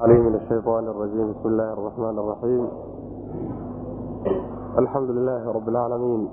عليه 0.00 0.18
من 0.18 0.34
الشيطان 0.34 0.88
الرجيم 0.88 1.32
بسم 1.32 1.48
الله 1.48 1.72
الرحمن 1.72 2.18
الرحيم 2.18 2.68
الحمد 4.78 5.10
لله 5.10 5.52
رب 5.52 5.68
العالمين 5.68 6.28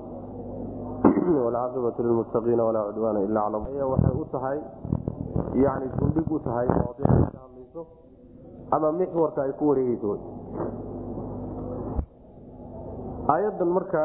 والعاقبة 1.44 1.92
للمتقين 1.98 2.60
ولا 2.60 2.78
عدوان 2.80 3.16
إلا 3.16 3.40
على 3.40 3.56
waxay 3.58 4.14
u 4.20 4.24
tahay 4.32 4.58
yani 5.54 5.86
gundhig 5.98 6.30
u 6.30 6.38
tahay 6.46 6.66
mawadiicay 6.66 7.22
ka 7.34 7.38
hadlayso 7.42 7.82
ama 8.70 8.92
mixwarka 8.92 9.42
ay 9.42 9.52
ku 9.58 9.64
wareegeyso 9.70 10.12
aayaddan 13.34 13.68
marka 13.78 14.02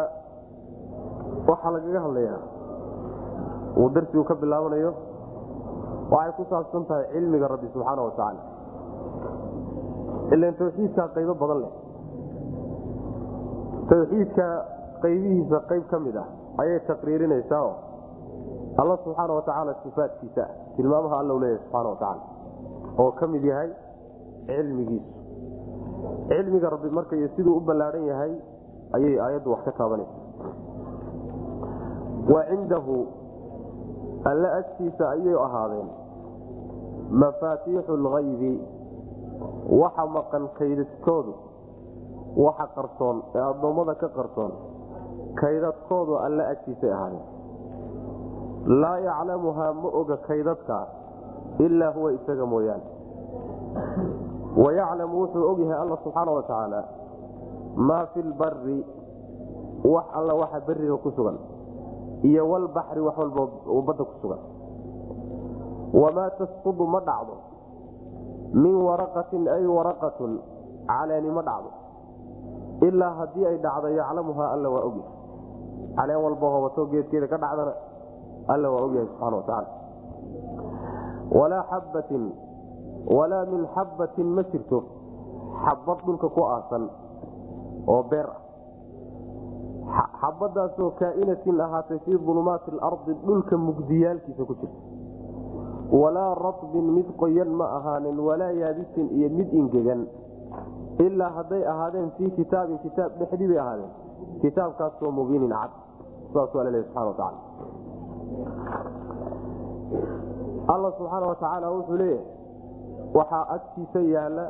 waxaa 1.49 1.71
lagaga 1.75 1.99
hadlayaa 2.05 2.39
uu 3.77 3.89
darsigu 3.95 4.23
ka 4.29 4.35
bilaabanayo 4.41 4.91
waxay 6.13 6.31
ku 6.37 6.43
saabsan 6.49 6.85
tahay 6.89 7.05
cilmiga 7.13 7.47
rabbi 7.53 7.67
subxaana 7.73 8.01
wa 8.09 8.13
tacaala 8.17 8.41
ilan 10.35 10.53
tawxiidkaa 10.61 11.07
qaybo 11.15 11.33
badan 11.41 11.59
leh 11.63 11.71
tawxiidka 13.91 14.47
qaybihiisa 15.03 15.57
qayb 15.69 15.83
ka 15.91 15.97
mid 16.05 16.15
ah 16.23 16.27
ayay 16.63 16.79
taqriirinaysaa 16.89 17.61
oo 17.69 17.75
alla 18.81 18.95
subxaana 19.03 19.33
wa 19.37 19.41
tacaala 19.47 19.73
sifaadkiisa 19.83 20.41
ah 20.47 20.51
tilmaamaha 20.75 21.15
alla 21.21 21.33
leeyahay 21.43 21.59
subxaana 21.63 21.89
wa 21.93 21.97
tacaala 22.03 22.23
oo 23.03 23.11
ka 23.19 23.27
mid 23.33 23.43
yahay 23.51 23.69
cilmigiisu 24.47 25.11
cilmiga 26.31 26.69
rabbi 26.75 26.89
marka 26.99 27.15
iyo 27.19 27.29
siduu 27.35 27.55
u 27.57 27.61
ballaadhan 27.69 28.05
yahay 28.11 28.33
ayay 28.97 29.15
aayaddu 29.25 29.51
wax 29.53 29.63
ka 29.67 29.71
taabanaysa 29.79 30.19
wa 32.33 32.41
cindahu 32.51 32.95
alle 34.31 34.47
agtiisa 34.59 35.03
ayay 35.15 35.35
ahaadeen 35.47 35.89
mafaatiixu 37.23 37.97
lgaybi 38.05 38.53
waxa 39.81 40.05
maqan 40.15 40.43
kaydadkoodu 40.59 41.33
waxa 42.45 42.65
qarsoon 42.75 43.17
ee 43.35 43.43
addoommada 43.51 43.93
ka 44.01 44.07
qarsoon 44.17 44.51
kaydadkoodu 45.41 46.13
alle 46.25 46.43
agtiisay 46.53 46.91
ahaadeen 46.97 47.25
laa 48.81 48.97
yaclamuhaa 49.07 49.73
ma 49.81 49.89
oga 50.01 50.17
kaydadka 50.27 50.77
ilaa 51.65 51.91
huwa 51.95 52.09
isaga 52.17 52.45
mooyaane. 52.45 52.83
Wayaclamu 54.63 55.15
wuxuu 55.21 55.43
ogyahay 55.51 55.77
alla 55.83 55.97
subxaana 56.03 56.31
wa 56.31 56.41
tacaala 56.43 56.81
maa 57.75 58.05
fi 58.13 58.19
lbari 58.21 58.85
wax 59.93 60.05
alla 60.19 60.33
waxa 60.41 60.59
beriga 60.67 60.97
ku 61.03 61.11
sugan 61.15 61.37
iyo 62.23 62.43
walbaxri 62.51 63.01
wax 63.07 63.15
walba 63.17 63.41
badda 63.87 64.03
ku 64.09 64.15
sugan. 64.21 64.41
Wamaa 66.01 66.29
tasqudu 66.39 66.85
ma 66.93 66.99
dhacdo 66.99 67.35
min 68.53 68.75
waraqatin 68.87 69.47
ay 69.47 69.65
waraqatun. 69.65 70.39
Caleeni 70.87 71.29
ma 71.31 71.41
dhacdo. 71.41 71.69
Ilaa 72.87 73.13
haddii 73.19 73.45
ay 73.45 73.57
dhacdo 73.57 73.87
yaclamuhaa 73.89 74.51
alla 74.53 74.69
waa 74.69 74.83
ogyahay 74.89 75.19
caleen 75.95 76.19
walba 76.23 76.47
hobato 76.55 76.85
geedkeeda 76.91 77.27
ka 77.27 77.37
dhacdana 77.37 77.73
alla 78.53 78.67
waa 78.73 78.81
ogyahay 78.87 79.07
subxana 79.07 79.35
wa 79.37 79.43
tacaala. 79.43 79.69
Walaa 81.31 81.63
xabbatin 81.71 82.23
walaa 83.17 83.45
min 83.45 83.67
xabbatin 83.75 84.27
ma 84.35 84.43
jirto. 84.51 84.79
Xabad 85.63 85.97
dhulka 86.05 86.27
ku 86.29 86.41
aasan 86.43 86.89
oo 87.87 88.03
beer 88.09 88.27
ah. 88.29 88.39
Xabadaasoo 90.21 90.91
kaa'inatin 90.99 91.59
ahaatay 91.61 91.99
fii 92.05 92.15
ulumaati 92.15 92.71
alardi 92.71 93.13
dhulka 93.25 93.57
mugdiyaalkiisa 93.57 94.43
ku 94.49 94.53
jirta 94.61 94.79
walaa 95.91 96.35
ratbin 96.35 96.87
mid 96.97 97.07
qoyan 97.21 97.49
ma 97.59 97.65
ahaanin 97.77 98.19
walaa 98.19 98.51
yaabisin 98.61 99.07
iyo 99.17 99.29
mid 99.29 99.53
ingegan 99.53 100.07
ilaa 101.05 101.29
hadday 101.37 101.63
ahaadeen 101.73 102.11
fii 102.17 102.31
kitaabin 102.31 102.79
kitaab 102.79 103.11
dhexdii 103.19 103.47
bay 103.47 103.59
ahaadeen. 103.59 103.91
Kitaabkaasoo 104.41 105.11
mubiinin 105.11 105.49
cad. 105.49 105.71
Saasuu 106.33 106.59
alla 106.61 106.71
lehy 106.71 106.83
subxana 106.83 107.05
wa 107.07 107.13
tacaala. 107.13 107.39
Alla 110.73 110.91
subxaana 110.97 111.25
wa 111.27 111.35
tacaala 111.35 111.67
wuxuu 111.75 111.97
leeyahay 111.97 112.25
waxaa 113.17 113.45
agtiisa 113.55 113.99
yaalla 114.13 114.45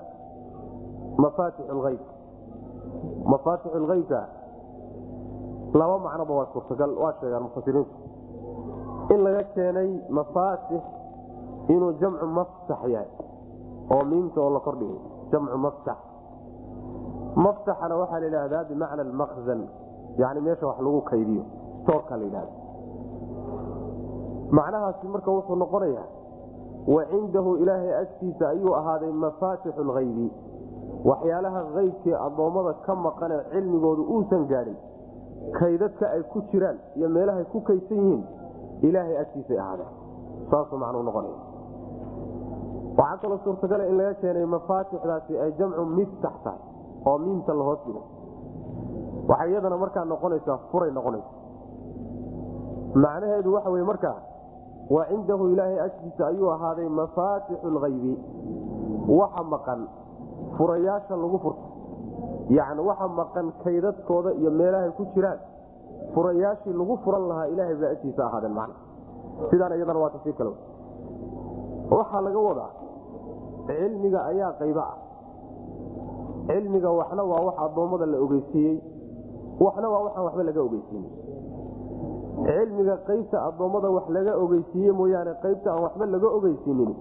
mafaatix 1.18 1.66
leyb 1.86 2.02
mafaatix 3.34 3.74
lheybka 3.90 4.22
laba 5.74 5.98
macnoba 6.06 6.34
waa 6.40 6.48
suurtagal 6.54 6.92
waa 7.04 7.14
sheegaan 7.20 7.44
mufasiriintu 7.44 7.96
in 9.14 9.20
laga 9.26 9.44
keenay 9.56 9.90
mafaatix 10.10 10.82
inuu 11.74 11.92
jamcu 12.02 12.26
maftax 12.38 12.80
yahay 12.94 13.10
oo 13.96 14.04
miimta 14.12 14.40
oo 14.46 14.50
la 14.56 14.60
kordhigay 14.68 15.00
jamcu 15.32 15.58
maftax 15.66 15.98
maftaxana 17.46 17.96
waxaa 18.02 18.20
la 18.20 18.26
yidhaahdaa 18.28 18.64
bimacna 18.70 19.02
almakzan 19.08 19.62
yani 20.22 20.40
meesha 20.46 20.68
wax 20.68 20.78
lagu 20.86 21.02
kaydiyo 21.12 21.44
stoorka 21.84 22.18
la 22.18 22.24
yidhahda 22.28 22.54
macnahaasi 24.58 25.08
marka 25.08 25.32
wuxuu 25.32 25.56
noqonayaa 25.56 26.08
wa 26.88 27.06
cindahu 27.12 27.56
ilaahay 27.58 27.94
agtiisa 28.02 28.50
ayuu 28.50 28.74
ahaaday 28.76 29.12
mafaatixu 29.12 29.84
lhaybi 29.90 30.28
waxyaalaha 31.10 31.62
haybkee 31.76 32.16
addoommada 32.26 32.74
ka 32.86 32.96
maqanee 33.06 33.40
cilmigoodu 33.52 34.04
uusan 34.16 34.44
gaadhin 34.52 34.78
kaydadka 35.60 36.06
ay 36.16 36.24
ku 36.34 36.42
jiraan 36.52 36.78
iyo 36.98 37.10
meelahay 37.10 37.46
ku 37.54 37.62
kaydsan 37.70 37.98
yihiin 37.98 38.24
ilaahay 38.90 39.18
agtiisay 39.24 39.60
ahaadeen 39.60 39.92
saasuu 40.52 40.78
macnuu 40.84 41.04
noqonaya 41.10 41.38
waxaa 43.02 43.18
kaloo 43.22 43.40
suurtagala 43.44 43.84
in 43.92 43.96
laga 44.00 44.14
keenay 44.22 44.46
mafaatixdaasi 44.56 45.34
ay 45.44 45.52
jamcu 45.60 45.86
miftax 45.98 46.36
tahay 46.46 46.60
oo 47.10 47.18
miimta 47.26 47.54
la 47.60 47.64
hoos 47.70 47.80
dhigo. 47.86 48.02
Waxay 49.30 49.50
iyadana 49.52 49.78
markaa 49.84 50.06
noqonaysaa 50.14 50.58
furay 50.72 50.92
noqonaysa. 50.98 51.30
Macnaheedu 53.04 53.54
waxa 53.56 53.70
weye 53.74 53.84
markaa 53.92 54.18
wa 54.96 55.06
cindahu 55.10 55.44
ilaahay 55.54 55.80
agtiisa 55.86 56.24
ayuu 56.28 56.50
ahaaday 56.56 56.90
mafaatixu 57.00 57.68
lhaybi 57.76 58.14
waxa 59.20 59.44
maqan 59.54 59.82
furayaasha 60.58 61.16
lagu 61.24 61.38
furto. 61.44 61.64
Yacni 62.58 62.82
waxa 62.90 63.08
maqan 63.08 63.48
kaydadkooda 63.64 64.32
iyo 64.40 64.52
meelahay 64.52 64.92
ku 64.98 65.04
jiraan 65.16 65.40
furayaashii 66.14 66.74
lagu 66.82 66.98
furan 67.06 67.24
lahaa 67.32 67.48
ilaahay 67.54 67.76
bay 67.82 67.90
agtiisa 67.96 68.22
ahaadeen 68.28 68.54
macna. 68.60 68.76
Sidaana 69.50 69.76
iyadana 69.80 70.00
waa 70.04 70.10
tafsiir 70.16 70.36
kale. 70.40 70.52
Waxaa 71.96 72.22
laga 72.28 72.40
wadaa 72.50 72.70
cilmiga 73.68 74.20
ayaa 74.32 74.52
qaybo 74.60 74.80
ah. 74.80 74.98
Cilmiga 76.48 76.90
waxna 77.00 77.24
waa 77.24 77.42
wax 77.48 77.56
addoommada 77.66 78.06
la 78.06 78.18
ogeysiiyey 78.26 78.78
waxna 79.60 79.88
waa 79.94 80.04
waxaan 80.06 80.26
waxba 80.26 80.44
laga 80.44 80.62
ogeysiinin. 80.68 81.12
Cilmiga 82.48 82.96
qaybta 83.08 83.38
addoommada 83.48 83.90
wax 83.98 84.06
laga 84.10 84.34
ogeysiiye 84.44 84.92
mooyaane 84.92 85.34
qaybta 85.44 85.68
aan 85.74 85.82
waxba 85.84 86.06
laga 86.06 86.28
ogeysiinin 86.38 86.92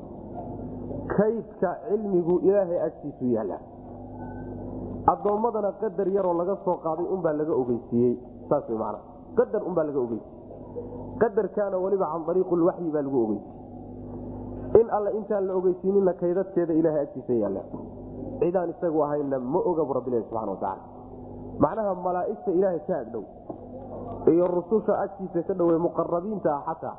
kaydka 1.16 1.70
cilmigu 1.88 2.34
ilaahay 2.48 2.80
agtiisu 2.88 3.24
yaalla. 3.36 3.58
Addoommadana 5.12 5.72
qadar 5.80 6.08
yaroo 6.16 6.34
laga 6.40 6.56
soo 6.64 6.76
qaaday 6.84 7.06
unbaa 7.14 7.32
laga 7.40 7.52
ogeysiiyey 7.62 8.14
saas 8.48 8.68
man 8.68 8.96
qadar 9.38 9.62
unbaa 9.68 9.84
laga 9.88 9.98
ogeysiiyey. 9.98 10.38
Qadarkaana 11.20 11.76
weliba 11.84 12.06
can 12.12 12.22
ariiqi 12.30 12.54
lwaxyi 12.62 12.90
baa 12.94 13.02
lagu 13.02 13.18
ogeysiiyey 13.24 13.59
in 14.78 14.86
alle 14.90 15.10
intaan 15.18 15.46
la 15.46 15.54
ogeysiinina 15.54 16.12
kaydadkeeda 16.12 16.72
ilaahay 16.72 17.02
agtiisa 17.02 17.32
yaalla. 17.32 17.62
Cidaan 18.40 18.70
isagu 18.70 19.02
ahayna 19.02 19.38
ma 19.38 19.58
oga 19.58 19.84
bu 19.84 19.94
subxana 19.94 20.50
watacaala 20.52 21.00
macnaha 21.60 21.94
malaa'igta 21.94 22.50
ilaahay 22.50 22.80
ka 22.88 22.98
agdhow 23.04 23.24
iyo 24.32 24.46
rususha 24.48 24.96
agtiisa 25.04 25.42
ka 25.42 25.54
dhowe 25.54 25.76
muqarabiinta 25.78 26.48
ah 26.48 26.62
xataa 26.68 26.96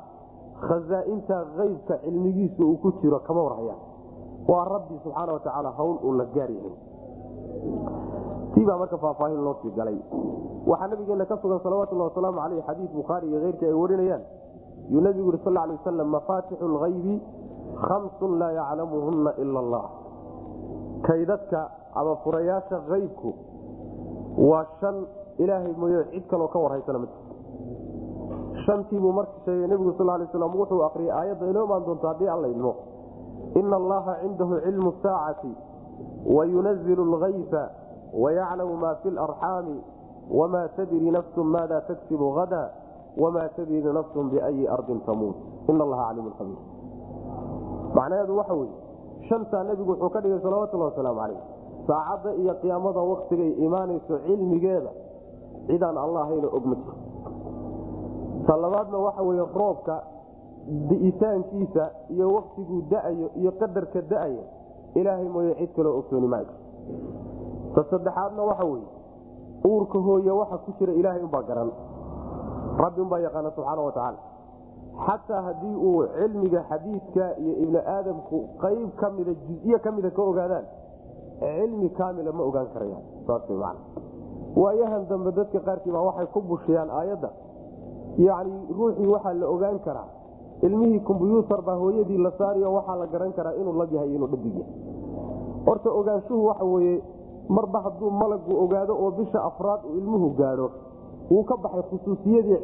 khazaa'inta 0.62 1.36
kaybka 1.56 1.98
cilmigiisa 2.04 2.62
uu 2.62 2.76
ku 2.78 2.92
jiro 3.02 3.18
kama 3.26 3.42
warhayaan 3.42 3.80
waa 4.46 4.64
rabbi 4.64 4.94
subxaana 5.02 5.32
watacaala 5.32 5.70
hawl 5.78 5.96
uu 6.04 6.14
la 6.14 6.24
gaar 6.34 6.50
yahay. 6.50 6.76
Tiibaa 8.54 8.78
marka 8.78 8.98
faahfaahin 8.98 9.42
loo 9.42 9.56
galay. 9.76 9.98
Waxaa 10.66 10.88
nabigeena 10.88 11.26
ka 11.26 11.36
sugan 11.42 11.58
salawatulhi 11.62 12.06
wasalaamu 12.06 12.38
caleyh 12.38 12.62
xadiid 12.66 12.90
bukhaari 12.94 13.26
iyo 13.28 13.40
keyrka 13.40 13.66
ay 13.66 13.74
warinayaan. 13.74 14.22
Yuu 14.90 15.00
nabigu 15.00 15.26
yuri 15.26 15.38
sal 15.44 15.54
lay 15.54 15.74
waslam 15.74 16.08
mafaatixu 16.10 16.68
lhaybi 16.68 17.14
khamsun 17.80 18.38
laa 18.38 18.52
yaclamuhunna 18.52 19.30
ila 19.42 19.58
allah. 19.60 19.84
Kaydadka 21.02 21.60
ama 21.94 22.16
furayaasha 22.24 22.78
kaybku 22.88 23.34
waa 24.38 24.64
shan 24.80 25.06
ilaahay 25.38 25.72
mooye 25.76 26.04
cid 26.12 26.24
kaloo 26.30 26.48
ka 26.48 26.58
warhaysana 26.58 26.98
ma 26.98 27.06
jirto 27.06 27.34
shantiibuu 28.64 29.12
marka 29.12 29.32
sheegay 29.44 29.66
nebigu 29.68 29.92
sal 29.98 30.06
lay 30.06 30.26
slam 30.32 30.54
wuxuu 30.56 30.84
akriyay 30.88 31.12
aayadda 31.18 31.46
inoo 31.50 31.64
imaan 31.66 31.84
doonto 31.86 32.06
haddii 32.08 32.28
alla 32.34 32.48
idmo 32.48 32.72
ina 33.60 33.76
allaha 33.76 34.12
cindahu 34.22 34.60
cilmu 34.64 34.92
saacati 35.02 35.52
wayunazilu 36.36 37.04
lgayfa 37.04 37.62
wayaclamu 38.22 38.76
ma 38.76 38.94
fi 39.02 39.10
larxaami 39.10 39.76
wma 40.30 40.68
tadri 40.76 41.10
nafsu 41.10 41.44
maada 41.44 41.80
taksibu 41.90 42.32
hada 42.38 42.70
wma 43.16 43.48
tadri 43.56 43.82
nafsu 43.82 44.22
biayi 44.32 44.68
ardin 44.68 45.00
tamuut. 45.06 45.36
In 45.68 45.80
allaha 45.80 46.08
caliimun 46.08 46.32
khabiir 46.38 46.58
macnaheedu 47.96 48.36
waxa 48.40 48.54
weye 48.54 48.74
shantaa 49.28 49.62
nebigu 49.68 49.90
wuxuu 49.92 50.10
ka 50.14 50.20
dhigay 50.20 50.40
salawatulhi 50.44 50.84
wasalaamu 50.84 51.20
calayh. 51.20 51.40
Saacadda 51.86 52.30
iyo 52.40 52.54
qiyaamada 52.62 53.00
waktigay 53.12 53.50
imaanayso 53.66 54.14
cilmigeeda 54.26 54.90
cidaan 55.66 55.96
allahayna 56.04 56.48
og 56.56 56.64
ma 56.70 56.74
jiro. 56.80 56.94
Ta 58.46 58.56
labaadna 58.56 58.98
waxa 59.06 59.22
weye 59.22 59.44
roobka 59.54 59.94
di'itaankiisa 60.90 61.84
iyo 62.14 62.26
waktiguu 62.36 62.80
da'ayo 62.90 63.26
iyo 63.40 63.50
qadarka 63.60 64.00
da'aya 64.12 64.42
ilaahay 64.94 65.28
mooye 65.28 65.54
cid 65.58 65.70
kaloo 65.76 65.98
ogsooni 65.98 66.26
maayo 66.32 66.46
ta 67.74 67.82
saddexaadna 67.90 68.42
waxa 68.50 68.64
weye 68.64 68.86
uurka 69.66 69.98
hooye 69.98 70.30
waxa 70.30 70.56
ku 70.64 70.70
jira 70.78 70.92
ilaahay 70.92 71.22
umbaa 71.22 71.42
garan. 71.42 71.70
Rabbi 72.78 73.00
umbaa 73.00 73.18
yaqaana 73.26 73.50
subxaana 73.56 73.82
wa 73.82 73.92
tacaala 73.92 74.18
xataa 75.06 75.42
haddii 75.42 75.74
uu 75.76 76.04
cilmiga 76.18 76.62
xadiidka 76.70 77.24
iyo 77.38 77.52
ibni 77.62 77.78
aadamku 77.78 78.38
qayb 78.62 78.88
ka 79.00 79.10
mida 79.10 79.32
juziye 79.34 79.78
ka 79.78 79.90
mida 79.92 80.10
ka 80.10 80.22
ogaadaan 80.22 80.64
cilmi 81.40 81.88
kaamila 81.98 82.32
ma 82.32 82.42
ogaan 82.44 82.66
karayaan. 82.74 83.02
Saas 83.26 83.48
man 83.48 83.76
waayahan 84.56 85.06
dambe 85.08 85.32
dadka 85.32 85.58
qaarkii 85.60 85.92
baa 85.92 86.02
waxay 86.08 86.26
ku 86.26 86.40
bushiyaan 86.40 86.90
aayadda. 86.90 87.30
Yacni 88.18 88.58
ruuxii 88.76 89.06
waxaa 89.06 89.34
la 89.34 89.46
ogaan 89.48 89.78
karaa. 89.80 90.08
Ilmihii 90.62 91.00
kombyuutar 91.00 91.62
baa 91.62 91.76
hooyadii 91.76 92.18
la 92.18 92.30
saariyo 92.38 92.72
waxaa 92.74 92.96
la 92.96 93.06
garan 93.06 93.32
karaa 93.32 93.54
inuu 93.60 93.72
lab 93.72 93.92
yahay 93.92 94.14
inuu 94.14 94.26
dhadig 94.28 94.54
yahay. 94.54 94.74
Horta 95.66 95.90
ogaanshuhu 95.90 96.46
waxa 96.46 96.64
weeye 96.64 97.02
marba 97.48 97.80
hadduu 97.80 98.10
malagu 98.10 98.52
ogaado 98.64 98.94
oo 98.94 99.10
bisha 99.10 99.42
afraad 99.44 99.80
uu 99.84 99.96
ilmuhu 99.98 100.30
gaadho 100.36 100.70
wuu 101.30 101.44
ka 101.44 101.56
baxay 101.56 101.82
khusuusiyadii 101.90 102.58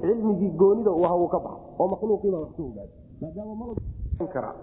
cilmigii 0.00 0.50
goonida 0.56 0.90
u 0.90 1.04
ahaa 1.04 1.16
wuu 1.16 1.28
ka 1.28 1.38
baxay. 1.38 1.62
Oo 1.78 1.88
makhluuqiibaa 1.88 2.40
wax 2.40 2.50
ka 2.56 2.62
ogaada 2.62 2.92
maadaama 3.22 4.54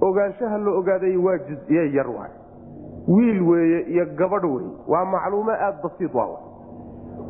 ogaanshaha 0.00 0.58
la 0.58 0.70
ogaaday 0.70 1.16
waa 1.16 1.38
juziye 1.38 1.92
yar 1.94 2.08
waay 2.10 2.30
wiil 3.08 3.42
weeye 3.48 3.80
iyo 3.92 4.06
gabadh 4.06 4.44
wey 4.44 4.66
waa 4.88 5.04
macluumo 5.04 5.50
aada 5.50 5.78
basiid 5.82 6.14
waa 6.14 6.28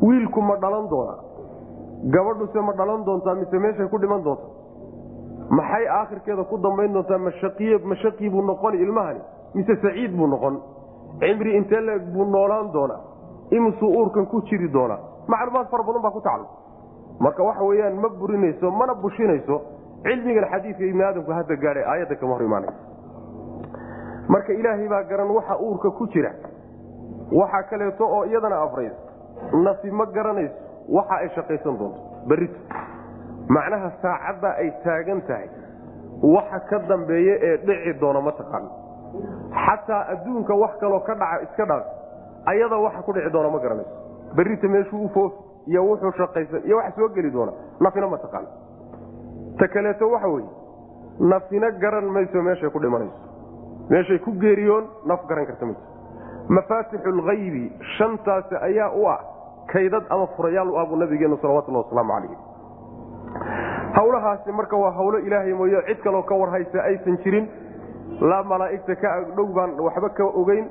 wiilku 0.01 0.41
ma 0.41 0.55
dhalan 0.55 0.89
doona 0.89 1.15
gabadhuse 2.03 2.61
ma 2.61 2.73
dhalan 2.73 3.05
doontaa 3.05 3.35
mise 3.35 3.59
meeshay 3.59 3.87
ku 3.87 3.97
dhiman 3.97 4.23
doonta 4.23 4.43
maxay 5.49 5.87
aakhirkeeda 5.87 6.43
ku 6.43 6.57
dambayn 6.57 6.93
doontaa 6.93 7.17
mashaqiy 7.17 7.77
mashaqii 7.77 8.29
buu 8.29 8.41
noqon 8.41 8.73
ilmahani? 8.73 9.19
Mise 9.55 9.75
saciid 9.81 10.15
buu 10.17 10.27
noqon? 10.27 10.59
Cimri 11.19 11.57
intee 11.57 11.81
leeg 11.81 12.13
buu 12.13 12.25
noolaan 12.25 12.71
doonaa? 12.73 13.01
Imisuu 13.51 13.89
uurkan 13.97 14.25
ku 14.25 14.41
jiri 14.41 14.69
doonaa 14.73 14.99
macluumaad 15.27 15.67
fara 15.71 15.83
badan 15.87 16.01
baa 16.05 16.11
ku 16.17 16.21
tacalluq 16.21 16.51
marka 17.25 17.43
waxa 17.49 17.63
weyaan 17.69 17.95
ma 18.03 18.09
burinayso 18.21 18.71
mana 18.71 18.93
bushinayso 19.03 19.61
cilmigan 20.07 20.45
xadiidka 20.53 20.83
ibni 20.91 21.03
aadamku 21.09 21.31
hadda 21.39 21.55
gaadhay 21.63 21.83
aayadda 21.93 22.15
kama 22.21 22.33
hor 22.35 22.43
imaanay 22.49 22.73
marka 24.33 24.53
ilaahay 24.53 24.87
baa 24.93 25.03
garan 25.11 25.29
waxa 25.37 25.55
uurka 25.59 25.89
ku 25.99 26.07
jira 26.13 26.31
waxaa 27.31 27.63
kaleeto 27.69 28.05
oo 28.15 28.25
iyadana 28.25 28.57
afrayd. 28.65 28.91
Nafi 29.65 29.91
ma 29.91 30.05
garanayso 30.05 30.55
waxa 30.89 31.15
ay 31.21 31.29
shaqaysan 31.35 31.77
doonto. 31.79 31.99
Berrito. 32.27 32.59
Macnaha 33.55 33.89
saacadda 34.01 34.49
ay 34.61 34.69
taagan 34.83 35.21
tahay 35.27 35.47
waxa 36.35 36.59
ka 36.69 36.77
dambeeya 36.89 37.35
ee 37.47 37.57
dhici 37.67 37.93
doona 37.99 38.21
ma 38.21 38.31
taqaano 38.31 38.69
xataa 39.65 40.01
adduunka 40.13 40.53
wax 40.63 40.73
kaloo 40.83 40.99
ka 41.07 41.13
dhaca 41.15 41.43
iska 41.47 41.65
dhaaf 41.65 41.85
ayada 42.51 42.77
waxa 42.85 43.01
ku 43.07 43.11
dhici 43.13 43.29
doona 43.35 43.49
ma 43.55 43.59
garanayso 43.59 43.91
berrita 44.35 44.67
meeshuu 44.75 45.05
u 45.05 45.09
foofi 45.15 45.37
iyo 45.71 45.81
wuxuu 45.89 46.11
shaqaysan 46.17 46.61
iyo 46.67 46.77
waxa 46.77 46.95
soo 46.99 47.09
geli 47.15 47.31
doona 47.31 47.51
nafina 47.79 48.07
ma 48.13 48.17
taqaano 48.17 48.47
ta 49.59 49.67
kaleeto 49.67 50.09
waxa 50.15 50.27
weye 50.27 50.47
nafina 51.19 51.71
garan 51.83 52.05
mayso 52.15 52.41
meeshay 52.41 52.69
ku 52.69 52.79
dhimanayso. 52.79 53.19
Meeshay 53.89 54.19
ku 54.19 54.31
geeriyoon 54.43 54.85
naf 55.05 55.25
garan 55.29 55.45
karta 55.45 55.65
mayso. 55.65 55.81
Mafaatixu 56.49 57.11
lhaybi 57.19 57.63
shantaasi 57.97 58.55
ayaa 58.69 58.89
u 59.01 59.05
ah 59.07 59.19
kaydad 59.73 60.03
ama 60.09 60.27
furayaal 60.35 60.69
u 60.73 60.77
ah 60.81 60.85
buu 60.89 60.95
nabigeenu 60.97 61.37
salawatulhi 61.41 61.77
wasalaamu 61.83 62.11
calayh 62.13 62.37
hawlahaasi 63.95 64.51
marka 64.51 64.77
waa 64.77 64.91
hawlo 64.91 65.19
ilaahay 65.19 65.53
mooye 65.53 65.81
cid 65.87 66.01
kaloo 66.03 66.23
ka 66.23 66.35
warhaysa 66.35 66.83
aysan 66.83 67.17
jirin 67.23 67.47
laa 68.21 68.43
malaa'igta 68.43 68.95
ka 68.95 69.13
agdhow 69.19 69.45
baan 69.57 69.79
waxba 69.79 70.09
ka 70.09 70.23
ogeyn 70.41 70.65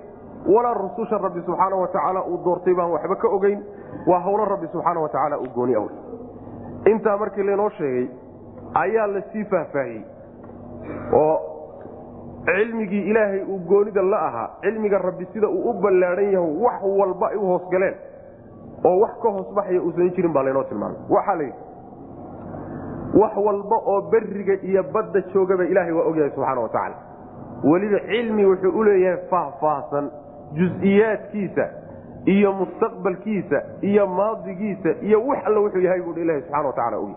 walaa 0.47 0.75
rususha 0.75 1.19
rabbi 1.19 1.41
subxaana 1.47 1.77
wa 1.77 1.89
tacaala 1.89 2.25
uu 2.25 2.39
doortay 2.45 2.75
baan 2.75 2.91
waxba 2.91 3.17
ka 3.17 3.29
ogeyn. 3.29 3.63
Waa 4.07 4.21
hawlo 4.21 4.45
rabbi 4.45 4.67
subxaana 4.73 5.01
wa 5.01 5.09
tacaala 5.09 5.39
uu 5.39 5.49
gooni 5.55 5.75
awey 5.75 5.91
intaa 6.93 7.17
markii 7.17 7.43
laynoo 7.43 7.69
sheegay 7.71 8.07
ayaa 8.75 9.07
la 9.07 9.23
sii 9.33 9.45
faahfaahiyey. 9.45 10.05
Oo 11.15 11.37
cilmigii 12.47 13.03
ilaahay 13.11 13.43
uu 13.43 13.59
goonida 13.59 14.03
la 14.03 14.19
ahaa 14.29 14.49
cilmiga 14.61 14.99
rabbi 14.99 15.27
sida 15.33 15.49
uu 15.49 15.71
u 15.71 15.73
ballaadhan 15.83 16.33
yahay 16.33 16.57
wax 16.65 16.83
walba 17.01 17.29
ay 17.29 17.37
u 17.37 17.47
hoosgaleen 17.47 17.95
oo 18.85 18.97
wax 19.01 19.13
ka 19.23 19.29
hoosbaxaya 19.37 19.83
uusan 19.83 20.11
jirin 20.17 20.33
baa 20.33 20.43
laynoo 20.43 20.65
tilmaamay. 20.65 20.99
Waxaa 21.11 21.35
la 21.35 21.43
yidhi 21.43 21.59
wax 23.21 23.37
walba 23.37 23.77
oo 23.77 24.01
beriga 24.11 24.55
iyo 24.63 24.83
badda 24.83 25.21
joogaba 25.35 25.65
ilaahay 25.65 25.93
waa 25.93 26.05
ogyahay 26.11 26.31
subxaana 26.31 26.61
wa 26.61 26.69
tacaala 26.69 26.97
weliba 27.65 28.01
cilmi 28.11 28.45
wuxuu 28.47 28.79
u 28.79 28.85
leeyahay 28.85 29.21
faahfaahsan 29.31 30.11
jus-iyaadkiisa 30.57 31.65
iyo 32.35 32.53
mustaqbalkiisa 32.61 33.59
iyo 33.91 34.07
maadigiisa 34.07 34.91
iyo 35.07 35.19
wax 35.27 35.47
alla 35.47 35.61
wuxuu 35.61 35.81
yahay 35.87 36.01
buu 36.03 36.13
ilahi 36.25 36.41
subxana 36.43 36.67
wa 36.69 36.73
tacala 36.73 36.97
ogyahay 36.97 37.17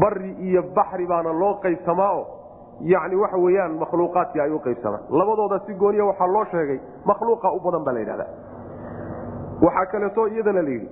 bari 0.00 0.30
iyo 0.48 0.62
baxri 0.76 1.06
baana 1.06 1.32
loo 1.32 1.54
qaybsamaao 1.64 2.20
yacni 2.92 3.16
waxa 3.22 3.36
weeyaan 3.44 3.74
makhluuqaadkii 3.82 4.40
ay 4.44 4.50
u 4.50 4.58
qaybsamaan. 4.58 5.02
Labadooda 5.10 5.58
si 5.66 5.74
gooniya 5.74 6.04
waxaa 6.04 6.26
loo 6.26 6.44
sheegay 6.52 6.78
makhluuqa 7.04 7.52
u 7.52 7.60
badan 7.64 7.84
baa 7.84 7.92
la 7.94 8.00
yidhahda 8.00 8.26
waxaa 9.66 9.86
kaleeto 9.92 10.26
iyadana 10.28 10.62
la 10.62 10.70
yidhi 10.70 10.88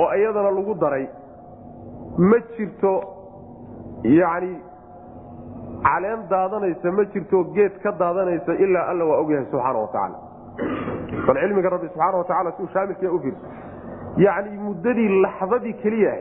oo 0.00 0.08
iyadana 0.18 0.50
lagu 0.50 0.74
daray 0.74 1.06
ma 2.18 2.38
jirto 2.56 2.92
yacni 4.18 4.52
caleen 5.86 6.20
daadanaysa 6.30 6.92
ma 6.96 7.04
jirto 7.14 7.44
geed 7.56 7.74
ka 7.82 7.90
daadanaysa 8.02 8.52
ilaa 8.64 8.86
alla 8.90 9.04
waa 9.10 9.18
ogyahay 9.22 9.46
subxaana 9.50 9.78
wa 9.78 9.88
tacaala. 9.94 10.16
Bal 11.26 11.36
cilmiga 11.42 11.70
rabbi 11.74 11.88
subxaana 11.88 12.16
wa 12.18 12.24
tacala 12.30 12.52
si 12.56 12.62
uu 12.62 12.68
shaamilkiia 12.74 13.12
u 13.12 13.18
fiirso. 13.24 13.46
Yacni 14.16 14.58
muddadii 14.66 15.08
laxdadii 15.24 15.74
keliya 15.82 16.14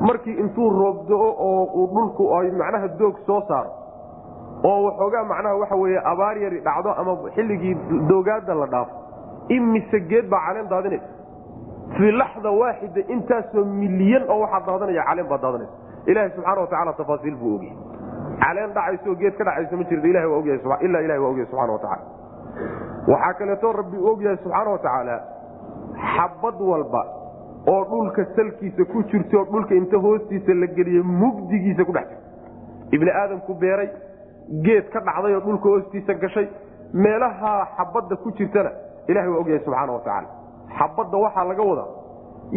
markii 0.00 0.34
intuu 0.42 0.70
roobdo-o 0.70 1.28
oo 1.48 1.64
uu 1.80 1.86
dhulku 1.94 2.34
ay 2.38 2.50
macnaha 2.50 2.88
doog 3.00 3.16
soo 3.26 3.40
saaro 3.48 3.70
oo 4.64 4.78
waxoogaa 4.86 5.24
macnaha 5.24 5.56
waxa 5.62 5.76
weeye 5.82 6.00
abaar 6.12 6.36
dhacdo 6.66 6.90
ama 7.00 7.16
xilligii 7.36 7.74
doogaada 8.08 8.54
la 8.54 8.66
dhaafo 8.66 8.94
imise 9.48 10.00
geed 10.10 10.28
baa 10.32 10.40
caleen 10.46 10.68
daadinaysa 10.68 11.08
fii 11.96 12.12
laxda 12.12 12.50
waaxida 12.50 13.00
intaasoo 13.14 13.64
milyan 13.64 14.24
oo 14.28 14.40
waxaa 14.40 14.66
daadanaya 14.66 15.04
caleen 15.08 15.28
baa 15.28 15.38
daadanaysa. 15.44 15.72
Ilaahay 16.06 16.30
subxaana 16.36 16.60
wa 16.60 16.66
tacala 16.66 16.92
tafaasiil 16.92 17.36
buu 17.36 17.54
ogyahay 17.56 17.76
caleen 18.44 18.72
dhacayso 18.76 19.14
geed 19.20 19.34
ka 19.38 19.44
dhacayso 19.48 19.76
ma 19.76 19.84
jirto 19.90 20.06
ilahay 20.12 20.26
waa 20.32 20.38
ogyahay 20.42 20.86
ilaa 20.88 21.00
ilahay 21.06 21.20
waa 21.24 21.30
ogyahay 21.32 21.46
subxana 21.50 21.72
wa 21.72 21.78
tacala 21.78 22.04
waxaa 23.12 23.32
kaleeto 23.40 23.72
rabbi 23.80 23.96
u 23.96 24.06
ogyahay 24.12 24.36
subxaana 24.44 24.70
wa 24.70 24.78
tacaala 24.78 25.16
xabad 26.14 26.60
walba 26.70 27.02
oo 27.74 27.84
dhulka 27.90 28.24
salkiisa 28.36 28.84
ku 28.92 29.02
jirto 29.12 29.44
dhulka 29.52 29.74
inta 29.74 29.96
hoostiisa 30.06 30.54
la 30.62 30.66
geliye 30.66 31.02
mugdigiisa 31.02 31.84
ku 31.84 31.92
dhex 31.92 32.08
jirto 32.08 32.96
ibni 32.96 33.10
aadamku 33.10 33.54
beeray 33.62 33.88
geed 34.66 34.88
ka 34.94 35.00
dhacday 35.08 35.34
oo 35.34 35.40
dhulka 35.46 35.68
hoostiisa 35.74 36.14
gashay 36.24 36.48
meelaha 36.94 37.52
xabadda 37.76 38.16
ku 38.24 38.30
jirtana 38.38 38.70
ilahay 39.08 39.28
waa 39.34 39.40
ogyahay 39.44 39.62
subxaana 39.64 39.92
wa 39.92 40.00
tacaala 40.06 40.28
xabadda 40.78 41.16
waxaa 41.24 41.44
laga 41.50 41.62
wadaa 41.70 41.88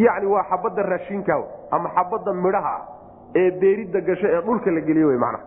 yacni 0.06 0.26
waa 0.34 0.44
xabadda 0.50 0.82
raashinka 0.92 1.34
ama 1.70 1.88
xabadda 1.96 2.32
midhaha 2.44 2.74
ah 2.76 2.82
ee 3.40 3.50
beeridda 3.60 4.00
gasho 4.08 4.26
ee 4.34 4.40
dhulka 4.48 4.70
la 4.70 4.80
geliye 4.88 5.04
wey 5.10 5.18
macnaha 5.24 5.44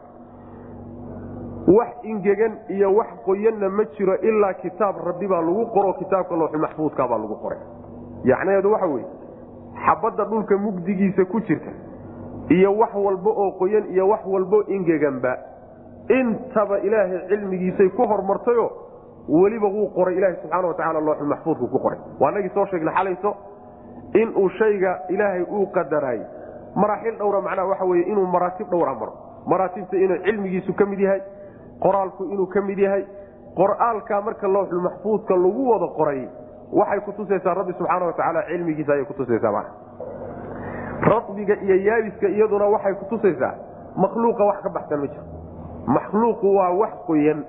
wax 1.68 1.90
ingegan 2.04 2.54
iyo 2.70 2.94
wax 2.96 3.08
qoyanna 3.26 3.70
ma 3.70 3.84
jiro 3.98 4.16
ilaa 4.22 4.54
kitaab 4.54 4.96
rabbi 5.08 5.28
baa 5.28 5.42
lagu 5.42 5.66
qoro 5.76 5.94
kitaabka 5.94 6.36
looxu 6.36 6.58
maxfuudka 6.60 7.08
baa 7.08 7.18
lagu 7.18 7.36
qoray. 7.44 7.60
Yacnaheedu 8.24 8.72
waxa 8.72 8.86
weye 8.88 9.06
xabadda 9.86 10.26
dhulka 10.26 10.58
mugdigiisa 10.58 11.26
ku 11.26 11.40
jirta 11.42 11.72
iyo 12.50 12.72
wax 12.78 12.94
walba 12.96 13.30
oo 13.32 13.52
qoyan 13.60 13.86
iyo 13.92 14.08
wax 14.10 14.22
walbo 14.26 14.64
ingeganba 14.68 15.38
intaba 16.10 16.80
ilaahay 16.80 17.28
cilmigiisay 17.30 17.90
ku 17.90 18.04
hormartayo 18.08 18.72
weliba 19.28 19.68
wuu 19.68 19.90
qoray 19.96 20.16
ilaha 20.18 20.36
subxaana 20.42 20.68
watacaala 20.68 21.00
looxu 21.00 21.26
maxfuudku 21.26 21.68
ku 21.68 21.80
qoray. 21.80 22.00
Waa 22.20 22.32
nagii 22.32 22.50
soo 22.56 22.66
sheegnay 22.66 22.94
xalayso 22.96 23.36
inuu 24.14 24.50
shayga 24.50 25.00
ilaahay 25.10 25.44
uu 25.44 25.68
qadaraay 25.76 26.20
maraaxil 26.76 27.18
dhowra 27.18 27.42
macnaha 27.42 27.68
waxa 27.68 27.86
weye 27.86 28.04
inuu 28.08 28.26
maraatib 28.26 28.70
dhowra 28.72 28.94
maro. 28.96 29.14
Maraatibta 29.48 29.98
inuu 29.98 30.18
cilmigiisu 30.24 30.74
ka 30.74 30.86
mid 30.86 31.00
yahay 31.00 31.22
qoraalku 31.84 32.24
inuu 32.34 32.48
ka 32.48 32.62
mid 32.62 32.78
yahay. 32.80 33.06
Qor'aalka 33.58 34.22
marka 34.22 34.48
looxul 34.48 34.82
maxfuudka 34.82 35.34
lagu 35.36 35.64
wada 35.72 35.88
qoray 35.98 36.28
waxay 36.72 37.00
kutusaysaa 37.06 37.54
rabbi 37.54 37.74
subxaana 37.74 38.06
watacaala 38.06 38.42
cilmigiisa 38.50 38.94
ayay 38.94 39.06
kutusaysaa 39.06 39.52
mana 39.52 39.70
radbiga 41.02 41.56
iyo 41.66 41.76
yaabiska 41.88 42.28
iyaduna 42.28 42.66
waxay 42.66 42.94
kutusaysaa 42.94 43.54
makhluuqa 43.96 44.44
wax 44.50 44.58
ka 44.64 44.70
baxsan 44.70 45.00
ma 45.00 45.08
jiro. 45.08 45.24
Makhluuqu 45.88 46.48
waa 46.56 46.72
wax 46.82 46.94
qoyan 47.08 47.40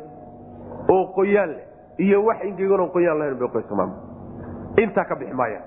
oo 0.89 1.05
qoyaan 1.17 1.51
leh 1.51 1.65
iyo 1.99 2.25
wax 2.25 2.39
ingegan 2.45 2.89
qoyaan 2.95 3.19
lahayn 3.19 3.39
bay 3.39 3.49
qoysamaan 3.49 3.91
intaa 4.83 5.05
ka 5.05 5.15
bixi 5.17 5.35
maayaan. 5.35 5.65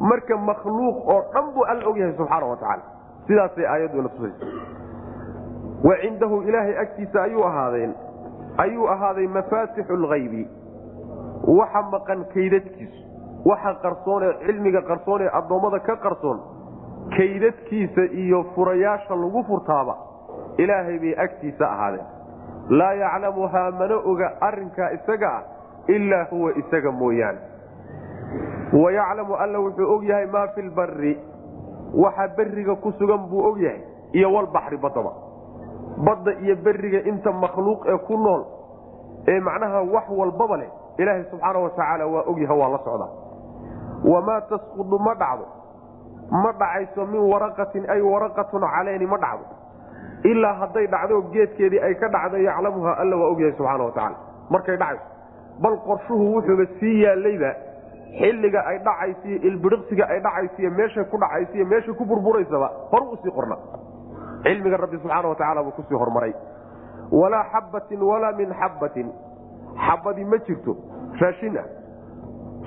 Marka 0.00 0.36
makhluuq 0.36 0.96
oo 1.08 1.20
dhan 1.32 1.52
buu 1.54 1.64
alla 1.68 1.88
og 1.88 1.96
yahay 1.98 2.14
subxaana 2.16 2.46
wa 2.46 2.56
tacaala 2.56 2.82
sidaasay 3.26 3.66
aayaduna 3.66 4.08
tusaysa 4.08 4.46
wa 5.84 5.94
cindahu 6.02 6.42
ilaahay 6.48 6.78
agtiisa 6.78 7.22
ayuu 7.22 7.44
ahaadeen. 7.44 7.94
Ayuu 8.58 8.86
ahaaday 8.88 9.26
mafaatixu 9.26 9.96
lhaybi 9.96 10.42
waxa 11.58 11.82
maqan 11.92 12.24
kaydadkiisu. 12.34 13.00
Waxa 13.44 13.72
qarsoon 13.82 14.22
ee 14.28 14.32
cilmiga 14.46 14.82
qarsoon 14.90 15.22
ee 15.22 15.30
addoommada 15.38 15.78
ka 15.88 15.96
qarsoon. 16.04 16.38
Kaydadkiisa 17.16 18.02
iyo 18.22 18.44
furayaasha 18.54 19.14
lagu 19.22 19.42
furtaaba 19.48 19.94
ilaahay 20.58 20.98
bay 20.98 21.14
agtiisa 21.24 21.64
ahaadeen. 21.74 22.06
Laa 22.70 22.92
yaclamuhaa 23.02 23.70
mana 23.80 23.96
oga 24.10 24.28
arrinkaa 24.40 24.90
isaga 24.96 25.28
ah 25.36 25.42
ilaa 25.88 26.24
huwa 26.30 26.52
isaga 26.62 26.90
mooyaane. 26.92 27.38
Wa 28.82 28.92
yaclamu 28.92 29.34
alla 29.36 29.58
wuxuu 29.60 29.90
og 29.94 30.04
yahay 30.04 30.26
maa 30.26 30.46
fi 30.54 30.62
lbari 30.62 31.18
waxa 31.94 32.28
beriga 32.36 32.74
ku 32.76 32.92
sugan 32.98 33.28
buu 33.30 33.44
og 33.50 33.60
yahay 33.60 33.80
iyo 34.12 34.32
walbaxri 34.32 34.76
baddaba 34.76 35.12
badda 36.06 36.32
iyo 36.44 36.56
beriga 36.66 37.00
inta 37.10 37.32
makhluuq 37.44 37.80
ee 37.92 37.98
ku 38.08 38.16
nool 38.24 38.42
ee 39.32 39.40
macnaha 39.48 39.82
wax 39.94 40.04
walbaba 40.20 40.56
leh 40.62 40.70
ilaahay 40.98 41.24
subxaana 41.30 41.58
wa 41.64 41.70
tacaala 41.70 42.06
waa 42.14 42.22
og 42.30 42.38
yahay 42.44 42.58
waa 42.62 42.68
la 42.74 42.78
socdaa. 42.86 43.10
Wamaa 44.12 44.40
tasqudu 44.50 44.98
ma 45.06 45.14
dhacdo. 45.22 45.46
Ma 46.42 46.50
dhacayso 46.60 47.06
min 47.12 47.20
waraqatin 47.32 47.84
ay 47.94 48.00
waraqatun 48.12 48.62
caleyni 48.74 49.06
ma 49.12 49.16
dhacdo. 49.24 49.44
Ilaa 50.30 50.52
hadday 50.60 50.86
dhacdo 50.94 51.20
geedkeedii 51.32 51.80
ay 51.88 51.94
ka 52.02 52.08
dhacdo 52.16 52.36
yaclamuhaa 52.48 52.96
alla 53.02 53.16
waa 53.22 53.30
ogyahay 53.32 53.52
subxaana 53.58 53.84
wa 53.84 53.90
tacaala 53.96 54.16
markay 54.50 54.76
dhacayso 54.76 55.04
bal 55.62 55.76
qorshuhu 55.88 56.24
wuxuuba 56.34 56.66
sii 56.80 56.94
yaalayba 57.04 57.50
xilliga 58.20 58.60
ay 58.70 58.78
dhacaysiyo 58.86 59.36
ilbidhiqsiga 59.48 60.04
ay 60.12 60.20
dhacaysiyo 60.26 60.70
meeshay 60.78 61.04
ku 61.12 61.16
dhacaysiyo 61.24 61.64
meeshay 61.72 61.94
ku 62.00 62.04
burburaysaba 62.04 62.68
horu 62.92 63.06
u 63.12 63.16
sii 63.22 63.30
qorna 63.38 63.56
cilmiga 64.44 64.76
rabbi 64.76 64.96
subxaana 65.02 65.28
wa 65.28 65.34
tacala 65.34 65.62
buu 65.62 65.70
ku 65.76 65.82
sii 65.88 65.94
hormaray. 66.02 66.34
Walaa 67.10 67.44
xabbatin 67.52 68.02
walaa 68.02 68.32
min 68.32 68.52
xabbatin. 68.60 69.08
Xabadi 69.86 70.24
ma 70.24 70.38
jirto 70.46 70.76
raashin 71.20 71.56
ah 71.58 71.66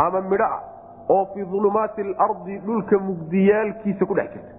ama 0.06 0.22
midho 0.22 0.44
ah 0.46 0.62
oo 1.10 1.26
fii 1.34 1.44
ulumaati 1.60 2.02
alardi 2.02 2.58
dhulka 2.66 3.00
mugdiyaalkiisa 3.00 4.06
ku 4.06 4.14
dhex 4.16 4.30
jirta. 4.34 4.54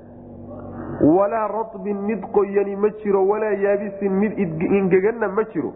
Walaa 1.17 1.49
radbin 1.49 1.99
mid 2.09 2.23
qoyani 2.33 2.77
ma 2.77 2.89
jiro 3.03 3.27
walaa 3.29 3.53
yaabisin 3.65 4.13
mid 4.23 4.39
ingeganna 4.79 5.29
ma 5.29 5.45
jiro 5.53 5.73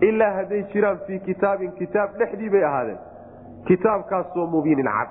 ilaa 0.00 0.32
hadday 0.38 0.62
jiraan 0.72 0.98
fii 1.06 1.18
kitaabin 1.28 1.72
kitaab 1.78 2.16
dhexdii 2.18 2.50
bay 2.50 2.64
ahaadeen. 2.64 2.98
Kitaabkaasoo 3.66 4.46
mubiinin 4.46 4.86
cad. 4.96 5.08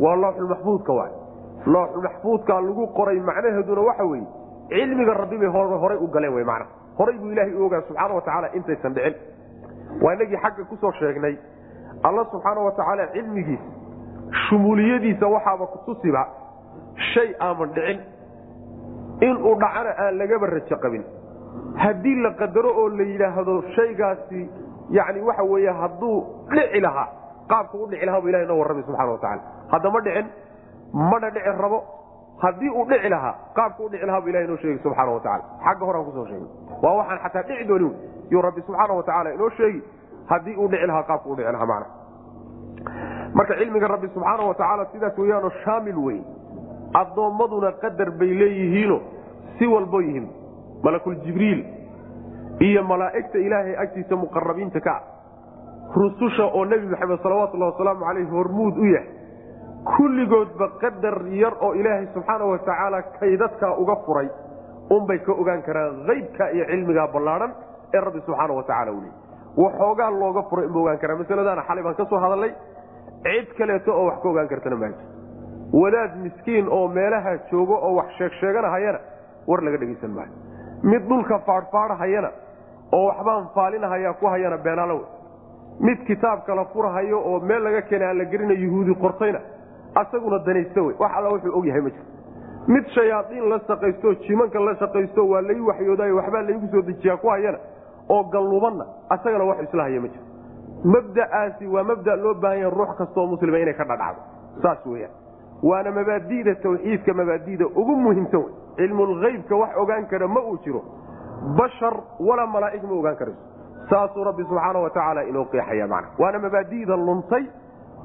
Waa 0.00 0.16
looxulmaxfuudka 0.16 0.92
waay. 0.92 1.12
Looxulmaxfuudkaa 1.66 2.60
lagu 2.60 2.86
qoray 2.98 3.20
macnaheeduna 3.20 3.80
waxa 3.88 4.04
weeye 4.04 4.26
cilmiga 4.70 5.14
rabbi 5.14 5.36
bay 5.38 5.48
horay 5.48 5.98
u 5.98 6.06
galeen 6.14 6.32
w 6.34 6.44
mana 6.44 6.66
horay 6.98 7.16
buu 7.18 7.30
ilaahay 7.32 7.54
u 7.54 7.64
ogaa 7.66 7.82
subxaana 7.88 8.14
wa 8.14 8.20
tacaala 8.20 8.48
intaysan 8.54 8.94
dhicin. 8.94 9.14
Waa 10.02 10.14
inagii 10.14 10.36
xagga 10.42 10.64
ku 10.70 10.76
soo 10.80 10.92
sheegnay. 10.98 11.36
Alla 12.02 12.24
subxaana 12.32 12.60
wa 12.60 12.72
tacaala 12.72 13.06
cilmigiisa 13.12 13.64
shumuuliyadiisa 14.48 15.26
waxaaba 15.26 15.66
kutusiba 15.66 16.22
shay 17.14 17.34
aaman 17.40 17.72
dhicin. 17.74 18.00
Inuu 19.20 19.54
dhacana 19.60 19.90
aan 19.98 20.18
lagaba 20.18 20.46
rajo 20.46 20.76
qabin. 20.82 21.04
Haddii 21.76 22.16
la 22.22 22.30
qadaro 22.40 22.70
oo 22.80 22.88
la 22.88 23.02
yidhaahdo 23.04 23.62
shaygaasi 23.76 24.48
yani 24.90 25.20
waxa 25.20 25.42
weeye 25.42 25.70
hadduu 25.80 26.16
dhici 26.50 26.80
lahaa 26.80 27.08
qaabka 27.48 27.78
u 27.78 27.86
dhici 27.90 28.06
lahaa 28.06 28.20
bu 28.20 28.28
ilahay 28.28 28.46
noo 28.46 28.58
warramay 28.58 28.82
subxana 28.86 29.10
wa 29.12 29.18
tacala 29.18 29.42
haddama 29.72 30.00
dhicin 30.00 30.26
mana 30.92 31.30
dhici 31.30 31.52
rabo 31.62 31.78
haddii 32.42 32.70
uu 32.70 32.84
dhici 32.88 33.08
lahaa 33.08 33.34
qaabka 33.54 33.82
u 33.82 33.88
lahaa 33.92 34.20
bu 34.20 34.28
ilahay 34.28 34.46
noo 34.46 34.56
sheegi 34.56 34.82
subxaana 34.82 35.12
wa 35.12 35.20
tacala 35.20 35.44
xagga 35.64 35.86
horaan 35.86 36.04
ku 36.04 36.12
soo 36.12 36.26
sheegay. 36.26 36.48
Waa 36.82 36.94
waxaan 36.98 37.18
xataa 37.24 37.42
dhici 37.42 37.64
doonin 37.68 37.94
yuu 38.30 38.42
rabbi 38.42 38.60
subxaana 38.66 38.94
wa 38.94 39.02
tacaala 39.02 39.34
inoo 39.34 39.50
sheegi 39.50 39.82
haddii 40.26 40.56
uu 40.56 40.68
dhici 40.68 40.86
lahaa 40.86 41.02
qaabka 41.02 41.28
u 41.30 41.36
lahaa 41.36 41.66
macna. 41.66 41.86
Marka 43.34 43.54
cilmiga 43.58 43.88
rabbi 43.88 44.08
subxaana 44.08 44.42
wa 44.48 44.54
tacaala 44.54 44.86
sidaas 44.92 45.18
weyaanoo 45.18 45.52
shaamil 45.64 45.98
wey 45.98 46.20
addoommaduna 46.94 47.72
qadar 47.72 48.10
bay 48.10 48.34
leeyihiino 48.34 49.00
si 49.58 49.66
walbo 49.66 50.00
yihiin 50.00 50.28
malakuljibriil 50.82 51.64
iyo 52.60 52.82
malaa'igta 52.84 53.38
ilaahay 53.38 53.76
agtiisa 53.76 54.16
muqarabiinta 54.16 54.80
ka 54.80 54.92
ah. 54.96 55.02
Rususha 55.94 56.44
oo 56.44 56.64
nebi 56.64 56.86
maxamed 56.86 57.22
salawatullahi 57.22 57.72
wasalaamu 57.72 58.04
caleyh 58.04 58.30
hormuud 58.30 58.78
u 58.78 58.84
yahay 58.84 59.19
kulligoodba 59.84 60.68
qadar 60.80 61.16
yar 61.42 61.54
oo 61.60 61.72
ilaahay 61.74 62.06
subxaana 62.14 62.44
wa 62.44 62.58
tacaala 62.58 63.02
kaydadkaa 63.20 63.74
uga 63.82 63.96
furay 64.06 64.28
unbay 64.90 65.18
ka 65.18 65.32
ogaan 65.32 65.62
karaan 65.62 66.04
haybka 66.08 66.50
iyo 66.54 66.64
cilmigaa 66.70 67.08
ballaadhan 67.14 67.50
ee 67.94 68.00
rabbi 68.00 68.20
subxaana 68.26 68.54
wa 68.58 68.62
tacala 68.62 68.92
u 68.92 69.00
waxoogaa 69.62 70.10
looga 70.10 70.42
furay 70.50 70.66
inba 70.66 70.80
ogaan 70.80 70.98
karaa 71.02 71.16
masaladaana 71.22 71.62
xalay 71.68 71.82
baan 71.84 71.94
ka 72.00 72.04
soo 72.10 72.18
hadalnay 72.24 72.52
cid 73.24 73.48
kaleeto 73.58 73.90
oo 74.00 74.04
wax 74.08 74.18
ka 74.22 74.28
ogaan 74.32 74.48
kartana 74.52 74.76
maaji 74.76 75.02
wadaad 75.82 76.12
miskiin 76.24 76.66
oo 76.68 76.88
meelaha 76.88 77.32
joogo 77.50 77.74
oo 77.86 77.94
wax 77.98 78.08
sheegsheeganahayana 78.18 78.98
war 79.48 79.60
laga 79.64 79.78
dhegaysan 79.82 80.10
maayo. 80.16 80.32
Mid 80.90 81.02
dhulka 81.08 81.38
faadhfaadhahayana 81.48 82.30
oo 82.92 83.04
waxbaan 83.08 83.48
faalinahaya 83.54 84.12
ku 84.20 84.26
hayana 84.26 84.58
beenaalow 84.66 85.00
mid 85.80 85.98
kitaab 86.08 86.44
kala 86.46 86.64
furahayo 86.72 87.18
oo 87.30 87.40
meel 87.40 87.62
laga 87.64 87.82
keenay 87.88 88.08
aan 88.08 88.18
la 88.18 88.24
gelina 88.32 88.54
yuhuudi 88.64 88.94
qortayna 89.04 89.40
asaguna 89.94 90.38
danaysta 90.38 90.82
wey 90.82 90.94
wax 90.98 91.12
alla 91.16 91.28
wuxuu 91.30 91.58
og 91.58 91.64
ma 91.66 91.90
jiro 91.90 92.04
mid 92.68 92.88
shayaadiin 92.94 93.48
la 93.48 93.60
shaqaysto 93.66 94.14
jimanka 94.14 94.60
la 94.60 94.74
shaqaysto 94.76 95.28
waa 95.28 95.40
lai 95.42 95.60
waxyoodayo 95.60 96.16
waxbaa 96.16 96.42
laygu 96.42 96.66
soo 96.72 96.82
dejiyaa 96.82 97.16
ku 97.16 97.28
hayana 97.28 97.58
oo 98.08 98.24
gallubanna 98.24 98.84
asagana 99.08 99.44
wax 99.44 99.62
isla 99.68 99.82
haya 99.82 100.00
ma 100.00 100.08
jiro 100.08 100.24
mabda'aasi 100.84 101.66
waa 101.66 101.84
mabda 101.84 102.16
loo 102.16 102.34
baahan 102.34 102.58
yaha 102.60 102.70
ruux 102.70 102.96
kastaoo 102.98 103.26
muslima 103.26 103.58
inay 103.58 103.74
ka 103.74 103.84
dhadhacdo. 103.84 104.22
Saas 104.62 104.86
weyaan 104.86 105.12
waana 105.62 105.90
mabaadi'da 105.90 106.54
tawxiidka 106.54 107.14
mabaadi'da 107.14 107.66
ugu 107.66 107.96
muhiimsan 107.96 108.40
wey 108.40 108.52
cilmulhaybka 108.76 109.56
wax 109.56 109.76
ogaan 109.76 110.06
kara 110.06 110.28
ma 110.28 110.40
uu 110.40 110.58
jiro. 110.64 110.82
Bashar 111.58 111.94
walaa 112.20 112.46
malaa'ig 112.46 112.82
ma 112.82 112.94
ogaan 112.96 113.16
karayso 113.16 113.40
saasuu 113.90 114.24
rabbi 114.24 114.42
subxaana 114.44 114.78
wa 114.80 114.90
tacaala 114.90 115.22
inoo 115.24 115.44
qeexaya 115.44 115.86
mana 115.86 116.08
waana 116.18 116.38
mabaadi'da 116.38 116.96
luntay 116.96 117.44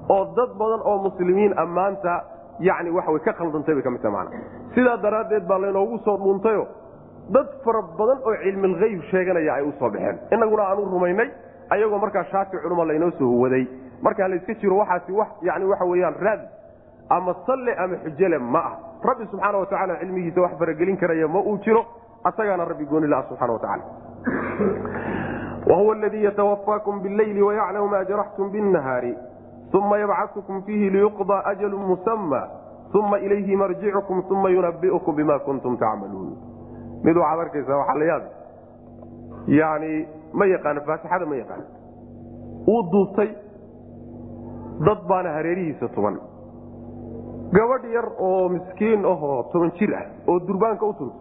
oo 0.09 0.25
dad 0.35 0.51
badan 0.59 0.81
oo 0.83 0.97
muslimiin 1.07 1.53
ammaanta 1.63 2.24
yani 2.59 2.89
waxaway 2.97 3.19
ka 3.19 3.33
khaldantay 3.33 3.75
bay 3.75 3.83
ka 3.83 3.89
mid 3.89 4.01
taha 4.01 4.13
mana 4.17 4.29
sidaa 4.75 4.97
daraaddeed 4.97 5.47
baa 5.47 5.59
laynoogu 5.59 5.97
soo 6.05 6.17
dhuuntayo 6.17 6.67
dad 7.29 7.47
fara 7.65 7.81
badan 7.81 8.19
oo 8.25 8.35
cilmilhayb 8.43 9.01
sheeganaya 9.12 9.53
ay 9.53 9.63
u 9.63 9.71
soo 9.79 9.89
baxeen. 9.89 10.19
Inaguna 10.31 10.63
aan 10.63 10.79
u 10.79 10.85
rumaynay 10.85 11.29
ayagoo 11.69 11.97
markaa 11.97 12.24
shaafi 12.24 12.57
culuma 12.57 12.85
laynoo 12.85 13.12
soo 13.12 13.27
huwaday. 13.27 13.65
Markaa 14.01 14.27
layska 14.27 14.53
jiro 14.62 14.77
waxaasi 14.77 15.12
wax 15.12 15.27
yani 15.41 15.65
waxa 15.65 15.85
weyaan 15.85 16.15
raad 16.19 16.41
ama 17.09 17.35
salle 17.45 17.74
ama 17.77 17.95
xujele 18.03 18.38
ma 18.38 18.59
ah 18.59 18.74
rabbi 19.03 19.25
subxaana 19.31 19.57
wa 19.57 19.65
tacala 19.65 19.95
cilmigiisa 20.00 20.41
wax 20.41 20.51
faragelin 20.59 20.97
karaya 20.97 21.27
ma 21.27 21.39
uu 21.39 21.57
jiro 21.57 21.85
asagaana 22.24 22.65
rabbi 22.65 22.85
gooni 22.85 23.07
laha 23.07 23.24
subxana 23.29 23.53
wa 23.53 23.59
tacala 23.59 23.83
wahuwa 25.69 25.95
aladii 25.95 26.24
yatawafaakum 26.24 27.01
wayaclamu 27.47 27.88
ma 27.88 28.03
jaraxtum 28.05 28.51
binnahaari 28.51 29.17
uma 29.77 29.98
yabcaukum 30.00 30.62
fiihi 30.65 30.89
liyuqضى 30.89 31.38
ajalu 31.51 31.77
musama 31.77 32.41
uma 33.00 33.20
ilayhi 33.20 33.55
marjicukum 33.55 34.24
uma 34.32 34.50
yunabiukum 34.50 35.15
bima 35.15 35.39
kuntum 35.39 35.77
tacmaluun 35.77 36.36
mid 37.03 37.17
waxaad 37.17 37.39
arkaysaa 37.46 37.77
waxaa 37.82 37.98
la 38.01 38.05
yaabi 38.12 38.29
yani 39.60 40.08
ma 40.34 40.46
yaqaano 40.46 40.82
faatixada 40.88 41.25
ma 41.25 41.36
yaqaano 41.36 41.65
wuu 42.67 42.84
duubtay 42.91 43.29
dad 44.88 45.00
baana 45.10 45.29
hareerihiisa 45.38 45.88
tuban 45.96 46.17
gabadh 47.58 47.86
yar 47.96 48.08
oo 48.20 48.50
miskiin 48.50 49.05
ahoo 49.05 49.44
toban 49.51 49.72
jir 49.79 49.94
ah 49.96 50.05
oo 50.27 50.39
durbaanka 50.48 50.86
u 50.86 50.94
tuntay 50.94 51.20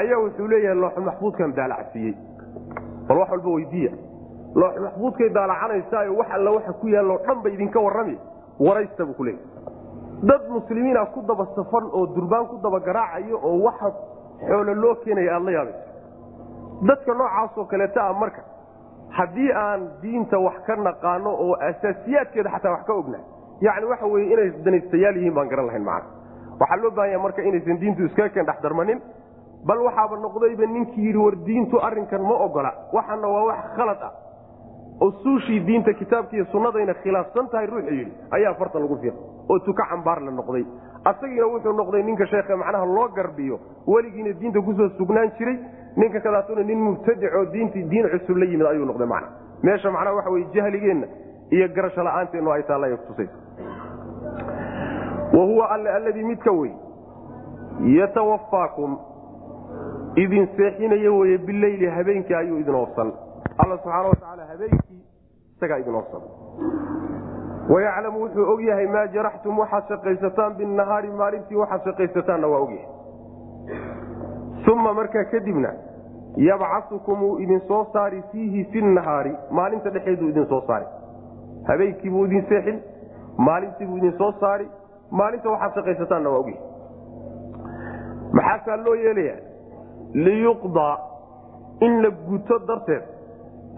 ayaa 0.00 0.18
wuxuu 0.24 0.48
leeyahay 0.52 0.78
looxu 0.80 1.00
maxfuudkan 1.08 1.54
daalacsiiyey 1.56 2.14
bal 3.08 3.18
wax 3.18 3.30
walba 3.30 3.50
weydiiya 3.56 3.92
looxu 4.60 4.80
maxfuudkay 4.86 5.28
daalacanaysaao 5.36 6.16
wax 6.20 6.28
alla 6.36 6.50
waxa 6.56 6.72
ku 6.80 6.88
yaalloo 6.88 7.18
dhan 7.26 7.42
ba 7.44 7.48
idinka 7.50 7.80
warrami. 7.86 8.16
Waraysta 8.66 9.04
buu 9.04 9.14
ku 9.14 9.24
leeyahy 9.24 9.44
dad 10.28 10.42
muslimiina 10.48 11.06
ku 11.14 11.20
daba 11.28 11.44
safan 11.56 11.84
oo 11.92 12.06
durbaan 12.16 12.46
ku 12.48 12.56
daba 12.62 12.80
garaacayo 12.80 13.36
oo 13.42 13.58
waxa 13.66 13.92
xoolo 14.48 14.74
loo 14.74 14.94
keenaya 15.04 15.34
aad 15.36 15.42
la 15.44 15.50
yaabaysa 15.52 15.84
dadka 16.88 17.14
noocaasoo 17.14 17.64
kaleeta 17.72 18.00
ah 18.08 18.12
marka 18.22 18.42
haddii 19.18 19.50
aan 19.52 19.80
diinta 20.02 20.38
wax 20.38 20.56
ka 20.66 20.76
naqaano 20.76 21.30
oo 21.44 21.52
asaasiyaadkeeda 21.68 22.50
xataa 22.54 22.72
wax 22.76 22.84
ka 22.86 22.92
ognahay 22.94 23.24
yacni 23.60 23.86
waxa 23.92 24.06
weye 24.06 24.26
inay 24.32 24.50
danaystayaal 24.64 25.16
yihiin 25.16 25.34
baan 25.34 25.48
garan 25.52 25.66
lahayn 25.66 25.84
macana 25.84 26.08
waxaa 26.60 26.76
loo 26.82 26.90
baahanya 26.96 27.18
marka 27.26 27.42
inaysan 27.42 27.78
diintu 27.80 28.04
iskaga 28.08 28.28
keen 28.34 28.46
dhexdarmanin 28.46 29.00
bal 29.68 29.80
waxaaba 29.88 30.16
noqdayba 30.24 30.66
ninkii 30.66 31.06
yidhi 31.06 31.18
war 31.18 31.36
diintu 31.46 31.76
arrinkan 31.80 32.22
ma 32.22 32.34
ogola. 32.46 32.72
Waxana 32.92 33.28
waa 33.28 33.44
wax 33.52 33.60
khalad 33.76 34.00
ah 34.08 34.12
usuushii 35.00 35.60
diinta 35.66 35.92
kitaabkiiyo 35.92 36.44
sunnadayna 36.52 36.94
khilaafsan 36.94 37.48
tahay 37.48 37.66
ruuxu 37.66 37.94
yidhi 37.94 38.12
ayaa 38.30 38.54
farta 38.54 38.78
lagu 38.78 38.96
fiiqa 39.02 39.16
oo 39.48 39.58
tuka 39.58 39.84
cambaar 39.90 40.20
la 40.22 40.30
noqday. 40.30 40.64
Asagiina 41.04 41.46
wuxuu 41.46 41.72
noqday 41.72 42.02
ninka 42.02 42.26
sheekhe 42.26 42.54
macnaha 42.56 42.86
loo 42.86 43.08
garbiyo. 43.08 43.60
Weligiina 43.86 44.32
diinta 44.40 44.60
ku 44.60 44.72
soo 44.74 44.88
sugnaan 44.98 45.30
jiray. 45.38 45.58
Ninka 45.96 46.20
kadaatuna 46.20 46.62
nin 46.62 46.78
mubtadic 46.78 47.34
oo 47.36 47.44
diintii 47.52 47.82
diin 47.90 48.08
cusub 48.08 48.36
la 48.36 48.44
yimid 48.44 48.66
ayuu 48.66 48.86
noqday 48.86 49.06
macna. 49.06 49.28
Meesha 49.62 49.90
macnaha 49.90 50.16
waxa 50.16 50.30
weye 50.30 50.46
jahligeenna 50.54 51.06
iyo 51.50 51.68
garasho 51.68 52.02
la'aanteenu 52.02 52.50
ay 52.52 52.62
taalla 52.62 52.86
ay 52.86 52.96
kutusaysa 52.96 53.34
wa 55.36 55.44
huwa 55.44 55.70
alle 55.70 55.90
alladii 55.90 56.24
midka 56.24 56.50
wey 56.52 56.72
yatawafaakum 57.98 58.98
idin 60.16 60.48
seexinaya 60.56 61.12
weye 61.12 61.38
bileyli 61.38 61.86
habeenkii 61.86 62.34
ayuu 62.34 62.58
idin 62.58 62.74
oofsan 62.74 63.12
alla 63.58 63.76
subxaana 63.78 64.08
watacaala 64.08 64.44
habeenkii 64.52 65.02
isagaa 65.56 65.78
idin 65.82 65.94
oofsan 65.94 66.22
wayaclamu 67.74 68.18
wuxuu 68.24 68.46
og 68.52 68.60
yahay 68.68 68.86
maa 68.96 69.06
jaraxtum 69.16 69.58
waxaad 69.58 69.84
shaqaysataan 69.92 70.54
binahaari 70.60 71.10
maalintii 71.20 71.56
waxaad 71.62 71.84
shaqaysataanna 71.90 72.46
waa 72.54 72.60
ogyahay 72.66 72.88
uma 74.72 74.92
markaa 74.98 75.24
kadibna 75.32 75.70
yabcasukum 76.48 77.22
wuu 77.22 77.38
idin 77.44 77.60
soo 77.68 77.84
saari 77.92 78.22
fiihi 78.32 78.64
fi 78.72 78.80
nahaari 78.82 79.32
maalinta 79.58 79.90
dhexeeduu 79.90 80.28
idin 80.28 80.46
soo 80.46 80.60
saari. 80.66 80.86
Habeenkii 81.68 82.10
buu 82.10 82.24
idin 82.26 82.44
seexin 82.48 82.80
maalintii 83.48 83.86
buu 83.86 83.96
idin 83.96 84.14
soo 84.18 84.32
saari 84.40 84.66
maalinta 85.10 85.50
waxaad 85.50 85.74
shaqaysataanna 85.78 86.30
waa 86.30 86.38
ogyahay 86.38 86.62
maxaasaa 88.38 88.76
loo 88.84 88.94
yeelayaa? 88.94 89.38
Liyuqdaa 90.26 90.94
in 91.80 92.02
la 92.02 92.10
guto 92.28 92.58
darteed 92.68 93.02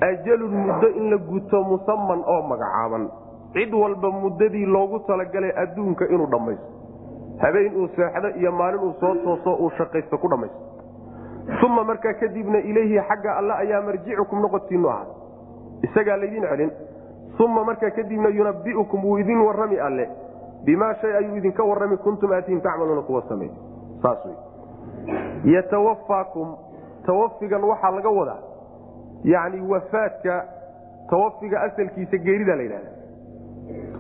ajalun 0.01 0.55
muddo 0.67 0.89
in 0.89 1.11
la 1.11 1.17
guto 1.17 1.63
musaman 1.65 2.23
oo 2.27 2.43
magacaaban. 2.43 3.09
Cid 3.53 3.75
walba 3.75 4.11
muddadii 4.11 4.67
loogu 4.67 4.99
talagalay 5.07 5.53
adduunka 5.57 6.05
inuu 6.09 6.27
dhammaysto. 6.27 6.67
Habeen 7.41 7.77
uu 7.77 7.89
seexdo 7.97 8.29
iyo 8.41 8.53
maalin 8.53 8.81
uu 8.81 8.93
soo 9.01 9.15
tooso 9.15 9.55
uu 9.55 9.71
shaqaysto 9.79 10.19
ku 10.19 10.29
dhammaysto. 10.29 10.59
Uma 11.67 11.85
markaa 11.85 12.13
kadibna 12.21 12.59
ilayhi 12.59 13.01
xagga 13.09 13.37
alle 13.37 13.53
ayaa 13.53 13.83
marjicukum 13.83 14.43
noqodkiinu 14.43 14.89
ahaa 14.89 15.07
isagaa 15.83 16.17
laydin 16.17 16.45
celin. 16.51 16.71
Uma 17.45 17.65
markaa 17.65 17.91
kadibna 17.91 18.29
yunabiukum 18.29 19.05
wuu 19.05 19.19
idin 19.19 19.41
warrami 19.41 19.81
alle. 19.81 20.09
Bimaa 20.65 20.95
shay 21.01 21.17
ayuu 21.17 21.37
idinka 21.37 21.65
warrami 21.65 21.97
kuntum 21.97 22.33
aatiin 22.33 22.61
tacmaluuna 22.61 23.03
kuwa 23.03 23.23
samey 23.29 23.51
saas 24.03 24.19
wey 24.27 25.55
yatawafaakum 25.55 26.57
tawafigan 27.07 27.65
waxaa 27.65 27.91
laga 27.91 28.11
wadaa 28.11 28.39
yacni 29.25 29.61
wafaadka 29.73 30.45
tawafiga 31.11 31.61
asalkiisa 31.61 32.17
geerida 32.17 32.57
la 32.57 32.63
yidhahda. 32.63 32.91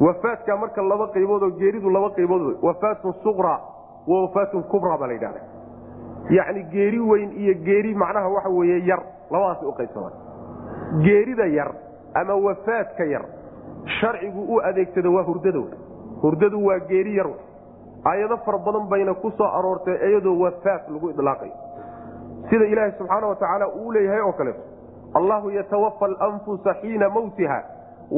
Wafaadka 0.01 0.57
marka 0.57 0.83
laba 0.83 1.07
qaybood 1.15 1.43
oo 1.43 1.51
geeridu 1.61 1.91
laba 1.91 2.11
qaybood 2.11 2.57
wafaatun 2.63 3.13
suqra 3.23 3.55
wa 4.07 4.23
wafaatun 4.23 4.63
kubra 4.63 4.97
baa 4.99 5.07
la 5.07 5.13
yidhahda. 5.13 5.41
Yacni 6.31 6.63
geeri 6.73 7.01
weyn 7.01 7.31
iyo 7.33 7.55
geeri 7.65 7.95
macnaha 7.95 8.29
waxa 8.29 8.49
weeye 8.49 8.79
yar 8.87 9.03
labadaas 9.31 9.63
u 9.63 9.73
qaybsamaan. 9.73 10.13
Geerida 11.05 11.47
yar 11.47 11.71
ama 12.15 12.35
wafaadka 12.35 13.05
yar 13.05 13.25
sharcigu 14.01 14.43
u 14.55 14.61
adeegsado 14.69 15.13
waa 15.15 15.23
hurdada 15.23 15.63
hurdadu 16.23 16.65
waa 16.67 16.79
geeri 16.89 17.17
yar 17.17 17.29
aayado 18.05 18.37
fara 18.45 18.59
badan 18.59 18.89
bayna 18.89 19.15
ku 19.15 19.31
soo 19.31 19.45
aroortay 19.59 19.97
iyadoo 20.09 20.39
wafaad 20.45 20.83
lagu 20.95 21.11
idlaaqayo 21.11 21.53
sida 22.51 22.65
ilaaha 22.73 22.93
subxaana 22.99 23.27
wa 23.27 23.35
tacaala 23.37 23.67
uu 23.69 23.93
leeyahay 23.93 24.21
oo 24.21 24.33
kaleeto 24.33 24.61
allahu 25.19 25.51
yatawafa 25.59 26.07
alanfusa 26.07 26.75
xiina 26.81 27.09
mawtiha 27.17 27.59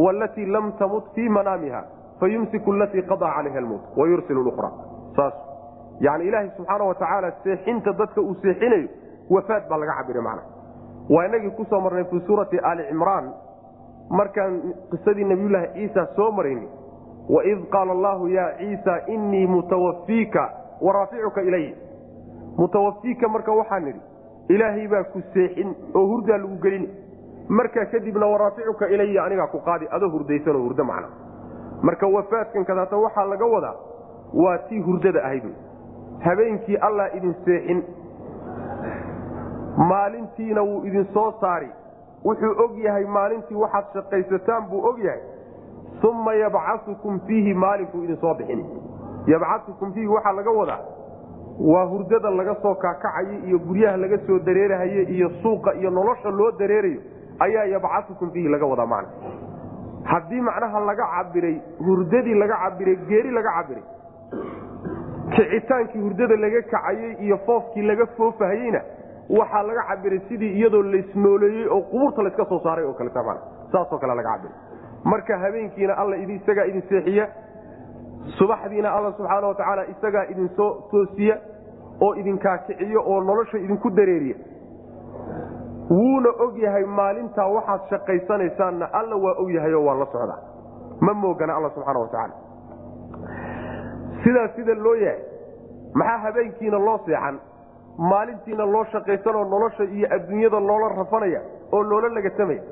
walatii 0.05 0.47
lam 0.47 0.73
tamut 0.79 1.05
fii 1.15 1.29
manaamiha 1.29 1.83
fayumsiku 2.21 2.73
alatii 2.73 3.03
qadaa 3.13 3.33
calayha 3.37 3.59
almowt 3.59 3.83
wayursil 3.97 4.37
lra 4.47 4.71
saas 5.17 5.35
yani 6.07 6.25
ilaahay 6.29 6.51
subxaana 6.57 6.85
wa 6.85 6.95
tacaala 6.95 7.33
seexinta 7.45 7.93
dadka 7.93 8.21
uu 8.21 8.35
seexinayo 8.43 8.89
wafaad 9.31 9.69
baa 9.71 9.77
laga 9.79 9.95
cabiray 9.99 10.23
macna. 10.23 10.43
Waa 11.11 11.25
inagii 11.29 11.51
ku 11.51 11.65
soo 11.71 11.81
marnay 11.81 12.05
fii 12.05 12.21
suurati 12.27 12.59
aali 12.69 12.85
cimraan 12.89 13.33
markaan 14.11 14.55
qisadii 14.91 15.25
nabiyulaahi 15.25 15.69
ciisa 15.75 16.07
soo 16.17 16.31
marayni 16.39 16.69
waid 17.35 17.61
qaala 17.75 17.93
allahu 17.93 18.29
ya 18.29 18.47
ciisa 18.59 18.95
inii 19.07 19.47
mutawafiika 19.47 20.45
waraaficuka 20.81 21.43
ilay 21.43 21.67
mutawafiika 22.59 23.29
marka 23.29 23.53
waxaa 23.53 23.79
nidhi 23.81 24.01
ilaahay 24.55 24.87
baa 24.93 25.05
ku 25.13 25.23
seexin 25.35 25.75
oo 25.95 26.07
hurdaa 26.13 26.39
lagu 26.43 26.57
gelin. 26.65 26.87
Markaa 27.59 27.85
kadibna 27.93 28.27
waraaficuka 28.33 28.89
ilaya 28.95 29.25
anigaa 29.25 29.47
ku 29.55 29.59
qaadi 29.69 29.87
adoo 29.97 30.11
hurdaysanoo 30.15 30.63
hurdo 30.67 30.85
macna 30.85 31.09
marka 31.89 32.07
wafaadkan 32.17 32.65
kadaata 32.65 32.97
waxaa 33.05 33.25
laga 33.33 33.47
wadaa 33.55 33.75
waa 34.43 34.59
tii 34.69 34.81
hurdada 34.89 35.23
ahayd 35.25 35.47
habeenkii 36.27 36.77
allah 36.89 37.07
idin 37.17 37.35
seexin 37.45 37.83
maalintiina 39.91 40.63
wuu 40.63 40.85
idin 40.85 41.05
soo 41.15 41.33
saari. 41.41 41.71
Wuxuu 42.25 42.55
og 42.65 42.79
yahay 42.85 43.05
maalintii 43.05 43.57
waxaad 43.57 43.85
shaqaysataan 43.95 44.69
buu 44.71 44.85
og 44.89 44.99
yahay. 44.99 45.21
Uma 46.09 46.35
yabcaukum 46.35 47.21
fiihi 47.27 47.55
maalinkuu 47.55 48.03
idin 48.05 48.17
soo 48.17 48.35
bixin. 48.35 48.65
Yabcaukum 49.27 49.93
fiihi 49.93 50.07
waxaa 50.09 50.33
laga 50.33 50.51
wadaa 50.51 50.79
waa 51.61 51.85
hurdada 51.93 52.31
laga 52.31 52.55
soo 52.63 52.75
kaakacayo 52.75 53.39
iyo 53.47 53.59
guryaha 53.59 53.97
laga 53.97 54.19
soo 54.27 54.39
dareerahaye 54.39 55.03
iyo 55.03 55.31
suuqa 55.43 55.75
iyo 55.75 55.91
nolosha 55.91 56.31
loo 56.31 56.51
dareerayo 56.59 57.01
ayaa 57.47 57.65
yabcaukum 57.65 58.31
fiihi 58.31 58.49
laga 58.49 58.67
wadaa 58.67 58.87
macna. 58.87 59.09
Haddii 60.05 60.41
macnaha 60.41 60.81
laga 60.81 61.07
cabiray 61.17 61.57
hurdadii 61.87 62.35
laga 62.35 62.57
cabiray 62.65 62.97
geeri 63.09 63.31
laga 63.31 63.51
cabiray 63.57 63.85
kicitaankii 65.35 66.01
hurdada 66.01 66.37
laga 66.37 66.63
kacayey 66.63 67.13
iyo 67.25 67.39
foofkii 67.47 67.83
laga 67.83 68.07
foofahayeyna 68.17 68.81
waxaa 69.39 69.63
laga 69.63 69.83
cabiray 69.89 70.21
sidii 70.29 70.53
iyadoo 70.59 70.83
laysnooleeyey 70.83 71.69
oo 71.69 71.81
qubuurta 71.91 72.23
layska 72.23 72.45
soo 72.45 72.61
saaray 72.65 72.85
oo 72.85 72.95
kaleta 72.95 73.23
mana 73.23 73.41
saasoo 73.73 73.99
kale 73.99 74.15
laga 74.15 74.31
cabiray 74.33 74.57
marka 75.05 75.39
habeenkiina 75.39 75.95
alla 75.97 76.17
isagaa 76.17 76.65
idin 76.65 76.83
seexiya 76.89 77.29
subaxdiina 78.39 78.91
alla 78.97 79.13
subxaana 79.13 79.47
wa 79.47 79.55
tacaala 79.55 79.85
isagaa 79.87 80.25
idin 80.31 80.49
soo 80.57 80.71
toosiya 80.91 81.37
oo 82.01 82.15
idinkaakiciyo 82.15 83.03
oo 83.07 83.21
nolosha 83.21 83.59
idinku 83.59 83.91
dareeriya. 83.91 84.37
Wuuna 85.91 86.31
og 86.45 86.59
yahay 86.59 86.85
maalintaa 86.85 87.49
waxaad 87.55 87.81
shaqaysanaysaanna 87.91 88.89
alla 88.93 89.17
waa 89.17 89.35
og 89.43 89.51
yahayo 89.55 89.85
waa 89.85 89.95
la 89.99 90.07
socdaa 90.07 90.39
ma 91.01 91.15
moogana 91.15 91.55
alla 91.57 91.71
subxaana 91.71 92.01
wa 92.01 92.07
tacaala 92.07 92.35
sidaa 94.25 94.49
sida 94.57 94.75
loo 94.75 94.95
yahay 94.95 95.21
maxaa 95.95 96.19
habeenkiina 96.19 96.79
loo 96.79 96.99
seexan? 97.07 97.41
Maalintiina 98.11 98.67
loo 98.67 98.85
shaqaysanoo 98.93 99.45
nolosha 99.45 99.85
iyo 99.85 100.09
adduunyada 100.15 100.61
loola 100.61 100.89
rafanaya 100.89 101.41
oo 101.73 101.83
loola 101.83 102.09
lagatamaya 102.09 102.63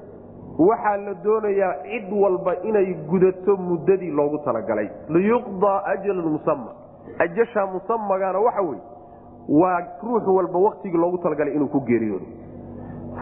waxaa 0.58 0.96
la 0.96 1.14
doonayaa 1.24 1.74
cid 1.82 2.12
walba 2.12 2.54
inay 2.62 2.94
gudato 3.10 3.56
muddadii 3.56 4.10
loogu 4.10 4.38
talagalay. 4.44 4.88
Liyuqdaa 5.08 5.82
ajalun 5.86 6.32
musama 6.32 6.70
ajasha 7.18 7.66
musamagaana 7.66 8.38
waxa 8.38 8.62
weye 8.62 8.82
waa 9.48 9.80
ruux 10.02 10.26
walba 10.36 10.58
waktigii 10.58 10.98
loogu 10.98 11.18
talagalay 11.18 11.54
inuu 11.54 11.68
ku 11.68 11.80
geeriyoodo. 11.80 12.26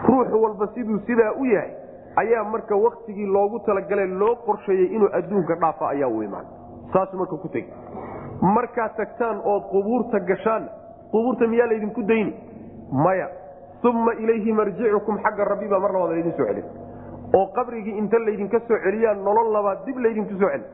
Ruux 0.07 0.29
walba 0.43 0.67
siduu 0.73 0.99
sidaa 1.07 1.31
u 1.39 1.45
yahay 1.45 1.71
ayaa 2.15 2.43
marka 2.43 2.75
waktigii 2.75 3.25
loogu 3.25 3.59
talagalay 3.59 4.07
loo 4.07 4.35
qorsheeyey 4.35 4.85
inuu 4.95 5.09
adduunka 5.13 5.55
dhaafa 5.55 5.89
ayaa 5.89 6.07
u 6.09 6.23
imaan. 6.23 6.45
Saasuu 6.93 7.17
marka 7.19 7.35
ku 7.37 7.47
tegi. 7.47 7.71
Markaad 8.41 8.95
tagtaan 8.97 9.41
ood 9.45 9.63
qubuurta 9.71 10.19
gashaanna 10.19 10.69
qubuurta 11.11 11.47
miyaa 11.47 11.67
laydinku 11.67 12.01
dayni? 12.03 12.33
Maya. 12.91 13.29
Uma 13.83 14.13
ilayhi 14.13 14.51
marjicukum 14.53 15.17
xagga 15.23 15.43
rabbi 15.45 15.67
baa 15.67 15.79
mar 15.79 15.91
labaad 15.93 16.11
laydin 16.11 16.33
soo 16.37 16.45
celin 16.45 16.65
oo 17.33 17.45
qabrigii 17.55 17.97
inta 17.97 18.19
laydinka 18.19 18.59
soo 18.67 18.77
celiyaa 18.85 19.13
nolol 19.13 19.51
labaad 19.53 19.85
dib 19.85 19.97
laydinku 19.97 20.33
soo 20.39 20.49
celin 20.49 20.65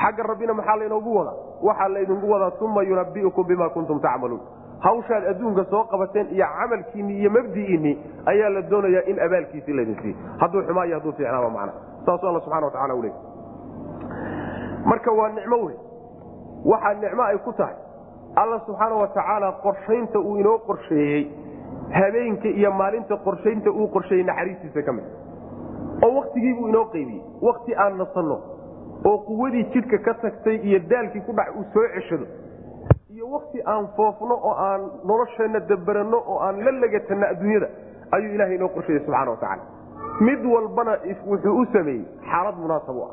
xagga 0.00 0.22
rabbina 0.30 0.54
maxaa 0.54 0.76
laynoogu 0.78 1.14
wadaa? 1.18 1.34
Waxaa 1.62 1.88
laydinku 1.88 2.30
wadaa 2.30 2.52
uma 2.60 2.82
yunabiukum 2.82 3.46
bima 3.46 3.68
kuntum 3.70 4.00
tacmaluun 4.00 4.40
hawshaad 4.80 5.24
adduunka 5.30 5.64
soo 5.70 5.84
qabateen 5.90 6.26
iyo 6.36 6.46
camalkiinni 6.58 7.14
iyo 7.20 7.30
mabdi'iinni 7.30 7.92
ayaa 8.26 8.50
la 8.54 8.62
doonayaa 8.70 9.02
in 9.10 9.20
abaalkiisii 9.26 9.74
laydin 9.76 9.96
siiye 10.02 10.16
hadduu 10.40 10.62
xumaa 10.66 10.84
iyo 10.86 10.96
hadduu 10.98 11.12
fiicnaaba 11.12 11.50
macna. 11.50 11.72
Saasuu 12.06 12.28
alla 12.28 12.40
subxana 12.40 12.66
wa 12.66 12.72
tacala 12.72 12.94
u 12.94 13.02
leey 13.02 13.14
marka 14.90 15.12
waa 15.12 15.28
nicmo 15.28 15.56
wey 15.66 15.76
waxaa 16.64 16.94
nicmo 16.94 17.22
ay 17.22 17.38
ku 17.38 17.52
tahay. 17.52 17.74
Alla 18.36 18.58
subxaana 18.66 18.94
wa 18.96 19.08
tacaala 19.08 19.52
qorshaynta 19.62 20.18
uu 20.18 20.36
inoo 20.36 20.58
qorsheeyey. 20.58 21.22
Habeenka 21.92 22.48
iyo 22.48 22.70
maalinta 22.72 23.16
qorshaynta 23.16 23.70
uu 23.70 23.88
qorsheeyey 23.88 24.24
naxariistiisa 24.24 24.82
ka 24.82 24.92
mid 24.92 25.04
oo 26.06 26.12
waktigiibuu 26.18 26.68
inoo 26.68 26.84
qaybiyey 26.94 27.22
wakti 27.48 27.74
aan 27.84 27.98
nasanno 27.98 28.36
oo 29.10 29.18
quwadii 29.28 29.64
jidhka 29.74 29.98
ka 29.98 30.14
tagtay 30.22 30.56
iyo 30.56 30.78
daalkii 30.90 31.20
ku 31.26 31.32
dhac 31.32 31.56
uu 31.56 31.64
soo 31.74 31.86
ceshado. 31.94 32.26
Iyo 33.14 33.30
wakti 33.30 33.62
aan 33.66 33.88
foofno 33.96 34.34
oo 34.34 34.54
aan 34.66 34.80
nolosheenna 35.04 35.60
dabaranno 35.60 36.18
oo 36.26 36.38
aan 36.46 36.64
la 36.64 36.70
legatanno 36.70 37.26
adduunyada 37.26 37.68
ayuu 38.12 38.34
ilahay 38.34 38.54
inoo 38.54 38.68
qorsheeyey 38.68 39.04
subxana 39.04 39.30
wa 39.30 39.36
tacaala. 39.36 39.62
Mid 40.20 40.44
walbana 40.54 40.92
wuxuu 41.26 41.56
u 41.60 41.66
sameeyey 41.72 42.04
xaalad 42.30 42.56
munaasab 42.64 42.96
u 42.96 43.02
ah. 43.02 43.12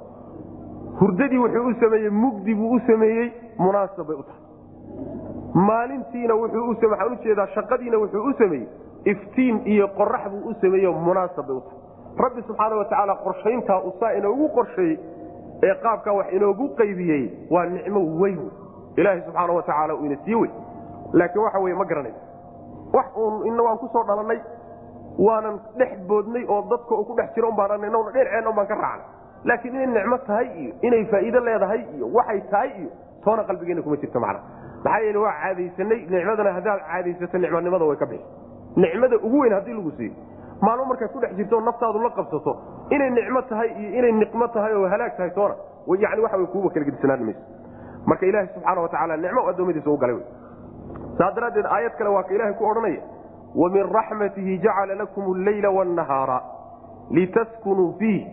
Hurdadii 1.00 1.38
wuxuu 1.46 1.68
u 1.72 1.74
sameeyey 1.80 2.10
mugdi 2.10 2.56
buu 2.56 2.72
u 2.76 2.80
sameeyey 2.88 3.32
munaasab 3.58 4.08
bay 4.08 4.16
u 4.22 4.24
tahay. 4.24 4.44
Maalintiina 5.68 6.36
waxaan 6.36 7.12
u 7.14 7.16
jeedaa 7.24 7.48
shaqadiina 7.56 7.98
wuxuu 7.98 8.24
u 8.30 8.34
sameeyey 8.38 8.68
iftiin 9.06 9.62
iyo 9.66 9.88
qorax 9.98 10.24
buu 10.32 10.50
u 10.50 10.54
sameeye 10.62 10.90
munaasab 11.08 11.48
bay 11.48 11.56
u 11.58 11.62
tahay 11.62 11.79
rabbi 12.18 12.42
subxaana 12.48 12.76
wa 12.76 12.86
tacaala 12.86 13.16
qorshayntaa 13.16 13.80
usaa 13.90 14.12
inoogu 14.20 14.50
qorsheeyey 14.58 14.98
ee 15.64 15.76
qaabkaa 15.84 16.14
wax 16.18 16.34
inoogu 16.34 16.70
qaybiyey 16.80 17.24
waa 17.52 17.66
nicmo 17.66 18.00
weyn. 18.22 18.40
Ilaahay 18.98 19.22
subxaana 19.22 19.54
wa 19.54 19.62
tacaala 19.64 19.96
uu 19.96 20.06
ina 20.06 20.18
sii 20.26 20.36
wey. 20.36 20.50
Laakiin 21.14 21.44
waxa 21.44 21.60
weye 21.60 21.76
ma 21.76 21.86
garanaysa 21.86 22.20
wax 22.94 23.06
uun 23.18 23.48
ina 23.48 23.64
waan 23.64 23.78
ku 23.78 23.88
soo 23.94 24.04
dhalannay 24.04 24.40
waanan 25.28 25.60
dhex 25.78 25.92
boodnay 26.08 26.46
oo 26.48 26.62
dadka 26.70 26.96
ku 27.08 27.14
dhex 27.18 27.30
jira 27.36 27.48
umbaan 27.48 27.80
inaguna 27.80 28.12
dhinaceenna 28.12 28.50
umbaan 28.50 28.68
ka 28.68 28.76
raacnay. 28.76 29.06
Laakiin 29.46 29.76
inay 29.76 29.88
nicmo 29.88 30.18
tahay 30.28 30.48
iyo 30.62 30.74
inay 30.82 31.06
faa'iido 31.12 31.40
leedahay 31.40 31.82
iyo 31.96 32.06
waxay 32.14 32.42
tahay 32.52 32.70
iyo 32.80 32.90
toona 33.24 33.44
qalbigeena 33.44 33.82
kuma 33.82 33.96
jirto 33.98 34.20
macna. 34.20 34.40
Maxaa 34.84 35.00
yeele 35.06 35.18
waa 35.20 35.34
caadaysanay 35.42 36.00
nicmadana 36.10 36.54
haddaad 36.58 36.80
caadaysato 36.90 37.38
nicmanimada 37.38 37.86
way 37.86 37.98
ka 37.98 38.06
bixi. 38.06 38.26
Nicmada 38.76 39.16
ugu 39.18 39.40
weyn 39.40 39.54
haddii 39.54 39.74
lagu 39.74 39.92
siiyo 39.98 40.14
maalmo 40.62 40.86
markaad 40.86 41.12
ku 41.12 41.20
dhex 41.20 41.36
jirto 41.36 41.62
naftaadu 41.62 42.00
la 42.00 42.10
qabsato 42.10 42.58
inay 42.90 43.10
nicmo 43.10 43.42
tahay 43.42 43.70
iyo 43.80 43.90
inay 44.00 44.12
niqmo 44.12 44.48
tahay 44.48 44.74
oo 44.74 44.88
halaag 44.88 45.18
tahay 45.18 45.32
toona 45.32 45.56
yani 46.00 46.22
waxa 46.22 46.46
kuuba 46.54 46.70
kala 46.70 46.86
gedisnaan 46.86 47.24
mayso 47.24 47.42
marka 48.06 48.26
ilaaha 48.26 48.48
subxaana 48.54 48.82
wa 48.82 48.90
tacaala 48.90 49.18
nicmo 49.18 49.48
addoommadiisa 49.50 49.90
u 49.90 49.98
galay 49.98 50.16
wey 50.16 50.26
saas 51.18 51.36
daraaddeed 51.36 51.66
aayad 51.66 51.94
kale 51.98 52.10
waa 52.10 52.24
ka 52.24 52.34
ilahay 52.34 52.54
ku 52.54 52.66
odhanaya 52.72 53.02
wa 53.56 53.70
min 53.70 53.84
raxmatihi 53.98 54.58
jacala 54.66 54.96
lakum 54.96 55.32
alleyla 55.36 55.70
wاnnahaara 55.78 56.42
litaskunuu 57.12 57.94
fiih 58.00 58.28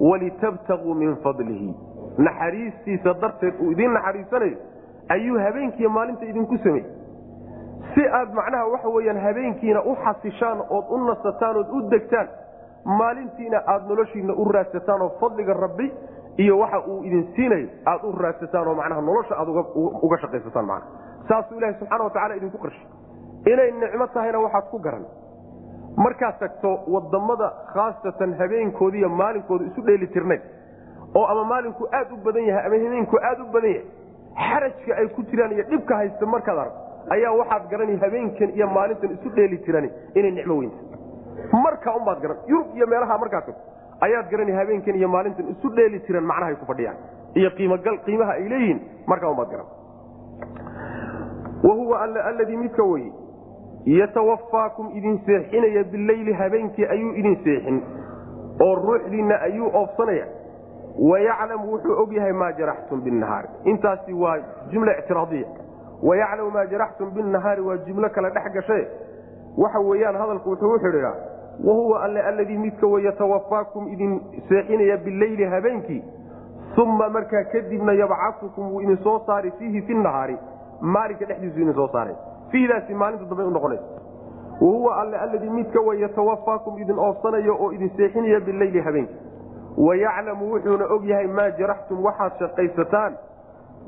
walitabtaguu 0.00 0.94
min 0.94 1.16
fadlihi. 1.24 1.74
Naxariistiisa 2.18 3.14
darteed 3.20 3.54
uu 3.60 3.70
idiin 3.72 3.92
naxariisanayo 3.92 4.56
ayuu 5.08 5.38
habeenkiiyo 5.38 5.90
maalinta 5.90 6.24
idinku 6.24 6.58
sameeyey 6.58 6.86
si 7.94 8.06
aad 8.18 8.32
macnaha 8.34 8.66
waxa 8.74 8.88
weyaan 8.88 9.20
habeenkiina 9.26 9.80
u 9.82 9.94
xasishaan 10.04 10.58
ood 10.70 10.84
u 10.90 10.98
nasataan 11.06 11.56
ood 11.56 11.70
u 11.76 11.80
degtaan 11.90 12.28
maalintiina 12.84 13.62
aad 13.66 13.88
noloshiina 13.88 14.32
u 14.34 14.44
raadsataan 14.52 15.02
oo 15.02 15.10
fadliga 15.20 15.54
rabbi 15.54 15.92
iyo 16.38 16.58
waxa 16.58 16.78
uu 16.86 17.02
idin 17.04 17.26
siinayo 17.36 17.68
aad 17.86 18.04
u 18.04 18.12
raadsataan 18.22 18.68
oo 18.68 18.74
macnaha 18.74 19.00
nolosha 19.00 19.34
aad 19.40 19.48
uga 20.02 20.16
shaqaysataan 20.22 20.66
mana 20.66 20.84
saasuu 21.28 21.58
ilahi 21.58 21.74
subxana 21.78 22.04
watacala 22.04 22.34
idinku 22.36 22.58
qarshay 22.58 22.86
inay 23.52 23.70
nicmo 23.82 24.06
tahayna 24.06 24.38
waxaad 24.38 24.64
ku 24.70 24.78
garan. 24.78 25.04
Markaad 25.96 26.38
tagto 26.40 26.70
waddamada 26.94 27.48
khaasatan 27.72 28.34
habeenkoodiiyo 28.38 29.08
maalinkooda 29.08 29.64
isu 29.64 29.82
dheeli 29.86 30.08
oo 31.14 31.26
ama 31.26 31.44
maalinku 31.44 31.88
aad 31.92 32.12
u 32.12 32.16
badan 32.24 32.44
yahay 32.46 32.66
ama 32.66 32.76
habeenku 32.84 33.16
aad 33.28 33.40
u 33.40 33.46
badan 33.52 33.70
yahay 33.70 33.86
xarajka 34.48 34.94
ay 35.00 35.08
ku 35.08 35.22
jiraan 35.22 35.52
iyo 35.52 35.64
dhibka 35.70 35.96
haysta 35.96 36.26
markaad 36.26 36.58
arag 36.58 36.72
ayaa 37.10 37.32
waxaad 37.40 37.68
garani 37.70 37.96
habeenkan 37.96 38.50
iyo 38.56 38.66
maalintan 38.66 39.10
isu 39.16 39.30
dheeli 39.36 39.58
tirani 39.58 39.90
inay 40.14 40.30
nicmo 40.30 40.54
weynta. 40.58 40.76
Markaa 41.52 41.96
unbaad 41.96 42.20
garan 42.22 42.36
yurub 42.48 42.76
iyo 42.76 42.86
meelaha 42.86 43.18
markaad 43.18 43.46
tagto 43.46 43.62
ayaad 44.00 44.30
garani 44.30 44.52
habeenkan 44.52 44.94
iyo 44.94 45.08
maalintan 45.08 45.48
isu 45.48 45.68
dheeli 45.76 46.00
tiran 46.00 46.24
macnahay 46.24 46.54
ku 46.56 46.66
fadhiyaan. 46.66 46.96
Iyo 47.34 47.50
qiimogal 47.56 47.98
qiimaha 48.04 48.32
ay 48.32 48.48
leeyihiin 48.48 48.80
markaa 49.06 49.30
unbaad 49.30 49.50
garan. 49.50 49.66
Wa 51.62 51.74
huwa 51.74 52.00
alladii 52.02 52.56
midka 52.56 52.82
weye 52.82 53.12
yatawafaakum 53.84 54.90
idin 54.96 55.20
seexinaya 55.26 55.84
bileyli 55.84 56.32
habeenkii 56.32 56.86
ayuu 56.86 57.12
idin 57.14 57.36
seexin 57.44 57.82
oo 58.60 58.74
ruuxdiinna 58.74 59.40
ayuu 59.40 59.70
oofsanaya. 59.74 60.26
Wayaclamu 60.98 61.72
wuxuu 61.72 61.92
og 62.02 62.12
yahay 62.12 62.32
maa 62.32 62.52
jaraxtum 62.52 63.00
binahaari 63.00 63.48
intaasi 63.64 64.12
waa 64.12 64.36
jumla 64.70 64.98
ictiraadiya 64.98 65.48
wayaclamu 66.02 66.50
maa 66.50 66.64
jaraxtum 66.66 67.10
binahaari 67.10 67.62
waa 67.62 67.76
jumlo 67.76 68.08
kale 68.10 68.30
dhex 68.30 68.52
gashe 68.52 68.88
waxa 69.58 69.78
weeyaan 69.80 70.16
hadalku 70.16 70.50
wuxuu 70.50 70.72
u 70.74 70.78
xidhiidhaa 70.78 71.14
wahuwa 71.64 72.02
alle 72.02 72.22
alladii 72.22 72.58
midka 72.58 72.86
wey 72.86 73.04
yatawafaakum 73.04 73.88
idin 73.88 74.20
seexinaya 74.48 74.96
bileyli 74.96 75.44
habeenkii 75.44 76.02
uma 76.82 77.08
markaa 77.08 77.44
kadibna 77.44 77.92
yabcaukum 77.92 78.72
wuu 78.72 78.80
idin 78.80 78.96
soo 78.96 79.18
saari 79.26 79.50
fiihi 79.58 79.82
fi 79.82 79.94
nahaari 79.94 80.36
maalinka 80.80 81.24
dhexdiisu 81.24 81.60
idin 81.60 81.74
soo 81.74 81.88
saaray 81.92 82.14
fiidaasi 82.50 82.94
maalinta 82.94 83.24
dambe 83.24 83.42
unoqonaysa 83.42 83.84
wahuwa 84.60 84.96
alle 85.00 85.16
alladii 85.16 85.50
midka 85.50 85.80
wey 85.80 86.00
yatawafaakum 86.00 86.78
idin 86.78 86.98
oofsanaya 86.98 87.52
oo 87.52 87.72
idin 87.72 87.90
seexinaya 87.96 88.40
bileyli 88.40 88.80
habeenkii 88.80 89.16
wayaclamu 89.78 90.52
wuxuuna 90.52 90.84
og 90.94 91.04
yahay 91.04 91.26
maa 91.26 91.50
jaraxtum 91.50 92.04
waxaad 92.04 92.32
shaqaysataan 92.38 93.16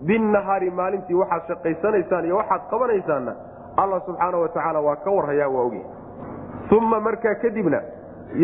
binahaari 0.02 0.70
maalintii 0.70 1.14
waxaad 1.14 1.42
shaqaysanaysaan 1.48 2.24
iyo 2.24 2.36
waxaad 2.36 2.70
qabanaysaanna 2.70 3.34
alla 3.76 4.00
subxaana 4.06 4.38
wa 4.38 4.48
tacaala 4.48 4.80
waa 4.80 4.96
ka 4.96 5.10
warhayaa 5.10 5.48
waa 5.48 5.64
ogyahay 5.64 6.78
uma 6.78 7.00
markaa 7.00 7.34
kadibna 7.34 7.80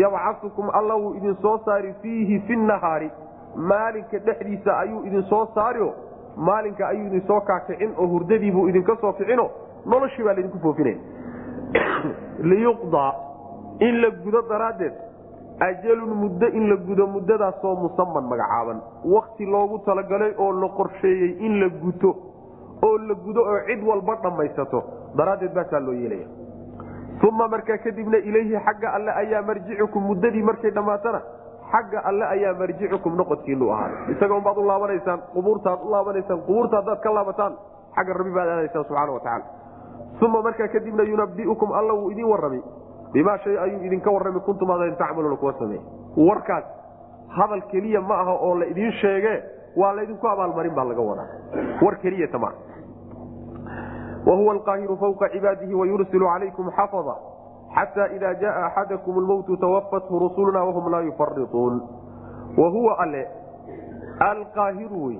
yabcaukum 0.03 0.69
alla 0.73 0.95
wuu 0.95 1.15
idin 1.15 1.35
soo 1.41 1.57
saari 1.65 1.93
fiihi 2.01 2.39
fi 2.47 2.55
nahaari 2.55 3.11
maalinka 3.55 4.19
dhexdiisa 4.19 4.77
ayuu 4.79 5.05
idin 5.05 5.23
soo 5.23 5.45
saario 5.55 5.93
maalinka 6.35 6.87
ayuu 6.87 7.07
idin 7.07 7.23
soo 7.27 7.41
kaakicin 7.41 7.93
oo 7.97 8.07
hurdadiibuu 8.07 8.67
idinka 8.69 8.95
soo 9.01 9.13
kicino 9.13 9.49
noloshii 9.85 10.23
baa 10.23 10.33
laydinku 10.33 10.59
foofinaya 10.59 10.97
liyuqdaa 12.51 13.13
in 13.79 14.01
la 14.01 14.09
gudo 14.09 14.41
daraaddeed 14.49 14.93
ajalun 15.67 16.13
muddo 16.21 16.47
in 16.57 16.69
la 16.69 16.75
gudo 16.87 17.07
muddadaasoo 17.07 17.75
musaman 17.83 18.25
magacaaban. 18.31 18.79
Wakti 19.13 19.45
loogu 19.45 19.79
talagalay 19.85 20.33
oo 20.37 20.51
la 20.61 20.69
qorsheeyey 20.77 21.31
in 21.45 21.59
la 21.61 21.69
guto 21.83 22.09
oo 22.87 22.97
la 22.97 23.13
gudo 23.25 23.41
oo 23.51 23.59
cid 23.67 23.83
walba 23.89 24.15
dhammaysato 24.23 24.83
daraaddeed 25.17 25.53
baasaa 25.53 25.79
loo 25.79 25.93
yeelaya. 25.93 26.27
Uma 27.27 27.47
markaa 27.47 27.77
kadibna 27.77 28.17
ilayhi 28.17 28.57
xagga 28.65 28.93
alle 28.97 29.11
ayaa 29.11 29.41
marjicukum 29.49 30.03
muddadii 30.09 30.41
markay 30.43 30.71
dhammaatana 30.71 31.19
xagga 31.71 31.99
alle 32.09 32.25
ayaa 32.25 32.53
marjicukum 32.61 33.15
noqodkiinu 33.19 33.69
ahaaday 33.73 34.15
isaga 34.15 34.33
unbaad 34.39 34.57
u 34.57 34.65
laabanaysaan 34.69 35.19
qubuurtaad 35.33 35.79
u 35.85 35.91
laabanaysaan 35.91 36.41
qubuurta 36.47 36.75
haddaad 36.81 36.99
ka 37.05 37.13
laabataan 37.17 37.53
xagga 37.95 38.13
rabbi 38.19 38.33
baad 38.37 38.49
aadaysaan 38.55 38.85
subxana 38.89 39.11
watacaala 39.13 39.45
uma 40.25 40.41
markaa 40.47 40.67
kadibna 40.75 41.03
yunabiukum 41.11 41.71
alla 41.79 41.93
wuu 41.93 42.09
idin 42.11 42.25
warramay 42.31 42.61
bimaa 43.13 43.37
shay 43.43 43.57
ayuu 43.59 43.83
idinka 43.85 44.11
warrami 44.11 44.39
kuntum 44.39 44.71
adan 44.71 44.95
tacmaluuna 44.97 45.35
kuwa 45.35 45.53
sameeye 45.59 45.81
warkaas 46.17 46.63
hadal 47.37 47.61
keliya 47.71 48.01
ma 48.01 48.15
aha 48.21 48.33
oo 48.33 48.55
la 48.55 48.65
idiin 48.65 48.91
sheege 48.91 49.43
waa 49.75 49.93
laydinku 49.95 50.27
abaalmarin 50.27 50.75
baa 50.75 50.83
laga 50.83 51.01
wadaa. 51.01 51.27
War 51.81 51.95
keliyata 52.01 52.39
maa 52.39 52.53
wahuwa 54.25 54.53
alqaahiru 54.53 54.97
fawqa 54.97 55.29
cibaadihi 55.29 55.73
wayursilu 55.73 56.25
calaykum 56.25 56.71
xafada 56.71 57.15
xata 57.75 58.07
ida 58.15 58.33
jaءa 58.41 58.65
axadakum 58.65 59.19
lmowtu 59.23 59.57
tawafathu 59.57 60.19
rusuluna 60.19 60.63
wahum 60.63 60.91
laa 60.91 61.01
yufariuun 61.01 61.81
wahuwa 62.57 62.99
alle 62.99 63.27
alqaahiru 64.19 65.05
wey 65.05 65.17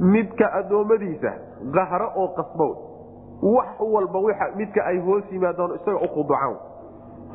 midka 0.00 0.52
addoommadiisa 0.52 1.32
qahro 1.74 2.12
oo 2.16 2.28
qasbo 2.28 2.68
wax 3.42 3.80
walba 3.80 4.20
midka 4.56 4.84
ay 4.84 4.98
hoos 5.00 5.24
yimaadaan 5.32 5.74
isaga 5.74 5.98
u 5.98 6.08
khuducaan 6.14 6.56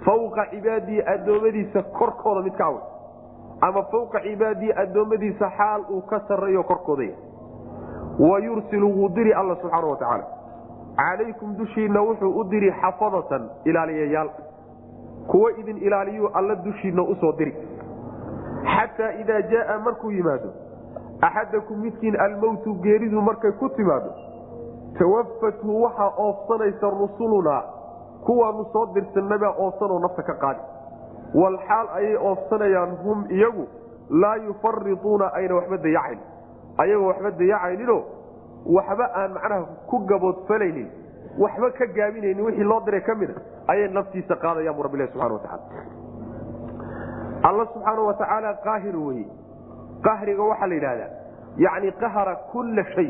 fawqa 0.05 0.45
cibaadihi 0.51 1.01
addoommadiisa 1.15 1.83
korkooda 1.83 2.41
midka 2.41 2.65
aw 2.65 2.77
ama 3.61 3.83
fawqa 3.91 4.19
cibaadihi 4.21 4.73
addoommadiisa 4.83 5.49
xaal 5.57 5.81
uu 5.89 6.01
ka 6.01 6.19
sarreeyo 6.27 6.63
korkooda 6.63 7.07
wa 8.19 8.39
yursilu 8.39 8.89
wuu 8.97 9.09
diri 9.09 9.33
alla 9.33 9.55
subxaana 9.55 9.87
wa 9.87 9.97
tacaala 9.97 10.25
calaykum 10.97 11.55
dushiinna 11.57 12.01
wuxuu 12.01 12.39
u 12.39 12.43
diri 12.43 12.71
xafadatan 12.81 13.49
ilaaliyayaal 13.65 14.29
kuwa 15.27 15.51
idin 15.57 15.77
ilaaliyuu 15.77 16.29
alla 16.33 16.55
dushiinna 16.55 17.01
u 17.03 17.15
soo 17.15 17.31
diri. 17.37 17.53
Xataa 18.63 19.11
idaa 19.21 19.41
jaaa 19.41 19.79
markuu 19.79 20.11
yimaado 20.11 20.49
axadakum 21.21 21.79
midkiin 21.81 22.19
almowtu 22.21 22.73
geeridu 22.73 23.21
markay 23.21 23.51
ku 23.51 23.69
timaado 23.69 24.11
tawafathu 24.99 25.83
waxaa 25.83 26.11
oofsanaysa 26.17 26.89
rusulunaa 26.89 27.63
kuwaanu 28.25 28.65
soo 28.73 28.85
dirsanabaa 28.95 29.53
oofsanoo 29.65 29.99
nafta 29.99 30.23
ka 30.23 30.33
qaadi. 30.43 30.59
Walxaal 31.41 31.87
ayay 31.97 32.15
oofsanayaan 32.15 32.91
hum 33.03 33.25
iyagu 33.29 33.67
laa 34.09 34.35
yufariuuna 34.35 35.33
ayna 35.33 35.55
waxba 35.55 35.77
dayacayn 35.85 36.19
ayagoo 36.83 37.07
waxba 37.11 37.31
dayacayninoo 37.41 38.01
waxba 38.75 39.05
aan 39.21 39.31
macnaha 39.33 39.65
ku 39.89 39.99
gaboodfalaynin 40.11 40.87
waxba 41.43 41.69
ka 41.79 41.85
gaabinaynin 41.97 42.45
wixii 42.45 42.63
loo 42.71 42.79
diray 42.85 43.01
ka 43.01 43.15
mida 43.15 43.33
ayay 43.67 43.87
naftiisa 43.97 44.35
qaadayaan 44.43 44.75
bu 44.77 44.83
rabbilahi 44.87 45.11
subxana 45.11 45.33
watacaala 45.33 45.63
alla 47.49 47.65
subxaana 47.73 48.01
wa 48.07 48.13
tacaala 48.13 48.53
qaahir 48.65 48.95
weye 49.05 49.25
qahriga 50.07 50.43
waxaa 50.51 50.67
la 50.67 50.75
yidhahdaa 50.75 51.09
yacni 51.65 51.91
qahara 52.03 52.35
kulla 52.51 52.83
shay 52.95 53.09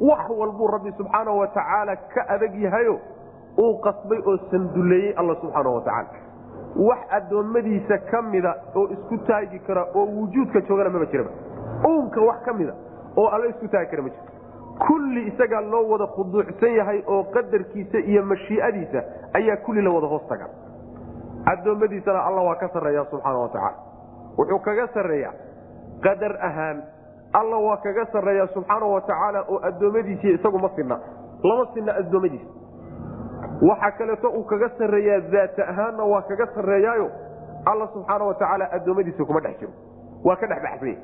wax 0.00 0.28
walbuu 0.40 0.68
rabbi 0.74 0.92
subxaana 0.98 1.30
wa 1.40 1.46
tacaala 1.56 1.96
ka 2.14 2.28
adag 2.34 2.54
yahayo 2.66 2.98
uu 3.58 3.78
qasbay 3.86 4.18
oo 4.26 4.36
sanduleeyey 4.50 5.14
alla 5.16 5.34
subxaana 5.40 5.70
wa 5.70 5.80
tacaala 5.80 6.08
wax 6.88 6.98
addoommadiisa 7.18 7.98
ka 8.10 8.22
mida 8.22 8.54
oo 8.74 8.86
isku 8.94 9.18
taagi 9.26 9.58
kara 9.66 9.84
oo 9.94 10.06
wujuudka 10.06 10.60
joogana 10.60 10.90
maba 10.90 11.06
jiraba. 11.06 11.30
Uunka 11.88 12.20
wax 12.20 12.42
ka 12.44 12.52
mida 12.52 12.74
oo 13.16 13.26
alla 13.28 13.46
isku 13.46 13.68
taagi 13.68 13.90
kara 13.90 14.02
ma 14.02 14.08
jiro 14.08 14.32
kulli 14.86 15.20
isagaa 15.30 15.60
loo 15.60 15.88
wada 15.92 16.06
khuduucsan 16.06 16.72
yahay 16.78 17.02
oo 17.06 17.22
qadarkiisa 17.34 17.98
iyo 17.98 18.22
mashii'adiisa 18.32 19.02
ayaa 19.38 19.56
kulli 19.56 19.82
la 19.82 19.90
wada 19.90 20.06
hoos 20.06 20.26
taga. 20.28 20.46
Addoommadiisana 21.52 22.24
alla 22.26 22.40
waa 22.42 22.54
ka 22.54 22.68
sarreeya 22.68 23.04
subxaana 23.10 23.38
wa 23.38 23.48
tacaala 23.48 23.76
wuxuu 24.38 24.58
kaga 24.58 24.86
sarreeyaa 24.94 25.32
qadar 26.02 26.36
ahaan. 26.48 26.82
Alla 27.32 27.56
waa 27.56 27.76
kaga 27.76 28.06
sarreeya 28.12 28.46
subxaana 28.54 28.86
wa 28.86 29.00
tacaala 29.00 29.44
oo 29.48 29.60
addoommadiisiiy 29.68 30.34
isagu 30.34 30.58
ma 30.58 30.70
sinna. 30.76 30.98
Lama 31.42 31.66
sinna 31.74 31.92
addoommadiisa 32.00 32.50
waxaa 33.62 33.90
kaleeto 33.98 34.28
uu 34.30 34.44
kaga 34.44 34.68
sarreeyaa 34.78 35.20
daata 35.32 35.68
ahaanna 35.68 36.04
waa 36.04 36.22
kaga 36.22 36.46
sarreeyaayo. 36.54 37.10
Alla 37.66 37.86
subxaana 37.92 38.24
wa 38.24 38.34
tacaala 38.34 38.68
addoommadiisa 38.72 39.24
kuma 39.24 39.40
dhex 39.40 39.58
jiro. 39.60 39.72
Waa 40.24 40.36
ka 40.36 40.46
dhexbaxsanya 40.46 40.96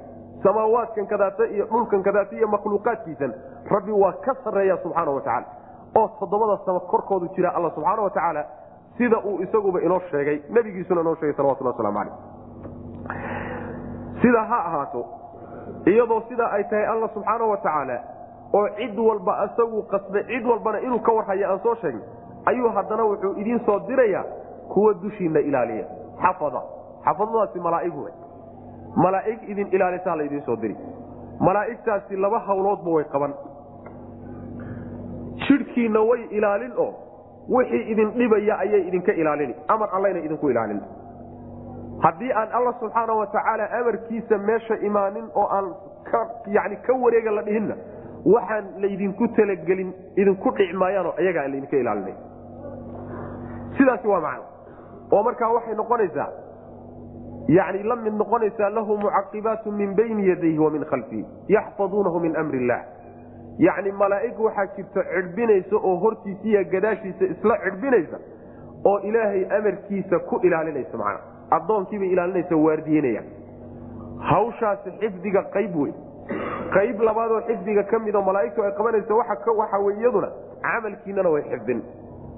samaawaadkan 0.42 1.06
kadaata 1.06 1.46
iyo 1.46 1.64
dhulkan 1.66 2.02
kadaata 2.02 2.36
iyo 2.36 2.48
makhluuqaadkiisan 2.48 3.32
rabbi 3.70 3.92
waa 3.92 4.12
ka 4.12 4.34
sarreeya 4.44 4.76
subxaana 4.82 5.10
wa 5.10 5.20
tacaala 5.20 5.46
oo 5.96 6.08
toddobada 6.20 6.56
sama 6.64 6.80
korkoodu 6.80 7.28
jira 7.36 7.50
alla 7.54 7.70
subxaana 7.70 8.02
wa 8.02 8.10
tacaala 8.10 8.44
sida 8.98 9.18
uu 9.24 9.38
isaguba 9.42 9.80
inoo 9.80 10.00
sheegay 10.10 10.40
nebigiisuna 10.50 11.00
inoo 11.00 11.14
sheegay 11.14 11.36
salawatullah 11.36 11.72
waslamu 11.76 11.98
calayh. 11.98 12.14
Sidaa 14.22 14.44
ha 14.44 14.58
ahaato 14.68 15.04
iyadoo 15.86 16.20
sidaa 16.28 16.50
ay 16.52 16.64
tahay 16.64 16.86
alla 16.86 17.08
subxaana 17.08 17.44
wa 17.44 17.56
tacaala 17.56 17.98
oo 18.52 18.68
cid 18.76 18.98
walba 18.98 19.44
isagu 19.44 19.82
qasbay 19.92 20.24
cid 20.24 20.46
walbana 20.46 20.80
inuu 20.80 20.98
ka 21.00 21.12
warhaya 21.12 21.50
aan 21.50 21.60
soo 21.62 21.74
sheegnay 21.74 22.04
ayuu 22.50 22.70
haddana 22.76 23.04
wuxuu 23.10 23.32
idiin 23.42 23.60
soo 23.66 23.78
dirayaa 23.88 24.24
kuwa 24.72 24.94
dushiinna 25.02 25.40
ilaaliya. 25.40 25.84
Xafada. 26.22 26.62
Xafadadaasi 27.04 27.58
malaa'igu 27.66 28.08
malaa'ig 29.04 29.40
idin 29.52 29.68
ilaalisaa 29.76 30.16
la 30.16 30.22
idiin 30.28 30.42
soo 30.48 30.56
diri. 30.62 30.76
Malaa'igtaasi 31.40 32.16
laba 32.16 32.38
hawloodba 32.46 32.90
way 32.96 33.04
qaban. 33.12 33.32
Jidhkiinna 35.48 36.00
way 36.08 36.20
ilaalin 36.30 36.72
oo 36.76 36.94
wixii 37.56 37.82
idin 37.92 38.10
dhibaya 38.18 38.58
ayay 38.58 38.82
idinka 38.88 39.12
ilaalini 39.12 39.54
amar 39.68 39.88
allayna 39.96 40.18
idinku 40.26 40.50
ilaalin. 40.50 40.80
Haddii 42.02 42.32
aan 42.32 42.48
alla 42.52 42.72
subxaana 42.80 43.12
wa 43.20 43.26
tacaala 43.26 43.70
amarkiisa 43.80 44.38
meesha 44.38 44.76
imaanin 44.88 45.26
oo 45.34 45.46
aan 45.56 45.74
yani 46.46 46.76
ka 46.86 46.92
wareega 47.02 47.30
la 47.30 47.42
dhihinna 47.42 47.74
waxaan 48.34 48.64
laydinku 48.82 49.28
talagelin 49.36 49.90
idinku 50.16 50.50
dhici 50.58 50.72
maayaanoo 50.82 51.14
iyagaa 51.22 51.42
laydinka 51.48 51.76
ilaalinay 51.76 52.14
sidaasi 53.78 54.08
waa 54.08 54.20
macno. 54.20 54.44
oo 55.12 55.22
markaa 55.22 55.48
waxay 55.52 55.74
noqonaysaa 55.74 56.28
yani 57.48 57.82
la 57.82 57.96
mid 57.96 58.14
noqonaysaa 58.14 58.70
lahu 58.70 58.96
mucaqibaatu 58.96 59.72
min 59.72 59.94
bayni 59.94 60.28
yadayhi 60.28 60.58
wa 60.58 60.70
khalfihi 60.90 61.24
yaxfaduunahu 61.48 62.20
min 62.20 62.36
amri 62.36 62.58
illah 62.62 62.80
yacni 63.58 63.92
malaa'ig 63.92 64.40
waxaa 64.40 64.66
jirta 64.76 65.04
cidhbinaysa 65.14 65.76
oo 65.76 65.96
hortiisa 66.04 66.44
iyo 66.44 66.64
gadaashiisa 66.64 67.24
isla 67.24 67.58
cidhbinaysa 67.64 68.18
oo 68.84 68.98
ilaahay 68.98 69.44
amarkiisa 69.58 70.18
ku 70.18 70.40
ilaalinaysa 70.42 70.98
macna. 70.98 71.20
Addoonkiibay 71.50 72.08
ilaalinaysa 72.08 72.56
waardiyenaya 72.56 73.22
hawshaasi 74.30 74.90
xifdiga 75.00 75.42
qayb 75.42 75.76
wey 75.76 75.92
qayb 76.74 77.00
labaadoo 77.02 77.40
xifdiga 77.48 77.82
ka 77.82 77.98
midoo 77.98 78.22
malaa'igtu 78.22 78.62
ay 78.62 78.72
qabanaysa 78.78 79.14
waxa 79.14 79.78
wey 79.78 79.96
iyaduna 79.96 80.28
camalkiinana 80.62 81.30
way 81.30 81.42
xifdin 81.42 81.82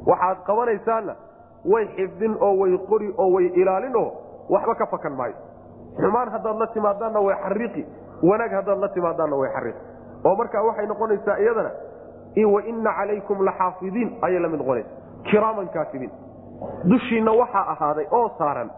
waxaad 0.07 0.39
qabanaysaanna 0.47 1.15
way 1.73 1.85
xifdin 1.97 2.37
oo 2.41 2.53
way 2.61 2.79
qori 2.91 3.09
oo 3.19 3.31
way 3.35 3.47
ilaalin 3.61 3.97
oo 3.97 4.09
waxba 4.51 4.75
ka 4.75 4.87
fakan 4.87 5.13
maayo. 5.21 5.35
Xumaan 6.01 6.29
haddaad 6.35 6.57
la 6.63 6.67
timaadaanna 6.67 7.21
way 7.27 7.35
xariiqi 7.45 7.83
wanaag 8.23 8.53
haddaad 8.59 8.79
la 8.85 8.89
timaadaanna 8.89 9.37
way 9.43 9.51
xariiqi. 9.57 9.81
Oo 10.25 10.35
markaa 10.37 10.63
waxay 10.69 10.87
noqonaysaa 10.87 11.37
iyadana 11.45 11.71
waina 12.55 12.91
calaykum 12.99 13.45
laxaafidiin 13.49 14.09
ayay 14.27 14.41
la 14.41 14.49
mid 14.49 14.59
noqonaysa 14.61 14.89
kiraaman 15.31 15.69
kaatibiin 15.69 16.11
dushiinna 16.91 17.33
waxaa 17.41 17.65
ahaaday 17.73 18.07
oo 18.11 18.29
saaran 18.39 18.71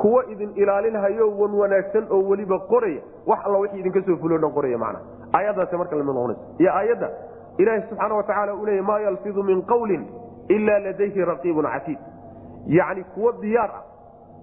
kuwo 0.00 0.22
idin 0.32 0.50
ilaalinhayo 0.54 1.30
wan 1.40 1.54
wanaagsan 1.60 2.06
oo 2.10 2.20
weliba 2.30 2.58
qoraya 2.70 3.00
wax 3.26 3.38
alla 3.46 3.58
wixii 3.58 3.80
idinka 3.80 4.00
soo 4.06 4.16
fuloo 4.22 4.38
dhan 4.38 4.52
qoraya 4.56 4.78
macna. 4.78 5.00
Aayaddaas 5.34 5.72
marka 5.72 5.96
la 5.96 6.04
mid 6.04 6.14
noqonaysa. 6.14 6.42
Iyo 6.58 6.70
aayadda 6.72 7.08
ilaahi 7.58 7.82
subxaana 7.88 8.14
wa 8.14 8.22
tacala 8.22 8.54
uu 8.54 8.66
leeyay 8.66 8.82
maa 8.90 9.00
yalfidu 9.00 9.42
min 9.42 9.62
qawlin 9.62 10.02
ilaa 10.56 10.78
ladayhi 10.86 11.24
raqiibun 11.32 11.66
catiid 11.74 11.98
yacni 12.66 13.04
kuwo 13.14 13.32
diyaar 13.42 13.70
ah 13.78 13.82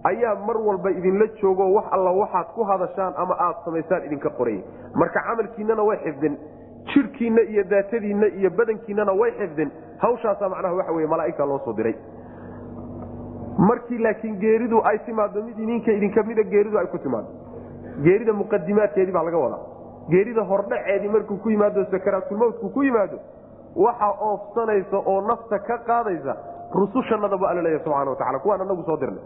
ayaa 0.10 0.36
mar 0.48 0.58
walba 0.68 0.90
idinla 0.92 1.28
joogo 1.42 1.66
wax 1.74 1.86
alla 1.92 2.12
waxaad 2.22 2.48
ku 2.56 2.64
hadashaan 2.64 3.14
ama 3.24 3.36
aad 3.48 3.56
samaysaan 3.66 4.06
idinka 4.06 4.30
qoraya 4.30 4.62
marka 5.02 5.20
camalkiinana 5.28 5.84
way 5.90 5.98
xifdin 6.06 6.38
jidhkiinna 6.94 7.42
iyo 7.52 7.64
daatadiinna 7.64 8.28
iyo 8.28 8.50
badankiinana 8.50 9.12
way 9.22 9.32
xifdin. 9.40 9.72
Hawshaasaa 9.98 10.50
macnaha 10.50 10.76
waxa 10.80 10.92
wey 10.98 11.08
malaaigta 11.08 11.46
loo 11.46 11.60
soo 11.66 11.74
diray. 11.78 11.96
Markii 13.58 13.98
laakiin 13.98 14.36
geeridu 14.40 14.82
ay 14.84 14.98
timaado 15.06 15.44
mid 15.44 15.58
idinka 15.60 15.92
idinka 15.92 16.24
mida 16.24 16.44
geeridu 16.44 16.78
ay 16.80 16.86
ku 16.94 16.98
timaado 16.98 17.28
geerida 18.04 18.34
muqadimaadkeedii 18.34 19.12
baa 19.18 19.24
laga 19.24 19.38
wadaa. 19.38 19.64
Geerida 20.10 20.44
hordhaceedii 20.44 21.10
markuu 21.10 21.38
ku 21.38 21.50
yimaado 21.50 21.86
sakaraatulmowtku 21.92 22.70
ku 22.70 22.84
yimaado 22.84 23.18
waxa 23.76 24.10
oofsanaysa 24.30 24.98
oo 25.06 25.22
nafta 25.22 25.60
ka 25.60 25.78
qaadaysa 25.88 26.34
rusushanadaba 26.80 27.50
alla 27.50 27.62
leeya 27.62 27.80
subxana 27.84 28.12
wa 28.12 28.16
tacala 28.22 28.40
kuwaan 28.40 28.62
anagu 28.62 28.84
soo 28.84 28.98
dirnay. 28.98 29.24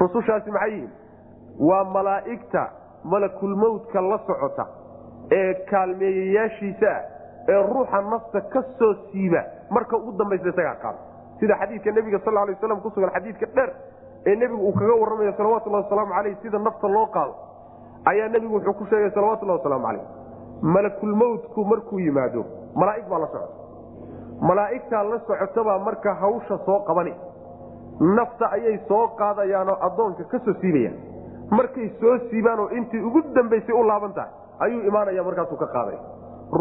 Rusushaasi 0.00 0.50
maxay 0.50 0.70
yihiin? 0.72 0.90
Waa 1.68 1.84
malaa'igta 1.84 2.62
malakulmowtka 3.04 4.00
la 4.10 4.18
socota 4.26 4.66
ee 5.32 5.54
kaalmeeyayaashiisa 5.70 6.90
ah 6.96 7.02
ee 7.52 7.62
ruuxa 7.72 8.00
nafta 8.10 8.40
ka 8.52 8.62
soo 8.78 8.94
siiba 9.12 9.42
marka 9.70 9.96
ugu 9.96 10.12
dambaysa 10.18 10.48
isagaa 10.52 10.74
qaada 10.84 10.98
sida 11.40 11.54
xadiidka 11.62 11.90
nebiga 11.98 12.18
sal 12.24 12.34
lay 12.34 12.54
waslam 12.54 12.80
ku 12.80 12.90
sugan 12.94 13.10
xadiidka 13.16 13.46
dheer 13.56 13.70
ee 14.26 14.34
nebigu 14.42 14.62
uu 14.68 14.72
kaga 14.72 14.94
warramayo 15.02 15.32
salawatullahi 15.40 15.84
wasalaamu 15.84 16.12
caleyh 16.16 16.36
sida 16.42 16.58
nafta 16.68 16.88
loo 16.96 17.06
qaado 17.16 17.34
ayaa 18.12 18.28
nebigu 18.34 18.54
wuxuu 18.56 18.74
ku 18.80 18.84
sheegay 18.90 19.10
salawatullahi 19.18 19.58
wasalaamu 19.58 19.86
caleyh 19.86 20.04
malakulmowtku 20.62 21.64
markuu 21.72 21.98
yimaado 22.06 22.44
malaa'ig 22.80 23.06
baa 23.12 23.18
la 23.18 23.26
socota 23.26 23.57
malaa'igtaa 24.40 25.02
la 25.10 25.18
socotabaa 25.26 25.78
marka 25.78 26.14
hawsha 26.14 26.58
soo 26.66 26.80
qabani. 26.88 27.14
Nafta 28.16 28.46
ayay 28.56 28.78
soo 28.88 29.08
qaadayaanoo 29.20 29.76
addoonka 29.86 30.24
ka 30.24 30.38
soo 30.44 30.54
siibayaan 30.60 30.96
markay 31.50 31.88
soo 32.00 32.18
siibaanoo 32.30 32.68
intii 32.78 33.00
ugu 33.08 33.22
dambaysay 33.34 33.74
u 33.74 33.82
laaban 33.86 34.12
tahay 34.14 34.30
ayuu 34.64 34.82
imaanaya 34.90 35.22
markaasuu 35.24 35.56
ka 35.56 35.66
qaadaya 35.66 35.98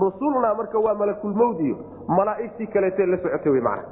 rusulna 0.02 0.54
marka 0.56 0.80
waa 0.80 0.94
malakulmowd 1.02 1.60
iyo 1.60 1.76
malaa'igtii 2.08 2.68
kaleetee 2.68 3.06
la 3.06 3.18
socotay 3.18 3.52
wy 3.52 3.62
macana 3.62 3.84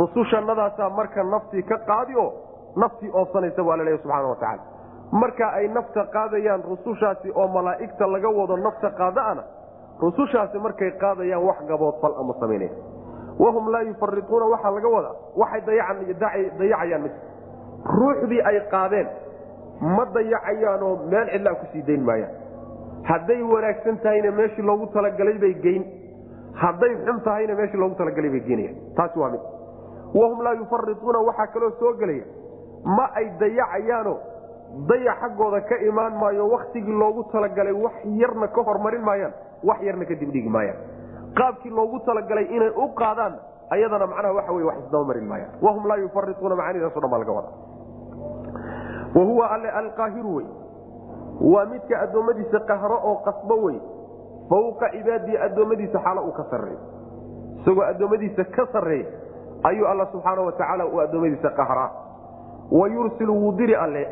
rusushanadaasaa 0.00 0.90
marka 0.90 1.22
naftii 1.24 1.62
ka 1.62 1.78
qaadi 1.90 2.16
oo 2.16 2.32
naftii 2.76 3.10
oobsanaysa 3.14 3.64
baa 3.64 3.76
laleeya 3.76 3.98
subxana 4.02 4.28
wa 4.28 4.36
tacala 4.36 4.62
marka 5.22 5.52
ay 5.52 5.68
nafta 5.68 6.04
qaadayaan 6.16 6.62
rusushaasi 6.70 7.32
oo 7.34 7.48
malaa'igta 7.48 8.06
laga 8.12 8.28
wado 8.38 8.56
nafta 8.56 8.90
qaadaana 9.00 9.42
rusushaasi 10.02 10.58
markay 10.58 10.90
qaadayaan 10.90 11.44
wax 11.48 11.58
gaboodfal 11.70 12.14
ama 12.20 12.34
samaynaya 12.40 12.70
wahum 13.42 13.68
laa 13.74 13.82
yufariuuna 13.90 14.46
waxaa 14.54 14.70
laga 14.76 14.88
wadaa 14.96 15.14
waxay 15.42 15.60
dayacayaan 16.58 17.02
m 17.04 17.10
ruuxdii 17.98 18.40
ay 18.50 18.58
qaadeen 18.74 19.08
ma 19.96 20.04
dayacayaanoo 20.16 20.92
meel 21.12 21.28
cidlaa 21.34 21.54
ku 21.60 21.66
sii 21.72 21.82
dayn 21.90 22.02
maayaan 22.08 22.34
hadday 23.10 23.40
wanaagsan 23.52 23.98
tahayna 24.04 24.30
meeshii 24.40 24.62
loogu 24.70 24.86
talagalay 24.96 25.38
bay 25.44 25.54
geyn 25.66 25.84
hadday 26.62 26.92
xun 27.06 27.20
tahayna 27.28 27.54
meeshii 27.60 27.80
loogu 27.82 27.94
talagalay 28.00 28.30
bay 28.34 28.42
geenayaan 28.48 28.76
taasi 28.98 29.18
waa 29.22 29.30
mid 29.36 29.40
wahum 30.20 30.42
laa 30.46 30.54
yufariuuna 30.60 31.18
waxaa 31.28 31.46
kaloo 31.54 31.70
soo 31.80 31.92
gelaya 32.02 32.24
ma 32.96 33.06
ay 33.20 33.26
dayacayaano 33.40 34.14
dayac 34.90 35.18
xaggooda 35.22 35.60
ka 35.70 35.76
imaan 35.88 36.14
maayo 36.22 36.48
waktigii 36.54 36.98
loogu 37.02 37.24
talagalay 37.32 37.72
wax 37.84 37.96
yarna 38.20 38.48
ka 38.56 38.62
hormarin 38.68 39.02
maayaan 39.08 39.32
wax 39.68 39.78
yarna 39.88 40.04
ka 40.10 40.14
dibdhigi 40.22 40.48
maayaan 40.48 40.78
qaabkii 41.34 41.70
loogu 41.70 42.00
talagalay 42.00 42.44
inay 42.44 42.70
u 42.76 42.88
qaadaan 42.94 43.38
ayadana 43.70 44.06
macnaha 44.06 44.34
waxa 44.34 44.52
wey 44.52 44.64
wax 44.64 44.76
isdabamarin 44.84 45.26
maayaan. 45.28 45.52
Wahum 45.62 45.86
laa 45.86 45.96
yufariuuna 45.96 46.56
macaanidaaso 46.56 47.00
dhan 47.00 47.10
baa 47.10 47.18
laga 47.18 47.32
wada 47.32 47.50
wa 49.14 49.24
huwa 49.24 49.50
alle 49.50 49.70
alqaahiru 49.70 50.34
wey. 50.36 50.46
Waa 51.40 51.64
midka 51.64 52.00
addoommadiisa 52.00 52.60
qahro 52.60 53.00
oo 53.04 53.16
qasbo 53.24 53.56
wey. 53.62 53.80
Fawqa 54.50 54.90
cibaadii 54.90 55.36
addoommadiisa 55.36 55.98
xaalo 55.98 56.22
uu 56.26 56.32
ka 56.32 56.44
sarreeyo. 56.50 56.78
Isagoo 57.60 57.82
addoommadiisa 57.82 58.44
ka 58.44 58.66
sarreeya 58.72 59.06
ayuu 59.62 59.86
alla 59.86 60.06
subxaana 60.12 60.42
wa 60.42 60.52
tacaala 60.52 60.86
uu 60.86 61.00
addoommadiisa 61.00 61.50
qahraa. 61.50 61.90
Wa 62.70 62.88
yursilu 62.88 63.34
wuu 63.34 63.52
diri 63.52 63.74
alle. 63.74 64.08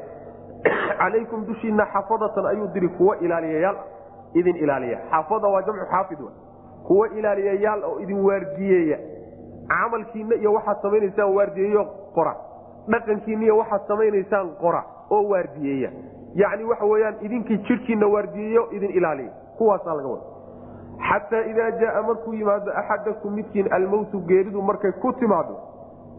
Calaykum 0.98 1.46
dushiinna 1.46 1.86
xafadatan 1.86 2.46
ayuu 2.46 2.68
diri 2.74 2.88
kuwa 2.88 3.16
ilaaliyayaal 3.16 3.76
idin 4.34 4.56
ilaaliya. 4.56 4.98
Xaafada 5.10 5.48
waa 5.48 5.62
jamcu 5.62 5.86
xaafid 5.90 6.18
kuwa 6.88 7.08
ilaaliyayaal 7.18 7.82
oo 7.84 7.98
idin 8.04 8.20
waardiyeeya. 8.28 8.98
Camalkiina 9.68 10.34
iyo 10.42 10.52
waxaad 10.52 10.78
samaynaysaan 10.82 11.34
waardiyeeyo 11.36 11.84
qora. 12.14 12.34
Dhaqankiina 12.92 13.42
iyo 13.44 13.56
waxaad 13.58 13.86
samaynaysaan 13.88 14.50
qora 14.62 14.82
oo 15.10 15.22
waardiyeeya. 15.32 15.90
Yacni 16.34 16.64
waxa 16.70 16.84
weyaan 16.92 17.16
idinkii 17.26 17.58
jidhkiina 17.68 18.06
waardiyeeyo 18.14 18.62
idin 18.76 18.90
ilaaliya 18.90 19.30
kuwaasaa 19.58 19.94
laga 19.94 20.08
wada 20.08 20.24
xataa 21.08 21.44
idaa 21.50 21.70
jaaa 21.80 22.02
markuu 22.02 22.32
yimaado 22.34 22.72
axadakum 22.80 23.32
midkiin 23.34 23.72
almowtu 23.72 24.20
geeridu 24.20 24.62
markay 24.62 24.92
ku 24.92 25.12
timaado 25.12 25.56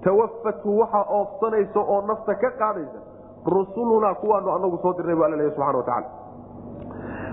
tawafathu 0.03 0.79
waxaa 0.79 1.05
oofsanaysa 1.17 1.79
oo 1.79 2.01
nafta 2.07 2.35
ka 2.35 2.51
qaadaysa 2.51 2.99
rusulunaa 3.45 4.13
kuwaanu 4.21 4.51
anagu 4.55 4.77
soo 4.81 4.93
dirnay 4.97 5.15
bu 5.15 5.23
alla 5.23 5.35
leeya 5.37 5.51
subxana 5.51 5.77
watacaala 5.77 6.07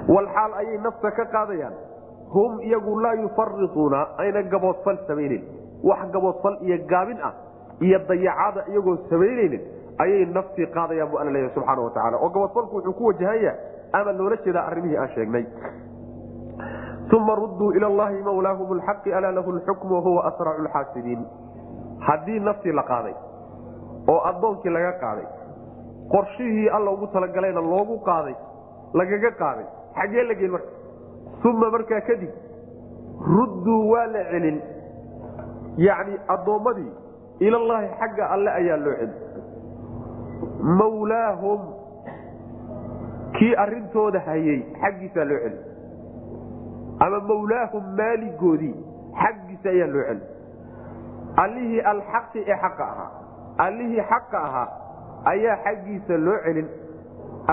walxaal 0.09 0.53
ayay 0.61 0.79
nafta 0.79 1.11
ka 1.11 1.25
qaadayaan 1.35 1.75
hum 2.35 2.61
iyagu 2.69 3.01
laa 3.01 3.15
yufarituuna 3.23 4.07
ayna 4.19 4.43
gaboodfal 4.43 4.99
samaynen 5.09 5.43
wax 5.89 6.11
gaboodfal 6.15 6.57
iyo 6.67 6.79
gaabin 6.93 7.19
ah 7.29 7.33
iyo 7.81 7.99
dayacaada 8.09 8.65
iyagoo 8.71 8.97
samaynaynin 9.11 9.61
ayay 10.05 10.25
naftii 10.37 10.67
qaadayaan 10.77 11.11
bu 11.13 11.19
alla 11.19 11.33
leeya 11.37 11.51
subxaana 11.55 11.83
watacaala 11.87 12.17
oo 12.25 12.29
gaboodfalku 12.29 12.77
wuxuu 12.77 12.93
ku 13.01 13.05
wajahanya 13.11 13.53
ama 13.93 14.13
loola 14.13 14.37
jeedaa 14.45 14.67
arrimihii 14.71 14.97
aan 15.03 15.09
sheegnay. 15.15 15.45
Uma 17.17 17.35
rudduu 17.35 17.73
ila 17.79 17.89
llahi 17.89 18.23
mawlaahum 18.23 18.79
lxaqi 18.79 19.13
alaa 19.15 19.31
lahu 19.33 19.53
lxukmu 19.57 19.95
wahuwa 19.95 20.25
asracu 20.29 20.63
lxaasibiin 20.67 21.23
haddii 22.07 22.41
naftii 22.41 22.73
la 22.73 22.83
qaaday 22.83 23.15
oo 24.09 24.19
addoonkii 24.31 24.71
laga 24.77 24.93
qaaday 25.05 25.27
qorshihii 26.15 26.69
alla 26.69 26.91
ugu 26.91 27.07
talagalayna 27.15 27.61
loogu 27.61 27.99
qaaday 28.09 28.35
lagaga 28.95 29.31
qaaday 29.43 29.65
xaggee 29.99 30.25
la 30.29 30.35
geen 30.41 30.51
marka 30.51 30.69
uma 31.51 31.71
markaa 31.71 32.01
kadib 32.01 32.31
rudduu 33.37 33.91
waa 33.91 34.07
la 34.07 34.23
celin. 34.31 34.59
Yacni 35.87 36.17
addoommadii 36.35 36.93
ilallaahi 37.41 37.89
xagga 38.01 38.25
alle 38.35 38.51
ayaa 38.51 38.77
loo 38.85 38.95
celin. 39.01 39.15
Mawlaahum 40.81 41.61
kii 43.39 43.55
arrintooda 43.65 44.21
hayey 44.27 44.61
xaggiisaa 44.83 45.25
loo 45.31 45.39
celin. 45.45 45.61
Ama 47.01 47.21
mawlaahum 47.21 47.85
maaligoodii 48.01 48.75
xaggiisa 49.23 49.69
ayaa 49.75 49.93
loo 49.95 50.05
celin. 50.09 50.23
Allihii 51.45 51.81
alxaqi 51.93 52.41
ee 52.47 52.57
xaqa 52.65 52.85
ahaa 52.93 53.11
allihii 53.67 54.05
xaqa 54.13 54.39
ahaa 54.49 54.69
ayaa 55.33 55.57
xaggiisa 55.65 56.19
loo 56.27 56.39
celin. 56.45 56.69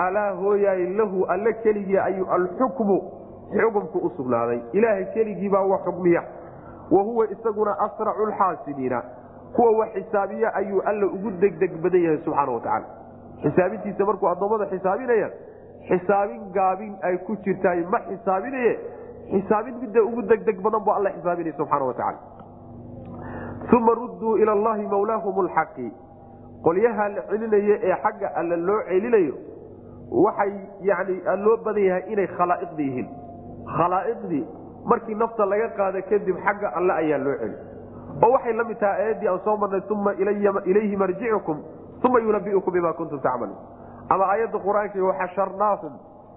Alaa 0.04 0.30
hooyaay 0.40 0.86
lahu 0.98 1.24
alle 1.28 1.52
keligii 1.62 1.98
ayuu 1.98 2.26
alxukmu 2.36 2.96
xukumku 3.54 3.98
u 3.98 4.10
sugnaaday. 4.16 4.58
Ilaahay 4.72 5.04
keligiibaa 5.14 5.62
wa 5.72 5.78
xukmiya 5.86 6.22
wa 6.90 7.02
huwa 7.02 7.26
isaguna 7.34 7.72
asracu 7.86 8.26
lxaasibiina 8.30 9.02
kuwa 9.56 9.70
wax 9.78 9.88
xisaabiya 9.94 10.54
ayuu 10.54 10.80
alla 10.90 11.06
ugu 11.06 11.30
degdeg 11.42 11.72
badan 11.82 12.02
yahay 12.04 12.18
subxaana 12.24 12.52
watacaala 12.52 12.86
xisaabintiisa 13.42 14.04
markuu 14.04 14.28
addoommada 14.28 14.66
xisaabinaya 14.72 15.28
xisaabin 15.88 16.42
gaabin 16.56 16.92
ay 17.02 17.16
ku 17.26 17.36
jirtaay 17.44 17.84
ma 17.92 17.98
xisaabinaye. 18.08 18.74
Xisaabin 19.32 19.74
midda 19.82 20.02
ugu 20.02 20.22
degdeg 20.22 20.60
badan 20.66 20.84
bu 20.84 20.90
alla 20.96 21.10
xisaabinaya 21.16 21.56
subxaana 21.60 21.84
watacaala 21.84 22.18
uma 23.76 23.94
rudduu 23.94 24.36
ila 24.38 24.52
allahi 24.52 24.86
mawlaahum 24.86 25.46
lxaqi 25.46 25.86
qolyaha 26.64 27.08
la 27.14 27.22
celinaya 27.30 27.76
ee 27.88 27.96
xagga 28.02 28.28
alle 28.40 28.56
loo 28.56 28.80
celinayo 28.88 29.34
waxay 30.24 30.52
yani 30.90 31.16
loo 31.44 31.56
badan 31.64 31.84
yahay 31.88 32.02
inay 32.12 32.26
khalaa'iqda 32.36 32.82
yihiin 32.86 33.08
khalaa'iqdii 33.76 34.44
markii 34.92 35.14
nafta 35.14 35.46
laga 35.46 35.68
qaada 35.78 36.02
kadib 36.10 36.36
xagga 36.46 36.68
alle 36.78 36.92
ayaa 36.92 37.18
loo 37.26 37.36
celi 37.42 37.56
oo 38.24 38.30
waxay 38.32 38.52
la 38.52 38.64
mid 38.64 38.78
tahay 38.78 39.02
aayaddii 39.02 39.28
aan 39.28 39.40
soo 39.44 39.56
marnay 39.56 39.82
uma 39.90 40.12
ilayhi 40.70 40.96
marjicukum 40.96 41.58
uma 42.06 42.18
yunabiukum 42.20 42.72
bima 42.72 42.92
kuntum 42.92 43.20
tacmaluun 43.20 43.56
ama 44.08 44.24
aayadda 44.32 44.58
qur'aanka 44.66 44.98
waxasharnaahum 45.08 45.92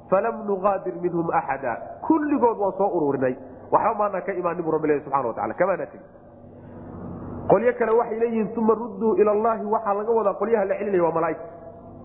falam 0.09 0.35
nugaadir 0.47 0.95
minhum 1.03 1.27
axada. 1.39 1.73
Kulligood 2.07 2.57
waan 2.57 2.73
soo 2.79 2.87
ururinay. 2.97 3.35
Waxba 3.71 3.93
maanaan 3.99 4.23
ka 4.23 4.31
imaanin 4.31 4.63
bu 4.63 4.71
rabbi 4.71 4.99
subana 5.03 5.27
wataala 5.27 5.53
kamaana 5.53 5.85
tegi. 5.91 6.05
Qolyo 7.51 7.73
kale 7.79 7.91
waxay 7.91 8.19
leeyihiin 8.19 8.57
uma 8.57 8.73
rudduu 8.73 9.15
ila 9.21 9.31
allahi 9.31 9.65
waxaa 9.65 9.93
laga 9.99 10.11
wadaa 10.19 10.33
qolyaha 10.39 10.65
la 10.69 10.75
celinaya 10.79 11.03
waa 11.03 11.11
malaaig. 11.17 11.37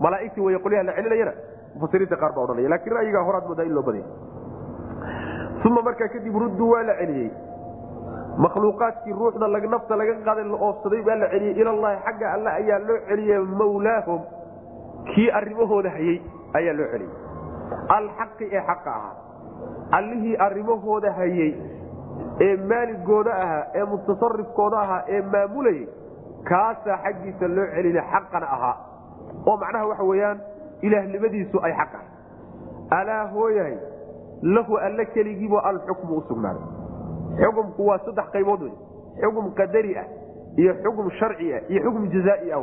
Malaaigti 0.03 0.41
wey 0.41 0.59
qolyaha 0.65 0.83
la 0.83 0.93
celinayana 0.97 1.31
mufasiriinta 1.75 2.15
qaar 2.21 2.31
baa 2.35 2.43
odhanaya 2.43 2.69
laakiin 2.73 2.93
ra'yigaa 2.97 3.23
horaad 3.27 3.45
moodaa 3.47 3.65
in 3.69 3.73
loo 3.77 3.83
badaya 3.87 4.05
uma 5.65 5.81
markaa 5.81 6.07
kadib 6.07 6.35
rudduu 6.35 6.69
waa 6.71 6.83
la 6.83 6.95
celiyey. 6.99 7.31
Makhluuqaadkii 8.37 9.13
ruuxda 9.13 9.47
nafta 9.47 9.95
laga 9.95 10.13
qaaday 10.25 10.43
la 10.43 10.57
oofsaday 10.67 11.01
baa 11.03 11.15
la 11.15 11.27
celiyey. 11.29 11.55
Ilallahi 11.61 11.97
xagga 12.05 12.33
alle 12.33 12.49
ayaa 12.49 12.79
loo 12.79 12.97
celiyey 13.07 13.39
mawlaahum. 13.59 14.21
Kii 15.13 15.29
arrimahooda 15.31 15.89
hayey 15.89 16.21
ayaa 16.53 16.73
loo 16.73 16.87
celiyey. 16.91 17.13
Alxaqi 17.89 18.45
ee 18.51 18.61
xaqa 18.69 18.91
ahaa. 18.91 19.15
Allihii 19.91 20.37
arrimahooda 20.37 21.11
hayey 21.13 21.51
ee 22.41 22.55
maaligooda 22.57 23.33
ahaa 23.43 23.65
ee 23.75 23.83
mutasarifkooda 23.83 24.77
ahaa 24.79 25.03
ee 25.07 25.21
maamulayay 25.21 25.87
kaasaa 26.49 26.97
xaggiisa 27.03 27.47
loo 27.47 27.67
celina 27.75 28.01
xaqana 28.11 28.47
ahaa. 28.57 28.75
Oo 29.47 29.57
macnaha 29.57 29.87
waxa 29.87 30.03
weyaan 30.03 30.39
ilaahnimadiisu 30.81 31.59
ay 31.63 31.73
xaq 31.79 31.93
ah 31.99 32.05
alaa 32.99 33.23
hooyahay 33.33 33.77
lahu 34.43 34.77
alle 34.77 35.05
keligiibu 35.05 35.57
alxukmu 35.57 36.17
u 36.17 36.21
sugnaaday. 36.27 36.63
Xukumku 37.39 37.85
waa 37.87 37.97
saddex 38.05 38.27
qaybood 38.31 38.61
wey 38.61 38.73
xukum 39.21 39.51
qadari 39.55 39.97
ah 39.97 40.05
iyo 40.57 40.73
xukum 40.83 41.09
sharci 41.19 41.53
ah 41.53 41.61
iyo 41.69 41.81
xukum 41.83 42.07
jazaa'i 42.11 42.51
ah 42.51 42.61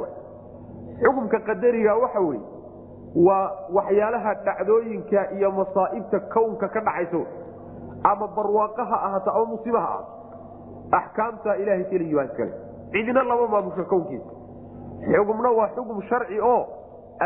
xukumka 1.03 1.40
qadariga 1.40 1.97
waxa 1.97 2.21
weye 2.21 2.40
waa 3.14 3.51
waxyaalaha 3.73 4.35
dhacdooyinka 4.45 5.31
iyo 5.37 5.51
masaa'ibta 5.53 6.21
kownka 6.21 6.69
ka 6.69 6.81
dhacaysa 6.81 7.25
ama 8.05 8.27
barwaaqo 8.37 8.85
ha 8.85 9.23
ama 9.35 9.45
musiiba 9.47 9.81
ha 9.81 9.99
axkaamta 10.93 11.57
ilaahay 11.57 11.85
keligii 11.85 12.14
baa 12.14 12.25
iskale 12.25 12.53
cidina 12.93 13.23
lama 13.23 13.47
maamusho 13.47 13.85
kownkiisa. 13.85 14.33
Xugumna 15.01 15.51
waa 15.51 15.69
xugum 15.75 16.03
sharci 16.03 16.40
oo 16.40 16.66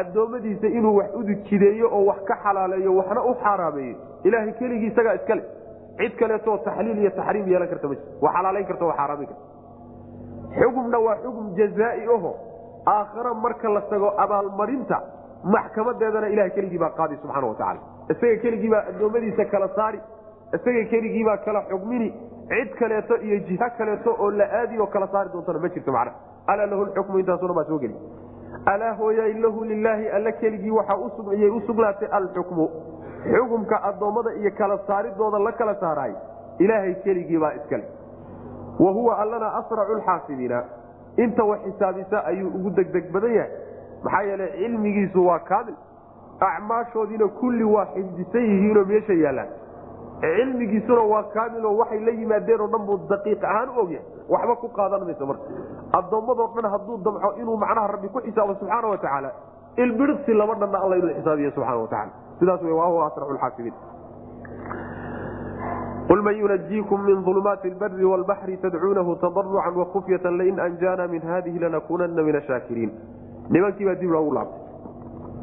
addoommadiisa 0.01 0.67
inuu 0.79 0.97
wax 0.99 1.11
udujideeyo 1.21 1.87
oo 1.97 2.05
wax 2.11 2.21
ka 2.29 2.35
xalaaleeyo 2.45 2.97
waxna 2.99 3.23
u 3.31 3.35
xaaraameeyo 3.43 3.97
ilaahay 4.25 4.53
keligii 4.61 4.87
isagaa 4.93 5.15
iskale. 5.21 5.43
Cid 5.99 6.15
kaleetoo 6.21 6.57
taxliil 6.67 6.99
iyo 7.03 7.11
taxriim 7.19 7.47
yeelan 7.53 7.69
karta 7.73 7.89
jir 7.89 7.99
wa 8.25 8.31
xalaalayn 8.37 8.67
karta 8.71 8.85
wa 8.91 8.95
xaaraamin 8.99 9.27
karta. 9.27 9.43
Xugumna 10.59 10.99
waa 11.07 11.17
xugum 11.23 11.47
jazaa'i 11.59 12.03
aho 12.17 12.33
aakhare 12.95 13.33
marka 13.45 13.69
la 13.77 13.81
tago 13.93 14.09
abaalmarinta 14.25 14.99
maxkamadeedana 15.55 16.29
ilahay 16.35 16.51
keligii 16.57 16.79
baa 16.85 16.91
qaadi 16.99 17.17
subxaana 17.23 17.47
watacaala 17.47 17.81
isaga 18.13 18.37
keligii 18.45 18.71
baa 18.75 18.83
addoommadiisa 18.91 19.45
kala 19.53 19.69
saari. 19.77 20.01
Isaga 20.57 20.85
keligii 20.93 21.25
baa 21.29 21.37
kala 21.47 21.61
xugmini. 21.71 22.09
Cid 22.51 22.71
kaleeto 22.81 23.15
iyo 23.27 23.39
jiha 23.49 23.71
kaleeto 23.79 24.11
oo 24.23 24.31
la 24.31 24.45
aadi 24.61 24.79
oo 24.83 24.87
kala 24.87 25.07
saari 25.13 25.31
doontana 25.33 25.59
ma 25.59 25.69
jirto 25.75 25.93
macna. 25.93 26.13
Alaa 26.47 26.67
lahu 26.67 26.83
lxukmu 26.89 27.19
intaasuna 27.19 27.55
baa 27.59 27.65
soo 27.71 27.79
geli 27.79 27.95
alaa 28.67 28.93
hooyay 28.95 29.33
lahu 29.33 29.65
lilaahi 29.65 30.09
alla 30.09 30.33
keligii 30.33 30.71
waxaa 30.71 31.35
iyay 31.37 31.51
u 31.51 31.61
sugnaatay 31.67 32.09
alxukmu. 32.13 32.69
Xukumka 33.33 33.83
addoommada 33.83 34.33
iyo 34.35 34.51
kala 34.59 34.79
saaridooda 34.87 35.39
la 35.39 35.53
kala 35.53 35.75
saaraay. 35.75 36.13
Ilaahay 36.59 36.95
keligii 36.95 37.39
baa 37.39 37.53
iskale 37.53 37.85
wa 38.79 38.93
huwa 38.93 39.19
allana 39.19 39.55
asracu 39.55 39.95
lxaasibiina 39.95 40.65
inta 41.17 41.45
wax 41.45 41.61
xisaabisa 41.65 42.25
ayuu 42.25 42.49
ugu 42.49 42.71
degdeg 42.71 43.13
badan 43.13 43.35
yahay. 43.35 43.51
Maxaa 44.03 44.23
yeele 44.23 44.49
cilmigiisu 44.59 45.27
waa 45.27 45.39
kaamil 45.39 45.75
acmaashoodiina 46.41 47.29
kulli 47.29 47.65
waa 47.65 47.87
xifdisan 47.87 48.43
yihiinoo 48.43 48.85
meesha 48.85 49.13
yaallaan 49.13 49.49
cilmigiisuna 50.21 51.01
waa 51.13 51.23
kaamiloo 51.35 51.77
waxay 51.79 52.01
la 52.05 52.13
yimaadeen 52.21 52.61
oo 52.61 52.69
dhan 52.69 52.87
buu 52.87 52.99
daqiiq 53.09 53.45
ahaan 53.45 53.69
u 53.69 53.81
ogyahay. 53.81 54.07
Waxba 54.29 54.57
ku 54.57 54.69
qaadan 54.69 55.05
mayso 55.07 55.27
marka 55.27 55.45
addoommadoo 55.99 56.49
dhan 56.55 56.71
hadduu 56.75 56.99
damco 57.05 57.33
inuu 57.41 57.57
macnaha 57.57 57.87
rabbi 57.95 58.09
ku 58.09 58.21
xisaabo 58.21 58.55
subxaana 58.61 58.89
wa 58.89 58.99
tacaala 58.99 59.31
ilbidhsi 59.77 60.33
lama 60.35 60.55
dhanna 60.55 60.79
alla 60.85 60.97
inuu 60.97 61.15
xisaabiyo 61.19 61.51
subxana 61.51 61.77
wa 61.77 61.89
tacala 61.89 62.13
sidaas 62.39 62.63
wey 62.63 62.73
waa 62.73 62.87
huwa 62.87 63.13
lxaasibiin 63.35 63.75
qul 66.09 66.23
man 66.23 66.37
yunajiikum 66.37 67.05
min 67.05 67.17
ulumaati 67.27 67.71
lbari 67.71 68.05
wlbaxri 68.05 68.57
tadcuunahu 68.57 69.17
tadarucan 69.17 69.77
wakufyata 69.77 70.31
lain 70.31 70.61
anjaana 70.61 71.07
min 71.09 71.23
hadihi 71.23 71.59
lanakunana 71.59 72.23
min 72.23 72.37
ashaakiriin 72.37 72.91
nimankii 73.51 73.85
baa 73.87 73.95
dib 73.95 74.11
loogu 74.11 74.35
laabtay. 74.35 74.61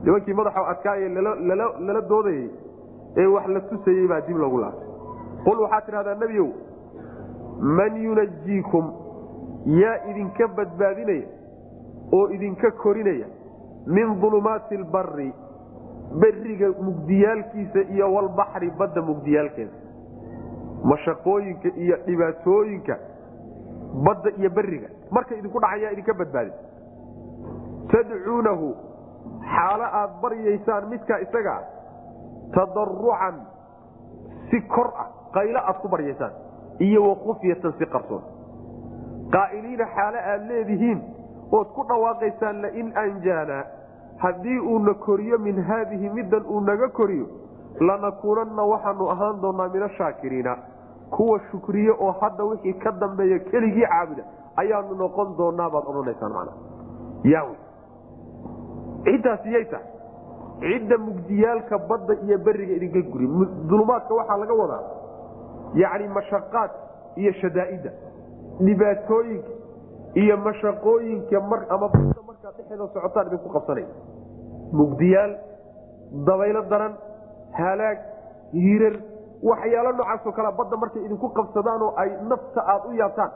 Nimankii 0.03 0.34
madaxa 0.34 0.67
adkaaye 0.74 1.09
lala 1.09 2.01
doodayey 2.09 2.49
ee 3.18 3.26
wax 3.36 3.47
la 3.47 3.59
tusayey 3.70 4.07
baa 4.07 4.22
dib 4.28 4.38
loogu 4.38 4.57
laabtay. 4.64 4.88
Qul 5.45 5.59
waxaad 5.64 5.86
tidhahdaa 5.86 6.16
nebiow 6.24 6.47
man 7.80 7.95
yunajiikum 8.03 8.91
yaa 9.82 9.97
idinka 10.09 10.47
badbaadinaya 10.47 11.28
oo 12.18 12.28
idinka 12.36 12.72
korinaya 12.72 13.28
min 13.88 14.07
ulumaati 14.28 14.78
lbari 14.78 15.34
beriga 16.22 16.68
mugdiyaalkiisa 16.88 17.82
iyo 17.93 18.14
walbaxri 18.14 18.70
badda 18.80 19.01
mugdiyaalkeeda 19.01 19.72
mashaqooyinka 20.91 21.70
iyo 21.84 21.97
dhibaatooyinka 22.07 22.95
badda 24.05 24.30
iyo 24.39 24.49
beriga 24.49 24.88
markay 25.12 25.38
idinku 25.39 25.59
dhacayaa 25.59 25.91
idinka 25.95 26.14
badbaadin. 26.14 26.53
Tadcuunahu 27.91 28.68
xaalo 29.53 29.86
aad 29.99 30.12
baryaysaan 30.22 30.89
midkaa 30.89 31.20
isaga 31.26 31.53
ah 31.57 31.64
tadarucan 32.54 33.36
si 34.49 34.62
kor 34.62 34.91
ah 35.04 35.08
qaylo 35.34 35.60
aad 35.60 35.78
ku 35.82 35.88
baryaysaan 35.88 36.32
iyo 36.80 37.04
wakufyatan 37.10 37.74
si 37.80 37.86
qarsoon. 37.86 38.24
qaa'iliina 39.32 39.86
xaalo 39.95 40.18
aad 40.32 40.41
leedihiin 40.49 40.99
ood 41.52 41.68
ku 41.76 41.84
dhawaaqaysaan 41.89 42.62
lain 42.62 42.91
anjaana 43.04 43.64
haddii 44.24 44.60
uuna 44.60 44.93
koriyo 44.93 45.39
min 45.39 45.64
haadihi 45.70 46.10
middan 46.10 46.43
uu 46.45 46.60
naga 46.62 46.89
koriyo 46.89 47.28
lanakuunanna 47.80 48.64
waxaanu 48.74 49.10
ahaan 49.14 49.41
doonaa 49.41 49.70
min 49.74 49.84
ashaakiriina 49.84 50.58
kuwa 51.16 51.39
shukriye 51.52 51.91
oo 51.91 52.12
hadda 52.22 52.43
wixii 52.43 52.74
ka 52.74 52.91
dambeeya 52.91 53.39
keligii 53.39 53.88
caabuda 53.93 54.24
ayaanu 54.56 54.95
noqon 54.95 55.38
doonaa 55.38 55.70
baad 55.70 55.86
odhanaysaan 55.93 56.34
mana 56.34 56.52
yaawe 57.24 57.56
ciddaas 59.04 59.43
tahay 59.43 59.86
cidda 60.62 60.97
mugdiyaalka 60.97 61.78
badda 61.89 62.14
iyo 62.26 62.38
beriga 62.45 62.74
idinka 62.78 63.01
guri. 63.12 63.28
Dulumaadka 63.70 64.14
waxaa 64.20 64.38
laga 64.41 64.53
wadaa 64.62 64.84
yacni 65.82 66.07
mashaqaad 66.18 66.72
iyo 67.22 67.32
shadaa'idda 67.41 67.91
dhibaatooyinka 68.66 69.51
iyo 70.22 70.36
mashaqooyinka 70.47 71.38
ama 71.70 71.88
badda 71.93 72.22
markaad 72.28 72.53
dhexeeda 72.57 72.88
socotaan 72.93 73.28
idinku 73.28 73.49
qabsanaya 73.55 73.88
mugdiyaal 74.80 75.32
dabaylo 76.28 76.62
daran 76.72 76.93
halaag 77.59 77.97
hiirar 78.53 78.95
waxyaalo 79.49 79.91
noocaasoo 79.99 80.32
kale 80.38 80.51
badda 80.59 80.78
markay 80.84 81.01
idinku 81.07 81.28
qabsadaan 81.38 81.82
oo 81.88 81.93
ay 82.03 82.09
nafta 82.32 82.62
aad 82.74 82.84
u 82.89 82.93
yaabtaan 83.01 83.32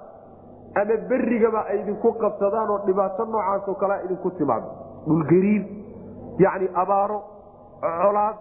ama 0.82 0.96
berigaba 1.10 1.62
ay 1.72 1.78
idinku 1.84 2.10
qabsadaan 2.24 2.70
oo 2.74 2.80
dhibaato 2.88 3.26
noocaasoo 3.26 3.76
kale 3.82 3.96
idinku 4.06 4.30
timaado. 4.38 4.68
Dhulgariir 5.08 5.64
yacni 6.44 6.68
abaaro 6.84 7.20
colaad 7.82 8.36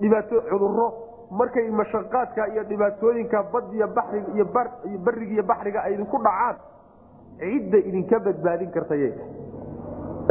dhibaato 0.00 0.40
cuduro 0.50 0.86
markay 1.30 1.70
mashaqaadka 1.70 2.46
iyo 2.52 2.62
dhibaatooyinka 2.70 3.42
badiya 3.52 3.86
bariga 3.96 4.28
iyo 4.34 4.44
beriga 5.06 5.32
iyo 5.34 5.42
baxriga 5.50 5.80
ay 5.86 5.94
idinku 5.94 6.18
dhacaan 6.26 6.56
cidda 7.40 7.78
idinka 7.88 8.18
badbaadin 8.26 8.70
kartayay 8.76 9.12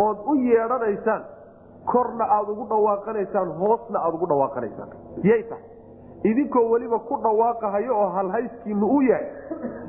ood 0.05 0.17
u 0.31 0.35
yeedhanaysaan 0.35 1.23
korna 1.91 2.25
aad 2.37 2.49
ugu 2.53 2.65
dhawaaqanaysaan 2.73 3.49
hoosna 3.61 3.99
aad 4.05 4.13
ugu 4.13 4.27
dhawaaqanaysaan. 4.31 4.89
Yay 5.23 5.43
tahay. 5.49 5.63
Idinkoo 6.29 6.69
weliba 6.71 6.99
ku 6.99 7.15
dhawaaqahayo 7.23 7.93
oo 8.01 8.09
halhayskiinu 8.17 8.87
u 8.97 9.01
yahay 9.01 9.27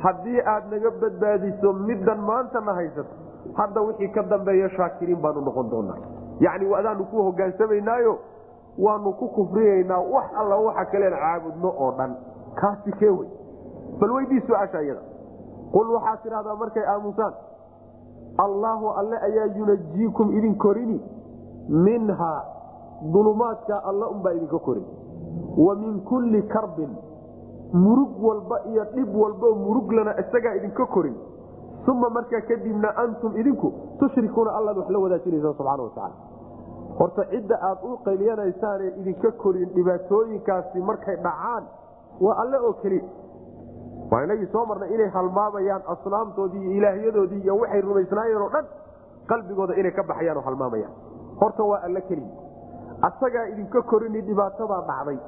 haddii 0.05 0.41
aad 0.53 0.71
naga 0.73 0.91
badbaadiso 1.03 1.73
middan 1.89 2.21
maantana 2.31 2.73
haysato 2.79 3.15
hadda 3.59 3.81
wixii 3.89 4.09
ka 4.15 4.23
dambeeya 4.23 4.69
shaakiriin 4.77 5.21
baanu 5.21 5.41
noqon 5.49 5.71
doonaa 5.71 5.99
yacni 6.41 6.75
adaanu 6.75 7.05
ku 7.11 7.23
hogaansamaynaayo 7.27 8.19
waanu 8.79 9.13
ku 9.13 9.29
kufriyaynaa 9.29 9.99
wax 10.15 10.25
alla 10.41 10.57
waxa 10.67 10.85
kaleen 10.93 11.13
caabudno 11.23 11.69
oo 11.85 11.91
dhan. 11.99 12.17
Kaasi 12.61 12.93
kee 12.93 13.09
wey. 13.19 13.29
Bal 14.01 14.11
weydii 14.17 14.41
su'aasha 14.47 14.83
iyada 14.83 15.01
qul 15.73 15.91
waxaad 15.95 16.23
tidhahdaa 16.23 16.57
markay 16.63 16.85
aamusaan 16.93 17.35
allaahu 18.39 18.89
alle 19.01 19.17
ayaa 19.29 19.47
yunajiikum 19.59 20.33
idin 20.39 20.55
korini 20.57 21.01
minhaa 21.69 22.41
dulumaadka 23.13 23.85
alla 23.85 24.09
unbaa 24.09 24.33
idinka 24.33 24.59
korin. 24.59 24.85
Wa 25.57 25.75
min 25.75 26.01
kulli 26.01 26.43
karbin 26.43 26.91
murug 27.73 28.23
walba 28.25 28.61
iyo 28.71 28.85
dhib 28.95 29.17
walbao 29.17 29.55
muruglana 29.55 30.15
isagaa 30.21 30.55
idinka 30.55 30.87
korin 30.87 31.15
uma 31.89 32.09
markaa 32.11 32.41
kadibna 32.49 32.89
antum 32.97 33.37
idinku 33.37 33.73
tushrikuuna 34.01 34.51
allaad 34.59 34.77
wax 34.79 34.89
la 34.91 34.99
wadaajinaysa 34.99 35.53
subxana 35.53 35.83
watacaala 35.83 36.15
horta 36.99 37.25
cidda 37.31 37.57
aad 37.69 37.79
u 37.91 37.97
qayliyanaysaanee 38.05 38.91
idinka 39.01 39.31
korin 39.43 39.69
dhibaatooyinkaasi 39.77 40.81
markay 40.91 41.17
dhacaan 41.27 41.65
waa 42.21 42.37
alle 42.43 42.59
oo 42.69 42.73
keliya 42.83 43.05
waa 44.13 44.23
inagii 44.25 44.49
soo 44.53 44.65
marnay 44.67 44.95
inay 44.95 45.09
halmaamayaan 45.17 45.83
asnaamtoodii 45.95 46.63
iyo 46.65 46.73
ilaahyadoodii 46.79 47.41
iyo 47.45 47.57
waxay 47.63 47.81
rumaysnaayeen 47.81 48.43
oo 48.43 48.51
dhan 48.57 48.67
qalbigooda 49.33 49.75
inay 49.81 49.93
ka 49.99 50.03
baxayaan 50.11 50.37
oo 50.37 50.43
halmaamayaan 50.49 50.93
horta 51.41 51.63
waa 51.71 51.81
alle 51.89 52.01
keliya 52.01 52.29
asagaa 53.09 53.47
idinka 53.53 53.83
korini 53.83 54.21
dhibaatadaa 54.29 54.83
dhacday 54.91 55.19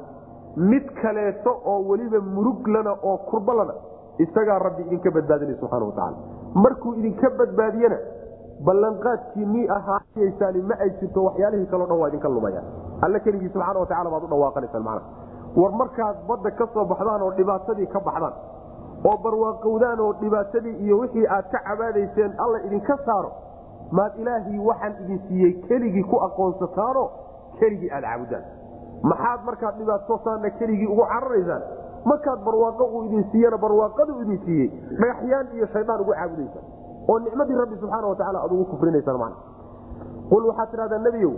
mid 0.57 0.87
kaleeto 1.03 1.53
oo 1.65 1.79
weliba 1.91 2.21
muruglana 2.21 2.93
oo 3.03 3.17
kurbalana 3.31 3.75
isagaa 4.19 4.59
rabbi 4.67 4.83
idinka 4.83 5.11
badbaadinay 5.17 5.57
subxana 5.61 5.85
watacaala 5.85 6.17
markuu 6.55 6.95
idinka 6.95 7.31
badbaadiyena 7.39 7.97
ballanqaadkiinii 8.67 9.69
ahaasaani 9.77 10.63
ma 10.71 10.75
ay 10.85 10.91
jirto 11.01 11.25
waxyaalihii 11.25 11.67
kaleo 11.67 11.87
dhan 11.87 11.99
waa 12.01 12.09
idinka 12.09 12.29
lumayaan. 12.29 12.65
Alle 13.03 13.21
keligii 13.21 13.49
subxaana 13.49 13.81
watacala 13.81 14.11
baad 14.11 14.25
u 14.25 14.29
dhawaaqanaysaan 14.33 14.83
macna 14.83 15.03
war 15.57 15.73
markaad 15.73 16.17
badda 16.29 16.51
ka 16.51 16.67
soo 16.75 16.85
baxdaan 16.85 17.23
oo 17.23 17.31
dhibaatadii 17.39 17.87
ka 17.95 18.01
baxdaan 18.01 18.33
oo 19.05 19.17
barwaaqowdaan 19.25 20.01
oo 20.01 20.13
dhibaatadii 20.21 20.77
iyo 20.85 20.99
wixii 20.99 21.27
aad 21.27 21.51
ka 21.53 21.59
cabaadayseen 21.69 22.33
alla 22.45 22.59
idinka 22.67 22.97
saaro 23.07 23.33
maad 23.91 24.13
ilaahii 24.19 24.59
waxaan 24.69 24.95
idin 25.05 25.21
siiyey 25.29 25.53
keligii 25.69 26.03
ku 26.05 26.17
aqoonsataano 26.27 27.11
keligii 27.61 27.91
aad 27.91 28.05
caabudaan. 28.05 28.45
Maxaad 29.03 29.41
markaad 29.45 29.75
dhibaatoosaana 29.79 30.51
keligii 30.51 30.87
ugu 30.87 31.05
cararaysaan 31.13 31.63
markaad 32.11 32.41
barwaaqo 32.45 32.85
uu 32.85 33.03
idin 33.05 33.25
siiyena 33.33 33.59
barwaaqadu 33.65 34.21
idin 34.23 34.39
siiyey 34.45 34.69
dhagaxyaan 35.01 35.47
iyo 35.57 35.67
shaydaan 35.75 36.01
ugu 36.05 36.13
caabudaysaan 36.19 36.65
oo 37.09 37.19
nicmadii 37.19 37.59
rabbi 37.63 37.77
subxaana 37.83 38.07
watacaala 38.13 38.39
aad 38.45 38.53
ugu 38.57 38.65
kufrinaysaan 38.73 39.19
man 39.25 39.33
qul 40.31 40.47
waxaad 40.51 40.71
tidhahdaa 40.71 40.99
nebiyow 41.07 41.35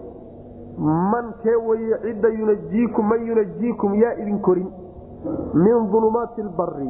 man 1.12 1.26
kee 1.42 1.56
weye 1.68 1.98
cidda 2.04 2.28
yunajiikum 2.38 3.08
man 3.08 3.26
yunajiikum 3.26 3.94
yaa 3.94 4.12
idin 4.22 4.38
korin. 4.46 4.70
Min 5.54 5.74
ulumaati 5.98 6.42
lbari 6.42 6.88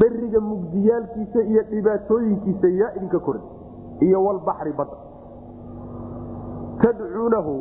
beriga 0.00 0.40
mugdiyaalkiisa 0.40 1.40
iyo 1.52 1.62
dhibaatooyinkiisa 1.70 2.68
yaa 2.80 2.90
idinka 2.96 3.18
korin. 3.26 3.42
Iyo 4.06 4.24
walbaxri 4.24 4.72
badda 4.80 4.96
tadcuunahu 6.82 7.54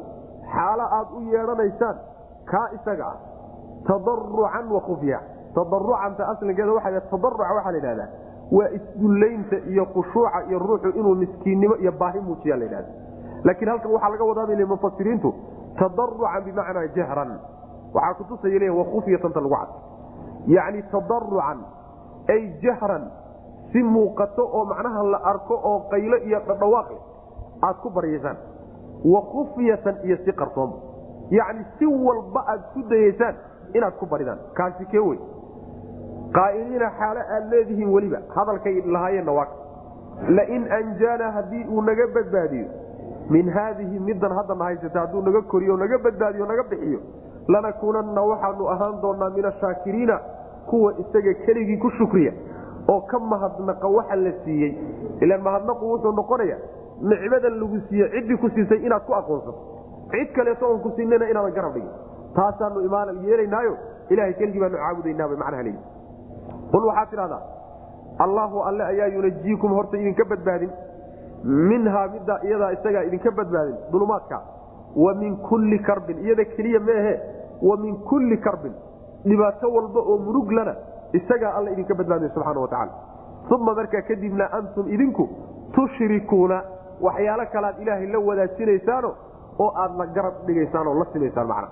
xaalo 0.55 0.85
aad 0.97 1.07
u 1.17 1.21
yeedhanaysaan 1.33 1.95
kaa 2.51 2.67
isaga 2.77 3.05
ah 3.11 3.17
tadarucan 3.87 4.71
wa 4.75 4.81
khufya 4.81 5.19
tadarucanta 5.55 6.27
asligeeda 6.31 6.73
waa 6.73 7.01
tadaruca 7.11 7.43
waxaa 7.55 7.71
la 7.71 7.77
idhahdaa 7.77 8.09
waa 8.51 8.69
isdullaynta 8.77 9.57
iyo 9.71 9.85
khushuuca 9.85 10.43
iyo 10.49 10.59
ruuxu 10.59 10.89
inuu 10.99 11.15
miskiinnimo 11.15 11.75
iyo 11.75 11.91
baahi 11.91 12.19
muujiya 12.19 12.57
la 12.57 12.65
dhahda 12.65 12.89
laakiin 13.43 13.69
halkan 13.69 13.91
waxaa 13.91 14.09
laga 14.09 14.23
wadaabay 14.23 14.65
mufasiriintu 14.65 15.33
tadarucan 15.79 16.43
bimacnaa 16.45 16.87
jahran 16.95 17.31
waxaa 17.93 18.13
kutusaya 18.13 18.59
le 18.59 18.69
wakufyatanta 18.69 19.39
lagu 19.41 19.55
cad 19.55 19.69
yacni 20.47 20.83
tadarucan 20.91 21.59
ay 22.29 22.41
jahran 22.63 23.03
si 23.71 23.83
muuqato 23.83 24.43
oo 24.57 24.65
macnaha 24.65 25.03
la 25.03 25.19
arko 25.31 25.55
oo 25.63 25.79
qaylo 25.91 26.17
iyo 26.27 26.39
dhadhawaaq 26.47 26.89
aad 27.67 27.75
ku 27.83 27.89
baryaysaan 27.89 28.37
wa 29.13 29.21
khufyatan 29.31 29.95
iyo 30.03 30.17
si 30.25 30.31
qarsoon 30.31 30.71
yacni 31.29 31.65
si 31.79 31.85
walba 31.85 32.43
aad 32.47 32.61
ku 32.73 32.83
dayaysaan 32.89 33.35
inaad 33.73 33.93
ku 33.99 34.05
baridaan. 34.05 34.39
Kaasi 34.53 34.85
kee 34.85 34.99
wey? 34.99 35.17
Qaa'iliina 36.37 36.89
xaalo 36.99 37.21
aad 37.35 37.45
leedihiin 37.51 37.89
weliba. 37.95 38.19
Hadalkay 38.35 38.81
lahaayeenna 38.85 39.31
waa 39.31 39.47
lain 40.37 40.71
anjaana 40.79 41.31
haddii 41.31 41.63
uu 41.71 41.81
naga 41.81 42.07
badbaadiyo. 42.15 42.65
Min 43.29 43.49
haadihi 43.49 43.99
middan 43.99 44.31
haddana 44.39 44.63
haysata 44.63 44.99
hadduu 44.99 45.21
naga 45.21 45.41
koriyo 45.41 45.77
naga 45.77 45.97
badbaadiyo 45.97 46.45
naga 46.45 46.63
bixiyo 46.63 46.99
lanakuunanna 47.47 48.21
waxaanu 48.21 48.69
ahaan 48.69 49.01
doonaa 49.01 49.29
min 49.29 49.45
ashaakiriina 49.45 50.19
kuwa 50.69 50.93
isaga 50.99 51.33
keligii 51.45 51.77
ku 51.77 51.89
shukriya 51.97 52.33
oo 52.89 53.01
ka 53.01 53.19
mahadnaqa 53.19 53.87
waxa 53.87 54.15
la 54.15 54.31
siiyey. 54.43 54.73
Ilaan 55.21 55.41
mahadnaqu 55.41 55.91
wuxuu 55.91 56.11
noqonaya 56.11 56.57
nicmadan 57.01 57.59
lagu 57.59 57.79
siiye 57.89 58.09
ciddii 58.15 58.37
ku 58.37 58.49
siisay 58.49 58.77
inaad 58.85 59.03
ku 59.05 59.13
aqoonsato. 59.13 59.59
Cid 60.11 60.31
kaleeto 60.35 60.65
oon 60.69 60.79
ku 60.81 60.91
siinana 60.95 61.29
inaadan 61.29 61.53
garab 61.53 61.73
dhigin 61.73 61.91
taasaanu 62.35 62.79
imaan 62.87 63.17
yeelaynaayo 63.27 63.77
ilahay 64.09 64.33
keligii 64.33 64.59
baanu 64.63 64.77
caabudaynaa 64.83 65.27
bay 65.31 65.37
macnaha 65.43 65.63
leeyihi 65.63 65.83
qul 66.71 66.85
waxaad 66.89 67.09
tidhahdaa 67.13 67.41
allaahu 68.25 68.61
alle 68.69 68.83
ayaa 68.91 69.07
yunajiikum 69.15 69.71
horta 69.77 69.97
idinka 69.97 70.25
badbaadin. 70.31 70.71
Minhaa 71.43 72.07
middaa 72.13 72.39
iyadaa 72.47 72.71
isagaa 72.77 73.03
idinka 73.09 73.31
badbaadin 73.31 73.75
dulumaadka. 73.91 74.37
Wa 75.03 75.13
min 75.13 75.37
kulli 75.37 75.79
karbin. 75.79 76.17
Iyada 76.25 76.45
keliya 76.45 76.79
meehe 76.79 77.13
wa 77.61 77.77
min 77.77 77.97
kulli 78.09 78.37
karbin. 78.37 78.73
Dhibaato 79.25 79.69
walba 79.75 79.99
oo 79.99 80.17
muruglana 80.17 80.73
isagaa 81.13 81.53
alla 81.57 81.69
idinka 81.71 81.93
badbaadin 81.99 82.29
subxaana 82.29 82.59
wa 82.59 82.67
tacala 82.67 82.91
uma 83.55 83.73
markaa 83.75 84.01
kadibna 84.01 84.45
antum 84.57 84.87
idinku 84.95 85.29
tushrikuuna 85.75 86.57
waxyaalo 87.01 87.45
kalead 87.53 87.75
ilaahay 87.81 88.07
la 88.13 88.19
wadaajinaysaano 88.19 89.09
oo 89.59 89.69
aad 89.83 89.93
la 89.99 90.05
garab 90.15 90.33
dhigaysaan 90.47 90.87
oo 90.87 90.95
la 90.99 91.05
simaysaan 91.13 91.47
macna 91.47 91.67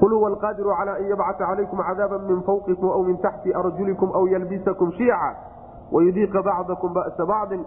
qul 0.00 0.12
huwa 0.16 0.28
alqaadiru 0.32 0.70
cala 0.78 0.92
an 0.98 1.04
yabcata 1.10 1.46
calaykum 1.46 1.78
cadaaba 1.88 2.18
min 2.28 2.42
fawqikum 2.48 2.88
aw 2.96 3.02
min 3.08 3.18
taxti 3.26 3.54
arjulikum 3.54 4.10
aw 4.14 4.24
yalbisakum 4.34 4.92
shiica 4.98 5.30
wayudiiqa 5.92 6.42
bacdakum 6.48 6.92
ba'sa 6.98 7.26
bacdin 7.32 7.64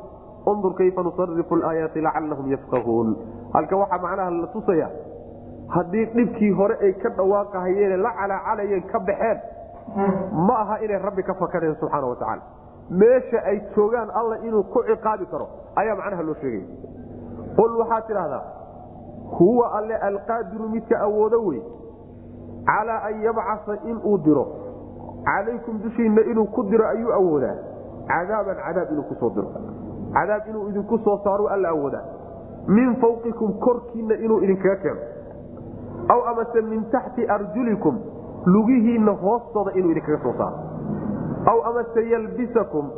undur 0.52 0.74
kayfa 0.80 1.04
nusarifu 1.04 1.56
laayaati 1.56 2.02
lacalahum 2.02 2.52
yafqahuun 2.52 3.16
halka 3.54 3.76
waxaa 3.82 4.02
macnaha 4.06 4.30
la 4.42 4.48
tusaya 4.56 4.90
haddii 5.76 6.06
dhibkii 6.16 6.52
hore 6.52 6.78
ay 6.82 6.94
ka 7.04 7.10
dhawaaqahayeen 7.10 8.02
la 8.06 8.12
calaacalayeen 8.20 8.84
ka 8.92 9.00
baxeen 9.00 9.40
ma 10.48 10.56
aha 10.64 10.80
inay 10.86 10.98
rabbi 11.06 11.24
ka 11.24 11.34
fakadeen 11.34 11.76
subxaana 11.80 12.08
wa 12.08 12.16
tacaala 12.16 12.42
meesha 12.90 13.44
ay 13.52 13.60
joogaan 13.76 14.10
alla 14.22 14.38
inuu 14.48 14.64
ku 14.74 14.84
ciqaabi 14.90 15.26
karo 15.32 15.48
ayaa 15.76 15.96
macnaha 16.02 16.24
loo 16.24 16.36
sheegaya 16.42 16.66
qul 17.58 17.78
waxaad 17.82 18.08
tidhahdaa 18.08 18.44
huwa 19.40 19.72
alle 19.78 19.96
alqaadiru 20.10 20.70
midka 20.70 21.00
awoodo 21.00 21.40
wey 21.46 21.62
calaa 22.66 23.02
an 23.08 23.22
yabcasa 23.22 23.78
inuu 23.90 24.18
diro. 24.18 24.46
Calaykum 25.26 25.80
dushiinna 25.84 26.22
inuu 26.32 26.46
ku 26.46 26.64
diro 26.64 26.88
ayuu 26.88 27.14
awoodaa. 27.14 27.56
Cadaaban 28.08 28.56
cadaab 28.66 28.92
inuu 28.92 29.04
ku 29.04 29.16
soo 29.20 29.30
diro. 29.30 29.48
Cadaab 30.14 30.48
inuu 30.50 30.70
idinku 30.70 30.98
soo 31.04 31.18
saaro 31.24 31.48
alla 31.48 31.70
awoodaa. 31.70 32.04
Min 32.68 32.96
fawqikum 32.96 33.54
korkiinna 33.60 34.16
inuu 34.16 34.42
idinkaga 34.44 34.76
keeno. 34.76 35.02
Aw 36.10 36.20
amase 36.32 36.62
min 36.62 36.84
taxti 36.92 37.28
arjulikum 37.28 38.00
lugihiinna 38.46 39.12
hoostooda 39.12 39.72
inuu 39.76 39.92
idinkaga 39.92 40.20
soo 40.24 40.34
saaro. 40.38 40.58
Aw 41.52 41.60
amase 41.70 42.10
yalbisakum 42.10 42.92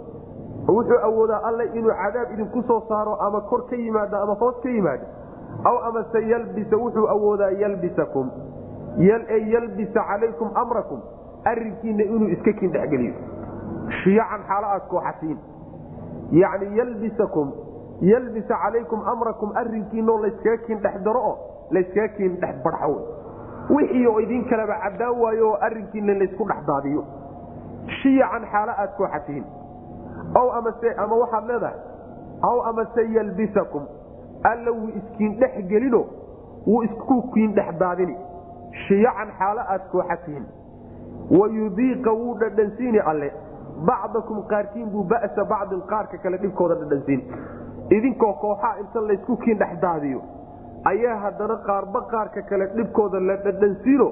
wuxuu 0.68 1.00
awoodaa 1.04 1.42
alle 1.44 1.66
inuu 1.74 1.94
cadaab 2.02 2.32
idinku 2.34 2.64
soo 2.68 2.82
saaro 2.90 3.16
ama 3.16 3.42
kor 3.42 3.66
ka 3.70 3.76
yimaado 3.76 4.18
ama 4.18 4.34
hoos 4.34 4.56
ka 4.64 4.70
yimaado. 4.70 5.06
Aw 5.64 5.78
amase 5.90 6.28
yalbisa 6.30 6.78
wuxuu 6.78 7.08
awoodaa 7.08 7.50
yalbisakum 7.52 8.30
yalbisa 8.98 10.04
calaykum 10.08 10.50
amrakum 10.56 11.02
arinkiina 11.46 12.04
inuu 12.04 12.30
iska 12.30 12.54
kiin 12.54 12.72
dhexgeliyo 12.72 13.14
shiyacan 14.04 14.44
xaalo 14.48 14.68
aad 14.68 14.88
kooxatiin 14.88 15.38
yani 16.32 16.78
yalbisakum 16.78 17.52
yalbisa 18.02 18.56
calaykum 18.64 19.04
amrakum 19.14 19.52
arinkiinoo 19.56 20.18
layskaga 20.22 20.58
kiin 20.66 20.80
dhex 20.80 21.08
oo 21.16 21.38
layskaga 21.72 22.08
kiin 22.18 22.40
dhex 22.42 22.56
barxo 22.64 23.02
wixii 23.70 24.08
oo 24.08 24.20
idin 24.20 24.46
kaleba 24.50 24.80
caddaan 24.84 25.20
waayo 25.22 25.50
oo 25.50 25.58
arinkiina 25.62 26.14
laysku 26.20 26.48
dhex 26.48 26.66
daadiyo. 26.68 27.04
Shiyacan 28.02 28.46
xaalo 28.52 28.72
aad 28.78 28.92
kooxatiin 28.98 29.46
aw 30.36 30.50
amase 30.58 30.94
ama 30.98 31.16
waxaad 31.16 31.48
leedahay 31.48 31.80
aw 32.42 32.62
amase 32.70 33.04
yalbisakum 33.14 33.84
alla 34.44 34.72
wuu 34.72 34.90
iskiin 35.00 35.40
dhex 35.40 35.66
gelino 35.70 36.06
wuu 36.68 36.84
isku 36.84 37.22
kiin 37.34 37.54
dhex 37.56 37.78
daadini 37.80 38.18
shiyacan 38.88 39.30
xaalo 39.40 39.62
aad 39.74 39.84
kooxatihiin 39.92 40.46
wayudiiqa 41.40 42.12
wuu 42.14 42.36
dhadhansiini 42.40 43.00
alle. 43.00 43.32
Bacdakum 43.88 44.44
qaarkiin 44.52 44.90
buu 44.92 45.04
ba'sa 45.04 45.46
bacdin 45.50 45.82
qaarka 45.92 46.18
kale 46.24 46.38
dhibkooda 46.44 46.76
dhadhansiin. 46.82 47.22
Idinkoo 47.98 48.34
kooxaa 48.44 48.76
inta 48.80 49.02
laysku 49.08 49.38
kiin 49.38 49.58
dhex 49.60 49.82
daadiyo 49.82 50.22
ayaa 50.92 51.18
haddana 51.24 51.56
qaarba 51.68 52.02
qaarka 52.14 52.42
kale 52.50 52.66
dhibkooda 52.76 53.20
la 53.28 53.36
dhadhansiino 53.46 54.08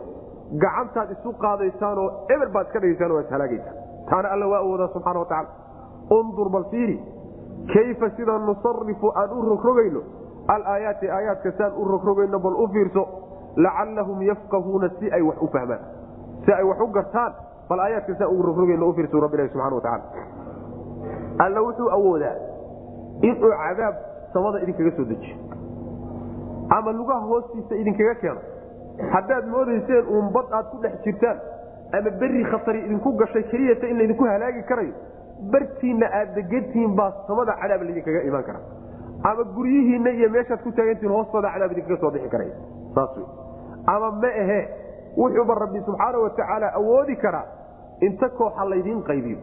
gacantaad 0.64 1.12
isu 1.16 1.34
qaadaysaanoo 1.44 2.08
eber 2.36 2.50
baad 2.56 2.66
iska 2.68 2.80
dhigaysaan 2.84 3.12
waa 3.16 3.22
ishalaagaysaan 3.28 3.76
taana 4.10 4.30
alla 4.36 4.48
waa 4.52 4.60
awoodaa 4.66 4.88
subxana 4.94 5.20
wa 5.20 5.26
tacala 5.26 5.50
undur 6.18 6.50
bal 6.56 6.66
fiiri 6.72 6.98
kayfa 7.74 8.10
sida 8.18 8.38
nusarifu 8.48 9.12
aan 9.22 9.30
u 9.38 9.42
rogrogayno 9.50 10.02
alaayaati 10.56 11.10
aayaadka 11.18 11.52
saan 11.58 11.74
u 11.78 11.88
rogrogayno 11.94 12.40
bal 12.40 12.56
u 12.64 12.68
fiirso 12.74 13.04
lacallahum 13.56 14.22
yafqahuuna 14.22 14.90
si 15.00 15.12
ay 15.12 15.22
wax 15.22 15.38
u 15.42 15.48
fahmaan 15.48 15.80
si 16.46 16.52
ay 16.54 16.64
wax 16.64 16.80
u 16.80 16.88
gartaan 16.98 17.34
bal 17.70 17.80
aayaadka 17.80 18.16
saan 18.20 18.32
ugu 18.34 18.42
rogrogayno 18.50 18.90
u 18.90 18.94
fiirso 18.94 19.20
rabbilahi 19.26 19.50
subxana 19.50 19.76
wa 19.76 19.82
tacala 19.82 20.04
alla 21.46 21.62
wuxuu 21.68 21.90
awoodaa 21.98 22.36
inuu 23.22 23.52
cadaab 23.64 23.96
samada 24.34 24.60
idinkaga 24.64 24.92
soo 24.98 25.06
dejiyo 25.06 25.38
ama 26.78 26.92
lugaha 26.92 27.20
hoostiisa 27.20 27.76
idinkaga 27.76 28.16
keeno. 28.16 28.42
Haddaad 29.14 29.46
moodayseen 29.54 30.06
uun 30.08 30.32
bad 30.34 30.46
aad 30.58 30.66
ku 30.72 30.78
dhex 30.84 30.94
jirtaan 31.06 31.38
ama 31.98 32.10
beri 32.22 32.44
khatari 32.52 32.80
idinku 32.86 33.12
gashay 33.22 33.44
keliyata 33.52 33.88
in 33.88 33.98
laydinku 33.98 34.26
halaagi 34.26 34.64
karayo 34.70 34.94
bartiinna 35.54 36.08
aad 36.20 36.34
degantihiin 36.36 36.96
baa 37.00 37.12
samada 37.28 37.56
cadaab 37.62 37.82
laydinkaga 37.88 38.22
imaan 38.30 38.44
kara 38.44 38.60
ama 39.32 39.44
guryihiinna 39.56 40.10
iyo 40.20 40.30
meeshaad 40.36 40.62
ku 40.64 40.72
taagantihiin 40.72 41.14
hoostooda 41.16 41.52
cadaab 41.56 41.72
idinkaga 41.76 41.98
soo 42.04 42.12
bixi 42.16 42.30
karaya 42.30 42.56
saas 42.96 43.18
wey 43.18 43.26
ama 43.88 44.12
ma 44.12 44.28
ahe 44.44 44.60
wuxuuba 45.18 45.54
rabbi 45.64 45.80
subxaana 45.86 46.18
wa 46.24 46.30
tacaala 46.30 46.68
awoodi 46.80 47.16
karaa 47.16 47.46
inta 48.02 48.30
kooxa 48.30 48.66
laydiin 48.72 49.02
qaybiyo 49.10 49.38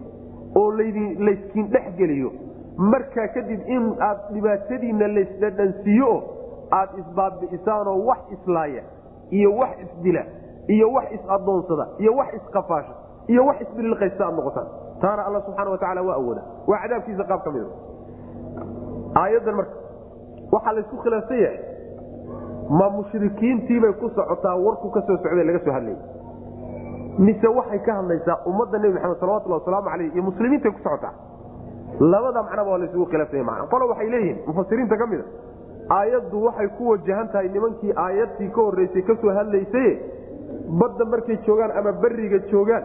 oo 0.60 0.70
ldin 0.78 1.24
layskiin 1.26 1.68
dhex 1.72 1.94
geliyo. 1.98 2.30
Markaa 2.92 3.28
kadib 3.34 3.60
in 3.68 3.84
aad 4.08 4.18
dhibaatadiinna 4.34 5.06
laysdhadhansiiyo 5.16 6.08
oo 6.14 6.22
aad 6.78 6.90
isbaabi'isaanoo 7.02 7.98
wax 8.08 8.18
islaaya 8.36 8.82
iyo 9.30 9.50
wax 9.60 9.70
isdila 9.84 10.22
iyo 10.68 10.92
wax 10.92 11.06
is-adoonsada 11.16 11.86
iyo 11.98 12.12
wax 12.16 12.34
isqafaasha 12.34 12.94
iyo 13.32 13.46
wax 13.46 13.60
isbililqaysta 13.60 14.24
aad 14.26 14.34
noqotaan. 14.38 14.66
Taana 15.00 15.22
alla 15.26 15.40
subxaana 15.46 15.70
wa 15.70 15.78
tacala 15.78 16.02
waa 16.08 16.14
awooda 16.20 16.42
waa 16.70 16.78
cadaabkiisa 16.82 17.24
qaab 17.30 17.42
ka 17.44 17.50
mida 17.50 17.68
aayaddan 19.22 19.54
marka 19.60 19.76
waxaa 20.52 20.72
laysku 20.76 20.96
khilaafsan 21.04 21.38
yahay 21.44 21.58
ma 22.70 22.88
mushrikiintiibay 22.90 23.92
ku 23.98 24.08
socotaa 24.14 24.54
warku 24.54 24.90
ka 24.94 25.02
soo 25.06 25.16
socday 25.18 25.44
laga 25.44 25.58
soo 25.64 25.72
hadlayay. 25.74 25.98
Mise 27.18 27.48
waxay 27.48 27.80
ka 27.82 27.94
hadlaysaa 27.98 28.38
ummadda 28.46 28.78
nebi 28.78 28.94
maxamed 28.94 29.18
salawatulli 29.20 29.54
wasalaamu 29.58 29.88
aleyh 29.90 30.14
iyo 30.14 30.22
muslimiintay 30.22 30.70
ku 30.70 30.78
socotaa? 30.78 31.14
Labada 32.00 32.42
macnaba 32.42 32.70
waa 32.70 32.78
laysugu 32.78 33.06
khilaafsanya 33.10 33.44
mana 33.44 33.66
qolo 33.66 33.88
waxay 33.90 34.10
leeyihiin 34.10 34.38
mufasiriinta 34.46 34.96
ka 34.96 35.06
mida 35.06 35.24
aayaddu 35.98 36.44
waxay 36.46 36.68
ku 36.78 36.88
wajahan 36.94 37.28
tahay 37.34 37.48
nimankii 37.48 37.92
aayadtii 38.06 38.50
ka 38.54 38.62
horreysay 38.62 39.02
ka 39.02 39.14
hadlaysaye 39.38 39.92
badda 40.80 41.04
markay 41.04 41.36
joogaan 41.46 41.70
ama 41.74 41.92
beriga 41.92 42.38
joogaan 42.50 42.84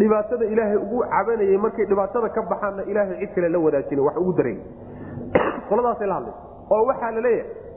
dhibaatada 0.00 0.44
ilaahay 0.44 0.76
ugu 0.76 1.04
cabanayay 1.12 1.58
markay 1.58 1.86
dhibaatada 1.86 2.28
ka 2.28 2.42
baxaanna 2.42 2.82
ilaahay 2.88 3.20
cid 3.20 3.34
kale 3.34 3.48
la 3.48 3.58
wadaajina 3.58 4.02
wax 4.02 4.16
ugu 4.16 4.32
daray. 4.32 4.58
Qoladaasay 5.68 6.06
la 6.06 6.14
hadlaysa. 6.14 6.40
Oo 6.70 6.84
waxaa 6.88 7.10
la 7.10 7.20
leeyahay 7.20 7.69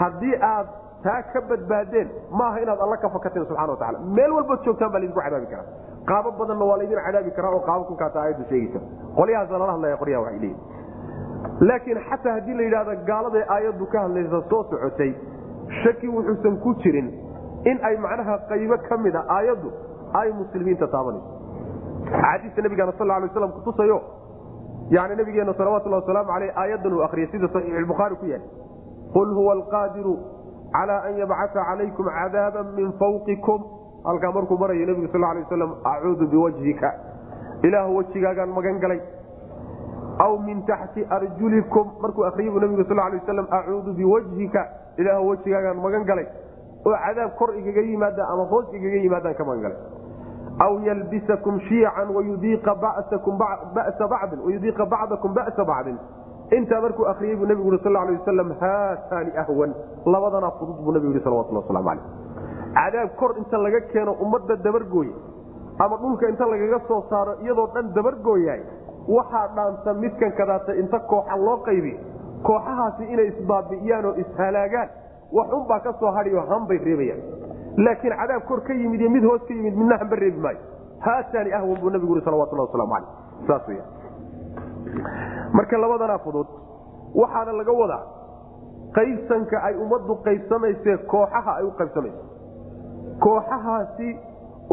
haddii 0.00 0.34
aad 0.52 0.66
taa 1.04 1.22
ka 1.32 1.40
badbaadeen 1.50 2.08
maaha 2.40 2.60
inaad 2.64 2.80
alla 2.86 2.96
ka 3.04 3.08
fakateen 3.16 3.46
subxana 3.48 3.72
wa 3.72 3.78
tacala 3.82 3.98
meel 4.18 4.32
walbaad 4.38 4.64
joogtaan 4.66 4.92
baa 4.92 5.00
laydinku 5.00 5.20
cadaabi 5.26 5.46
karaa. 5.52 5.66
Qaabo 6.10 6.30
badanna 6.40 6.64
waa 6.70 6.78
laydin 6.80 7.00
cadaabi 7.06 7.30
karaa 7.36 7.52
oo 7.56 7.60
qaabo 7.68 7.84
kunkaata 7.90 8.18
aayaddu 8.22 8.44
sheegaysa. 8.50 8.80
Qolyahaasa 9.18 9.58
lala 9.62 9.72
hadlaya 9.76 9.96
qoryaha 10.02 10.22
waxay 10.26 10.40
leeyihiin 10.40 11.68
laakiin 11.68 12.00
xataa 12.10 12.32
haddii 12.36 12.54
la 12.58 12.62
yidhahda 12.68 12.94
gaaladay 13.10 13.44
aayaddu 13.56 13.84
ka 13.92 13.98
hadlaysa 14.04 14.42
soo 14.50 14.62
socotay 14.70 15.10
shaki 15.82 16.08
wuxuusan 16.16 16.56
ku 16.64 16.74
jirin 16.82 17.08
in 17.70 17.76
ay 17.88 17.96
macnaha 18.06 18.34
qaybo 18.50 18.76
ka 18.88 18.96
mida 19.06 19.22
aayaddu 19.38 19.68
ay 20.20 20.28
muslimiinta 20.40 20.86
taabanayso. 20.94 21.30
Axaadiista 22.16 22.62
nabigaana 22.66 22.92
sal 22.98 23.08
lay 23.12 23.28
slam 23.38 23.52
kutusayo 23.58 23.98
yani 24.96 25.16
nabigeena 25.20 25.54
salawatulhi 25.60 25.96
wasalaamu 26.00 26.30
aleyh 26.36 26.52
aayaddan 26.62 26.92
uu 26.98 27.02
akriyay 27.06 27.30
sida 27.32 27.48
saxiixulbukhaari 27.54 28.16
ku 28.20 28.26
yahay 28.32 28.46
qul 29.16 29.28
huwa 29.38 29.52
alqaadiru 29.58 30.14
cala 30.76 30.96
an 31.08 31.16
yabcaa 31.16 31.48
calaykum 31.56 32.06
cadaaban 32.18 32.72
min 32.76 32.92
fawqikum 33.00 33.60
halkaa 34.04 34.32
markuu 34.36 34.58
marayo 34.60 34.86
nebigu 34.86 35.08
sal 35.12 35.20
lay 35.24 35.42
waslam 35.42 35.72
acuudu 35.84 36.26
biwajhika. 36.28 36.90
Ilaahu 37.64 37.96
wejigaagaan 37.96 38.50
magan 38.52 38.78
galay 38.78 39.00
aw 40.20 40.36
min 40.38 40.60
taxti 40.66 41.06
arjulikum. 41.10 41.86
Markuu 42.02 42.24
akriyabu 42.28 42.60
nabigu 42.60 42.84
sal 42.84 42.96
lay 42.96 43.18
waslam 43.18 43.46
acuudu 43.50 43.96
biwajhika. 43.96 44.62
Ilaahu 45.00 45.28
wejigaagaan 45.32 45.80
magan 45.80 46.04
galay 46.04 46.26
oo 46.86 46.94
cadaab 46.94 47.34
kor 47.38 47.50
igaga 47.58 47.80
yimaada 47.82 48.22
ama 48.32 48.44
hoos 48.52 48.66
igaga 48.70 48.96
yimaadaan 49.02 49.34
ka 49.34 49.44
magan 49.44 49.62
galay 49.62 49.78
aw 50.64 50.72
yalbisakum 50.86 51.58
shiican 51.68 52.08
wayudiiqa 52.14 52.74
bacdakum 52.78 53.38
ba'sa 55.34 55.64
bacdin 55.64 55.98
intaa 56.50 56.80
markuu 56.80 57.06
akriyey 57.10 57.36
buu 57.36 57.46
nebigu 57.46 57.70
ui 57.70 57.78
sal 57.82 57.92
lay 57.92 58.16
wasalam 58.18 58.50
haataani 58.60 59.30
ahwan. 59.42 59.74
Labadana 60.06 60.50
fudud 60.58 60.78
buu 60.84 60.92
nebigu 60.92 61.12
yihi 61.12 61.24
salawatullah 61.24 61.62
waslamu 61.66 61.88
caleyh 61.88 62.04
cadaab 62.76 63.10
kor 63.16 63.34
inta 63.38 63.58
laga 63.58 63.80
keeno 63.92 64.12
ummadda 64.24 64.56
dabargooye 64.56 65.14
ama 65.78 65.96
dhulka 66.02 66.28
inta 66.28 66.46
lagaga 66.46 66.78
soo 66.88 67.02
saaro 67.10 67.34
iyadoo 67.42 67.66
dhan 67.74 67.92
dabargooyahay 67.94 68.62
waxaa 69.08 69.48
dhaanta 69.56 69.94
midkan 69.94 70.32
kadaata 70.38 70.74
inta 70.82 70.98
kooxa 71.12 71.36
loo 71.46 71.56
qaybi 71.66 71.94
kooxahaasi 72.48 73.04
inay 73.12 73.26
isbaabi'iyaan 73.32 74.04
oo 74.06 74.14
ishalaagaan 74.22 74.88
wax 75.32 75.48
unbaa 75.58 75.80
ka 75.80 75.92
soo 76.00 76.12
hadhiyo 76.18 76.40
hanbay 76.50 76.78
reebayaan. 76.78 77.20
Laakiin 77.84 78.14
cadaab 78.20 78.42
kor 78.48 78.60
ka 78.60 78.72
yimid 78.72 79.00
iyo 79.00 79.10
mid 79.10 79.24
hoos 79.24 79.42
ka 79.48 79.54
yimid 79.54 79.74
midna 79.74 79.98
hanba 79.98 80.16
reebi 80.16 80.40
maayo. 80.40 80.58
Haataani 81.06 81.52
ahwan 81.52 81.80
buu 81.80 81.90
nabigu 81.90 82.12
ui 82.12 82.22
salawatullah 82.28 82.66
waslamu 82.68 82.92
caleyh 82.94 83.08
saas 83.48 83.68
weya 83.68 83.84
marka 85.52 85.78
labadanaa 85.84 86.18
fudud 86.24 86.46
waxaana 87.20 87.52
laga 87.60 87.72
wadaa 87.82 88.02
qaybsanka 88.98 89.56
ay 89.68 89.74
ummaddu 89.84 90.14
qaybsamaysee 90.26 90.96
kooxaha 91.12 91.52
ay 91.58 91.64
u 91.64 91.70
qaybsamayso. 91.80 92.22
Kooxahaasi 93.24 94.08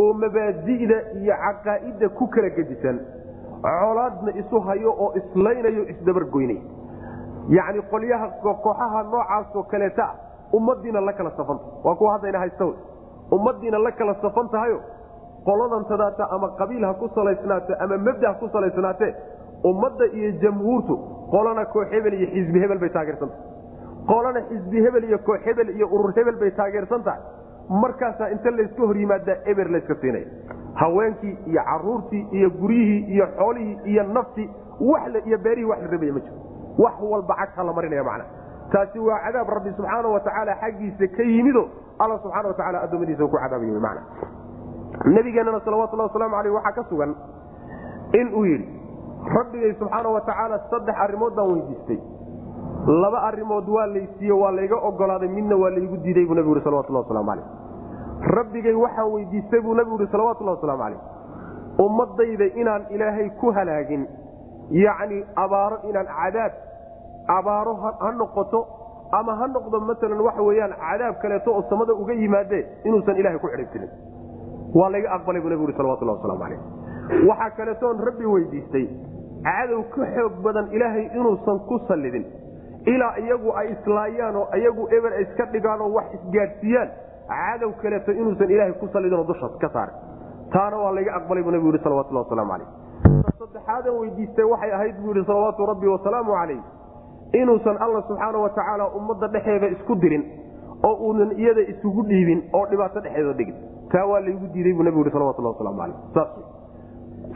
oo 0.04 0.14
mabaadi'da 0.14 0.98
iyo 1.22 1.36
caqaa'idda 1.46 2.10
ku 2.18 2.28
kala 2.28 2.50
gedisan 2.58 2.98
colaadna 3.64 4.32
isu 4.42 4.60
hayo 4.68 4.92
oo 5.04 5.10
islaynayo 5.20 5.84
isdabargoynay 5.94 6.60
yacni 7.58 7.82
qolyaha 7.92 8.28
kooxaha 8.44 9.04
noocaasoo 9.12 9.64
kaleeta 9.72 10.04
ah 10.04 10.14
ummadiina 10.58 11.00
la 11.02 11.14
kala 11.14 11.32
safanta 11.38 11.66
waa 11.86 11.96
kuwa 11.96 12.12
haddayna 12.14 12.40
haysta 12.40 12.66
ummadiina 13.32 13.78
la 13.86 13.92
kala 13.92 14.14
safan 14.22 14.50
tahayo 14.50 14.80
qoladan 15.46 15.86
tadaata 15.92 16.24
ama 16.36 16.48
qabiil 16.60 16.86
ha 16.86 16.94
ku 16.94 17.08
salaysnaato 17.16 17.74
ama 17.84 17.98
mabda 17.98 18.28
ha 18.28 18.34
ku 18.42 18.48
salaysnaatee 18.56 19.12
ummadda 19.70 20.06
iyo 20.20 20.32
jamhuurtu 20.44 20.96
qolana 21.32 21.66
koox 21.74 21.88
hebel 21.92 22.14
iyo 22.14 22.28
xisbi 22.36 22.60
hebel 22.64 22.80
bay 22.84 22.90
taageersanta 22.90 23.36
qolana 24.12 24.42
xisbi 24.50 24.84
hebel 24.86 25.04
iyo 25.10 25.18
koox 25.28 25.42
hebel 25.48 25.70
iyo 25.78 25.88
urur 25.96 26.12
hebel 26.16 26.36
bay 26.42 26.52
taageersan 26.52 27.04
tahay. 27.04 27.22
Markaasaa 27.82 28.28
inta 28.36 28.52
layska 28.52 28.82
hor 28.88 28.98
yimaadaa 29.02 29.36
eber 29.52 29.68
layska 29.72 29.96
siinaya 30.02 30.26
haweenkii 30.82 31.38
iyo 31.48 31.62
caruurtii 31.70 32.28
iyo 32.38 32.50
guryihii 32.50 33.02
iyo 33.14 33.28
xoolihii 33.38 33.78
iyo 33.92 34.04
naftii 34.04 34.50
iyo 35.26 35.38
beerihii 35.38 35.70
wax 35.70 35.80
la 35.82 35.88
rabaya 35.92 36.14
ma 36.14 36.20
jiro. 36.20 36.36
Wax 36.84 36.94
walba 37.12 37.36
cagta 37.36 37.64
la 37.64 37.74
marinaya 37.74 38.04
macna. 38.04 38.26
Taasi 38.72 39.00
waa 39.00 39.20
cadaab 39.26 39.50
rabbi 39.56 39.72
subxaana 39.78 40.08
wa 40.16 40.20
tacaala 40.20 40.56
xaggiisa 40.62 41.08
ka 41.16 41.24
yimido 41.24 41.64
alla 42.00 42.20
subxaana 42.24 42.48
wa 42.48 42.54
tacala 42.60 42.82
addoommadiisa 42.86 43.24
ku 43.32 43.38
cadaabayo 43.38 43.80
macna. 43.80 44.02
Nabigeenana 45.06 45.60
salawatullahi 45.66 46.08
wasalaamu 46.10 46.36
aleyh 46.36 46.54
waxaa 46.54 46.72
ka 46.72 46.84
sugan 46.90 47.16
inuu 48.14 48.46
yidhi 48.46 48.68
rabbigay 49.38 49.74
subxaana 49.80 50.10
wa 50.10 50.22
tacaala 50.22 50.60
saddex 50.70 50.96
arrimood 51.06 51.34
baan 51.36 51.52
weydiistay. 51.54 52.00
Laba 52.88 53.20
arimood 53.30 53.68
waa 53.70 53.88
laysiiye 53.88 54.32
waa 54.34 54.52
layga 54.52 54.76
ogolaaday 54.76 55.30
midna 55.30 55.56
waa 55.56 55.70
laygu 55.70 55.98
diiday 56.04 56.26
buu 56.26 56.36
nabigu 56.36 56.56
yhi 56.56 56.64
salawatullah 56.64 57.02
waslamu 57.04 57.32
aleyh 57.32 57.46
rabbigay 58.38 58.74
waxaan 58.74 59.12
weydiistay 59.14 59.62
buu 59.62 59.74
nabigu 59.74 60.00
yhi 60.02 60.12
salawatullahi 60.12 60.56
wasalaamu 60.58 60.84
caleyh 60.84 61.00
ummadayda 61.86 62.46
inaan 62.62 62.84
ilaahay 62.96 63.30
ku 63.40 63.52
halaagin 63.52 64.04
yacni 64.72 65.24
abaaro 65.36 65.78
inaan 65.90 66.08
cadaab 66.20 66.54
abaaro 67.38 67.74
ha 67.84 68.12
noqoto 68.20 68.60
ama 69.20 69.36
ha 69.40 69.48
noqdo 69.48 69.80
maalan 69.80 70.22
waxa 70.28 70.42
weyaan 70.50 70.76
cadaab 70.84 71.16
kaleeto 71.24 71.56
oo 71.56 71.64
samada 71.70 71.94
uga 71.94 72.14
yimaadee 72.14 72.64
inuusan 72.84 73.16
ilahay 73.16 73.40
ku 73.40 73.48
xidhibtirin 73.48 73.90
waa 74.76 74.90
layga 74.90 75.12
aqbalay 75.18 75.42
buu 75.42 75.50
nabigu 75.56 75.70
yhi 75.72 75.78
salawatullah 75.78 76.16
waslamu 76.20 76.44
aleyh 76.44 76.60
waxaa 77.30 77.50
kaleetoon 77.58 78.00
rabbi 78.08 78.26
weydiistay 78.34 78.86
cadow 79.48 79.82
ka 79.96 80.06
xoog 80.16 80.34
badan 80.44 80.68
ilaahay 80.72 81.06
inuusan 81.20 81.60
ku 81.68 81.80
sallidin. 81.88 82.26
Ilaa 82.86 83.16
iyagu 83.24 83.52
ay 83.60 83.72
islaayaan 83.72 84.36
oo 84.36 84.48
iyagu 84.58 84.88
eber 84.98 85.12
iska 85.22 85.46
dhigaan 85.54 85.82
oo 85.82 85.92
wax 85.96 86.06
isgaadhsiiyaan 86.18 86.90
cadow 87.28 87.72
kaleeto 87.82 88.12
inuusan 88.12 88.52
ilaahay 88.52 88.74
ku 88.80 88.88
sallidinoo 88.94 89.28
dushaas 89.28 89.56
ka 89.62 89.70
saaray 89.76 89.96
taana 90.54 90.78
waa 90.78 90.92
layga 90.96 91.16
aqbalay 91.20 91.44
buu 91.44 91.52
nabigu 91.56 91.72
yhi 91.76 91.84
salawatullah 91.84 92.24
waslamu 92.26 92.52
caleyh 92.52 92.70
saddexaadan 93.40 93.96
weydiistay 94.00 94.46
waxay 94.54 94.72
ahayd 94.78 94.96
buu 95.04 95.14
yihi 95.16 95.26
salawaatu 95.32 95.66
rabbi 95.72 95.88
wasalaamu 95.96 96.32
calayh 96.40 96.60
inuusan 97.42 97.78
alla 97.86 98.02
subxaana 98.08 98.38
wa 98.46 98.50
tacaala 98.50 98.86
ummadda 99.00 99.28
dhexeeda 99.36 99.68
isku 99.76 99.96
dirin 100.04 100.24
oo 100.88 100.96
uunan 101.08 101.32
iyada 101.40 101.62
isugu 101.74 102.04
dhiibin 102.12 102.44
oo 102.54 102.66
dhibaato 102.72 103.00
dhexeeda 103.00 103.34
dhigin. 103.40 103.56
Taa 103.92 104.06
waa 104.12 104.20
laygu 104.20 104.48
diiday 104.54 104.74
buu 104.74 104.84
nabigu 104.84 105.04
yhi 105.08 105.12
salawatullah 105.16 105.52
waslamu 105.56 105.78
caleyh 105.82 105.98
saas 106.14 106.30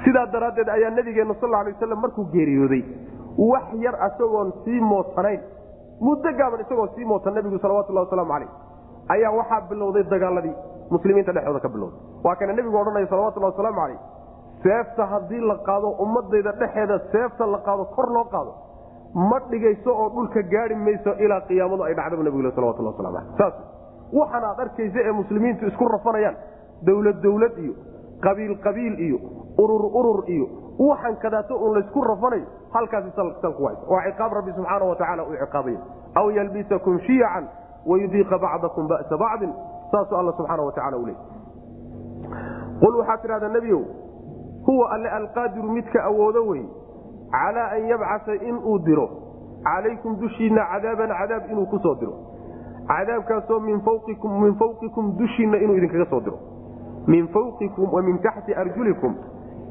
sidaa 0.05 0.25
daraaddeed 0.33 0.69
ayaa 0.77 0.91
nabigeena 0.97 1.35
sal 1.41 1.53
alay 1.59 1.73
waslam 1.73 2.01
markuu 2.05 2.25
geeriyooday 2.35 2.83
wax 3.51 3.67
yar 3.85 3.95
isagoon 4.07 4.53
sii 4.65 4.79
mootanayn 4.91 5.41
muddo 6.07 6.29
gaaban 6.39 6.61
isagoo 6.65 6.87
sii 6.95 7.05
mootan 7.11 7.33
nabigu 7.33 7.59
salawatullah 7.59 8.03
wasalaamu 8.05 8.31
caleyh 8.33 8.49
ayaa 9.15 9.31
waxaa 9.39 9.61
bilowday 9.69 10.03
dagaaladii 10.13 10.55
muslimiinta 10.89 11.33
dhexdooda 11.33 11.59
ka 11.59 11.69
bilowday. 11.69 11.99
Waa 12.23 12.35
kana 12.35 12.53
nebigu 12.53 12.77
odhanaya 12.81 13.07
salawatullah 13.13 13.51
wasalaamu 13.53 13.81
caleyh 13.81 13.99
seefta 14.63 15.05
haddii 15.13 15.41
la 15.51 15.55
qaado 15.67 15.89
ummadayda 16.05 16.51
dhexeeda 16.61 16.99
seefta 17.11 17.45
la 17.53 17.59
qaado 17.67 17.85
kor 17.95 18.09
loo 18.17 18.25
qaado 18.35 18.53
ma 19.29 19.39
dhigayso 19.49 19.91
oo 20.03 20.09
dhulka 20.15 20.41
gaari 20.53 20.75
mayso 20.75 21.13
ilaa 21.25 21.41
qiyaamadu 21.49 21.83
ay 21.83 21.93
dhacdaba 21.99 22.23
nabig 22.23 22.53
salawatullah 22.55 22.93
waslamu 22.93 23.17
aleyh 23.17 23.37
saas 23.41 23.53
waxaan 24.19 24.43
aad 24.49 24.59
arkaysa 24.65 24.99
ee 25.09 25.11
muslimiintu 25.21 25.65
isku 25.71 25.87
rafanayaan 25.95 26.35
dowlad 26.89 27.21
dowlad 27.27 27.57
iyo 27.65 27.73
qabiil 28.25 28.55
qabiil 28.65 28.95
iyo 29.07 29.19
urur 29.57 29.85
urur 29.99 30.23
iyo 30.29 30.47
waxaan 30.79 31.15
kadaato 31.17 31.55
un 31.57 31.73
laysku 31.73 32.01
rafanayo 32.01 32.45
halkaasi 32.73 33.11
salku 33.41 33.65
haysa 33.65 33.81
waa 33.89 34.03
ciqaab 34.07 34.33
rabbi 34.33 34.51
subxaana 34.57 34.85
wa 34.85 34.95
tacala 34.95 35.23
uu 35.23 35.35
ciqaabaya. 35.43 35.79
Aw 36.15 36.29
yalbisakum 36.31 36.99
shiyacan 36.99 37.47
wayudiiqa 37.85 38.37
bacdakum 38.37 38.87
ba'sa 38.87 39.17
bacdin 39.17 39.53
saasuu 39.91 40.17
alla 40.17 40.33
subxaana 40.37 40.63
wa 40.63 40.71
tacala 40.71 40.97
u 40.97 41.05
leey 41.05 41.17
qul 42.81 42.95
waxaad 42.99 43.21
tidhahdaa 43.21 43.49
nebiyow 43.49 43.81
huwa 44.67 44.91
alle 44.93 45.09
alqaadiru 45.09 45.71
midka 45.71 46.03
awoodo 46.03 46.45
wey 46.47 46.65
calaa 47.31 47.69
an 47.75 47.87
yabcasa 47.87 48.35
inuu 48.35 48.79
diro. 48.79 49.09
Calaykum 49.63 50.19
dushiinna 50.19 50.61
cadaaban 50.71 51.09
cadaab 51.19 51.49
inuu 51.51 51.65
ku 51.65 51.79
soo 51.79 51.95
diro. 51.95 52.13
Cadaabkaasoo 52.87 53.59
min 53.59 53.81
fawqikum 53.81 55.17
dushiinna 55.17 55.57
inuu 55.57 55.75
idinkaga 55.75 56.05
soo 56.09 56.19
diro. 56.19 56.37
Min 57.07 57.27
fawqikum 57.27 57.91
wa 57.93 58.01
min 58.01 58.19
taxti 58.19 58.53
arjulikum 58.53 59.15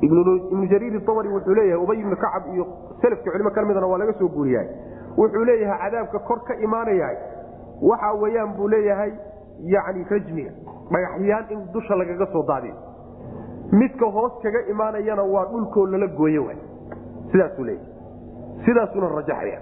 ibnu 0.03 0.67
jariir 0.71 0.97
abri 0.97 1.29
wuxuu 1.29 1.55
leeyahay 1.55 1.83
ubay 1.85 1.99
ibnu 2.01 2.17
kacab 2.17 2.53
iyo 2.55 2.67
selafka 3.03 3.31
culimo 3.31 3.51
ka 3.51 3.63
midana 3.65 3.87
waa 3.87 3.99
laga 3.99 4.13
soo 4.19 4.29
guuriyahay 4.29 4.69
wuxuu 5.17 5.45
leeyahay 5.45 5.79
cadaabka 5.91 6.19
kor 6.19 6.41
ka 6.45 6.55
imaanaya. 6.61 7.09
Waxa 7.83 8.13
weyaan 8.23 8.55
buu 8.57 8.69
leeyahay 8.69 9.13
yani 9.61 10.05
rajmiga 10.11 10.51
dhagaxyaan 10.93 11.45
in 11.51 11.61
dusha 11.73 11.95
lagaga 11.97 12.27
soo 12.33 12.43
daadiyo. 12.49 12.75
Midka 13.73 14.07
hoos 14.07 14.33
kaga 14.43 14.61
imaanayana 14.71 15.23
waa 15.23 15.45
dhulkoo 15.53 15.87
lala 15.87 16.07
gooye 16.07 16.39
w 16.39 16.49
sidaasuu 17.33 17.65
leeyahay. 17.65 17.93
Sidaasuna 18.65 19.09
rajaxaya. 19.17 19.61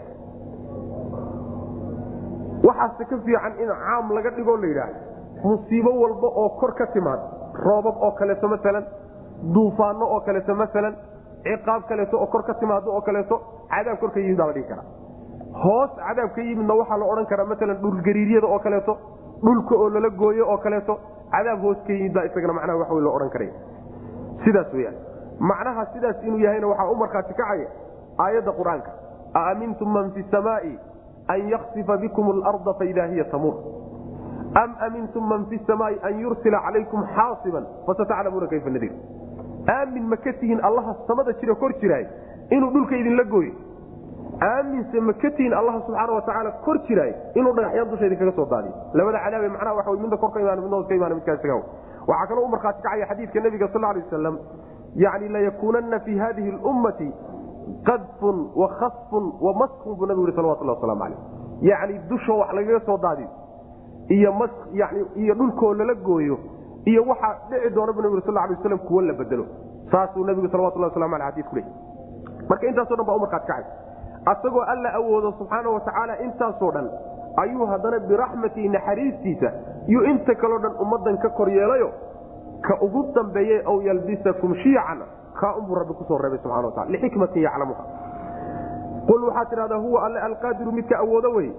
Waxaase 2.64 3.04
ka 3.10 3.16
fiican 3.24 3.52
in 3.62 3.68
caam 3.68 4.12
laga 4.16 4.30
dhigoo 4.36 4.56
la 4.56 4.66
yidhaahdo. 4.66 4.98
Musiibo 5.44 5.90
walba 6.00 6.28
oo 6.42 6.48
kor 6.60 6.72
ka 6.74 6.86
timaada 6.86 7.22
roobab 7.64 7.96
oo 8.02 8.10
kaleeto 8.18 8.48
maalan 8.48 8.84
duufaano 9.54 10.04
oo 10.14 10.20
kaleeto 10.26 10.54
maalan 10.54 10.94
ciqaab 11.46 11.82
kaleeto 11.88 12.16
oo 12.22 12.26
kor 12.26 12.42
ka 12.48 12.54
timaado 12.54 12.92
oo 12.96 13.00
kaleeto 13.08 13.36
cadaab 13.74 13.98
kor 14.00 14.10
ka 14.14 14.20
yimid 14.20 14.38
baa 14.38 14.46
la 14.46 14.52
dhihi 14.56 14.68
karaa. 14.68 14.84
Hoos 15.64 15.90
cadaab 16.00 16.30
ka 16.36 16.40
yimidna 16.48 16.74
waxaa 16.80 16.98
la 17.02 17.06
odhan 17.12 17.26
karaa 17.32 17.46
maalan 17.52 17.76
dhulgariiryada 17.82 18.46
oo 18.54 18.58
kaleeto 18.66 18.92
dhulka 19.44 19.74
oo 19.82 19.88
lala 19.94 20.10
gooyo 20.22 20.44
oo 20.52 20.58
kaleeto 20.66 20.98
cadaab 21.34 21.60
hoos 21.66 21.78
ka 21.86 21.92
yimid 21.92 22.12
baa 22.16 22.24
isagana 22.30 22.52
macnaha 22.58 22.78
wax 22.82 22.90
loo 23.06 23.14
odhan 23.18 23.30
karaya 23.30 23.52
sidaas 24.44 24.72
weyaan 24.78 24.96
macnaha 25.50 25.82
sidaas 25.94 26.16
inuu 26.26 26.38
yahayna 26.46 26.66
waxaa 26.72 26.90
u 26.90 26.96
markhaati 27.02 27.34
kacaya 27.40 27.68
aayadda 28.24 28.52
qur'aanka. 28.60 28.90
Aamintum 29.34 29.88
man 29.92 30.10
fi 30.14 30.22
samaai 30.30 30.72
an 31.34 31.40
yaksifa 31.52 31.96
bikum 32.02 32.26
alarda 32.34 32.72
faida 32.80 33.06
hiya 33.12 33.24
tamuur 33.32 33.54
am 34.62 34.70
amintum 34.86 35.24
man 35.30 35.46
fi 35.50 35.56
samaai 35.66 35.96
an 36.08 36.20
yursila 36.24 36.58
calaykum 36.66 37.00
xaasiban 37.16 37.64
fasataclamuuna 37.86 38.46
kayfa 38.52 38.70
nadir 38.74 38.92
aamin 39.68 40.04
ma 40.08 40.16
ka 40.16 40.32
tihiin 40.32 40.60
allaha 40.64 40.94
samada 41.06 41.32
jira 41.40 41.54
kor 41.54 41.72
jiraay 41.80 42.06
inuu 42.50 42.70
dhulka 42.70 42.96
idinla 42.96 43.24
gooyo. 43.24 43.52
Aaminse 44.42 45.00
ma 45.00 45.12
ka 45.12 45.30
tihiin 45.30 45.52
allaha 45.54 45.80
subxaana 45.86 46.12
watacaala 46.12 46.50
kor 46.64 46.78
jiraay 46.88 47.12
inuu 47.34 47.52
dhagaxyaan 47.56 47.90
dusha 47.90 48.06
idinkaga 48.06 48.32
soo 48.36 48.46
daadiyo 48.50 48.74
labada 48.94 49.18
cadaabe 49.24 49.48
macnaha 49.48 49.74
waxa 49.78 49.92
midna 50.02 50.16
kor 50.16 50.30
ka 50.34 50.40
imaan 50.40 50.60
midna 50.60 50.76
hoos 50.76 50.88
ka 50.88 50.94
imaan 50.94 51.14
midkaa 51.18 51.34
isaga. 51.38 51.62
Waxaa 52.08 52.26
kaloo 52.30 52.44
u 52.44 52.48
markhaati 52.48 52.82
kacaya 52.82 53.06
xadiidka 53.10 53.40
nabiga 53.40 53.68
sal 53.72 53.84
alay 53.84 54.02
wasalam 54.02 54.36
yani 54.96 55.28
layakuunanna 55.28 56.00
fi 56.00 56.18
hadihi 56.18 56.50
lummati 56.50 57.08
qadfun 57.88 58.36
wa 58.54 58.68
khasfun 58.80 59.24
wa 59.40 59.52
maskun 59.60 59.96
buu 59.98 60.06
nabigu 60.06 60.26
yhi 60.28 60.36
salawatullah 60.36 60.74
waslamu 60.76 61.00
caleyh 61.00 61.18
yacni 61.70 61.98
dusha 62.10 62.32
wax 62.40 62.52
lagaga 62.58 62.80
soo 62.86 62.98
daadiyo 62.98 63.28
iyo 64.08 64.32
mas 64.32 64.50
yani 64.72 65.00
iyo 65.16 65.34
dhulkoo 65.34 65.74
lala 65.74 65.94
gooyo 65.94 66.38
iyo 66.84 67.04
waxaa 67.10 67.34
dhici 67.50 67.70
doona 67.74 67.92
bu 67.92 68.00
nabig 68.02 68.24
sal 68.24 68.34
lay 68.34 68.50
waslam 68.50 68.78
kuwo 68.78 69.00
la 69.00 69.12
bedelo. 69.12 69.44
Saasuu 69.90 70.24
nabigu 70.24 70.48
salawatullah 70.48 70.88
waslamu 70.90 71.14
aleh 71.14 71.26
xadis 71.30 71.46
ku 71.50 71.56
leey 71.56 71.66
marka 72.48 72.66
intaaso 72.66 72.96
dhan 72.96 73.06
baa 73.06 73.16
u 73.16 73.20
markhaati 73.20 73.46
kacay. 73.46 73.64
Asagoo 74.26 74.64
alla 74.72 74.88
awoodo 74.98 75.32
subxaana 75.38 75.68
wa 75.70 75.80
tacaala 75.80 76.18
intaasoo 76.26 76.70
dhan 76.72 76.88
ayuu 77.42 77.66
haddana 77.66 77.98
biraxmatii 78.08 78.68
naxariistiisa 78.68 79.52
iyo 79.88 80.04
inta 80.04 80.34
kaleo 80.34 80.58
dhan 80.58 80.72
ummadan 80.80 81.18
ka 81.18 81.28
kor 81.28 81.48
yeelayo 81.50 81.90
ka 82.66 82.78
ugu 82.80 83.02
dambeeye 83.14 83.62
aw 83.66 83.80
yalbisakum 83.82 84.54
shiican 84.62 85.02
kaa 85.40 85.54
unbuu 85.58 85.74
rabbi 85.74 85.94
ku 85.94 86.04
soo 86.08 86.18
reebay 86.18 86.38
subxana 86.38 86.66
watacala 86.66 86.90
lixikmatin 86.90 87.42
yaclamuha. 87.42 87.84
Qul 89.08 89.24
waxaad 89.28 89.48
tidhahdaa 89.50 89.78
huwa 89.78 90.04
alle 90.06 90.20
alqaadiru 90.20 90.72
midka 90.72 90.98
awoodo 90.98 91.30
wey 91.36 91.50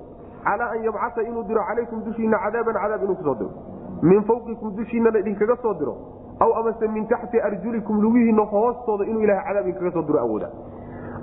calaa 0.44 0.70
an 0.74 0.84
yabcasa 0.84 1.22
inuu 1.22 1.44
diro 1.44 1.62
calaykum 1.70 2.04
dushiina 2.06 2.38
cadaaban 2.46 2.76
cadaab 2.82 3.04
inuu 3.04 3.16
ku 3.16 3.24
soo 3.24 3.36
diro 3.36 3.52
min 4.02 4.24
fawqikum 4.24 4.76
dushiinana 4.76 5.20
idinkaga 5.20 5.56
soo 5.62 5.74
diro 5.74 5.96
aw 6.40 6.52
amase 6.60 6.88
min 6.88 7.08
taxti 7.08 7.40
arjulikum 7.42 8.02
lugihiina 8.02 8.44
hoostooda 8.52 9.06
inuu 9.06 9.22
ilaha 9.22 9.44
cadaab 9.48 9.68
idinkaga 9.68 9.92
soo 9.92 10.04
diro 10.08 10.20
awooda. 10.20 10.50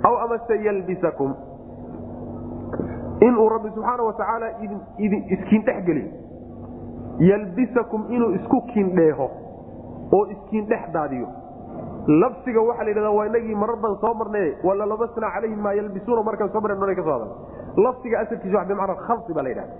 Aw 0.03 0.15
amase 0.25 0.55
yalbisakum 0.65 1.33
inuu 3.21 3.49
rabbi 3.49 3.69
subxaana 3.75 4.03
watacaala 4.03 4.47
iskiin 5.29 5.63
dhexgeliyo 5.65 6.09
yalbisakum 7.19 8.05
inuu 8.09 8.31
isku 8.35 8.61
kiindheeho 8.73 9.29
oo 10.13 10.25
iskiindhex 10.25 10.91
daadiyo. 10.93 11.27
Labsiga 12.07 12.61
waxaa 12.61 12.83
la 12.83 12.89
yidhahda 12.89 13.11
waa 13.11 13.25
inagii 13.27 13.55
marar 13.55 13.75
badan 13.75 13.97
soo 14.01 14.13
marnay 14.13 14.53
wala 14.63 14.85
labasna 14.85 15.29
calayhim 15.31 15.59
maa 15.59 15.73
yalbisuuna 15.73 16.23
markaan 16.23 16.49
soo 16.51 16.61
marn 16.61 16.95
ka 16.95 17.03
soo 17.03 17.13
hadal 17.13 17.31
labsiga 17.77 18.19
asalkiisa 18.19 18.57
wa 18.57 18.65
bimacna 18.65 18.95
khalsi 18.95 19.33
baa 19.33 19.43
la 19.43 19.49
yidhahda 19.49 19.73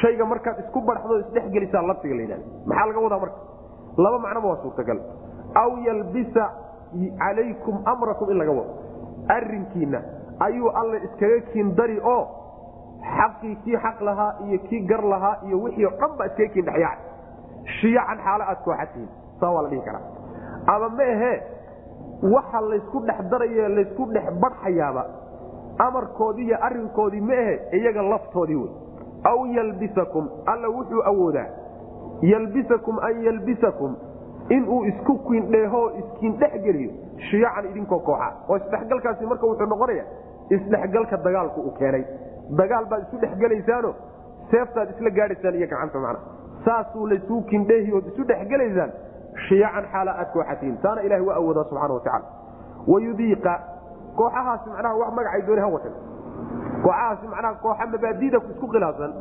shayga 0.00 0.24
markaad 0.24 0.58
isku 0.64 0.80
badhaxdo 0.80 1.18
isdhexgelisaa 1.18 1.82
labsiga 1.82 2.14
la 2.14 2.22
yidhahda. 2.22 2.44
Maxaa 2.66 2.86
laga 2.86 3.00
wadaa 3.00 3.18
marka? 3.18 3.38
Laba 3.96 4.18
macnoba 4.18 4.48
waa 4.48 4.62
suurtagal. 4.62 4.98
Aw 5.54 5.70
yalbisa 5.86 6.44
calaykum 7.18 7.82
amrakum 7.84 8.30
in 8.30 8.38
laga 8.38 8.52
wado. 8.52 8.72
Arrinkiina 9.28 10.02
ayuu 10.40 10.70
alle 10.80 10.98
iskaga 11.06 11.40
kiindari 11.52 12.00
oo 12.00 12.24
xaqii 13.16 13.56
kii 13.64 13.76
xaq 13.76 14.00
lahaa 14.00 14.34
iyo 14.46 14.58
kii 14.68 14.80
gar 14.86 15.04
lahaa 15.04 15.36
iyo 15.46 15.62
wixii 15.62 15.86
o 15.86 15.90
dhan 15.90 16.16
ba 16.18 16.26
iskaga 16.26 16.90
shiyacan 17.80 18.18
xaalo 18.24 18.44
aad 18.44 18.60
kooxatihiin 18.64 19.08
saa 19.40 19.50
waa 19.50 19.62
la 19.62 19.68
dhihi 19.68 19.82
karaa. 19.82 20.02
Ama 20.66 20.88
ma 20.88 21.02
ahee 21.02 21.38
waxa 22.22 22.60
laysku 22.60 23.00
dhex 23.00 23.18
daraye 23.30 23.68
laysku 23.68 24.06
dhex 24.12 24.24
badxayaaba 24.40 25.04
amarkoodii 25.78 26.46
iyo 26.46 26.56
arrinkoodii 26.60 27.20
ma 27.20 27.32
ahe 27.32 27.54
iyaga 27.72 28.02
laftoodii 28.02 28.54
wey 28.54 28.70
aw 29.24 29.46
yalbisakum 29.56 30.28
alla 30.46 30.68
wuxuu 30.68 31.02
awoodaa 31.10 31.46
yalbisakum 32.22 32.98
an 32.98 33.22
yalbisakum 33.24 33.96
inuu 34.48 34.84
isku 34.84 35.18
kiindheeho 35.28 35.90
iskiindhex 36.00 36.62
geliyo 36.62 36.90
shiyacan 37.30 37.66
idinkoo 37.70 37.98
kooxa 37.98 38.32
oo 38.48 38.56
isdhexgalkaasi 38.56 39.26
marka 39.26 39.46
wuxuu 39.46 39.66
noqonaya 39.66 40.04
isdhexgalka 40.50 41.16
dagaalku 41.16 41.60
uu 41.60 41.70
keenay 41.78 42.04
dagaal 42.60 42.86
baad 42.90 43.02
isu 43.08 43.16
dhexgelaysaano 43.24 43.94
seeftaad 44.50 44.90
isla 44.96 45.10
gaadhaysaan 45.18 45.54
iyo 45.54 45.66
gacanta 45.72 45.98
macna 45.98 46.20
saasuu 46.64 47.06
laysuu 47.06 47.42
kindheehi 47.50 47.92
ood 47.92 48.06
isu 48.12 48.24
dhexgelaysaan 48.32 48.92
shiyacan 49.48 49.84
xaala 49.92 50.12
aad 50.20 50.32
kooxatiin 50.32 50.76
taana 50.82 51.00
ilahi 51.02 51.22
waa 51.28 51.36
awoodaa 51.40 51.64
subxana 51.64 51.94
watacaala 51.94 52.24
wayudiiqa 52.92 53.54
kooxahaasi 54.16 54.70
macnaha 54.70 54.96
wax 55.02 55.12
magacay 55.18 55.42
dooni 55.46 55.60
ha 55.60 55.68
watan 55.76 55.92
kooxahaasi 56.84 57.26
macnaha 57.34 57.54
kooxa 57.64 57.86
mabaadida 57.94 58.38
isku 58.52 58.66
khilaafsan 58.74 59.12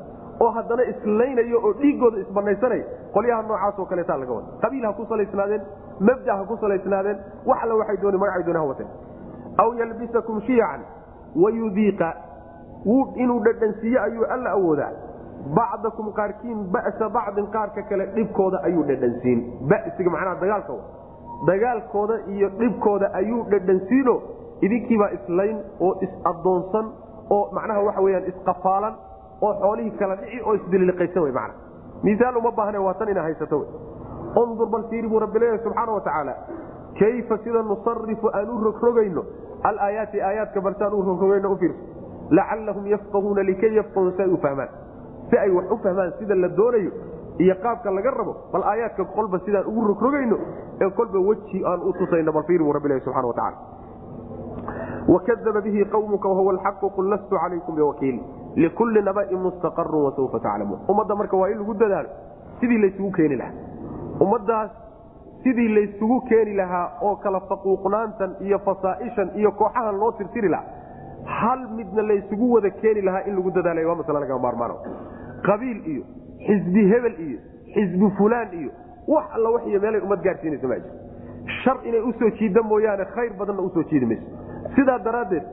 oo 0.44 0.50
haddana 0.58 0.84
islaynayo 0.92 1.58
oo 1.66 1.74
dhiigooda 1.82 2.18
isbanaysanaya 2.26 2.84
qolyaha 3.16 3.42
noocaasoo 3.50 3.86
kaleetaa 3.92 4.18
laga 4.22 4.34
wada. 4.38 4.48
Qabiil 4.64 4.86
ha 4.88 4.94
ku 5.00 5.06
salaysnaadeen 5.12 5.62
mabda 6.10 6.36
ha 6.38 6.44
ku 6.52 6.58
salaysnaadeen 6.64 7.18
wax 7.50 7.60
alla 7.64 7.76
waxay 7.82 7.98
dooni 8.04 8.18
magacay 8.24 8.44
dooni 8.48 8.60
ha 8.60 8.66
watan 8.72 8.88
aw 9.64 9.70
yalbisakum 9.82 10.42
shiyacan 10.48 10.82
wayudiiqa 11.44 12.10
inuu 13.24 13.40
dhadhansiiye 13.48 14.00
ayuu 14.00 14.26
alla 14.36 14.50
awoodaa. 14.58 14.92
Bacdakum 15.58 16.08
qaarkiin 16.20 16.60
ba'sa 16.76 17.10
bacdin 17.18 17.48
qaarka 17.56 17.82
kale 17.90 18.06
dhibkooda 18.16 18.58
ayuu 18.68 18.84
dhadhansiin. 18.90 19.40
Basiga 19.72 20.10
macnaha 20.16 20.36
dagaalka 20.42 20.74
dagaalkooda 21.48 22.16
iyo 22.34 22.50
dhibkooda 22.60 23.08
ayuu 23.20 23.44
dhadhansiino. 23.52 24.16
Idinkiibaa 24.62 25.10
islayn 25.18 25.58
oo 25.80 25.92
is-adoonsan 26.06 26.86
oo 27.36 27.44
macnaha 27.58 27.82
waxa 27.88 28.02
weyaan 28.06 28.26
isqafaalan 28.32 28.94
oo 29.48 29.54
xoolihii 29.64 29.98
kala 30.00 30.16
dhici 30.22 30.42
oo 30.48 30.54
isdililiqaysan 30.60 31.24
w 31.24 31.32
mana 31.38 31.54
miaal 32.04 32.38
uma 32.42 32.52
baahne 32.60 32.78
waa 32.88 32.94
tan 33.00 33.10
ina 33.10 33.22
haysato 33.28 33.60
undur 34.42 34.68
bal 34.74 34.84
fiiri 34.90 35.08
buu 35.08 35.20
rabbi 35.26 35.40
leeyahay 35.40 35.64
subxaana 35.64 35.92
wa 35.92 36.02
tacaala. 36.02 36.34
Kayfa 37.00 37.38
sida 37.44 37.62
nusarifu 37.64 38.28
aan 38.38 38.50
u 38.50 38.58
rogrogayno? 38.64 39.24
Alaayaati 39.64 40.22
aayaadka 40.22 40.62
balsaan 40.62 40.94
u 40.94 41.02
rogrogayno 41.10 41.52
u 41.54 41.58
fiirso 41.58 41.80
lacallahum 42.38 42.86
yafqahuuna 42.94 43.44
likay 43.50 43.72
yafqahuun 43.80 44.14
si 44.18 44.22
ay 44.22 44.30
u 44.34 44.38
fahmaan. 44.44 44.70
Si 45.30 45.38
ay 45.38 45.50
wax 45.58 45.72
u 45.72 45.78
fahmaan 45.84 46.12
sida 46.20 46.36
la 46.36 46.48
doonayo 46.60 46.92
iyo 47.40 47.56
qaabka 47.64 47.92
laga 47.98 48.12
rabo 48.20 48.34
bal 48.54 48.64
aayaadka 48.64 49.06
kolba 49.16 49.40
sidaan 49.46 49.66
ugu 49.72 49.82
rogrogayno 49.92 50.38
ee 50.82 50.90
kolba 51.00 51.20
weji 51.30 51.64
aan 51.66 51.82
u 51.90 51.94
tusayno 52.00 52.32
bal 52.38 52.44
fiiri 52.50 52.64
buu 52.64 52.74
rabbi 52.78 52.88
leeyahay 52.90 53.06
subxana 53.06 53.28
wa 53.28 53.34
tacala 53.34 53.58
wakadaba 55.14 55.62
bihi 55.62 55.86
qawmuka 55.94 56.28
wahuwa 56.30 56.54
alxaqu 56.56 56.90
qul 56.96 57.10
lastu 57.14 57.36
calaykum 57.44 57.76
biwakiil 57.76 58.18
likulli 58.64 59.02
nabain 59.10 59.40
mustaqarun 59.46 60.04
wasawfa 60.08 60.40
taclamuun 60.46 60.80
ummadda 60.92 61.16
marka 61.22 61.38
waa 61.42 61.50
in 61.54 61.58
lagu 61.62 61.74
dadaalo 61.84 62.10
sidii 62.60 62.78
laysugu 62.84 63.12
keeni 63.18 63.36
lahaa 63.36 63.54
ummadaas 64.26 64.72
sidii 65.44 65.68
laysugu 65.78 66.22
keeni 66.30 66.54
lahaa 66.62 66.86
oo 67.02 67.16
kala 67.24 67.40
faquuqnaantan 67.52 68.36
iyo 68.48 68.60
fasaaishan 68.68 69.30
iyo 69.36 69.52
kooxahan 69.62 70.00
loo 70.02 70.12
tirtiri 70.12 70.50
lahaa 70.50 70.78
hal 71.40 71.68
midna 71.78 72.02
laysugu 72.12 72.52
wada 72.54 72.70
keeni 72.82 73.02
lahaa 73.08 73.24
in 73.28 73.36
lagu 73.36 73.52
dadaala 73.58 73.88
waa 73.90 73.96
masle 74.02 74.20
laga 74.20 74.38
maarmaan 74.46 74.76
qabiil 75.48 75.80
iyo 75.94 76.04
xisbi 76.48 76.84
hebel 76.94 77.16
iyo 77.28 77.40
xisbi 77.74 78.10
fulaan 78.18 78.54
iyo 78.62 78.72
wax 79.14 79.26
alla 79.36 79.50
waxy 79.56 79.80
meelay 79.86 80.02
ummad 80.08 80.22
gaadhsiinaysa 80.28 80.68
ma 80.74 80.76
jir 80.84 80.94
shar 81.64 81.78
inay 81.90 82.02
u 82.10 82.14
soo 82.20 82.30
jiida 82.40 82.62
mooyaane 82.72 83.06
khayr 83.16 83.34
badanna 83.40 83.62
u 83.62 83.70
soo 83.78 83.84
jiidi 83.92 84.06
mayso 84.06 84.28
sidaa 84.76 85.00
daraaddeed 85.08 85.44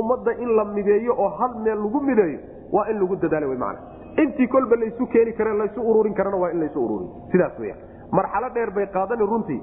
ummadda 0.00 0.32
in 0.44 0.50
la 0.58 0.64
mideeyo 0.76 1.12
oo 1.24 1.28
hal 1.40 1.52
meel 1.64 1.78
lagu 1.86 2.00
mideeyo 2.10 2.38
waa 2.76 2.86
in 2.92 2.98
lagu 3.02 3.16
dadaala 3.24 3.46
w 3.52 3.56
man 3.64 3.76
intii 4.22 4.48
kolba 4.54 4.76
laysu 4.82 5.06
keeni 5.14 5.32
kare 5.38 5.52
laysu 5.62 5.80
ururin 5.90 6.14
karana 6.20 6.36
waa 6.42 6.50
in 6.54 6.60
laysu 6.64 6.84
ururiy 6.86 7.08
sidaas 7.32 7.58
weyaan 7.62 7.80
marxalo 8.18 8.48
dheer 8.56 8.70
bay 8.78 8.86
qaadani 8.96 9.26
runtii. 9.32 9.60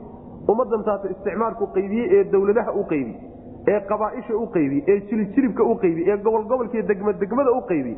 Ummaddan 0.52 0.84
taata 0.86 1.08
isticmaalku 1.14 1.66
qaybiye 1.76 2.06
ee 2.18 2.24
dawladaha 2.34 2.72
u 2.80 2.84
qaybi 2.92 3.14
ee 3.74 3.80
qabaaisha 3.92 4.36
u 4.44 4.46
qaybi 4.56 4.78
ee 4.92 4.96
jilijilibka 5.10 5.64
u 5.64 5.76
qaybi 5.84 6.02
ee 6.12 6.18
gobolgobolkaiyo 6.26 6.84
degmadegmada 6.92 7.52
u 7.52 7.62
qaybi 7.72 7.94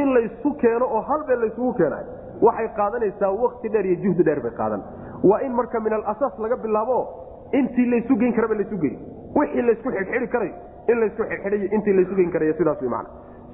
in 0.00 0.08
laysu 0.16 0.50
keeno 0.62 0.86
oo 0.96 1.00
hal 1.08 1.22
meel 1.28 1.40
laysugu 1.44 1.72
keenayo 1.80 2.06
waxay 2.46 2.68
qaadanaysaa 2.80 3.30
wakti 3.44 3.68
dheer 3.74 3.86
iyo 3.90 3.96
juhdi 4.04 4.22
dheer 4.28 4.40
bay 4.46 4.52
qaadan. 4.60 4.82
Waa 5.30 5.40
in 5.46 5.52
marka 5.60 5.80
min 5.86 5.92
alasaas 5.98 6.34
laga 6.44 6.56
bilaabo 6.66 6.98
intii 7.60 7.86
laysu 7.94 8.16
geyn 8.22 8.34
karaba 8.38 8.54
laysu 8.60 8.76
gey 8.84 8.94
wixii 9.36 9.62
laysku 9.68 9.90
xidhxidhi 9.96 10.28
karayo 10.34 10.54
in 10.88 11.00
laysku 11.00 11.22
xidhxidhiy 11.32 11.68
intii 11.76 11.92
laysu 11.98 12.14
geyn 12.20 12.30
karayo 12.36 12.54
sidaas 12.60 12.82
wy 12.82 12.88
mana 12.88 13.08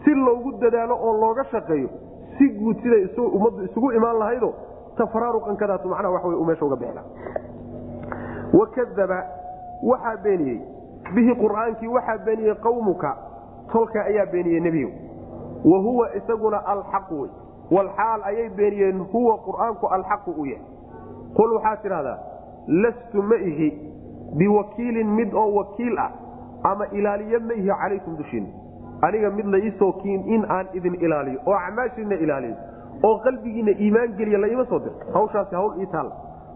si 0.05 0.15
loogu 0.15 0.53
dadaalo 0.65 0.95
oo 1.09 1.13
looga 1.23 1.45
shaqeeyo 1.53 1.89
si 2.39 2.49
guud 2.59 2.77
siday 2.83 3.05
ummaddu 3.19 3.65
isugu 3.65 3.93
imaan 3.93 4.19
lahaydo 4.19 4.55
tafaraaruqankadaas 4.97 5.85
macnaha 5.85 6.11
wax 6.15 6.25
wey 6.25 6.37
u 6.37 6.45
meesha 6.45 6.65
uga 6.67 6.77
bixi 6.77 6.95
laha 6.95 7.07
wakadaba 8.59 9.19
waxaa 9.83 10.17
beeniyey 10.25 10.61
bihi 11.15 11.35
qur'aankii 11.43 11.89
waxaa 11.97 12.19
beeniyey 12.27 12.55
qawmuka 12.67 13.17
tolka 13.73 14.05
ayaa 14.05 14.27
beeniyey 14.27 14.61
nebigu 14.61 14.93
wa 15.65 15.79
huwa 15.79 16.15
isaguna 16.17 16.67
alxaqu 16.67 17.21
wey 17.21 17.31
walxaal 17.71 18.23
ayay 18.25 18.49
beeniyeen 18.49 18.99
huwa 19.13 19.39
qur'aanku 19.47 19.87
alxaqu 19.87 20.31
u 20.31 20.47
yahay. 20.47 20.67
Qul 21.37 21.53
waxaad 21.57 21.83
tidhahdaa 21.83 22.19
lastu 22.69 23.23
ma 23.23 23.37
ihi 23.37 23.69
biwakiilin 24.39 25.11
mid 25.17 25.35
oo 25.35 25.55
wakiil 25.55 25.99
ah 25.99 26.11
ama 26.63 26.87
ilaaliye 26.93 27.39
ma 27.39 27.55
ihi 27.55 27.69
calaykum 27.69 28.17
dushiina 28.17 28.47
aniga 29.03 29.31
mid 29.31 29.47
la 29.47 29.59
iisoo 29.59 29.93
kiin 29.93 30.29
in 30.35 30.45
aan 30.49 30.67
idin 30.73 30.95
ilaaliyo 30.95 31.41
oo 31.47 31.55
acmaashiina 31.55 32.15
ilaaliyo 32.15 32.57
oo 33.03 33.19
qalbigiina 33.19 33.71
iimaan 33.71 34.17
geliya 34.17 34.39
la 34.39 34.47
ima 34.49 34.65
soo 34.65 34.79
dirto 34.79 35.13
hawshaasi 35.13 35.55
hawl 35.55 35.81
ii 35.81 35.87
taal. 35.87 36.11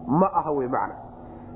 Ma 0.07 0.29
aha 0.33 0.51
wey 0.51 0.67
macna. 0.67 0.95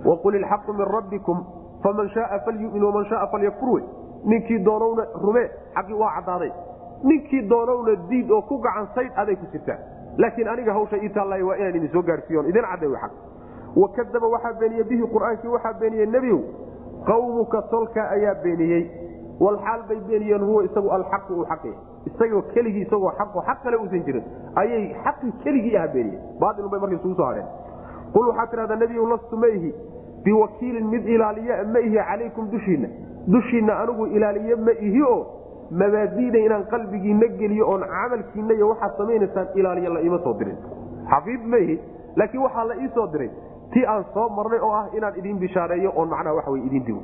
Waqul 0.06 0.36
ilxaqu 0.36 0.74
min 0.74 0.86
rabbikum 0.86 1.38
faman 1.84 2.10
shaaa 2.10 2.40
falyumin 2.46 2.84
waman 2.84 3.06
shaaa 3.06 3.28
falyakfur 3.28 3.70
wey 3.70 3.84
ninkii 4.26 4.60
doonowna 4.66 5.06
rumee 5.24 5.48
xaqii 5.76 5.94
waa 5.94 6.12
caddaaday. 6.16 6.52
Ninkii 7.04 7.42
doonowna 7.50 7.96
diid 8.10 8.32
oo 8.32 8.42
ku 8.42 8.58
gacan 8.58 8.88
saydh 8.96 9.20
aday 9.20 9.36
ku 9.36 9.46
jirtaa 9.52 9.78
laakiin 10.18 10.48
aniga 10.48 10.74
hawsha 10.74 10.98
ii 11.04 11.10
taallay 11.10 11.42
waa 11.44 11.56
inaan 11.56 11.76
idin 11.76 11.90
soo 11.90 12.02
gaarsiiyon 12.02 12.50
idin 12.50 12.64
cadday 12.72 12.90
w 12.90 12.96
aq 12.96 13.12
wakadaba 13.76 14.28
waxaa 14.28 14.54
beeniyey 14.60 14.84
bihi 14.84 15.04
qur'aankii 15.14 15.48
waxaa 15.56 15.74
beeniyey 15.80 16.06
nebigu. 16.06 16.44
Qawmuka 17.08 17.62
tolka 17.72 18.10
ayaa 18.10 18.36
beeniyey. 18.44 18.84
Walxaal 19.40 19.82
bay 19.90 20.00
beeniyeen 20.08 20.42
huwa 20.46 20.64
isagu 20.64 20.90
alxaqu 20.92 21.34
uu 21.34 21.46
xaq 21.46 21.64
isagoo 22.08 22.42
keligii 22.54 22.82
isagoo 22.86 23.12
xaqo 23.18 23.42
xaq 23.48 23.64
kale 23.64 23.78
uusan 23.78 24.04
jirin. 24.06 24.24
Ayay 24.56 24.96
xaqii 25.04 25.32
keligii 25.44 25.78
aha 25.78 25.88
beeniyeen. 25.88 26.22
Baailunbay 26.40 26.80
marka 26.80 26.96
isugu 26.96 27.16
soo 27.16 27.26
hadheen 27.26 27.48
qul 28.14 28.28
waxaa 28.30 28.48
tidhahdaa 28.52 28.76
nebigu 28.76 29.08
lastu 29.08 29.38
ma 29.38 29.48
ihi 29.48 29.74
biwakiilin 30.24 30.88
mid 30.88 31.08
ilaaliye 31.08 31.64
ma 31.74 31.80
ihi 31.80 31.96
calaykum 32.10 32.50
dushiinna. 32.52 32.88
Dushiinna 33.28 33.80
anigu 33.80 34.06
ilaaliye 34.08 34.56
ma 34.56 34.72
ihi 34.72 35.02
oo 35.02 35.26
mabaadiida 35.72 36.40
inaan 36.40 36.64
qalbigiina 36.72 37.28
geliyo 37.40 37.66
oon 37.72 37.82
camalkiina 37.82 38.54
iyo 38.54 38.70
waxaad 38.70 38.98
samaynaysaan 38.98 39.48
ilaaliye 39.56 39.90
la 39.90 40.00
iima 40.02 40.20
soo 40.24 40.34
dirin. 40.40 40.58
Xafiid 41.10 41.42
ma 41.52 41.58
ihi 41.58 41.80
laakiin 42.16 42.44
waxaa 42.44 42.64
la 42.66 42.76
ii 42.84 42.90
soo 42.96 43.08
diray 43.08 43.30
ti 43.74 43.86
aan 43.86 44.06
soo 44.14 44.30
marnay 44.30 44.60
oo 44.60 44.72
ah 44.72 44.88
inaan 44.98 45.16
idin 45.20 45.38
bishaareeyo 45.40 45.92
oon 45.96 46.10
macnaha 46.10 46.36
waxa 46.36 46.52
wey 46.52 46.62
idin 46.66 46.84
digo. 46.86 47.02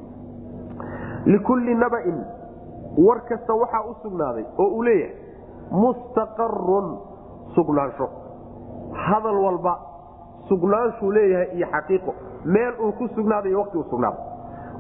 Likulli 1.26 1.76
nabain 1.76 2.18
war 2.98 3.22
kasta 3.30 3.54
waxaa 3.54 3.84
u 3.90 3.94
sugnaaday 4.04 4.46
oo 4.58 4.68
uu 4.78 4.84
leeyahay 4.84 5.16
mustaqarun 5.72 6.88
sugnaansho. 7.56 8.08
Hadal 8.94 9.38
walba 9.46 9.74
sugnaanshuu 10.50 11.12
leeyahay 11.12 11.48
iyo 11.58 11.68
xaqiiqo. 11.72 12.14
Meel 12.46 12.74
uu 12.82 12.92
ku 12.92 13.08
sugnaaday 13.16 13.52
iyo 13.52 13.60
waqti 13.60 13.78
uu 13.78 13.84
sugnaaday. 13.90 14.24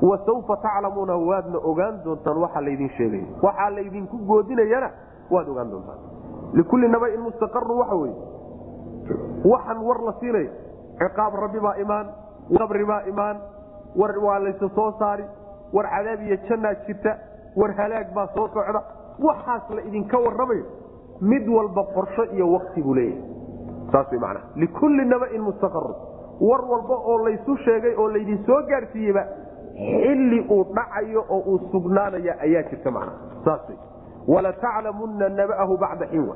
Wasawfa 0.02 0.56
taclamuuna 0.64 1.16
waadna 1.18 1.58
ogaan 1.64 2.02
doontaan 2.04 2.38
waxa 2.38 2.62
laydin 2.62 2.90
sheegayo 2.98 3.26
waxaa 3.44 3.70
laydinku 3.76 4.18
goodinayana 4.28 4.90
waad 5.32 5.48
ogaan 5.50 5.70
doontaan. 5.72 6.00
Likulli 6.54 6.88
nabain 6.88 7.20
mustaqarun 7.22 7.78
waxa 7.80 7.96
weye 7.96 8.16
waxaan 9.52 9.80
war 9.88 10.00
la 10.08 10.14
siinayo 10.20 10.50
ciqaab 11.02 11.34
rabbi 11.43 11.60
baa 11.60 11.76
imaan 11.84 12.08
qabri 12.58 12.86
baa 12.91 13.02
imaan 13.12 13.38
war 13.95 14.14
waa 14.26 14.39
laysa 14.45 14.70
soo 14.76 14.91
saari 15.00 15.24
war 15.74 15.86
cadaab 15.95 16.22
iyo 16.28 16.38
jannaa 16.50 16.74
jirta 16.88 17.18
war 17.56 17.72
halaag 17.82 18.14
baa 18.16 18.28
soo 18.36 18.47
socda. 18.54 18.82
Waxaas 19.28 19.70
la 19.76 19.82
idinka 19.82 20.18
warramayo 20.26 20.66
mid 21.22 21.47
walba 21.56 21.84
qorsho 21.95 22.24
iyo 22.36 22.52
wakti 22.52 22.82
buu 22.82 22.93
leeyahay. 22.93 23.24
Saas 23.91 24.12
way 24.12 24.20
macnaha 24.20 24.45
likulli 24.56 25.06
nabain 25.06 25.41
mustaqarun 25.47 25.95
war 26.50 26.62
walba 26.72 26.95
oo 27.12 27.18
laysu 27.26 27.58
sheegay 27.66 27.95
oo 27.97 28.08
laydin 28.14 28.39
soo 28.45 28.62
gaadhsiiyeyba 28.70 29.24
xilli 29.76 30.39
uu 30.56 30.64
dhacayo 30.78 31.26
oo 31.30 31.39
uu 31.52 31.60
sugnaanaya 31.72 32.36
ayaa 32.45 32.64
jirta 32.70 32.91
macnaha 32.91 33.43
saas 33.45 33.70
wey 33.70 33.78
walataclamunna 34.34 35.30
naba'ahu 35.39 35.78
bacda 35.84 36.06
xinwa 36.14 36.36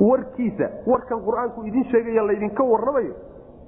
warkiisa 0.00 0.68
warkan 0.86 1.20
qur'aanku 1.28 1.64
idin 1.68 1.84
sheegaya 1.92 2.22
laydinka 2.30 2.62
warramayo 2.72 3.14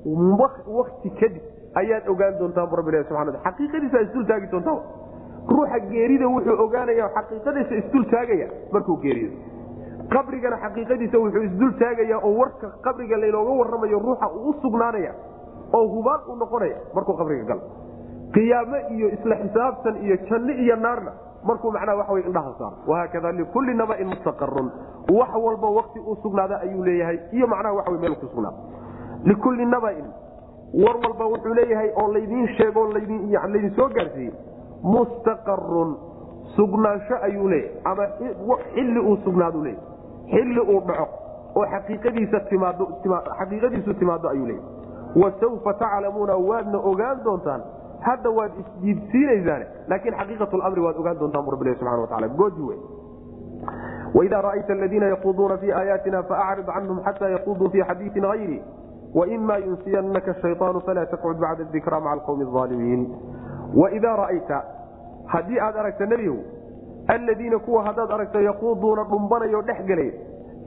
wakti 0.04 1.10
kadib 1.20 1.42
ayaad 1.74 2.08
ogaan 2.08 2.38
doontaan 2.38 2.68
bu 2.70 2.76
rabbi 2.76 3.04
subana 3.08 3.32
xaqiiqadiisa 3.44 4.00
isdul 4.06 4.26
taagi 4.26 4.46
doontaa 4.50 4.78
ruuxa 5.48 5.78
geerida 5.90 6.26
wuxuu 6.28 6.56
ogaanaya 6.64 7.08
xaqiiqadiisa 7.16 7.74
isdul 7.82 8.04
taagaya 8.10 8.48
markuu 8.72 8.96
geeriyo. 9.02 9.30
Qabrigana 10.12 10.56
xaqiiqadiisa 10.64 11.18
wuxuu 11.18 11.42
isdul 11.48 11.72
taagaya 11.78 12.18
oo 12.18 12.32
warka 12.40 12.68
qabriga 12.84 13.16
laynooga 13.16 13.52
warramayo 13.60 13.98
ruuxa 13.98 14.26
uu 14.36 14.50
u 14.50 14.54
sugnaanaya 14.62 15.12
oo 15.72 15.86
hubaan 15.94 16.20
u 16.28 16.36
noqonaya 16.36 16.76
markuu 16.94 17.16
qabriga 17.16 17.44
galo. 17.44 17.62
Qiyaame 18.34 18.78
iyo 18.96 19.08
isla 19.08 19.36
xisaabtan 19.36 19.96
iyo 20.04 20.16
janno 20.28 20.52
iyo 20.52 20.76
naarna 20.76 21.12
markuu 21.44 21.70
macnaha 21.72 21.96
waxa 21.98 22.12
wey 22.12 22.22
indhaha 22.26 22.52
saaro. 22.58 22.76
Wahaakada 22.86 23.32
likulli 23.32 23.74
nabain 23.74 24.06
mustaqarun 24.08 24.68
wax 25.18 25.30
walba 25.44 25.68
wakti 25.78 25.98
uu 26.00 26.16
sugnaada 26.22 26.60
ayuu 26.60 26.84
leeyahay 26.84 27.18
iyo 27.32 27.46
macnaha 27.46 27.90
wey 27.90 27.98
meel 27.98 28.14
ku 28.16 28.26
sugnaada 28.26 28.56
likulli 29.24 29.64
nabain. 29.66 30.04
War 30.74 30.96
walba 31.04 31.26
wuxuu 31.26 31.54
leeyahay 31.54 31.90
oo 32.02 32.12
laydiin 32.12 32.48
sheego 32.56 32.92
laydin 32.92 33.70
soo 33.76 33.88
gaarsiiyey 33.88 34.32
mustaqarun 34.82 35.96
sugnaansho 36.56 37.16
ayuu 37.22 37.48
leeyahay 37.48 37.80
ama 37.84 38.06
xilli 38.74 39.00
uu 39.00 39.16
sugnaadu 39.24 39.64
leeyahy 39.64 39.82
xilli 40.32 40.60
uu 40.60 40.80
dhaco 40.86 41.08
oo 41.54 41.66
xaqiiqadiisu 41.66 42.40
timaado 43.94 44.28
ayuu 44.28 44.46
leeyahy 44.46 44.66
wasawfa 45.22 45.74
taclamuuna 45.74 46.36
waadna 46.36 46.78
ogaan 46.78 47.24
doontaan. 47.24 47.62
Hadda 48.00 48.30
waad 48.30 48.52
isdiibsiinaysaane 48.60 49.66
laakiin 49.88 50.14
xaqiiqat 50.20 50.52
lamri 50.52 50.80
waad 50.80 50.96
ogaan 50.96 51.18
doontaan 51.18 51.44
bu 51.44 51.50
rabbi 51.50 51.74
subana 51.78 51.98
wataala 52.04 52.28
gooji 52.28 52.62
wey 52.62 52.78
waidaa 54.14 54.42
ra'ayta 54.42 54.72
aladiina 54.72 55.06
yaquuduuna 55.06 55.58
fii 55.58 55.72
aayaatina 55.72 56.22
faacrid 56.22 56.66
canhum 56.66 57.00
xataa 57.04 57.28
yaquuduu 57.28 57.70
fii 57.70 57.82
xadiiin 57.90 58.24
hayri 58.24 58.62
waima 59.14 59.56
yunsiyanaka 59.66 60.34
shayطaanu 60.42 60.80
falaa 60.86 61.06
taqcud 61.12 61.38
bacda 61.44 61.64
dikra 61.72 62.00
maca 62.00 62.12
alqowmi 62.16 62.46
aalimiin 62.60 63.02
waidaa 63.80 64.16
ra'ayta 64.22 64.58
haddii 65.32 65.60
aad 65.66 65.76
aragta 65.82 66.06
nebigow 66.12 66.38
aladiina 67.14 67.58
kuwa 67.58 67.84
haddaad 67.88 68.10
aragto 68.16 68.40
yaquuduuna 68.40 69.04
dhumbanayo 69.10 69.62
dhex 69.62 69.80
gelay 69.90 70.10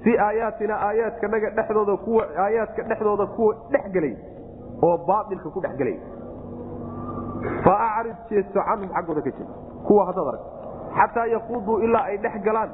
fii 0.03 0.17
aayaatina 0.27 0.75
aayaadkanaga 0.87 1.49
dhexdooda 1.57 1.97
kuwa 1.97 2.23
aayaadka 2.45 2.83
dhexdooda 2.89 3.25
kuwa 3.25 3.55
dhex 3.71 3.85
gelay 3.95 4.13
oo 4.87 4.97
baailka 5.07 5.49
ku 5.49 5.59
dhex 5.65 5.75
gelay 5.81 5.97
fa 7.63 7.73
acrid 7.97 8.15
jeesto 8.29 8.59
canhum 8.67 8.89
xaggooda 8.95 9.21
ka 9.21 9.31
jeed 9.37 9.49
kuwa 9.87 10.05
haddaad 10.09 10.27
aragto 10.27 10.49
xataa 10.97 11.25
yaquuduu 11.35 11.77
ilaa 11.87 12.03
ay 12.11 12.17
dhex 12.17 12.41
galaan 12.47 12.69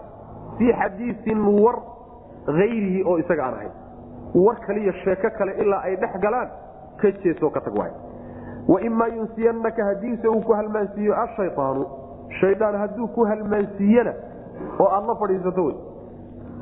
fii 0.58 0.74
xadiisin 0.82 1.40
war 1.64 1.78
hayrihi 2.60 3.04
oo 3.10 3.18
isaga 3.24 3.46
aan 3.46 3.54
ahayn 3.54 3.72
war 4.36 4.56
kaliyo 4.68 4.92
sheeko 5.04 5.30
kale 5.38 5.52
ilaa 5.64 5.82
ay 5.84 5.96
dhex 5.96 6.14
galaan 6.26 6.50
ka 7.02 7.12
jeesoo 7.24 7.50
ka 7.50 7.62
tag 7.62 7.76
waay. 7.78 7.92
Waimaa 8.68 9.08
yunsiyanaka 9.08 9.86
hadiise 9.86 10.28
uu 10.28 10.42
ku 10.42 10.54
halmaansiiyo 10.54 11.16
ashayaanu 11.24 11.86
shaydaan 12.40 12.76
hadduu 12.82 13.08
ku 13.08 13.26
halmaansiiyena 13.26 14.14
oo 14.80 14.88
aad 14.98 15.06
la 15.10 15.16
fadhiisato 15.22 15.64
wy 15.66 15.74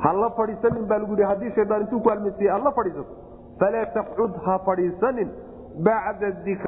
ha 0.04 0.14
la 0.14 0.30
fadhiisanin 0.38 0.86
baa 0.92 0.98
lagu 0.98 1.12
yidhi 1.12 1.24
haddii 1.32 1.52
shaydaan 1.58 1.82
intuu 1.82 2.00
ku 2.00 2.10
halmaansiiye 2.10 2.52
aad 2.56 2.64
la 2.64 2.72
fadhiisato 2.72 3.14
falaa 3.60 3.86
taqcud 3.98 4.34
ha 4.46 4.60
fadhiisanin 4.70 5.30
bacda 5.90 6.32
dikr. 6.46 6.68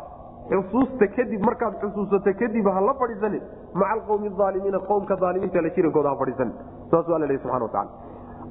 Xusuusta 0.51 1.07
kadib 1.15 1.41
markaad 1.47 1.73
xusuusato 1.81 2.33
kadib 2.43 2.67
ha 2.75 2.81
la 2.89 2.93
fadhiisanin 3.01 3.41
maca 3.73 3.91
alqowmi 3.95 4.29
aalimiina 4.45 4.79
qowmka 4.91 5.17
aalimiinta 5.27 5.61
la 5.65 5.69
jirankooda 5.75 6.09
ha 6.09 6.15
fadhiisanin. 6.21 6.53
Saasuu 6.91 7.15
alla 7.15 7.27
lehy 7.31 7.39
subxana 7.43 7.65
wataala 7.65 7.89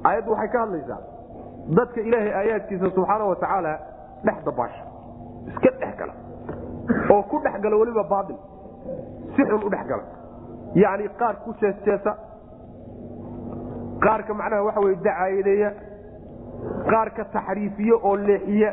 aayaddu 0.09 0.31
waxay 0.31 0.49
ka 0.55 0.59
hadlaysaa 0.65 0.99
dadka 1.77 2.01
ilaahay 2.07 2.33
aayaadkiisa 2.39 2.89
subxaana 2.95 3.25
wa 3.31 3.35
tacaala 3.35 3.73
dhex 4.25 4.37
dabaasha 4.45 4.83
iska 5.51 5.69
dhex 5.81 5.93
gala 5.99 6.13
oo 7.13 7.21
ku 7.31 7.39
dhex 7.45 7.55
gala 7.63 7.75
weliba 7.81 8.03
baail 8.13 8.35
si 9.35 9.41
xun 9.49 9.63
u 9.63 9.69
dhex 9.69 9.85
gala. 9.91 10.03
Yacni 10.81 11.07
qaar 11.19 11.35
ku 11.43 11.53
jeesjeesa 11.61 12.11
qaarka 14.03 14.33
macnaha 14.39 14.63
waxa 14.67 14.79
weye 14.85 14.95
dacaayadeeya 15.05 15.69
qaarka 16.91 17.23
taxriifiye 17.35 17.93
oo 18.03 18.15
leexiya 18.27 18.71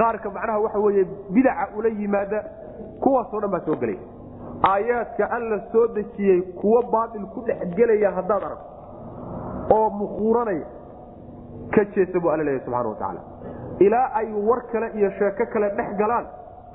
qaarka 0.00 0.30
macnaha 0.36 0.58
waxa 0.64 0.78
weeye 0.84 1.04
bidaca 1.34 1.64
ula 1.78 1.88
yimaada 2.00 2.38
kuwaasoo 3.02 3.40
dhan 3.40 3.50
baa 3.54 3.60
soo 3.66 3.76
gelaya 3.76 4.00
aayaadka 4.72 5.30
alla 5.36 5.58
soo 5.72 5.86
dejiyey 5.96 6.40
kuwo 6.60 6.82
baail 6.92 7.24
ku 7.34 7.40
dhex 7.48 7.60
gelaya 7.78 8.10
haddaad 8.18 8.42
aragto 8.42 8.66
oo 9.76 9.90
mukhuuranaya 9.90 10.66
ka 11.74 11.84
jeesa 11.94 12.20
buu 12.20 12.30
alla 12.34 12.44
leeyahy 12.48 12.64
subxana 12.64 12.88
wa 12.88 12.94
tacaala. 12.94 13.20
Ilaa 13.86 14.06
ay 14.20 14.28
war 14.48 14.60
kale 14.72 14.86
iyo 14.98 15.10
sheeko 15.18 15.44
kale 15.52 15.68
dhex 15.78 15.90
galaan 16.00 16.26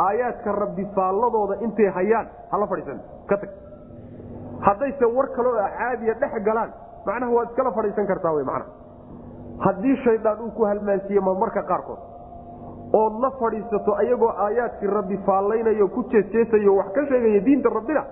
aayaadka 0.07 0.51
rabbi 0.61 0.85
faalladooda 0.95 1.55
intay 1.65 1.89
hayaan 1.97 2.27
hala 2.51 2.67
fadhiisan 2.71 2.99
ka 3.29 3.37
tag. 3.37 3.49
Haddayse 4.67 5.05
war 5.17 5.27
kaleo 5.35 5.53
caadiya 5.77 6.13
dhex 6.23 6.33
galaan 6.49 6.71
macnaha 7.05 7.31
waad 7.37 7.49
iskala 7.51 7.71
fadhiisan 7.77 8.07
kartaa 8.11 8.33
wy 8.37 8.43
macnaha. 8.43 8.71
Haddii 9.65 9.95
shaydaan 10.03 10.39
uu 10.45 10.51
ku 10.57 10.65
halmaansiiye 10.69 11.21
marmarka 11.21 11.61
qaarkood 11.71 11.99
ood 13.01 13.13
la 13.23 13.29
fadhiisato 13.41 13.91
ayagoo 14.01 14.29
aayaadkii 14.45 14.87
rabbi 14.97 15.17
faallaynayo 15.27 15.87
ku 15.95 16.03
jeesjeesayo 16.13 16.75
wax 16.79 16.89
ka 16.97 17.05
sheegaya 17.11 17.39
diinta 17.45 17.69
rabbina 17.77 18.03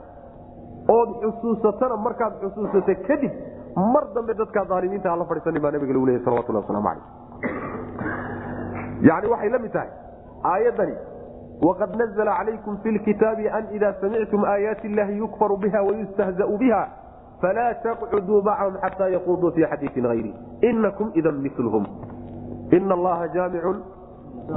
ood 0.97 1.09
xusuusatana 1.23 1.97
markaad 2.05 2.33
xusuusato 2.43 2.95
kadib 3.07 3.31
mar 3.75 4.05
dambe 4.15 4.33
dadkaa 4.33 4.65
aalimiinta 4.69 5.09
hala 5.09 5.25
fadhiisanin 5.25 5.61
baa 5.61 5.71
nabiga 5.71 5.93
lagu 5.93 6.05
leeyay 6.05 6.23
salawatullah 6.25 6.61
waslamu 6.61 6.87
calayh. 6.87 7.05
Yani 9.01 9.27
waxay 9.27 9.49
la 9.49 9.59
mid 9.59 9.71
tahay 9.71 9.89
aayaddani 10.43 10.95
waqad 11.61 11.95
nazla 12.01 12.35
calaykum 12.39 12.77
fi 12.83 12.91
lkitaabi 12.97 13.49
an 13.49 13.67
ida 13.73 13.93
samictum 14.01 14.43
aayaati 14.45 14.87
illahi 14.87 15.17
yukfaru 15.17 15.57
biha 15.57 15.81
wayustahzau 15.87 16.57
biha 16.57 16.87
falaa 17.41 17.73
taqcuduu 17.83 18.41
macahum 18.41 18.77
xataa 18.85 19.09
yaquuduu 19.15 19.51
fii 19.51 19.65
xadiiin 19.73 20.07
hayri 20.07 20.33
inakum 20.61 21.11
idan 21.15 21.41
milhum 21.45 21.85
ina 22.71 22.93
allaha 22.93 23.27
jaamicu 23.27 23.75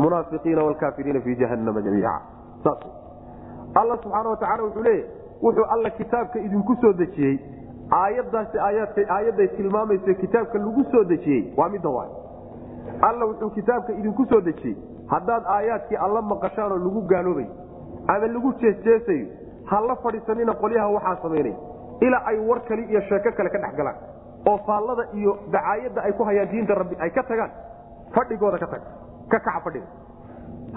munaafiqiina 0.04 0.64
wlkaafiriina 0.64 1.20
fi 1.20 1.36
jahanama 1.36 1.82
jamiica. 1.82 2.20
Alla 3.74 3.96
subxaana 4.02 4.28
wa 4.30 4.36
tacala 4.36 4.62
wuxuu 4.62 4.82
leeyahy 4.82 5.08
wuxuu 5.42 5.64
alla 5.74 5.90
kitaabka 5.90 6.38
idinku 6.38 6.76
soo 6.80 6.92
dejiyey 6.92 7.38
aayadaasi 7.90 8.58
aayadday 9.16 9.48
tilmaamaysa 9.56 10.14
kitaabka 10.14 10.58
lagu 10.58 10.84
soo 10.92 11.04
dejiyey. 11.04 11.52
Waa 11.56 11.68
midda 11.68 11.88
waay 11.88 12.10
alla 13.08 13.24
wuxuu 13.26 13.50
kitaabka 13.50 13.92
idinku 13.92 14.24
soo 14.26 14.40
dejiyey. 14.40 14.76
Haddaad 15.12 15.44
aayaadkii 15.56 15.96
alla 15.96 16.22
maqashaan 16.22 16.72
oo 16.72 16.78
lagu 16.78 17.00
gaaloobayo 17.12 17.50
ama 18.08 18.26
lagu 18.26 18.52
jeesjeesayo 18.62 19.26
ha 19.70 19.80
la 19.80 19.96
fadhiisanina 19.96 20.54
qolyaha 20.62 20.88
waxaa 20.96 21.16
samaynaya 21.22 21.56
ilaa 22.00 22.22
ay 22.26 22.38
war 22.48 22.60
kali 22.68 22.82
iyo 22.90 23.00
sheeko 23.08 23.30
kale 23.36 23.50
ka 23.50 23.58
dhex 23.58 23.74
galaan. 23.76 23.96
Oo 24.48 24.58
faallada 24.66 25.04
iyo 25.14 25.38
dacaayadda 25.52 26.02
ay 26.02 26.12
ku 26.12 26.24
hayaan 26.24 26.48
diinta 26.50 26.74
rabbi 26.74 26.96
ay 27.00 27.10
ka 27.10 27.22
tagaan. 27.22 27.50
Fadhigooda 28.14 28.58
ka 28.58 28.66
tag. 28.66 28.82
Ka 29.30 29.38
kaca 29.40 29.60
fadhiga. 29.64 29.86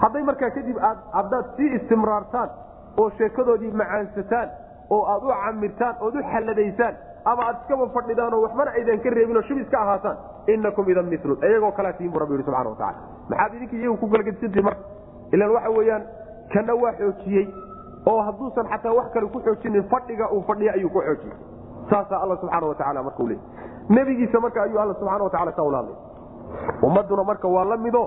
Hadday 0.02 0.22
markaa 0.22 0.50
kadib 0.50 0.78
aad 0.78 0.98
haddaad 1.12 1.46
sii 1.56 1.74
istimraartaan 1.76 2.50
oo 2.98 3.10
sheekadoodii 3.18 3.70
macaansataan 3.82 4.48
oo 4.90 5.02
aad 5.12 5.22
u 5.22 5.30
camirtaan 5.44 5.94
ood 6.06 6.14
u 6.14 6.22
xalladaysaan 6.32 6.94
ama 7.30 7.42
aad 7.48 7.56
iskaba 7.62 7.86
fadhidaan 7.96 8.34
oo 8.34 8.42
waxbana 8.46 8.70
aydan 8.78 9.00
ka 9.04 9.10
reebin 9.16 9.36
oo 9.36 9.42
shib 9.48 9.58
iska 9.64 9.78
ahaataan 9.84 10.16
inakum 10.54 10.88
idan 10.92 11.06
milun 11.12 11.38
iyagoo 11.48 11.72
kalaa 11.78 11.92
tihin 11.98 12.12
bu 12.12 12.18
rabbi 12.22 12.34
yihi 12.34 12.44
subxana 12.48 12.70
watacala 12.70 12.94
maxaad 13.30 13.54
idinka 13.56 13.76
iyagu 13.80 13.96
ku 14.02 14.06
galgadisantihi 14.14 14.64
marka 14.68 14.82
ilaan 15.34 15.50
waxa 15.56 15.70
weeyaan 15.78 16.02
kana 16.54 16.74
waa 16.82 16.92
xoojiyey 17.00 17.46
oo 18.10 18.20
hadduusan 18.28 18.66
xataa 18.72 18.94
wax 18.98 19.06
kale 19.14 19.26
ku 19.34 19.38
xoojinin 19.46 19.84
fadhiga 19.92 20.30
uu 20.34 20.42
fadhiya 20.48 20.72
ayuu 20.78 20.90
ku 20.96 21.00
xoojiyey. 21.06 21.36
Saasaa 21.90 22.18
alla 22.24 22.36
subxaana 22.42 22.66
wa 22.70 22.74
tacala 22.80 23.02
markau 23.08 23.26
leey 23.30 23.38
nebigiisa 23.96 24.40
marka 24.44 24.62
ayuu 24.62 24.78
alla 24.82 24.94
subxana 25.00 25.24
wa 25.24 25.30
tacala 25.34 25.52
saa 25.56 25.62
ula 25.70 25.78
hadlay. 25.78 25.96
Ummadduna 26.86 27.24
marka 27.30 27.48
waa 27.54 27.64
la 27.72 27.76
mido 27.76 28.02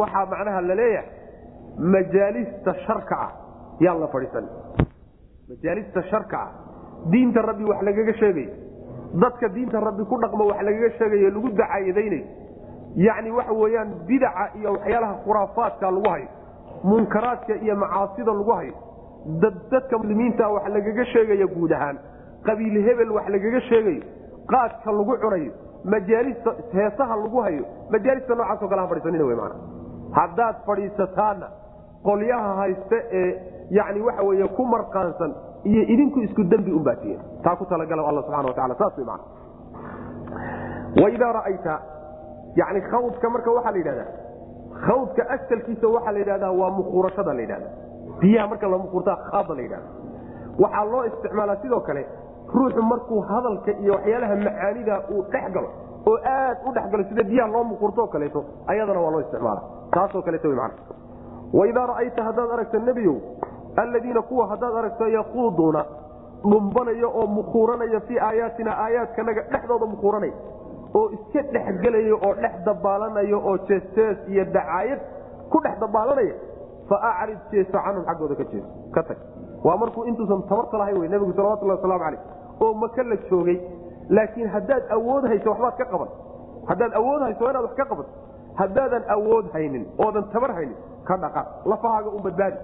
waxaa 0.00 0.26
macnaha 0.32 0.60
la 0.68 0.74
leeyahay 0.80 1.08
majaalista 1.94 2.74
sharka 2.86 3.14
ah 3.26 3.30
yaan 3.84 4.00
la 4.00 4.06
fadhiisan 4.14 4.44
majaalista 5.48 6.02
sharka 6.10 6.38
ah 6.46 6.50
diinta 7.12 7.42
rabbi 7.42 7.64
wax 7.70 7.82
lagaga 7.88 8.12
sheegayo 8.20 8.50
dadka 9.22 9.48
diinta 9.56 9.80
rabbi 9.88 10.04
ku 10.10 10.16
dhaqmo 10.24 10.44
wax 10.50 10.60
lagaga 10.68 10.90
sheegayo 10.98 11.30
lagu 11.36 11.48
dacaayadaynayo 11.60 12.26
yacni 13.06 13.30
waxa 13.38 13.52
weeyaan 13.62 13.90
bidaca 14.08 14.44
iyo 14.58 14.72
waxyaalaha 14.76 15.14
khuraafaadka 15.24 15.90
lagu 15.96 16.08
hayo 16.14 16.28
munkaraadka 16.84 17.54
iyo 17.64 17.76
macaasida 17.76 18.32
lagu 18.40 18.52
hayo 18.58 18.74
dadka 19.72 19.98
muslimiinta 19.98 20.48
wax 20.56 20.68
lagaga 20.76 21.04
sheegaya 21.12 21.46
guud 21.56 21.72
ahaan 21.72 21.98
qabiil 22.48 22.76
hebel 22.88 23.10
wax 23.18 23.28
lagaga 23.36 23.60
sheegayo 23.70 24.02
qaadka 24.52 24.92
lagu 24.98 25.16
cunayo 25.24 25.52
majaalista 25.84 26.50
heesaha 26.72 27.16
lagu 27.24 27.38
hayo 27.46 27.64
majaalista 27.90 28.34
noocaasoo 28.34 28.68
kale 28.68 28.80
ha 28.82 28.88
fadhiisanina 28.92 29.24
w 29.24 29.36
mana 29.36 29.54
haddaad 30.18 30.56
fadhiisataanna 30.68 31.48
qolyaha 32.08 32.50
haysta 32.60 32.96
ee 33.20 33.30
yani 33.70 34.00
waxa 34.08 34.22
wey 34.28 34.48
ku 34.56 34.64
marqaansan 34.74 35.32
iyo 35.64 35.82
idinku 35.94 36.18
isku 36.26 36.42
dembi 36.52 36.72
unbaatiye 36.72 37.16
taa 37.44 37.56
ku 37.56 37.64
talagala 37.72 38.08
alla 38.08 38.22
subana 38.22 38.48
wataala 38.52 38.74
saas 38.82 38.98
man 39.10 39.20
waidaa 41.02 41.32
ra'ayta 41.38 41.74
yani 42.60 42.80
khawdka 42.90 43.30
marka 43.34 43.50
waxaa 43.56 43.72
la 43.72 43.78
yidhahdaa 43.78 44.08
khawdka 44.86 45.22
asalkiisa 45.36 45.86
waxaa 45.96 46.12
la 46.12 46.18
yidhahdaa 46.22 46.52
waa 46.60 46.70
mukuurashada 46.78 47.34
la 47.34 47.40
yidhahda 47.44 47.68
biyaha 48.20 48.46
marka 48.52 48.68
la 48.74 48.78
mukuurtaa 48.84 49.16
khaada 49.30 49.54
la 49.58 49.62
yidhahda 49.62 49.88
waxaa 50.62 50.84
loo 50.92 51.04
isticmaalaa 51.10 51.56
sidoo 51.62 51.80
kale 51.88 52.02
ruuxu 52.54 52.82
markuu 52.92 53.20
hadalka 53.30 53.70
iyo 53.82 53.92
waxyaalaha 53.96 54.36
macaanida 54.46 54.94
uu 55.14 55.22
dhex 55.32 55.46
galo 55.56 55.68
oo 56.10 56.16
aad 56.34 56.56
u 56.68 56.72
dhex 56.76 56.86
galo 56.92 57.04
sida 57.10 57.22
biyaha 57.30 57.48
loo 57.54 57.64
mukuurto 57.70 58.06
kaleeto 58.14 58.40
ayadana 58.72 59.00
waa 59.04 59.10
loo 59.14 59.20
isticmaala 59.26 59.62
taasoo 59.94 60.22
kaleeto 60.22 60.48
man 60.60 60.72
waidaa 61.58 61.86
ra'ayta 61.92 62.22
haddaad 62.28 62.50
aragta 62.56 62.78
nebiyow 62.88 63.16
alladiina 63.82 64.22
kuwa 64.28 64.46
haddaad 64.52 64.76
aragto 64.80 65.08
yaquuduuna 65.18 65.82
dhumbanaya 66.50 67.08
oo 67.20 67.26
mukuuranaya 67.36 68.00
fii 68.08 68.18
aayaatina 68.28 68.72
aayaadkanaga 68.84 69.42
dhexdooda 69.52 69.86
mukuuranaya 69.92 70.32
oo 70.98 71.06
iska 71.16 71.42
dhexgelaya 71.54 72.14
oo 72.26 72.34
dhex 72.42 72.54
dabaalanaya 72.68 73.36
oo 73.48 73.56
jeestees 73.68 74.18
iyo 74.32 74.44
dacaayad 74.44 75.00
ku 75.52 75.60
dhex 75.64 75.74
dabaalanaya 75.84 76.34
fa 76.88 76.96
acrid 77.10 77.38
jeeso 77.52 77.72
canhum 77.86 78.04
xaggooda 78.10 78.34
ka 78.40 78.44
jeeso 78.52 78.68
ka 78.94 79.02
tag 79.08 79.18
waa 79.66 79.76
markuu 79.82 80.04
intuusan 80.10 80.42
tabarta 80.50 80.78
lahayn 80.82 80.98
wey 81.00 81.08
nebigu 81.14 81.32
salawatullahi 81.38 81.78
waslamu 81.80 82.00
calayh 82.04 82.20
oo 82.64 82.72
maka 82.84 83.02
la 83.10 83.16
joogay 83.30 83.58
laakiin 84.16 84.48
haddaad 84.54 84.84
awood 84.96 85.24
hayso 85.32 85.50
waxbaad 85.50 85.76
ka 85.80 85.84
qaban 85.92 86.08
haddaad 86.70 86.92
awood 87.00 87.22
hayso 87.26 87.50
inaad 87.50 87.64
wax 87.68 87.74
ka 87.80 87.84
qabato 87.92 88.10
haddaadan 88.60 89.04
awood 89.16 89.46
haynin 89.56 89.84
oodan 90.04 90.24
tabar 90.34 90.52
haynin 90.58 90.76
ka 91.08 91.16
dhaqa 91.24 91.42
lafahaaga 91.72 92.08
un 92.16 92.22
badbaadi 92.26 92.56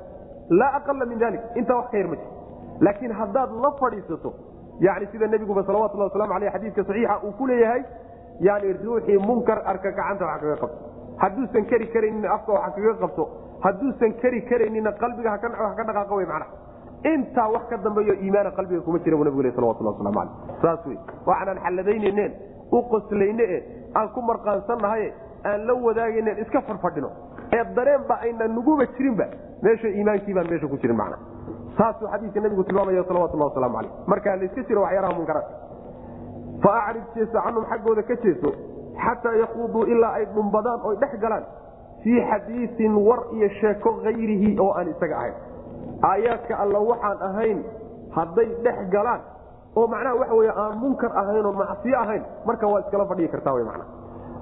laa 0.50 0.72
aqala 0.78 1.04
min 1.06 1.18
dalik 1.18 1.40
intaa 1.60 1.76
wax 1.80 1.90
ka 1.90 1.98
yar 1.98 2.08
ma 2.08 2.16
jir 2.16 2.28
laakiin 2.86 3.12
haddaad 3.20 3.50
la 3.64 3.70
fadhiisato 3.80 4.32
yani 4.80 5.06
sida 5.12 5.26
nebiguba 5.26 5.62
salawatullah 5.68 6.08
waslamu 6.10 6.32
aleyh 6.38 6.50
xadiidka 6.56 6.82
saxiixa 6.84 7.18
uu 7.26 7.32
ku 7.38 7.46
leeyahay 7.46 7.82
yani 8.40 8.72
ruuxii 8.84 9.18
munkar 9.28 9.58
arka 9.72 9.90
gacanta 9.98 10.24
wax 10.26 10.40
kaga 10.42 10.56
qabto. 10.62 10.78
Hadduusan 11.22 11.64
keri 11.70 11.86
karaynin 11.94 12.26
afka 12.26 12.52
wax 12.52 12.74
kaga 12.74 12.94
qabto. 13.02 13.24
Hadduusan 13.64 14.12
keri 14.22 14.40
karaynina 14.50 14.92
qalbiga 15.02 15.30
wax 15.30 15.40
ka 15.40 15.48
dhaqaaqa 15.88 16.14
wey 16.18 16.26
macnaha. 16.26 16.50
Intaa 17.12 17.48
wax 17.54 17.62
ka 17.70 17.76
dambeeyo 17.84 18.14
iimaana 18.24 18.50
qalbiga 18.58 18.80
kuma 18.86 18.98
jira 19.04 19.16
bu 19.16 19.24
nabig 19.24 19.40
le 19.46 19.52
salawatullah 19.56 19.92
waslamu 19.94 20.20
aleyh 20.20 20.34
saas 20.62 20.80
wey 20.86 20.98
waxaanaan 21.26 21.58
xalladaynaynen 21.64 22.32
u 22.72 22.78
qoslayne 22.92 23.44
e 23.56 23.58
aan 23.94 24.08
ku 24.14 24.20
marqaansannahaye 24.30 25.08
aan 25.44 25.66
la 25.66 25.74
wadaagaynen 25.86 26.38
iska 26.44 26.60
farfadhino. 26.68 27.10
Ee 27.52 27.64
dareenba 27.76 28.14
ayna 28.24 28.46
nuguba 28.48 28.86
jirinba 28.96 29.24
meesha 29.62 29.88
iimaankiibaan 29.88 30.46
meesha 30.50 30.66
ku 30.68 30.76
jirin 30.82 30.96
macna. 30.96 31.18
Saasuu 31.78 32.08
xadiidka 32.12 32.40
nabigu 32.40 32.64
tilmaamaya 32.64 33.04
salawatullah 33.08 33.48
waslamu 33.50 33.78
aleyh 33.78 33.92
markaa 34.06 34.36
layska 34.40 34.62
jiro 34.68 34.82
waxyaalaha 34.82 35.14
munkaraadka 35.18 35.54
fa 36.64 36.72
acrid 36.88 37.04
jeeso 37.14 37.38
canhum 37.44 37.64
xaggooda 37.70 38.02
ka 38.10 38.14
jeeso 38.24 38.50
xataa 39.04 39.34
yaquuduu 39.42 39.82
ilaa 39.94 40.12
ay 40.18 40.24
dhumbadaan 40.34 40.80
oy 40.88 40.96
dhex 41.02 41.12
galaan. 41.24 41.44
Fii 42.04 42.20
xadiiin 42.30 42.94
war 43.06 43.20
iyo 43.36 43.48
sheeko 43.60 43.90
hayrihi 44.04 44.56
oo 44.60 44.70
aan 44.78 44.88
isaga 44.94 45.16
ahayn. 45.18 45.34
Aayaadka 46.10 46.54
alla 46.62 46.78
waxaan 46.90 47.18
ahayn 47.28 47.58
hadday 48.16 48.48
dhex 48.64 48.78
galaan 48.94 49.20
oo 49.76 49.86
macnaha 49.86 50.14
waxa 50.20 50.34
wey 50.40 50.48
aan 50.62 50.78
munkar 50.82 51.10
ahayn 51.22 51.46
oo 51.46 51.52
macsiyo 51.52 51.98
ahayn 52.00 52.22
marka 52.46 52.66
waa 52.72 52.80
iskala 52.80 53.06
fadhigi 53.10 53.28
kartaa 53.34 53.54
w 53.58 53.64
mana 53.70 53.84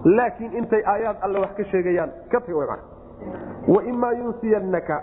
laakiin 0.05 0.53
intay 0.53 0.82
aayaad 0.94 1.16
alle 1.20 1.38
wax 1.40 1.57
ka 1.57 1.64
sheegayaan 1.64 2.11
ka 2.30 2.40
tag 2.40 2.55
waimaa 3.74 4.12
yunsiyannaka 4.12 5.03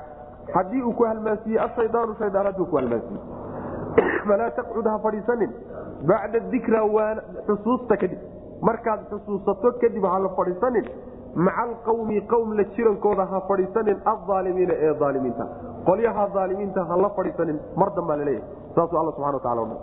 haddii 0.54 0.82
uu 0.84 0.94
ku 0.94 1.04
halmaansiiye 1.04 1.60
ashaydaanu 1.68 2.16
shaydaan 2.20 2.46
hadduu 2.46 2.66
ku 2.66 2.76
halmaansiiye 2.76 3.22
falaa 4.28 4.50
taqcud 4.58 4.88
ha 4.88 5.00
fadhiisanin. 5.06 5.54
Bacda 6.08 6.40
dikra 6.52 6.82
xusuusta 7.48 7.98
kadib. 7.98 8.20
Markaad 8.62 9.00
xusuusato 9.12 9.72
kadib 9.82 10.04
hala 10.04 10.30
fadhiisanin. 10.40 10.86
Maca 11.36 11.62
alqawmi 11.62 12.22
qowm 12.28 12.54
la 12.58 12.64
jirankooda 12.76 13.26
ha 13.32 13.42
fadhiisanin 13.50 13.98
aaalimiina 14.12 14.74
ee 14.74 14.94
aalimiinta 15.08 15.46
qolyaha 15.90 16.28
aalimiinta 16.36 16.86
ha 16.90 16.98
la 17.02 17.10
fadhiisanin 17.18 17.60
mar 17.76 17.90
dambaa 17.96 18.18
la 18.18 18.26
leeyahay 18.26 18.50
saasuu 18.76 19.00
alla 19.02 19.12
subana 19.12 19.38
wataala 19.38 19.78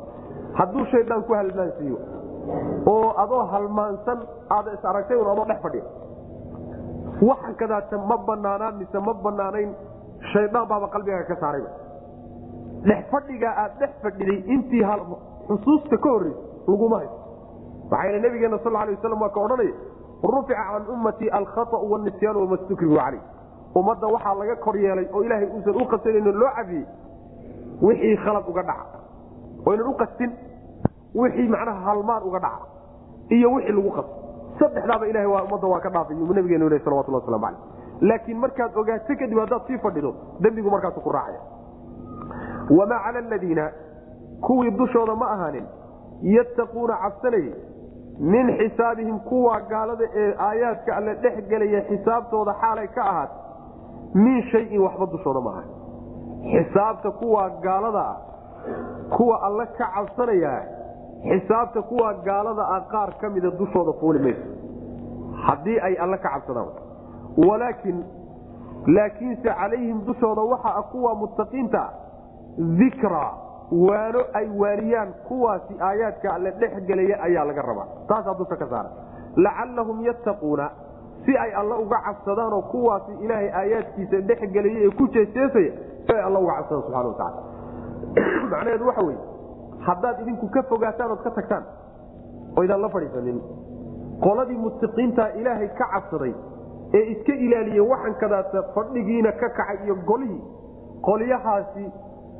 hadduu 0.59 0.85
shaydaan 0.95 1.23
ku 1.29 1.35
halmaansiiyo 1.35 1.99
oo 2.95 3.09
adoo 3.23 3.45
halmaansan 3.53 4.19
aada 4.57 4.73
is 4.77 4.85
aragtay 4.85 5.17
un 5.17 5.29
adoo 5.33 5.45
dhex 5.51 5.61
fadhiya. 5.63 5.85
Waxa 7.29 7.53
kadaata 7.61 7.99
ma 8.09 8.17
banaanaa 8.29 8.73
mise 8.79 8.99
ma 9.07 9.15
banaanayn 9.25 9.71
shaydaan 10.33 10.69
baaba 10.69 10.89
qalbigaa 10.95 11.25
ka 11.31 11.37
saarayba 11.43 11.71
dhex 12.89 13.05
aad 13.53 13.73
dhex 13.81 13.91
fadhiday 14.03 14.39
intii 14.55 14.85
xusuusta 15.49 15.97
ka 16.05 16.09
horreysa 16.15 16.41
laguma 16.69 16.97
hayso 16.99 17.19
waxayna 17.91 18.19
nabigeena 18.25 18.59
sal 18.65 18.73
lay 18.73 18.95
waslam 18.95 19.21
waa 19.23 19.31
ka 19.37 19.41
odhanaya 19.41 19.75
rufica 20.23 20.63
can 20.71 20.85
ummatii 20.95 21.31
alkhaau 21.39 21.91
wanisyaan 21.93 22.37
wama 22.43 22.57
stukrihu 22.65 22.97
caleyh 22.97 23.23
ummadda 23.75 24.07
waxaa 24.15 24.35
laga 24.41 24.57
kor 24.65 24.77
yeelay 24.77 25.07
oo 25.15 25.23
ilaahay 25.23 25.49
uusan 25.57 25.75
u 25.83 25.87
qasanayno 25.93 26.33
loo 26.33 26.51
cafiyey 26.57 26.85
wixii 27.83 28.17
khalad 28.25 28.45
uga 28.49 28.63
dhaca. 28.63 28.99
Oynan 29.67 29.87
u 29.89 29.95
qastin 30.01 30.31
wixii 31.21 31.49
macnaha 31.55 31.81
halmaan 31.89 32.23
uga 32.29 32.39
dhaca 32.39 32.67
iyo 33.37 33.49
wixii 33.57 33.73
lagu 33.79 33.91
qasto 33.97 34.15
saddexdaaba 34.61 35.07
ilahay 35.11 35.27
waa 35.35 35.43
ummadda 35.47 35.67
waa 35.73 35.81
ka 35.87 35.91
dhaafay 35.97 36.17
yuu 36.21 36.33
nabigeenu 36.39 36.69
leh 36.73 36.81
salawatullah 36.85 37.21
waslamu 37.23 37.45
caleyh 37.47 37.61
laakiin 38.11 38.39
markaad 38.45 38.77
ogaato 38.83 39.15
kadib 39.21 39.39
haddaad 39.43 39.63
sii 39.69 39.79
fadhido 39.85 40.11
dembigu 40.45 40.71
markaasu 40.71 41.01
ku 41.01 41.13
raacaya. 41.17 41.41
Wamaa 42.79 42.99
cala 43.05 43.19
aladiina 43.19 43.71
kuwii 44.47 44.71
dushooda 44.71 45.15
ma 45.15 45.27
ahaanin 45.35 45.67
yattaquuna 46.23 46.97
cabsanayay 47.03 47.55
min 48.21 48.47
xisaabihim 48.59 49.19
kuwa 49.29 49.61
gaalada 49.71 50.05
ee 50.23 50.35
aayaadka 50.49 50.97
alle 50.97 51.15
dhex 51.15 51.49
gelaya 51.49 51.81
xisaabtooda 51.91 52.55
xaalay 52.61 52.89
ka 52.97 53.03
ahaat 53.11 53.31
min 54.15 54.43
shayin 54.53 54.81
waxba 54.87 55.07
dushooda 55.15 55.41
ma 55.47 55.51
ahan 55.51 55.69
xisaabta 56.53 57.11
kuwa 57.21 57.49
gaalada 57.67 58.05
ah 58.13 58.17
kuwa 59.17 59.43
alle 59.47 59.67
ka 59.79 59.87
cabsanaya 59.97 60.55
xisaabta 61.31 61.83
kuwa 61.83 62.15
gaalada 62.25 62.63
ah 62.77 62.81
qaar 62.93 63.15
ka 63.21 63.31
mida 63.31 63.51
dushooda 63.51 63.93
fuuli 64.01 64.19
mayso. 64.19 64.47
Haddii 65.47 65.79
ay 65.81 65.97
alle 66.01 66.19
ka 66.19 66.29
cabsadaan. 66.29 66.69
Walaakin 67.47 68.05
laakiinse 68.87 69.49
calayhim 69.49 70.05
dushooda 70.07 70.43
waxa 70.43 70.75
ah 70.81 70.83
kuwa 70.93 71.15
muttaqiinta 71.15 71.83
dikra 72.79 73.27
waano 73.71 74.21
ay 74.35 74.49
waariyaan 74.59 75.15
kuwaasi 75.29 75.75
aayaadka 75.81 76.35
alle 76.35 76.51
dhex 76.51 76.87
gelaya 76.87 77.23
ayaa 77.23 77.45
laga 77.45 77.63
rabaa. 77.63 77.89
Taasaa 78.09 78.35
dusha 78.35 78.57
ka 78.57 78.67
saara 78.67 78.91
lacallahum 79.37 80.05
yattaquuna 80.05 80.71
si 81.25 81.37
ay 81.37 81.53
alle 81.53 81.75
uga 81.75 82.01
cabsadaanoo 82.05 82.63
kuwaasi 82.63 83.13
ilaahay 83.25 83.51
aayaadkiisa 83.51 84.21
dhex 84.21 84.41
gelaya 84.53 84.79
ee 84.87 84.91
ku 84.91 85.09
jeeseesaya 85.09 85.73
si 86.07 86.13
ay 86.13 86.23
alle 86.23 86.39
uga 86.39 86.55
cabsadaan 86.55 86.83
subxana 86.83 87.09
watacaala 87.09 87.43
macnaheedu 88.51 88.87
waxa 88.87 89.03
weye 89.03 89.36
haddaad 89.87 90.21
idinku 90.23 90.49
ka 90.51 90.63
fogaataan 90.63 91.11
ood 91.11 91.23
ka 91.25 91.31
tagtaan 91.31 91.65
oydaan 92.57 92.81
la 92.83 92.89
fadhiisanin 92.89 93.41
qoladii 94.25 94.59
muttaqiinta 94.67 95.29
ilaahay 95.41 95.69
ka 95.79 95.87
cabsaday 95.95 96.35
ee 96.95 97.05
iska 97.15 97.33
ilaaliye 97.47 97.81
waxankadaata 97.81 98.63
fadhigiina 98.75 99.33
ka 99.33 99.49
kacay 99.59 99.79
iyo 99.85 99.95
golihii 100.11 100.43
qolyahaasi 101.09 101.85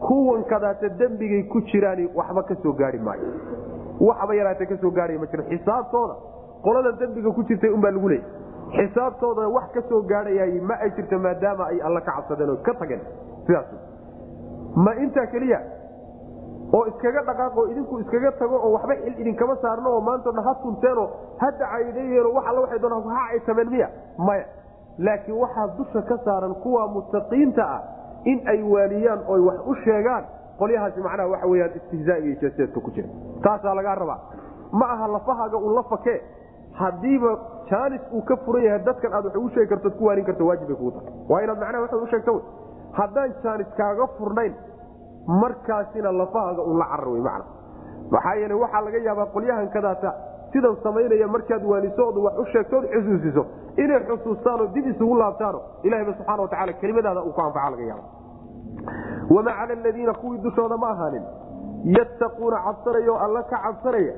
kuwan 0.07 0.45
kadaata 0.45 0.89
dembigay 0.99 1.43
ku 1.53 1.61
jiraan 1.73 2.09
waxba 2.15 2.43
ka 2.43 2.55
soo 2.63 2.73
gaari 2.73 2.99
maayo. 2.99 3.29
Waxba 4.01 4.35
yaraata 4.35 4.67
ka 4.67 4.77
soo 4.81 4.91
gaaraya 4.91 5.19
ma 5.21 5.27
jiro 5.27 5.45
xisaabtooda 5.51 6.15
qolada 6.65 6.93
dembiga 7.01 7.31
ku 7.33 7.43
jirtay 7.49 7.71
unbaa 7.71 7.91
lagu 7.91 8.09
leeyay. 8.09 8.25
Xisaabtooda 8.77 9.49
wax 9.49 9.71
ka 9.75 9.83
soo 9.89 10.03
gaadhayay 10.03 10.61
ma 10.61 10.75
ay 10.85 10.91
jirto 10.97 11.19
maadaama 11.19 11.65
ay 11.73 11.81
alla 11.81 12.01
ka 12.01 12.13
cabsadeen 12.13 12.51
oo 12.51 12.57
ka 12.67 12.75
tageen. 12.75 13.01
Sidaas. 13.47 13.67
Ma 14.85 14.95
intaa 15.05 15.27
keliya 15.27 15.61
oo 16.73 16.85
iskaga 16.91 17.23
dhaqaaqoo 17.29 17.65
idinku 17.73 17.99
iskaga 18.03 18.33
tago 18.41 18.57
oo 18.67 18.73
waxba 18.77 18.95
xil 19.03 19.15
idinkama 19.21 19.57
saarno 19.63 19.91
oo 19.97 20.01
maantana 20.01 20.43
ha 20.47 20.55
tunteenoo 20.63 21.09
ha 21.41 21.51
dacaydayeen 21.61 22.27
wax 22.37 22.47
alla 22.51 22.61
waxay 22.61 22.79
doonaan 22.79 23.09
ha 23.17 23.27
caytameen 23.31 23.71
miya. 23.71 23.89
Maya. 24.19 24.45
Laakiin 24.99 25.39
waxaa 25.43 25.67
dusha 25.79 26.03
ka 26.03 26.17
saaran 26.25 26.55
kuwa 26.55 26.89
muttaqiinta 26.89 27.63
ah 27.77 27.81
in 28.25 28.41
ay 28.53 28.63
waaliyaan 28.63 29.21
oy 29.29 29.41
wax 29.49 29.59
u 29.67 29.75
sheegaan 29.85 30.25
qolyahaasi 30.59 31.01
macnaha 31.01 31.29
waxa 31.33 31.47
weyaan 31.53 31.71
istihzaa 31.81 32.17
iyo 32.19 32.35
jeeseeska 32.43 32.81
ku 32.81 32.91
jira. 32.91 33.09
Taasaa 33.43 33.75
lagaa 33.75 33.95
rabaa. 33.95 34.19
Ma 34.73 34.87
aha 34.93 35.07
lafahaaga 35.09 35.57
un 35.57 35.75
la 35.75 35.83
fakee 35.83 36.21
hadiiba 36.73 37.39
jaanis 37.71 38.01
uu 38.13 38.23
ka 38.23 38.37
furan 38.37 38.65
yahay 38.65 38.83
dadkan 38.85 39.13
aad 39.15 39.25
wax 39.25 39.37
ugu 39.37 39.49
sheegi 39.55 39.69
karto 39.69 39.91
ku 39.91 40.05
waanin 40.07 40.25
karto 40.25 40.47
waajib 40.47 40.67
bay 40.69 40.77
kugu 40.77 40.91
tahay. 40.91 41.13
Waa 41.29 41.41
inaad 41.43 41.59
macnaha 41.61 41.83
waxaad 41.85 42.03
u 42.03 42.07
sheegta 42.07 42.33
haddaan 42.99 43.35
jaanis 43.45 43.69
kaaga 43.77 44.07
furnayn 44.19 44.55
markaasina 45.27 46.13
lafahaaga 46.13 46.63
un 46.63 46.79
la 46.79 46.85
carar 46.91 47.09
wey 47.09 47.21
maxaa 48.11 48.35
yeele 48.41 48.55
waxaa 48.55 48.81
laga 48.81 48.99
yaabaa 48.99 49.27
qolyahankadaata 49.35 50.13
sidan 50.53 50.77
samaynaya 50.83 51.29
markaad 51.29 51.65
waanisood 51.65 52.17
wax 52.25 52.39
u 52.39 52.45
sheegtood 52.53 52.85
xusuusiso 52.95 53.47
inay 53.77 54.01
xusuustaanoo 54.11 54.67
dib 54.75 54.87
isugu 54.87 55.15
laabtaano 55.23 55.61
ilahayba 55.83 56.13
subxana 56.19 56.43
wa 56.43 56.49
tacala 56.49 56.73
kelimadaada 56.73 57.23
uu 57.23 57.33
ku 57.33 57.41
anfaca 57.41 57.71
laga 57.71 57.83
yaaba 57.83 58.03
wamaa 59.31 59.53
cala 59.59 59.73
aladiina 59.81 60.15
kuwii 60.15 60.39
dushooda 60.39 60.77
ma 60.77 60.89
ahaanin 60.91 61.23
yattaquuna 61.99 62.57
cabsanaya 62.67 63.13
oo 63.13 63.19
alla 63.27 63.43
ka 63.43 63.59
cabsanaya 63.65 64.15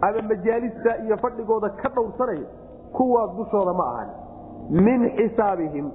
ama 0.00 0.22
majaalista 0.28 0.96
iyo 1.04 1.16
fadhigooda 1.16 1.68
ka 1.70 1.88
dhowrsanaya 1.88 2.46
kuwaa 2.92 3.26
dushooda 3.38 3.72
ma 3.72 3.84
ahaanin. 3.90 4.14
Min 4.70 5.10
xisaabihim 5.16 5.90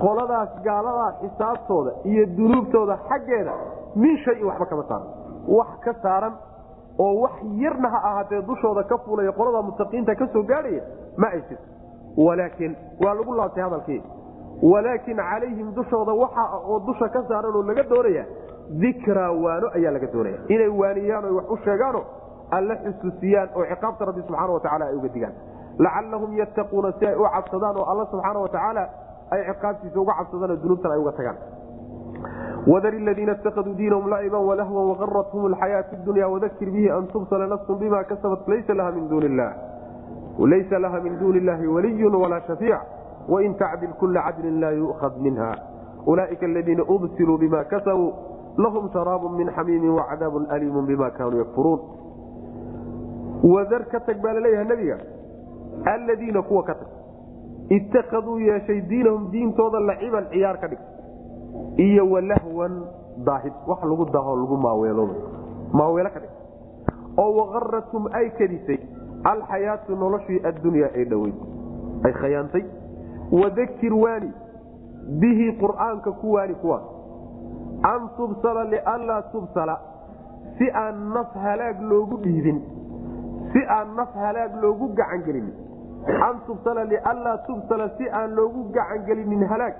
qoladaas 0.00 0.48
gaaladaa 0.64 1.12
xisaabtooda 1.20 1.90
iyo 2.04 2.26
dunuubtooda 2.26 2.96
xaggeeda 3.08 3.52
min 3.96 4.16
shayin 4.24 4.46
waxba 4.50 4.66
kama 4.66 4.82
saaran. 4.88 5.08
Wax 5.56 5.68
ka 5.84 5.92
saaran 6.02 6.34
oo 6.98 7.14
wax 7.22 7.32
yarna 7.62 7.88
ha 7.94 7.98
ahaatee 8.10 8.42
dushooda 8.48 8.82
ka 8.90 8.98
fuulaya 9.04 9.32
qolada 9.32 9.62
mutaqiinta 9.68 10.14
ka 10.20 10.26
soo 10.32 10.42
gaadhaya 10.42 10.82
ma 11.16 11.26
ay 11.34 11.40
jirto. 11.48 11.64
Walaakin 12.16 12.76
waa 13.04 13.14
lagu 13.14 13.32
laabtay 13.40 13.62
hadalkii. 13.66 14.02
Walaakin 14.62 15.16
calayhim 15.16 15.68
dushooda 15.74 16.12
waxa 16.22 16.44
oo 16.68 16.78
dusha 16.86 17.08
ka 17.08 17.22
saaran 17.28 17.54
oo 17.54 17.62
laga 17.62 17.82
doonaya 17.92 18.24
dikraa 18.82 19.30
waano 19.44 19.66
ayaa 19.76 19.92
laga 19.96 20.06
doonaya. 20.12 20.38
Inay 20.48 20.68
waaniyaan 20.80 21.24
wax 21.36 21.44
u 21.50 21.56
sheegaano 21.64 22.00
alla 22.56 22.74
xusuusiyaan 22.84 23.48
oo 23.56 23.64
ciqaabta 23.70 24.04
rabbi 24.08 24.22
subxaana 24.26 24.52
wa 24.52 24.60
tacala 24.60 24.84
ay 24.90 24.94
uga 24.96 25.08
digaan. 25.14 25.34
Lacallahum 25.78 26.32
yattaquuna 26.40 26.92
si 26.98 27.06
ay 27.06 27.14
u 27.14 27.22
cabsadaan 27.34 27.76
oo 27.76 27.84
alla 27.92 28.04
subxaana 28.12 28.38
wa 28.44 28.48
tacaala 28.48 28.84
ay 29.30 29.40
ciqaabtiisa 29.52 30.00
uga 30.00 30.12
cabsadaan 30.20 30.50
oo 30.50 30.56
dunuubtan 30.62 30.92
ay 30.92 30.98
uga 31.04 31.12
tagaan 31.18 31.36
wadar 32.66 32.94
ladiina 33.00 33.32
itakaduu 33.32 33.74
diinahum 33.74 34.08
laciban 34.10 34.44
walahwan 34.44 34.88
waqarathum 34.92 35.46
alxayaatu 35.52 35.96
dunya 36.04 36.28
wadakir 36.28 36.70
bihi 36.70 36.90
an 36.90 37.06
tubsala 37.12 37.46
nafsun 37.46 37.78
bima 37.78 38.04
kasabat 38.04 38.48
laysa 38.48 38.74
laha 38.74 38.92
min 41.00 41.18
duuni 41.18 41.38
illahi 41.38 41.66
waliyun 41.66 42.14
walaa 42.14 42.40
shafiic 42.46 42.80
wain 43.28 43.54
tacdil 43.58 43.92
kula 44.00 44.22
cadlin 44.22 44.60
laa 44.60 44.70
yu'had 44.70 45.12
minha 45.20 45.50
ulaaika 46.06 46.46
aladiina 46.46 46.82
ubsiluu 46.88 47.38
bima 47.38 47.64
kasabuu 47.64 48.12
lahum 48.58 48.90
sharaabun 48.92 49.36
min 49.36 49.50
xamiimin 49.56 49.90
wacadaabun 49.90 50.46
aliimun 50.50 50.86
bima 50.86 51.10
kaanuu 51.10 51.38
yakfuruun 51.38 51.80
wadar 53.54 53.84
ka 53.90 54.00
tag 54.00 54.22
baa 54.22 54.32
laleeyaha 54.32 54.64
nebiga 54.64 54.98
aladiina 55.94 56.42
kuwa 56.42 56.62
ka 56.62 56.74
tag 56.74 56.88
itakaduu 57.78 58.38
yeeshay 58.40 58.80
diinahum 58.80 59.30
diintooda 59.30 59.80
laciban 59.80 60.26
ciyaar 60.32 60.58
ka 60.60 60.68
dhig 60.68 60.78
iyo 61.76 62.10
walahwan 62.10 62.82
daahid. 63.24 63.52
Wax 63.66 63.80
lagu 63.82 64.04
daho 64.12 64.36
lagu 64.36 64.56
maaweelooba 64.56 65.14
maaweelo 65.72 66.10
ka 66.10 66.20
dhig. 66.20 66.34
Oo 67.18 67.30
waqaratum 67.38 68.08
ay 68.12 68.30
kadisay 68.38 68.78
alxayaatu 69.24 69.96
noloshii 69.96 70.40
addunyaa 70.50 70.90
ee 70.94 71.04
dhoweyd 71.04 71.38
ay 72.04 72.12
khayaantay. 72.12 72.64
Wadakir 73.32 73.94
waani. 73.94 74.30
Bihi 75.20 75.56
qur'aanka 75.60 76.12
ku 76.20 76.32
waani 76.36 76.54
kuwaas 76.62 76.84
an 77.82 78.08
tubsala 78.16 78.64
lianlaa 78.64 79.22
tubsala. 79.32 79.76
Si 80.58 80.66
aan 80.70 81.14
naf 81.14 81.34
halaag 81.34 81.80
loogu 81.90 82.16
dhiibin. 82.22 82.58
Si 83.52 83.60
aan 83.76 83.94
naf 83.96 84.12
halaag 84.14 84.58
loogu 84.62 84.92
gacangelinin 84.94 85.54
an 86.28 86.40
tubsala 86.46 86.84
lianlaa 86.84 87.38
tubsala. 87.46 87.88
Si 87.98 88.08
aan 88.10 88.34
loogu 88.34 88.68
gacangelinin 88.72 89.46
halaag 89.48 89.74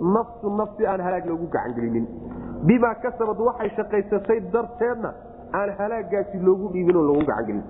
nafsu 0.00 0.50
nafsi 0.56 0.86
aan 0.86 1.00
halaag 1.00 1.26
loogu 1.26 1.46
gacangelinin. 1.52 2.06
Bimaa 2.66 2.94
kasabad 2.94 3.38
waxay 3.48 3.70
shaqaysatay 3.76 4.40
darteedna 4.52 5.12
aan 5.52 5.70
halaagaasi 5.78 6.38
loogu 6.46 6.68
dhiibinoo 6.72 7.02
loogu 7.02 7.24
gacangelin. 7.26 7.62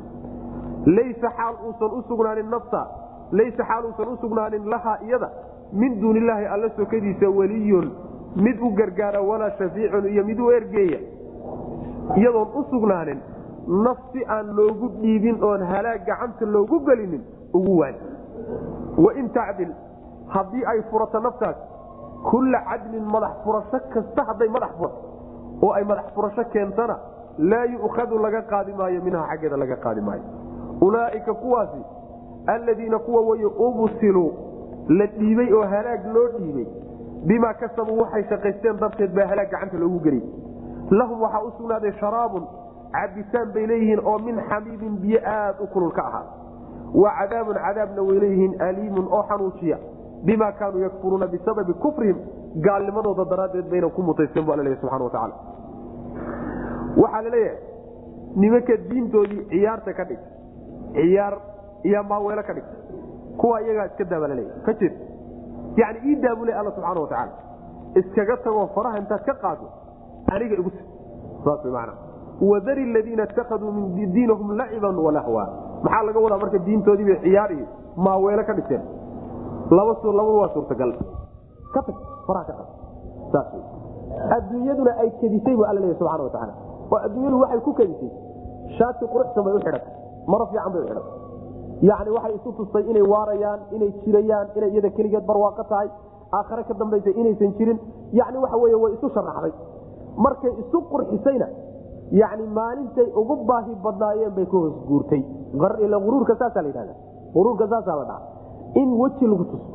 Laysa 0.97 1.29
xaal 1.37 1.55
uusan 1.67 1.93
u 1.99 2.03
sugnaanin 2.09 2.51
nafta 2.51 2.87
laysa 3.33 3.65
xaal 3.65 3.85
uusan 3.85 4.09
u 4.09 4.17
sugnaanin 4.21 4.71
lahaa 4.71 4.99
iyada. 5.07 5.31
Min 5.73 6.01
duuni 6.01 6.19
illaahi 6.19 6.47
alla 6.47 6.69
sokadiisa 6.77 7.29
weliyun 7.39 7.91
mid 8.37 8.61
u 8.61 8.71
gargaara 8.79 9.21
walaa 9.23 9.51
shafiicun 9.59 10.07
iyo 10.09 10.25
mid 10.25 10.39
u 10.41 10.51
ergeeya. 10.51 10.99
Iyadoon 12.17 12.49
u 12.55 12.65
sugnaanin 12.71 13.21
nafsi 13.85 14.25
aan 14.29 14.57
loogu 14.57 14.89
dhiibin 15.01 15.43
oon 15.45 15.63
halaag 15.63 16.07
gacanta 16.07 16.47
loogu 16.47 16.81
gelinin 16.87 17.23
ugu 17.55 17.79
waani 17.79 17.99
wain 19.05 19.29
tacdil 19.31 19.73
haddii 20.29 20.65
ay 20.73 20.83
furato 20.91 21.21
naftaas 21.21 21.57
kulla 22.23 22.59
cadlin 22.71 23.05
madax 23.05 23.31
furasho 23.45 23.79
kasta 23.95 24.25
hadday 24.29 24.49
madax 24.49 24.71
furato 24.79 24.99
oo 25.63 25.73
ay 25.73 25.85
madax 25.85 26.05
furasho 26.15 26.45
keentana 26.53 26.97
laa 27.39 27.65
yu'khadu 27.65 28.19
laga 28.19 28.43
qaadi 28.43 28.73
maayo 28.73 29.01
minha 29.03 29.23
xaggeeda 29.31 29.57
laga 29.57 29.77
qaadi 29.77 30.01
maayo. 30.01 30.23
Ulaaika 30.81 31.35
kuwaasi 31.35 31.83
alladiina 32.47 32.99
kuwa 32.99 33.21
way 33.23 33.45
ubsiluu 33.45 34.33
la 34.89 35.07
dhiibay 35.07 35.53
oo 35.53 35.63
halaag 35.67 36.07
loo 36.15 36.29
dhiibay 36.39 36.67
bimaa 37.27 37.55
kasabuu 37.55 37.99
waxay 38.03 38.25
shaqaysteen 38.29 38.77
darteed 38.81 39.15
baa 39.15 39.27
halaag 39.27 39.51
gacanta 39.51 39.79
loogu 39.79 39.99
geliyey. 40.01 40.27
Lahum 40.91 41.21
waxaa 41.23 41.43
u 41.43 41.51
sugnaaday 41.59 41.93
sharaabun 42.01 42.47
cabitaan 42.93 43.53
bay 43.55 43.67
leeyihiin 43.67 44.01
oo 44.05 44.19
min 44.19 44.41
xamiimin 44.49 44.97
biyo 45.03 45.21
aad 45.27 45.57
u 45.61 45.67
kulul 45.67 45.91
ka 45.93 46.03
ahaa. 46.07 46.25
Wa 46.95 47.11
cadaabun 47.19 47.55
cadaabna 47.67 48.03
way 48.03 48.19
leeyihiin 48.21 48.63
aliimun 48.63 49.07
oo 49.11 49.23
xanuujiya 49.29 49.79
bima 50.27 50.53
kaanuu 50.59 50.81
yakfuruuna 50.87 51.27
bisababi 51.35 51.73
kufrihim 51.85 52.19
gaalnimadooda 52.67 53.25
daraaddeed 53.33 53.67
bayna 53.73 53.89
ku 53.97 54.03
mutaysteen 54.03 54.45
bu 54.47 54.53
alla 54.53 54.63
leeyahy 54.67 54.81
subxana 54.83 55.05
wa 55.05 55.11
tacaala 55.11 55.35
waxaa 57.03 57.23
la 57.27 57.31
leeyahay 57.31 57.59
nimanka 58.43 58.77
diintoodii 58.91 59.43
ciyaarta 59.51 59.93
ka 59.99 60.05
dhig 60.11 60.19
ciyaar 60.95 61.35
iyo 61.89 62.03
maaweelo 62.11 62.43
ka 62.49 62.53
dhig 62.57 62.65
kuwa 63.41 63.61
iyagaa 63.63 63.87
iska 63.91 64.05
daa 64.05 64.21
baa 64.23 64.29
laleeyahy 64.33 64.61
ka 64.67 64.73
jir 64.81 64.93
yani 65.81 65.99
ii 66.11 66.17
daa 66.25 66.35
buu 66.37 66.45
le 66.45 66.53
alla 66.61 66.71
subxaana 66.77 67.01
wa 67.01 67.09
tacaala 67.09 67.33
iskaga 68.01 68.37
tagoo 68.45 68.67
faraha 68.75 68.99
intaad 69.03 69.23
ka 69.29 69.35
qaado 69.43 69.67
aniga 70.35 70.55
igu 70.61 70.71
si 70.77 70.83
saas 71.45 71.65
macana 71.65 71.93
wadari 72.51 72.85
ladiina 72.93 73.25
itakaduu 73.31 73.73
min 73.73 74.13
diinahum 74.15 74.51
laciban 74.61 74.97
walahwa 75.07 75.45
maxaa 75.85 76.03
laga 76.09 76.21
wadaa 76.25 76.39
marka 76.43 76.59
diintoodii 76.67 77.05
bay 77.11 77.19
ciyaar 77.25 77.51
iyo 77.53 77.67
maaweelo 78.07 78.45
ka 78.49 78.53
dhigteen 78.59 78.83
laba 79.71 79.93
labadu 80.03 80.39
waa 80.43 80.51
suurtagal. 80.55 80.91
Ka 81.75 81.81
tag 81.87 81.97
faraha 82.27 82.45
ka 82.49 82.53
qaad 82.59 82.69
saas 83.33 83.49
adduunyaduna 84.37 84.93
ay 85.03 85.09
kedisay 85.21 85.55
bu 85.57 85.63
alla 85.69 85.81
leeyahy 85.81 85.99
subxana 86.01 86.23
wa 86.25 86.31
tacaala 86.33 86.55
oo 86.93 86.99
adduunyadu 87.07 87.37
waxay 87.43 87.61
ku 87.67 87.73
kedisay. 87.81 88.11
Shaati 88.79 89.05
quruxsan 89.13 89.45
bay 89.45 89.53
u 89.55 89.61
xidhatay 89.65 89.93
maro 90.27 90.47
fiican 90.53 90.73
bay 90.73 90.81
u 90.83 90.87
xidhatay 90.89 91.15
yacni 91.91 92.11
waxay 92.17 92.35
isu 92.39 92.51
tustay 92.59 92.85
inay 92.91 93.03
waarayaan 93.13 93.61
inay 93.77 93.91
jirayaan 94.05 94.47
inay 94.57 94.71
iyada 94.73 94.91
keligeed 94.97 95.25
barwaaqo 95.29 95.65
tahay. 95.69 95.89
Aakhare 96.33 96.65
ka 96.69 96.75
dambaysa 96.75 97.11
inaysan 97.21 97.53
jirin. 97.59 97.79
Yacni 98.13 98.37
waxa 98.45 98.57
weeye 98.63 98.77
way 98.83 98.93
isu 98.97 99.09
sharaxday 99.15 99.53
markay 100.17 100.53
isu 100.63 100.79
qurxisayna 100.91 101.47
yacni 102.21 102.45
maalintay 102.59 103.07
ugu 103.21 103.37
baahi 103.49 103.73
badnaayeen 103.85 104.33
bay 104.37 104.47
ka 104.47 104.57
hoos 104.57 104.75
guurtay. 104.89 105.23
Uruurka 105.55 106.35
saasaa 106.41 106.63
la 106.63 106.69
yidhahda 106.69 106.95
uruurka 107.35 107.65
saasaa 107.69 107.97
la 108.01 108.05
dhaha 108.11 108.21
in 108.83 108.89
weji 109.01 109.27
lagu 109.33 109.45
tuso 109.53 109.67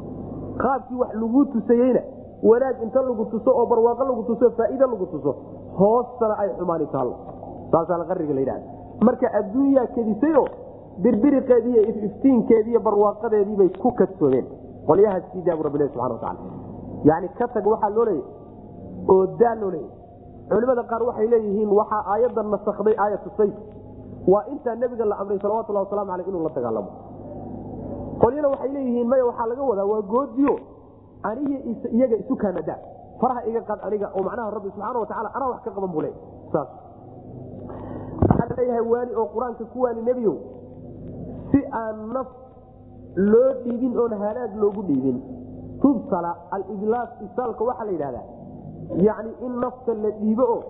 qaabkii 0.64 0.98
wax 1.02 1.12
lagu 1.22 1.46
tusayeyna 1.54 2.02
wanaag 2.50 2.78
inta 2.86 3.02
lagu 3.10 3.26
tuso 3.34 3.50
oo 3.60 3.66
barwaaqo 3.72 4.04
lagu 4.10 4.24
tuso 4.30 4.50
faa'iide 4.58 4.86
lagu 4.94 5.06
tuso 5.14 5.32
hoostana 5.80 6.36
ay 6.44 6.50
xumaani 6.60 6.88
taallo 6.96 7.16
saasaa 7.72 7.98
la 8.02 8.06
qariga 8.12 8.34
la 8.34 8.42
yidhahda 8.44 8.68
marka 9.08 9.28
adduunyaa 9.40 9.88
kedisayoo 9.96 10.48
birbiriqeediiy 11.04 11.82
iftiinkeediiy 12.06 12.80
barwaaqadeediibay 12.88 13.70
ku 13.84 13.92
kadsoomeen 14.02 14.46
qolyahaas 14.90 15.24
sii 15.34 15.42
daabu 15.48 15.64
rabbi 15.68 15.88
subana 15.94 16.14
wataala 16.18 16.40
yani 17.10 17.28
ka 17.40 17.48
tag 17.56 17.66
waxaa 17.74 17.90
loo 17.98 18.06
leeyahy 18.06 18.24
oo 19.14 19.26
daa 19.42 19.56
loo 19.62 19.72
leeyahy 19.76 19.92
culimada 20.52 20.84
qaar 20.92 21.02
waxay 21.10 21.28
leeyihiin 21.34 21.72
waxaa 21.80 22.02
aayadda 22.14 22.44
nasakday 22.54 22.96
aayatu 23.04 23.30
sayf. 23.38 23.56
Waa 24.32 24.44
intaa 24.54 24.76
nebiga 24.82 25.06
la 25.06 25.16
amray 25.22 25.40
salawatullah 25.44 25.84
waslamu 25.86 26.12
aleyh 26.16 26.28
inuu 26.30 26.44
la 26.48 26.52
dagaalamo 26.58 26.90
qolyana 28.22 28.48
waxay 28.54 28.72
leeyihiin 28.76 29.08
maya 29.08 29.26
waxaa 29.30 29.48
laga 29.52 29.64
wadaa 29.72 29.86
waa 29.92 30.02
goodiyo. 30.02 30.54
Aniga 31.24 31.58
iyaga 31.98 32.16
isu 32.24 32.36
kaanadaa 32.36 32.78
faraha 33.22 33.42
iga 33.50 33.62
qad 33.70 33.80
aniga 33.88 34.08
oo 34.16 34.24
macnaha 34.28 34.50
rabbi 34.56 34.70
subxaana 34.70 35.00
watacaala 35.00 35.30
anaa 35.36 35.50
wax 35.54 35.62
ka 35.66 35.72
qaban 35.76 35.92
buu 35.94 36.02
leeyahy 36.02 36.20
saas. 36.54 36.70
Waxaa 38.30 38.48
la 38.50 38.56
leeyahay 38.60 38.86
waani 38.92 39.12
oo 39.20 39.26
qur'aanka 39.36 39.64
ku 39.74 39.78
waani 39.84 40.02
nebiyow 40.10 40.36
si 41.52 41.60
aan 41.82 41.98
naf 42.16 42.28
loo 43.16 43.50
dhiibin 43.64 43.94
oon 44.00 44.14
halaag 44.24 44.52
loogu 44.62 44.82
dhiibin 44.90 45.18
tubsala 45.82 46.32
alidlaas 46.56 47.10
isaalka 47.26 47.64
waxaa 47.70 47.86
la 47.86 47.92
yidhahdaa 47.92 48.26
yacni 49.08 49.32
in 49.46 49.54
nafta 49.64 49.94
la 50.04 50.10
dhiibo 50.22 50.44
oo 50.56 50.62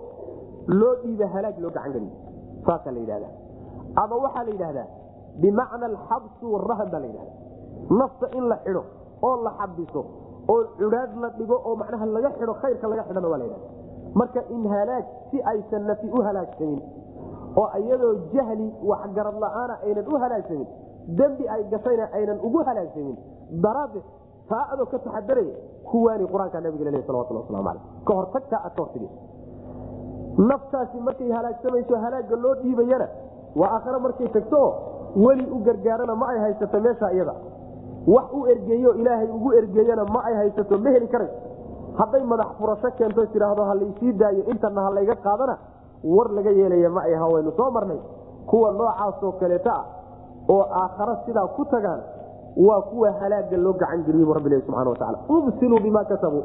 loo 0.80 0.94
dhiibo 1.02 1.26
halaag 1.34 1.56
loo 1.64 1.70
gacan 1.76 2.06
saasaa 2.66 2.92
la 2.96 3.00
yidhahdaa 3.04 3.32
ama 4.02 4.14
waxaa 4.24 4.44
la 4.44 4.50
yidhahdaa 4.54 4.86
bimacna 5.42 5.86
alxabsu 5.92 6.44
warahan 6.54 6.88
baa 6.92 7.00
la 7.04 7.06
yidhahda 7.06 7.32
nafta 8.00 8.26
in 8.38 8.44
la 8.52 8.56
xidho 8.64 8.82
oo 9.28 9.36
la 9.46 9.50
xabiso 9.60 10.02
oo 10.52 10.60
cudhaad 10.78 11.10
la 11.22 11.28
dhigo 11.38 11.56
oo 11.68 11.74
macnaha 11.82 12.06
laga 12.16 12.30
xidho 12.38 12.54
khayrka 12.62 12.86
laga 12.92 13.02
xidhana 13.08 13.28
waa 13.32 13.38
la 13.42 13.44
yidhahda 13.44 13.68
marka 14.20 14.40
in 14.56 14.62
halaag 14.74 15.04
si 15.30 15.38
aysan 15.52 15.82
nafi 15.90 16.06
u 16.18 16.22
halaagsamin 16.26 16.80
oo 17.62 17.68
iyadoo 17.82 18.12
jahli 18.34 18.66
waxgarad 18.90 19.36
la'aana 19.44 19.74
aynan 19.86 20.06
u 20.12 20.16
halaagsamin 20.22 20.68
dembi 21.18 21.44
ay 21.54 21.62
gashayna 21.72 22.04
aynan 22.18 22.38
ugu 22.48 22.60
halaagsamin 22.68 23.16
daraaddeed 23.64 24.06
taa 24.50 24.64
adoo 24.72 24.86
ka 24.92 24.98
taxadaraya 25.06 25.54
kuwaani 25.90 26.24
qur'aanka 26.32 26.60
nabiga 26.66 26.90
leh 26.94 27.02
salawatullah 27.08 27.42
waslamu 27.44 27.68
aleyh 27.72 27.82
ka 28.08 28.12
hortagtaa 28.18 28.60
aad 28.66 28.74
ka 28.76 28.82
hortagayso. 28.84 29.18
Naftaasi 30.50 30.98
markay 31.06 31.30
halaagsamayso 31.30 31.94
halaagga 32.04 32.36
loo 32.44 32.54
dhiibayana 32.62 33.06
waa 33.60 33.70
aakhare 33.76 33.98
markay 34.06 34.28
tagto 34.36 34.60
weli 35.16 35.46
u 35.50 35.58
gargaarana 35.66 36.14
ma 36.14 36.26
ay 36.32 36.38
haysato 36.38 36.80
meesha 36.80 37.12
iyada. 37.12 37.34
Wax 38.06 38.24
u 38.32 38.46
ergeeyo 38.52 38.94
ilaahay 38.94 39.28
ugu 39.36 39.52
ergeeyana 39.52 40.04
ma 40.04 40.20
ay 40.28 40.34
haysato 40.34 40.78
ma 40.78 40.90
heli 40.90 41.08
karayso 41.08 41.34
hadday 41.98 42.22
madax 42.32 42.46
furasho 42.58 42.90
keento 42.98 43.26
tidhaahdo 43.26 43.62
ha 43.64 43.74
laysii 43.74 44.12
daayo 44.12 44.42
intana 44.52 44.80
ha 44.86 44.90
layga 44.96 45.14
qaadana 45.26 45.54
war 46.14 46.28
laga 46.36 46.50
yeelaya 46.50 46.90
ma 46.90 47.02
ay 47.08 47.14
hawaynu 47.14 47.52
soo 47.56 47.70
marnay. 47.70 47.98
Kuwa 48.46 48.72
noocaasoo 48.72 49.32
kaleeta 49.40 49.72
ah 49.72 49.84
oo 50.48 50.62
aakhara 50.80 51.14
sidaa 51.26 51.46
ku 51.56 51.64
tagaan 51.64 52.00
waa 52.66 52.80
kuwa 52.82 53.12
halaaga 53.20 53.56
loo 53.56 53.72
gacangeliyey 53.72 54.26
bu 54.26 54.32
rabbilahi 54.34 54.62
subxana 54.66 54.90
wataala 54.90 55.18
ubsiluu 55.28 55.78
bimaa 55.86 56.04
kasabuu 56.04 56.42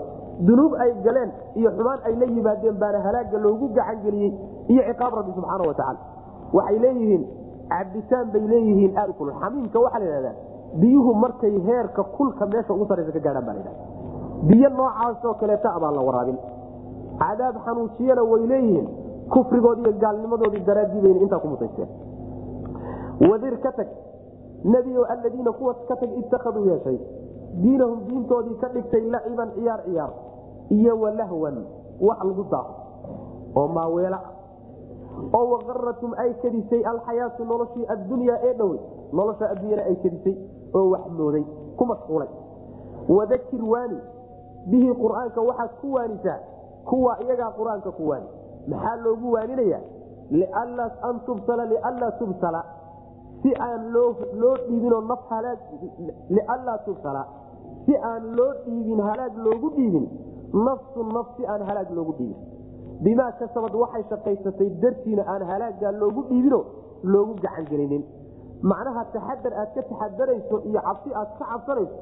dunuub 0.48 0.74
ay 0.84 0.94
galeen 1.04 1.32
iyo 1.56 1.72
xumaan 1.72 2.00
ay 2.08 2.16
la 2.16 2.26
yimaadeen 2.26 2.78
baana 2.80 3.00
halaaga 3.08 3.38
loogu 3.38 3.68
gacangeliyey 3.78 4.32
iyo 4.68 4.82
ciqaab 4.90 5.14
rabbi 5.20 5.32
subxaana 5.36 5.68
watacaala 5.68 6.00
waxay 6.54 6.80
leeyihiin 6.86 7.24
cabitaan 7.70 8.32
bay 8.34 8.42
leeyihiin 8.52 8.94
kulul 9.18 9.34
xamiimka 9.42 9.80
waxaa 9.80 10.00
la 10.00 10.06
yidhahdaa 10.06 10.36
biyuhu 10.82 11.14
markay 11.24 11.56
heerka 11.68 12.04
kulka 12.04 12.46
meesha 12.46 12.74
ugu 12.74 12.86
saraysa 12.90 13.12
ka 13.12 13.20
gaadhaan 13.20 13.46
baa 13.46 13.74
biyo 14.50 14.70
noocaasoo 14.70 15.34
kaleeta 15.34 15.70
abaan 15.76 15.96
la 15.96 16.02
waraabin. 16.02 16.38
Cadaab 17.20 17.56
xanuujiyana 17.66 18.24
way 18.32 18.48
leeyihiin 18.52 18.88
kufrigoodi 19.34 19.82
iyo 19.82 19.94
gaalnimadoodii 20.04 20.64
daraaddii 20.68 21.02
bayna 21.04 21.20
intaa 21.26 21.40
ku 21.40 21.48
mutaysteen. 21.48 21.90
Wadir 23.30 23.58
ka 23.64 23.72
tag 23.72 23.88
nebiyo 24.64 25.04
aladiina 25.06 25.52
kuwa 25.52 25.74
ka 25.88 25.96
tag 25.96 26.12
ittakhaduu 26.22 26.66
yeeshay. 26.70 26.98
Diinahum 27.62 28.00
diintoodii 28.08 28.56
ka 28.62 28.68
dhigtay 28.74 29.04
laciban 29.12 29.52
ciyaar 29.56 29.82
ciyaar 29.86 30.12
iyo 30.70 30.94
walahwan 31.02 31.58
wax 32.00 32.20
lagu 32.24 32.44
daaqo 32.52 32.74
oo 33.60 33.68
maaweela 33.68 34.20
oo 35.38 35.46
waqaratum 35.54 36.12
ay 36.24 36.34
kadisay 36.42 36.82
alxayaatu 36.92 37.46
noloshii 37.52 37.86
addunyaa 37.94 38.38
ee 38.48 38.54
dhowey 38.60 38.80
nolosha 39.14 39.50
adduunyana 39.54 39.84
ay 39.90 39.96
kadisay 40.04 40.36
oo 40.78 40.90
wax 40.94 41.06
mooday 41.20 41.44
ku 41.78 41.86
mashquulay. 41.92 42.30
Wadakir 43.18 43.64
waani 43.74 44.00
bihi 44.72 44.90
qur'aanka 45.04 45.42
waxaad 45.50 45.72
ku 45.82 45.94
waanisaa 45.94 46.40
kuwa 46.90 47.14
iyagaa 47.24 47.52
qur'aanka 47.60 47.92
ku 47.98 48.04
waani. 48.10 48.28
Maxaa 48.68 48.96
loogu 49.06 49.32
waaninaya 49.36 49.80
an 51.10 51.16
tubsala 51.26 51.66
lianlaa 51.66 52.12
tubsala. 52.20 52.62
Si 53.42 53.54
aan 53.56 53.92
loo 53.94 54.14
dhiibinoo 54.68 55.02
naf 55.02 55.20
halaag 55.30 55.60
lianlaa 56.30 56.78
tubsala. 56.86 57.26
Si 57.86 57.96
aan 57.98 58.36
loo 58.38 58.54
dhiibin 58.66 59.00
halaag 59.10 59.34
loogu 59.46 59.70
dhiibin 59.78 60.06
nafsu 60.54 61.04
naf 61.04 61.28
si 61.38 61.46
aan 61.48 61.62
halaag 61.70 61.90
loogu 61.98 62.14
dhiibin 62.20 62.38
bimaa 63.06 63.32
kasabad 63.40 63.74
waxay 63.84 64.04
shaqaysatay 64.12 64.70
dartiina 64.84 65.24
aan 65.34 65.44
halaagaa 65.52 65.92
loogu 66.02 66.22
dhiibino 66.30 66.60
loogu 67.14 67.34
gacangelinin. 67.44 68.04
Macnaha 68.72 69.04
taxadar 69.14 69.54
aad 69.62 69.70
ka 69.76 69.82
taxadarayso 69.90 70.56
iyo 70.70 70.80
cabsi 70.88 71.10
aad 71.22 71.30
ka 71.40 71.46
cabsanayso 71.52 71.96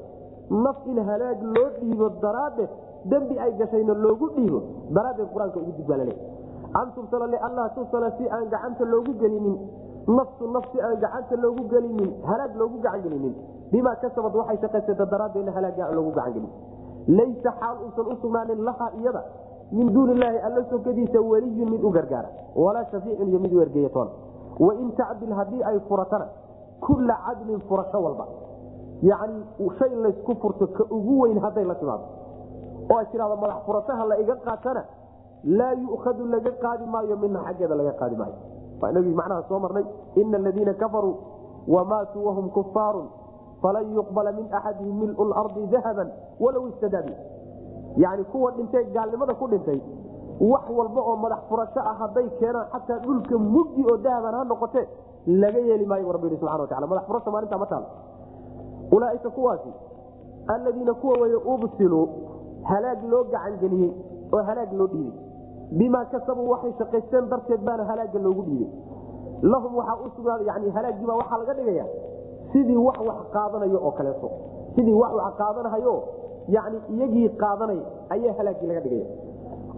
naf 0.64 0.78
in 0.90 0.98
halaag 1.08 1.38
loo 1.56 1.68
dhiibo 1.80 2.06
daraaddeed 2.24 2.70
dembi 3.10 3.34
ay 3.44 3.52
gashayna 3.60 3.94
loogu 4.04 4.26
dhiibo 4.36 4.60
daraaddeed 4.96 5.28
qur'aanka 5.34 5.58
ugu 5.62 5.72
dibaalale 5.80 6.14
an 6.80 6.88
tubsala 6.96 7.26
lianlaa 7.34 7.68
tubsala 7.76 8.08
si 8.18 8.24
aan 8.36 8.48
gacanta 8.54 8.84
loogu 8.94 9.12
gelinin 9.22 9.56
nafsu 10.18 10.44
naf 10.56 10.64
si 10.72 10.78
aan 10.86 10.96
gacanta 11.04 11.36
loogu 11.44 11.62
gelinin 11.72 12.10
halaag 12.30 12.52
loogu 12.60 12.76
gacangelinin. 12.86 13.34
Bimaa 13.72 13.96
kasabad 14.02 14.34
waxay 14.40 14.58
shaqaysata 14.64 15.04
daraaddeedna 15.12 15.52
halaaga 15.56 15.82
aan 15.86 15.94
loogu 15.98 16.10
gacangelin. 16.18 16.50
Laysa 17.18 17.50
xaal 17.60 17.76
uusan 17.84 18.06
u 18.12 18.14
sugnaanin 18.22 18.60
laha 18.68 18.86
iyada 19.00 19.22
min 19.72 19.92
duuni 19.94 20.12
illaahi 20.12 20.38
alla 20.38 20.64
sokadiisa 20.70 21.20
weliyun 21.20 21.70
mid 21.70 21.82
u 21.84 21.90
gargaara 21.90 22.28
walaa 22.56 22.84
shafiicun 22.90 23.28
iyo 23.28 23.38
mid 23.38 23.52
u 23.52 23.60
ergeeyatoona 23.60 24.10
wain 24.58 24.92
tacdil 24.96 25.32
haddii 25.32 25.62
ay 25.62 25.78
furatana 25.88 26.26
kulla 26.80 27.14
cadlin 27.26 27.60
furasho 27.68 27.98
walba. 28.02 28.26
Yacni 29.02 29.42
shay 29.78 29.94
laysku 30.04 30.34
furto 30.42 30.66
ka 30.66 30.84
ugu 30.90 31.20
weyn 31.22 31.38
hadday 31.38 31.64
la 31.64 31.74
timaado. 31.74 32.04
Oo 32.90 32.96
ay 32.98 33.06
tidhahdo 33.12 33.36
madax 33.36 33.62
furashaha 33.66 34.04
la 34.10 34.16
iga 34.22 34.34
qaatana 34.46 34.82
laa 35.44 35.72
yu'khadu 35.74 36.26
laga 36.26 36.50
qaadi 36.62 36.84
maayo 36.86 37.16
mina 37.16 37.40
xaggeeda 37.46 37.74
laga 37.74 37.92
qaadi 38.00 38.16
maayo. 38.16 38.34
Waa 38.80 38.90
inagii 38.90 39.14
macnaha 39.14 39.42
soo 39.48 39.58
marnay 39.58 39.84
ina 40.16 40.38
aladiina 40.38 40.74
kafaruu 40.74 41.14
wamaatuu 41.68 42.24
wahum 42.26 42.50
kufaarun 42.50 43.06
falan 43.62 43.94
yuqbala 43.94 44.32
min 44.32 44.46
axadihim 44.50 44.96
milu 45.00 45.24
lardi 45.34 45.66
dahaban 45.66 46.08
walow 46.40 46.68
istadaabi 46.68 47.12
yani 47.96 48.24
kuwa 48.24 48.50
dhintay 48.56 48.84
gaalnimada 48.84 49.34
ku 49.34 49.46
dhintay 49.48 49.80
wax 50.40 50.64
walba 50.78 51.00
oo 51.00 51.16
madax 51.16 51.38
furasho 51.48 51.80
ah 51.80 51.94
hadday 52.00 52.28
keenaan 52.40 52.66
xataa 52.72 52.98
dhulka 52.98 53.38
mugdi 53.38 53.82
oo 53.90 53.96
dahaban 53.96 54.34
ha 54.34 54.44
noqote 54.44 54.82
laga 55.26 55.58
yeeli 55.58 55.86
maayo 55.86 56.12
rabbi 56.12 56.26
yidhi 56.26 56.38
subxana 56.40 56.62
watacala 56.62 56.86
madax 56.86 57.04
furasho 57.06 57.30
maalintaa 57.30 57.58
ma 57.58 57.66
taalo 57.66 57.86
ulaaika 58.92 59.30
kuwaasi 59.30 59.70
aladiina 60.46 60.94
kuwa 60.94 61.18
weye 61.22 61.34
ubsiluu 61.54 62.08
halaag 62.62 63.02
loo 63.10 63.24
gacangeliyey 63.24 63.92
oo 64.32 64.42
halaag 64.42 64.72
loo 64.72 64.86
dhiibay. 64.86 65.12
Bimaa 65.78 66.04
kasabuu 66.04 66.48
waxay 66.50 66.72
shaqaysteen 66.78 67.28
darteed 67.30 67.60
baana 67.60 67.84
halaaga 67.84 68.18
loogu 68.18 68.42
dhiibay. 68.42 68.70
Lahum 69.42 69.76
waxaa 69.76 69.96
u 70.06 70.10
sugnaaday 70.16 70.46
yani 70.46 70.70
halaagiibaa 70.76 71.16
waxaa 71.20 71.38
laga 71.38 71.54
dhigaya 71.58 71.86
sidii 72.52 72.76
wax 72.76 72.98
wax 73.08 73.18
qaadanayo 73.34 73.78
oo 73.86 73.90
kaleeto. 73.98 74.30
Sidii 74.74 74.92
wax 75.02 75.12
wax 75.18 75.34
qaadanahayo 75.40 75.94
yani 76.56 76.78
iyagii 76.94 77.28
qaadanay 77.42 77.80
ayaa 78.14 78.34
halaagii 78.38 78.66
laga 78.70 78.80
dhigaya 78.80 79.06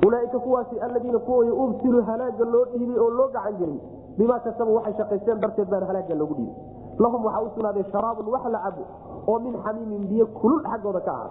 ulaaika 0.07 0.39
kuwaasi 0.39 0.81
aladiina 0.81 1.19
kuway 1.19 1.51
ubsilu 1.51 2.03
halaaga 2.09 2.45
loo 2.45 2.65
dhiibay 2.73 2.99
oo 3.05 3.11
loo 3.19 3.29
gacangeliyey 3.35 3.81
bimaa 4.19 4.39
kasabuu 4.47 4.75
waxay 4.79 4.95
shaqaysteen 5.01 5.41
darteed 5.41 5.69
baana 5.73 5.87
halaaga 5.87 6.15
loogu 6.15 6.35
dhiibay. 6.35 6.55
Lahum 6.99 7.25
waxaa 7.25 7.43
u 7.43 7.51
sugnaaday 7.55 7.85
sharaabun 7.93 8.27
wax 8.35 8.45
la 8.55 8.59
cabo 8.65 8.83
oo 9.31 9.39
min 9.45 9.55
xamiimin 9.65 10.03
biyo 10.11 10.27
kulul 10.41 10.63
xaggooda 10.71 11.01
ka 11.01 11.13
ahaa. 11.13 11.31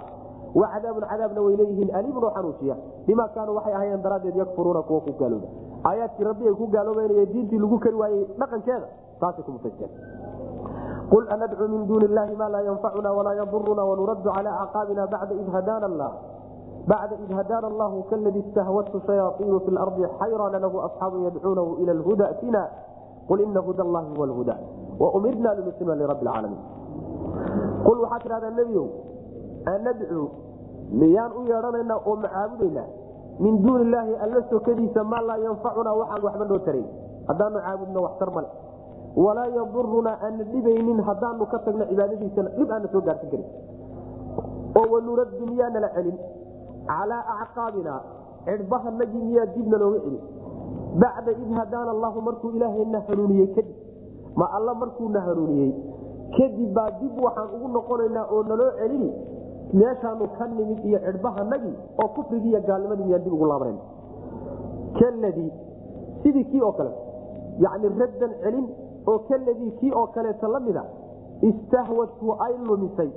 Wacadaabun 0.55 1.03
cadaabna 1.11 1.41
way 1.45 1.55
leeyihiin 1.59 1.91
aliimun 1.95 2.23
oo 2.23 2.31
xanuujiya 2.35 2.75
bimaa 3.07 3.27
kaanuu 3.35 3.55
waxay 3.57 3.73
ahayeen 3.73 4.01
daraaddeed 4.05 4.35
yakfuruuna 4.41 4.81
kuwa 4.87 5.01
ku 5.01 5.11
gaalooba. 5.19 5.47
Aayaadkii 5.89 6.23
rabbi 6.29 6.47
ay 6.47 6.53
ku 6.61 6.67
gaaloobeynay 6.75 7.25
diintii 7.33 7.59
lagu 7.63 7.77
kari 7.79 7.95
waayey 8.01 8.23
dhaqankeeda 8.39 8.87
taasay 9.21 9.43
ku 9.45 9.51
mutaysteen 9.51 9.91
qul 11.11 11.25
anadcu 11.35 11.63
min 11.73 11.81
duuni 11.89 12.05
illahi 12.09 12.35
maa 12.41 12.49
laa 12.53 12.61
yanfacuna 12.69 13.09
walaa 13.17 13.35
yaduruna 13.41 13.83
wanuraddu 13.89 14.29
cala 14.35 14.51
acqaabina 14.63 15.03
bacda 15.13 15.33
id 17.23 17.31
hadaana 17.37 17.67
allahu 17.71 17.97
kaladii 18.09 18.39
istahwathu 18.47 18.97
shayaaiinu 19.07 19.59
fi 19.65 19.71
lardi 19.77 20.03
xayrana 20.19 20.57
lahu 20.65 20.77
asxaabun 20.87 21.21
yadcuunahu 21.27 21.71
ila 21.81 21.93
lhuda 22.01 22.27
tina 22.41 22.63
qul 23.29 23.39
ina 23.47 23.59
huda 23.67 23.81
allahi 23.87 24.07
huwa 24.15 24.27
lhuda 24.31 24.55
waumirna 24.99 25.49
linuslima 25.57 25.95
lirabbi 26.01 26.25
alcaalamiin 26.27 26.63
qul 27.85 27.97
waxaa 28.03 28.19
tidhahdaa 28.23 28.53
nebiow 28.59 28.85
anadcu 29.75 30.21
miyaan 31.01 31.31
u 31.39 31.41
yeedhanaynaa 31.51 31.97
oo 32.09 32.15
macaabudaynaa 32.23 32.87
min 33.43 33.53
duuni 33.63 33.83
illaahi 33.87 34.13
alla 34.23 34.41
sokadiisa 34.51 35.03
maa 35.11 35.21
laa 35.29 35.37
yanfacunaa 35.47 35.93
waxaan 36.01 36.23
waxba 36.27 36.45
noo 36.51 36.59
tarayn 36.67 36.87
haddaanu 37.29 37.59
caabudno 37.65 37.99
waxtar 38.07 38.29
male 38.37 38.49
walaa 39.15 39.47
yadurunaa 39.57 40.17
aana 40.25 40.43
dhibaynin 40.43 40.99
haddaanu 41.09 41.45
ka 41.51 41.59
tagno 41.65 41.85
cibaadadiisana 41.91 42.49
dhib 42.57 42.71
aana 42.71 42.87
soo 42.93 43.01
gaarsan 43.01 43.29
karin. 43.31 43.45
Oo 44.79 44.87
wanuraddu 44.93 45.45
miyaanala 45.51 45.89
celin. 45.95 46.17
Calaa 46.87 47.23
acqaabina 47.43 47.93
cidhbahanagii 48.45 49.23
miyaa 49.29 49.45
dibna 49.55 49.77
looga 49.77 49.99
celin. 50.05 50.21
Bacda 51.01 51.31
id 51.31 51.51
hadaana 51.59 51.91
allahu 51.95 52.21
markuu 52.27 52.49
ilaahayna 52.57 52.99
hanuuniyey 53.07 53.47
kadib 53.55 53.75
ma 54.39 54.45
alla 54.57 54.73
markuuna 54.81 55.19
hanuuniyey 55.27 55.71
kadib 56.37 56.73
baa 56.77 56.89
dib 57.01 57.13
waxaan 57.25 57.49
ugu 57.55 57.67
noqonaynaa 57.75 58.25
oo 58.33 58.43
naloo 58.49 58.71
celini 58.79 59.09
meeshaanu 59.73 60.25
ka 60.37 60.47
nimid 60.47 60.79
iyo 60.89 60.99
cidhbahanagii 61.05 61.73
oo 62.03 62.07
kufrigii 62.15 62.49
iyo 62.53 62.61
gaalnimadii 62.67 63.05
miyaan 63.09 63.23
dib 63.25 63.33
ugu 63.33 63.45
laabanayna 63.51 63.81
kaladii 64.99 65.51
sidii 66.23 66.43
kii 66.51 66.61
oo 66.61 66.71
kale 66.71 66.91
yani 67.65 67.89
raddan 68.01 68.31
celin 68.43 68.65
oo 69.07 69.19
kaladii 69.29 69.71
kii 69.79 69.91
oo 69.93 70.07
kaleeto 70.07 70.47
la 70.47 70.59
mida 70.59 70.83
istahwadtu 71.41 72.35
ay 72.45 72.57
lumisay. 72.57 73.11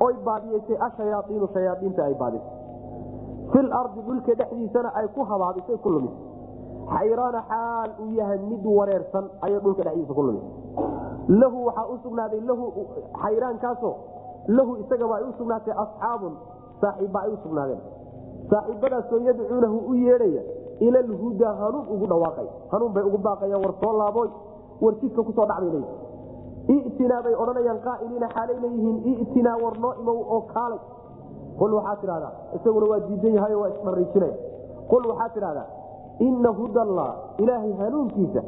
Oy 0.00 0.14
baadiyeysay 0.24 0.76
ashayaaiinu 0.86 1.48
shayaaiinta 1.54 2.04
ay 2.04 2.14
baadisay 2.14 2.56
fil 3.52 3.72
ardi 3.72 4.00
dhulka 4.06 4.34
dhexdiisana 4.34 4.90
ay 4.94 5.08
ku 5.14 5.24
habaabisay 5.24 5.76
ku 5.76 5.88
lumisay. 5.90 6.26
Xayraana 6.88 7.40
xaal 7.48 7.90
uu 8.02 8.12
yahay 8.18 8.38
mid 8.50 8.64
wareersan 8.64 9.30
ayay 9.42 9.60
dhulka 9.60 9.82
dhexdiisa 9.82 10.14
ku 10.14 10.22
lumisay. 10.22 10.52
Lahu 11.40 11.66
waxaa 11.66 11.86
u 11.92 12.14
lahu 12.50 12.72
xayraankaasoo 13.22 13.94
lahu 14.48 14.76
isagaba 14.82 15.16
ay 15.16 15.24
u 15.28 15.32
sugnaatay 15.38 15.74
asxaabun 15.84 16.34
saaxiibba 16.80 17.20
ay 17.20 17.32
u 17.32 17.36
sugnaadeen. 17.42 17.80
Saaxiibadaasoo 18.50 19.20
yadcuunahu 19.28 19.78
u 19.90 19.94
yeedhaya 19.94 20.42
ila 20.80 20.98
alhudaa 20.98 21.54
hanuun 21.60 21.86
ugu 21.94 22.06
dhawaaqay 22.06 22.48
hanuun 22.72 22.92
bay 22.92 23.04
ugu 23.04 23.18
baaqayaan 23.18 23.64
war 23.64 23.74
soo 23.82 23.92
laaboy 23.98 24.28
war 24.80 24.94
jidka 25.00 25.22
ku 25.22 25.32
soo 25.32 25.46
leeyihiin 25.48 26.86
itinaa 26.90 27.22
bay 27.22 27.34
odhanayaan 27.42 27.80
qaa'iliina 27.86 28.28
xaalay 28.34 28.56
leeyihiin 28.64 29.18
itinaa 29.24 29.56
war 29.64 29.74
noo 29.78 29.94
imow 30.00 30.18
oo 30.34 30.40
kaalay. 30.54 30.80
Qul 31.58 31.72
waxaa 31.74 31.96
tidhahdaa 31.96 32.32
isaguna 32.56 32.86
waa 32.90 33.00
diidan 33.08 33.34
yahay 33.34 33.54
waa 33.54 33.68
isdhariijinaya 33.74 34.36
qul 34.90 35.02
waxaa 35.10 35.28
tidhahdaa 35.34 35.66
ina 36.18 36.50
hudallah 36.60 37.10
ilaahay 37.38 37.72
hanuunkiisa 37.72 38.42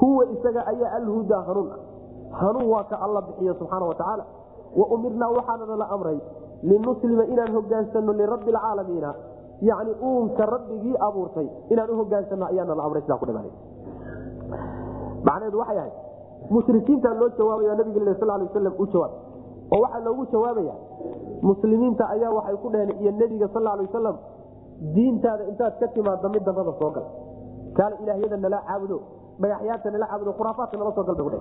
huwa 0.00 0.26
isaga 0.34 0.66
ayaa 0.72 0.92
alhudaa 1.00 1.42
hanuun 1.48 1.70
ah. 1.72 1.78
Hanuun 2.40 2.70
waa 2.70 2.84
ka 2.84 2.96
alla 3.00 3.22
bixiyo 3.22 3.54
subxaana 3.54 3.86
watacaala 3.86 4.24
wa 4.76 4.86
umirnaa 4.86 5.30
waxaanana 5.36 5.76
la 5.76 5.86
amray 5.96 6.18
linuslima 6.62 7.24
inaan 7.24 7.52
hogaansano 7.54 8.12
lirabbi 8.12 8.50
alcaalamiina 8.52 9.14
yacni 9.60 9.92
uunka 10.02 10.46
rabbigii 10.46 10.96
abuurtay 11.08 11.48
inaan 11.70 11.90
u 11.90 11.96
hogaansano 11.96 12.46
ayaana 12.46 12.74
la 12.74 12.82
amray 12.82 13.02
sidaa 13.02 13.18
ku 13.18 13.26
dhimanay 13.26 13.50
macnaheedu 15.28 15.58
waxay 15.62 15.78
ahayd 15.82 15.94
mushrikiinta 16.54 17.08
loo 17.20 17.28
jawaabaya 17.38 17.74
nabig 17.80 17.96
sal 18.20 18.28
lay 18.28 18.46
waslam 18.46 18.74
u 18.78 18.86
jawaab. 18.92 19.12
Oo 19.74 19.80
waxaa 19.84 20.00
loogu 20.06 20.24
jawaabaya 20.32 20.74
muslimiinta 21.48 22.04
ayaa 22.14 22.30
waxay 22.38 22.56
ku 22.62 22.68
dheheen 22.74 22.90
iyo 23.02 23.10
nebiga 23.20 23.48
sal 23.54 23.62
lay 23.68 23.86
wasalam 23.86 24.16
diintaada 24.94 25.44
intaad 25.50 25.74
ka 25.80 25.86
timaado 25.94 26.28
mid 26.34 26.42
dambada 26.48 26.72
soo 26.80 26.90
gal. 26.96 27.06
Kaale 27.76 27.94
ilaahyada 28.02 28.36
nala 28.44 28.58
caabudo 28.68 28.98
dhagaxyaadta 29.42 29.88
nala 29.94 30.06
caabudo 30.10 30.32
khuraafaadka 30.38 30.76
nala 30.80 30.92
soo 30.96 31.04
gal 31.08 31.14
bay 31.18 31.24
kudhe 31.28 31.40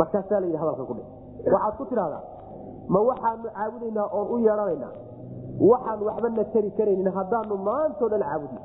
markaasaa 0.00 0.40
layidhi 0.42 0.58
hadalka 0.62 0.84
kudhe 0.90 1.02
waxaad 1.54 1.74
ku 1.80 1.84
tidhahdaa 1.90 2.22
ma 2.94 3.00
waxaanu 3.08 3.48
caabudaynaa 3.56 4.06
oon 4.16 4.26
u 4.34 4.36
yeedhanaynaa 4.46 4.92
waxaan 5.70 6.00
waxbana 6.08 6.44
tari 6.54 6.70
karaynin 6.78 7.08
haddaanu 7.18 7.54
maantoo 7.68 8.08
dhan 8.12 8.22
caabudno 8.30 8.60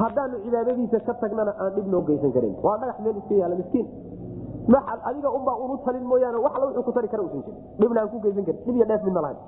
haddaanu 0.00 0.36
cibaadadiisa 0.44 0.98
ka 1.06 1.14
tagnana 1.22 1.52
aan 1.62 1.72
dhib 1.76 1.86
noo 1.92 2.02
geysan 2.08 2.32
karan 2.36 2.54
waa 2.66 2.76
dhagax 2.82 2.98
meel 3.04 3.16
iska 3.22 3.34
yaalla 3.40 3.56
miskiin. 3.62 3.86
Adiga 5.08 5.30
unbaa 5.38 5.56
unu 5.64 5.76
talin 5.86 6.04
mooyaane 6.10 6.38
wax 6.44 6.54
wuxuu 6.62 6.82
ku 6.88 6.92
tari 6.96 7.08
kara 7.08 7.22
usan 7.22 7.42
jirin 7.46 7.60
dhibna 7.80 8.00
aan 8.02 8.08
ku 8.12 8.18
geysan 8.24 8.44
karin 8.48 8.60
dhib 8.66 8.76
iyo 8.76 8.86
dheef 8.90 9.02
midna 9.04 9.20
lahayn. 9.24 9.38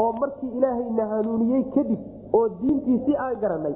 Oo 0.00 0.12
markii 0.22 0.50
ilaahayna 0.58 1.04
hanuuniyey 1.12 1.62
kadib 1.74 2.00
oo 2.38 2.48
diintii 2.60 3.16
aan 3.24 3.36
garanay 3.42 3.74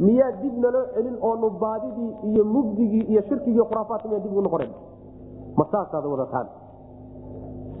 miyaa 0.00 0.32
dib 0.42 0.54
naloo 0.64 0.84
celin 0.94 1.16
oonu 1.28 1.50
baadidii 1.62 2.10
iyo 2.30 2.44
mugdigii 2.54 3.04
iyo 3.12 3.22
shirkigii 3.28 3.64
khuraafaadka 3.70 4.08
miyaa 4.08 4.22
dib 4.24 4.32
ugu 4.32 4.42
noqonayn? 4.48 4.72
Ma 5.56 5.64
saasaad 5.72 6.04
wadataan. 6.12 6.46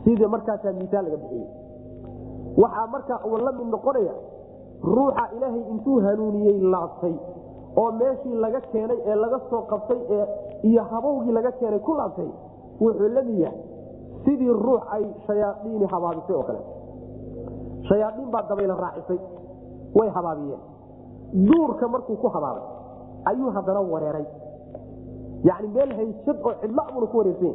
Sidii 0.04 0.26
markaasaa 0.34 0.72
miisaal 0.78 1.04
laga 1.04 1.16
bixiyey? 1.22 1.46
Waxaa 2.62 2.86
markaa 2.94 3.18
uu 3.26 3.36
la 3.46 3.50
noqonaya 3.74 4.14
ruuxa 4.84 5.24
ilaahay 5.36 5.62
intuu 5.72 6.00
hanuuniyey 6.06 6.58
laabtay 6.72 7.14
oo 7.82 7.90
meeshii 8.00 8.34
laga 8.44 8.60
keenay 8.72 8.98
ee 9.10 9.14
laga 9.14 9.38
soo 9.50 9.62
qabtay 9.72 10.00
iyo 10.68 10.82
habowgii 10.90 11.32
laga 11.38 11.52
keenay 11.60 11.78
ku 11.80 11.94
laabtay 12.00 12.28
wuxuu 12.80 13.08
la 13.16 13.22
mid 13.22 13.38
yahay. 13.38 13.58
Sidii 14.24 14.52
ruux 14.64 14.82
ay 14.96 15.04
shayaaiini 15.26 15.86
habaabisay 15.92 16.36
oo 16.36 16.42
kale. 16.48 16.60
Shayaaiin 17.88 18.30
baa 18.32 18.42
dabayla 18.48 18.74
raacisay 18.84 19.18
way 19.94 20.08
habaabiyeen. 20.16 20.60
Duurka 21.48 21.88
markuu 21.88 22.16
ku 22.16 22.28
habaabay 22.28 22.62
ayuu 23.30 23.50
haddana 23.56 23.80
wareeray. 23.80 24.26
Yani 25.44 25.68
meel 25.74 25.92
hayshad 25.98 26.38
oo 26.46 26.52
cidlabuna 26.62 27.06
ku 27.06 27.18
wareersan 27.18 27.54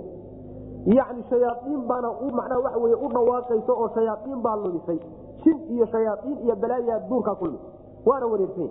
yani 0.97 1.23
shayaaiin 1.29 1.81
baana 1.89 2.09
macnaha 2.37 2.59
waxa 2.65 2.79
wey 2.83 2.93
u 2.93 3.07
dhawaaqayso 3.15 3.73
oo 3.81 3.87
shayaaiin 3.95 4.41
baa 4.45 4.55
lumisay 4.55 4.99
jin 5.43 5.57
iyo 5.73 5.85
shayaaiin 5.93 6.37
iyo 6.45 6.55
balaayaa 6.55 6.99
duurkaa 7.09 7.35
ku 7.39 7.45
lumis 7.45 7.61
waana 8.05 8.25
wareersan 8.31 8.69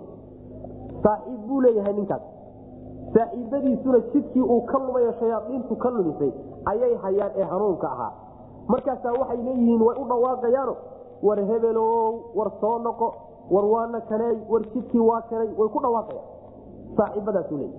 saaxiib 1.03 1.41
buu 1.47 1.61
leeyahay 1.61 1.93
ninkaas. 1.93 2.21
Saaxiibadiisuna 3.13 3.99
jidkii 4.13 4.41
uu 4.41 4.61
ka 4.71 4.77
lumayo 4.79 5.11
shayaaiintu 5.19 5.75
ka 5.75 5.89
lumisay 5.89 6.31
ayay 6.71 6.95
hayaan 7.03 7.31
ee 7.35 7.43
hanuunka 7.51 7.87
ahaa. 7.91 8.11
Markaasaa 8.67 9.13
waxay 9.19 9.37
leeyihiin 9.47 9.81
way 9.87 9.95
u 10.01 10.05
dhawaaqayaano. 10.11 10.75
War 11.23 11.39
hebelow 11.51 12.19
war 12.37 12.51
soo 12.61 12.77
noqo 12.79 13.07
war 13.53 13.65
waana 13.73 14.01
kaneey 14.09 14.37
war 14.51 14.61
jidkii 14.73 14.99
waa 15.09 15.21
kanay 15.29 15.49
way 15.59 15.69
ku 15.75 15.79
dhawaaqayaan. 15.85 16.27
Saaxiibadaasu 16.97 17.57
leeyahy 17.57 17.77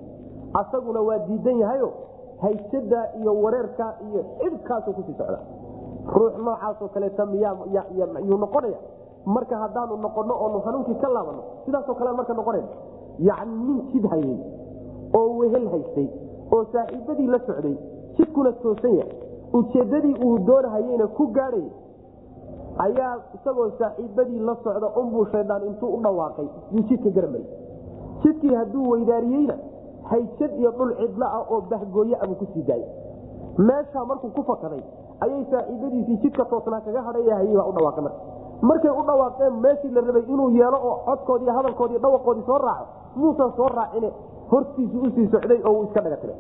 asaguna 0.61 1.01
waa 1.09 1.19
diidan 1.29 1.59
yahayo 1.63 1.89
haysadaa 2.43 3.05
iyo 3.21 3.33
wareerkaa 3.43 3.93
iyo 4.09 4.21
xibkaasuu 4.41 4.93
ku 4.93 5.03
sii 5.07 5.15
socda 5.19 5.39
ruux 6.07 6.33
noocaasoo 6.45 6.89
kaleeta 6.89 7.27
miyayuu 7.27 8.39
noqonaya. 8.39 8.79
Marka 9.27 9.57
haddaanu 9.63 9.97
noqono 9.97 10.35
oonu 10.45 10.59
hanuunkii 10.65 10.95
ka 11.03 11.09
laabano 11.09 11.43
sidaasoo 11.65 11.95
kale 11.95 12.13
marka 12.17 12.35
noqonayna 12.35 12.69
yacni 13.19 13.57
nin 13.67 13.81
jid 13.93 14.07
hayay 14.11 14.39
oo 15.19 15.29
wehel 15.39 15.69
haystay 15.73 16.09
oo 16.53 16.65
saaxiibadii 16.73 17.27
la 17.27 17.39
socday 17.47 17.77
jidkuna 18.17 18.53
toosan 18.63 18.95
yahay 18.95 19.13
ujeeddadii 19.53 20.15
uu 20.25 20.39
doonahayeyna 20.47 21.07
ku 21.07 21.27
gaadhay 21.27 21.67
ayaa 22.87 23.15
isagoo 23.35 23.71
saaxiibadii 23.79 24.39
la 24.49 24.55
socda 24.65 24.89
unbuu 25.01 25.25
shaydaan 25.33 25.67
intuu 25.67 25.91
u 25.97 26.01
dhawaaqay 26.03 26.47
yuu 26.73 26.83
jidka 26.89 27.11
garamay 27.11 27.45
jidkii 28.23 28.55
hadduu 28.55 28.91
weydaariyeyna 28.91 29.55
haysad 30.11 30.53
iyo 30.61 30.71
dhul 30.79 30.95
cidlo 31.01 31.27
ah 31.27 31.45
oo 31.51 31.61
bahgooye 31.61 32.17
abuu 32.23 32.35
ku 32.35 32.47
sii 32.55 32.63
daayay. 32.63 32.89
Meeshaa 33.59 34.05
markuu 34.05 34.31
ku 34.31 34.43
fakaday 34.43 34.81
ayay 35.25 35.45
saaxiibadiisii 35.53 36.17
jidka 36.25 36.45
toosnaa 36.53 36.81
kaga 36.87 37.03
hadhayahayey 37.09 37.57
baa 37.59 37.67
u 37.71 37.73
dhawaaqay 37.79 38.03
marka. 38.05 38.21
Markay 38.69 38.91
u 38.91 39.03
dhawaaqeen 39.09 39.55
meeshii 39.65 39.91
la 39.97 40.01
rabay 40.09 40.25
inuu 40.33 40.51
yeelo 40.59 40.79
oo 40.91 40.97
codkoodii 41.09 41.53
hadalkoodii 41.59 41.99
dhawaqoodii 42.05 42.47
soo 42.51 42.59
raaco 42.59 42.87
muusan 43.17 43.53
soo 43.57 43.69
raacine 43.77 44.11
hortiisu 44.53 44.99
u 45.07 45.11
sii 45.15 45.27
socday 45.35 45.61
oo 45.69 45.73
uu 45.79 45.85
iska 45.85 46.01
dhaga 46.01 46.35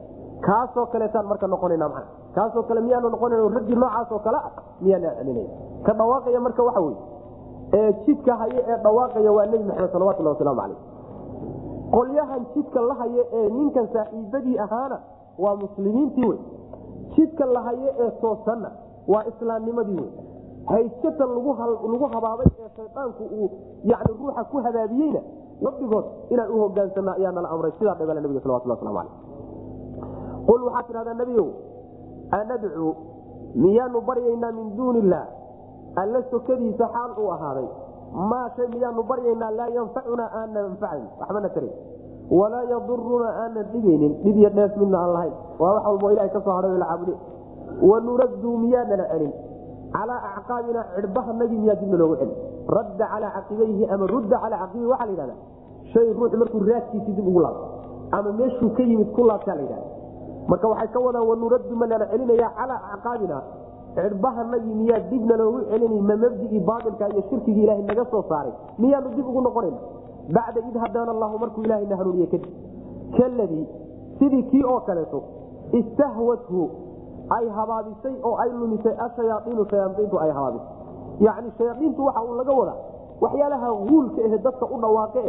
kaasoo 0.47 0.87
kaleetaan 0.93 1.27
marka 1.31 1.47
noqonana 1.47 1.89
maa 1.95 2.05
kaasoo 2.35 2.63
kale 2.69 2.81
miyaanu 2.81 3.09
noqonan 3.15 3.53
raggii 3.57 3.77
noocaasoo 3.83 4.19
kale 4.27 4.37
ah 4.49 4.53
miyaana 4.81 5.11
celina 5.19 5.43
ka 5.87 5.93
dhawaaqaya 5.99 6.41
marka 6.47 6.63
waxa 6.69 6.81
wey 6.87 6.95
ee 7.79 7.93
jidka 8.07 8.37
haye 8.43 8.61
ee 8.71 8.79
dhawaaqaya 8.85 9.33
waa 9.37 9.47
nebi 9.53 9.65
maxamed 9.71 9.93
salawatulhi 9.93 10.29
wasalaamu 10.33 10.61
calayh. 10.61 10.79
Qolyahan 11.95 12.43
jidka 12.55 12.81
la 12.89 12.95
haye 12.95 13.23
ee 13.39 13.49
ninkan 13.59 13.89
saaxiibadii 13.93 14.59
ahaana 14.65 14.99
waa 15.39 15.57
muslimiintii 15.63 16.29
wey 16.31 16.39
jidka 17.17 17.45
la 17.55 17.61
haye 17.69 17.89
ee 18.05 18.11
toosanna 18.23 18.71
waa 19.13 19.25
islaamnimadii 19.31 19.97
wey 20.01 20.11
haysatan 20.73 21.29
lagu 21.37 22.07
habaabay 22.15 22.47
ee 22.65 22.69
shaydaanku 22.77 23.25
uu 23.41 23.49
yani 23.91 24.11
ruuxa 24.21 24.45
ku 24.53 24.57
habaabiyeyna 24.67 25.21
rabbigood 25.67 26.05
inaan 26.35 26.51
u 26.55 26.59
hogaansana 26.65 27.13
ayaa 27.19 27.33
nala 27.37 27.49
amray. 27.55 27.73
Sidaa 27.79 27.95
dhagala 28.01 28.21
nabiga 28.25 28.41
salawatullah 28.45 28.77
waslamu 28.79 28.97
calayh 28.99 29.13
qul 30.49 30.61
waxaad 30.69 30.87
tidhahdaa 30.89 31.15
nebiyow 31.23 31.49
anadcuu 32.39 32.93
miyaanu 33.65 34.01
baryaynaa 34.09 34.53
min 34.59 34.67
duuni 34.77 34.99
illaah 35.05 35.27
alla 36.03 36.23
sokadiisa 36.33 36.87
xaal 36.95 37.11
uu 37.23 37.31
ahaaday. 37.37 37.69
Maa 38.31 38.47
shay 38.57 38.69
miyaanu 38.75 39.03
baryaynaa 39.11 39.51
laa 39.59 39.69
yanfacunaa 39.79 40.29
aanan 40.41 40.65
anfacayn 40.71 41.05
waxbana 41.21 41.49
taray 41.57 41.73
walaa 42.39 42.65
yadurunaa 42.73 43.33
aanan 43.43 43.67
dhibeynin 43.73 44.13
dhib 44.25 44.37
iyo 44.43 44.51
dheef 44.59 44.77
midna 44.81 44.99
aan 45.03 45.13
lahayn. 45.17 45.35
Waa 45.61 45.73
wax 45.75 45.85
walbo 45.87 46.11
ilahay 46.13 46.31
ka 46.37 46.41
soo 46.45 46.55
hadhay 46.57 46.79
la 46.83 46.87
caabude 46.91 47.15
wanuraduu 47.91 48.57
miyaanana 48.65 49.05
celin. 49.13 49.33
Calaa 49.95 50.21
acqaabina 50.39 50.81
cidhbahanagii 50.97 51.59
miyaa 51.63 51.75
dibna 51.81 51.97
loogu 52.03 52.17
celin. 52.21 52.35
Radda 52.77 53.05
calaa 53.13 53.31
caqibayhi 53.37 53.85
ama 53.95 54.07
rudda 54.07 54.37
calaa 54.45 54.59
caqibihi 54.63 54.87
waxaa 54.93 55.07
la 55.07 55.13
yidhahda 55.13 55.35
shay 55.93 56.13
ruux 56.19 56.33
markuu 56.41 56.61
raadkiisii 56.71 57.15
dib 57.19 57.27
ugu 57.31 57.41
laabto 57.41 57.65
ama 58.17 58.33
meeshuu 58.39 58.71
ka 58.77 58.83
yimid 58.83 59.11
ku 59.17 59.25
laabtaa 59.31 59.55
la 59.59 59.63
yidhahda 59.63 59.87
marka 60.51 60.69
waxay 60.73 60.89
ka 60.95 60.99
wadaan 61.07 61.27
wanuraddu 61.31 61.75
ma 61.81 61.87
nala 61.87 62.07
celinaya 62.13 62.49
calaa 62.59 62.79
acqaabina 62.95 63.39
cidhbahanagii 63.97 64.75
miyaa 64.83 65.01
dibna 65.11 65.37
loogu 65.41 65.61
celina 65.71 66.03
ma 66.11 66.17
mabdigii 66.25 66.61
baailka 66.69 67.09
iyo 67.13 67.23
shirkigii 67.31 67.63
ilahay 67.67 67.83
naga 67.83 68.05
soo 68.11 68.23
saaray. 68.29 68.53
Miyaanu 68.79 69.09
dib 69.17 69.27
ugu 69.29 69.41
noqonayna 69.47 69.79
bacda 70.37 70.61
id 70.69 70.77
hadaana 70.85 71.11
allahu 71.17 71.39
markuu 71.43 71.63
ilaahay 71.67 71.87
na 71.93 71.97
hanuuniye 72.01 72.27
kadib 72.27 72.51
kaladii 73.19 73.67
sidii 74.19 74.43
kii 74.51 74.65
oo 74.73 74.81
kaleeto 74.89 75.23
istahwathu 75.81 76.63
ay 77.37 77.49
habaabisay 77.59 78.15
oo 78.29 78.35
ay 78.43 78.51
lumisay 78.61 78.95
ashayaaiinu 79.07 79.65
shayaaiintu 79.71 80.17
ay 80.25 80.31
habaabisay 80.31 80.69
yacni 81.27 81.51
shayaaiintu 81.59 82.05
waxa 82.05 82.23
uu 82.29 82.35
laga 82.41 82.53
wadaa 82.61 82.79
waxyaalaha 83.25 83.69
guulka 83.89 84.21
ahe 84.27 84.39
dadka 84.47 84.67
u 84.67 84.81
dhawaaqe 84.85 85.25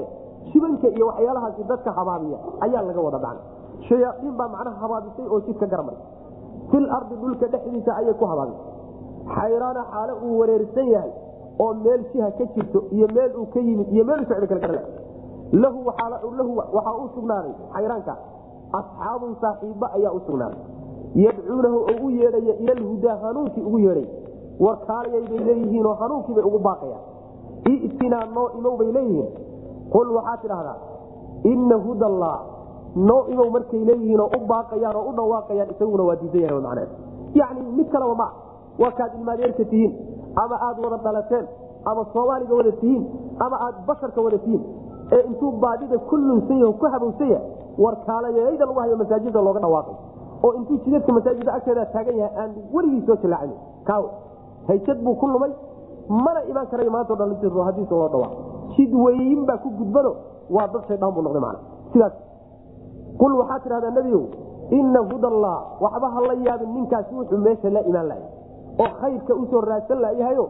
shibanka 0.51 0.88
iyo 0.95 1.07
waxyaalahaasi 1.11 1.63
dadka 1.72 1.91
habaabiya 1.99 2.38
ayaa 2.65 2.81
laga 2.89 3.01
wada 3.07 3.19
macna 3.26 3.41
shayaaiin 3.89 4.34
baa 4.39 4.47
macnaha 4.55 4.77
habaabisay 4.84 5.26
oo 5.34 5.39
jidka 5.47 5.65
garamay 5.73 5.95
fil 6.72 6.88
ardi 6.97 7.15
dhulka 7.23 7.47
dhexdiisa 7.53 7.91
ayay 7.99 8.13
ku 8.22 8.26
habaabisay 8.26 8.65
xayraana 9.35 9.84
xaale 9.93 10.13
uu 10.26 10.39
wareersan 10.41 10.88
yahay 10.95 11.11
oo 11.63 11.73
meel 11.83 12.01
jiha 12.13 12.29
ka 12.38 12.45
jirto 12.55 12.79
iyo 12.95 13.07
meel 13.15 13.31
uu 13.41 13.45
ka 13.53 13.59
yimid 13.67 13.88
iyo 13.95 14.03
meel 14.09 14.21
u 14.21 14.25
socda 14.29 14.47
kale 14.47 14.81
lahu 15.63 15.79
waxaa 15.88 16.95
u 17.03 17.09
sugnaaday 17.15 17.53
xayraanka 17.73 18.13
asxaabun 18.79 19.35
saaxiiba 19.41 19.88
ayaa 19.97 20.11
u 20.11 20.19
sugnaaday 20.27 20.59
yadcuunahu 21.25 21.77
oo 21.91 21.95
u 22.05 22.09
yeedhaya 22.09 22.53
ila 22.63 22.73
lhudaa 22.81 23.15
hanuunkii 23.23 23.63
ugu 23.67 23.79
yeedhay. 23.79 24.07
War 24.59 24.77
kaalayay 24.88 25.23
bay 25.31 25.39
leeyihiinoo 25.47 25.93
hanuunkiibay 26.01 26.43
ugu 26.49 26.59
baaqayaan 26.59 27.03
itinaa 27.88 28.25
noo 28.35 28.47
imow 28.57 28.75
bay 28.79 28.91
leeyihiin. 28.97 29.29
Qul 29.93 30.07
waxaa 30.17 30.38
tidhahdaa 30.43 30.77
ina 31.51 31.75
hudallah. 31.85 32.38
Noo 32.95 33.21
imow 33.33 33.49
markay 33.55 33.81
leeyihiinoo 33.89 34.29
u 34.38 34.39
baaqayaan 34.51 34.95
oo 34.99 35.03
u 35.09 35.13
dhawaaqayaan 35.19 35.69
isaguna 35.73 36.03
waa 36.09 36.15
diidan 36.21 36.41
yahay 36.41 36.61
macneed 36.67 36.89
yacni 37.39 37.61
mid 37.77 37.88
kaleba 37.93 38.15
maa 38.21 38.31
waa 38.81 38.91
kaad 38.99 39.11
ilmaadeerka 39.19 39.63
tihiin 39.71 39.91
ama 40.36 40.56
aad 40.68 40.78
wada 40.84 40.98
dhalateen 40.98 41.45
ama 41.86 42.06
soomaaliga 42.14 42.56
wada 42.56 42.72
tihiin 42.72 43.03
ama 43.40 43.58
aad 43.68 43.76
basharka 43.88 44.22
wada 44.22 44.38
tihiin 44.38 44.64
ee 45.12 45.22
intuu 45.28 45.52
baadida 45.52 45.98
ku 45.98 46.16
lunsan 46.18 46.74
ku 46.80 46.86
habowsan 46.94 47.30
yahay 47.30 47.48
war 47.78 47.95
kaalayayda 48.06 48.66
lagu 48.66 48.80
hayo 48.80 48.98
masaajida 48.98 49.41
looga 49.41 49.60
dhawaaqay. 49.60 49.95
Oo 50.44 50.53
intuu 50.60 50.78
jidadka 50.86 51.14
masaajida 51.14 51.53
agteeda 51.53 51.86
taagan 51.86 52.18
yahay 52.18 52.38
aan 52.44 52.52
weligii 52.74 53.03
soo 53.08 53.16
jalaacin 53.24 53.56
kaaw 53.90 54.03
haysad 54.68 54.98
buu 55.03 55.16
ku 55.16 55.28
lumay 55.28 55.52
mana 56.10 56.41
imaan 56.52 56.68
karay 56.72 56.90
maantao 56.90 57.16
dhan 57.16 57.36
hadiisa 57.68 57.95
loo 57.95 58.10
dhawaaq 58.14 58.34
jid 58.76 58.94
weyin 58.94 59.45
baa 59.45 59.58
ku 59.58 59.70
gudbano 59.80 60.12
waa 60.49 60.68
dad 60.68 60.84
shaydaan 60.88 61.14
buu 61.14 61.22
noqday 61.22 61.41
macna. 61.41 61.60
Sidaas 61.94 62.14
qul 63.20 63.34
waxaa 63.41 63.60
tidhahdaa 63.64 63.91
nebiyow 63.98 64.24
ina 64.80 64.99
hudallah 65.12 65.56
waxba 65.84 66.08
ha 66.16 66.20
la 66.28 66.34
yaabin 66.48 66.70
ninkaasi 66.76 67.16
wuxuu 67.16 67.38
meesha 67.38 67.70
la 67.70 67.82
imaan 67.90 68.08
lahay 68.12 68.24
oo 68.84 68.90
khayrka 69.02 69.34
u 69.36 69.44
soo 69.52 69.62
raadsan 69.70 69.99
layahayo 70.06 70.45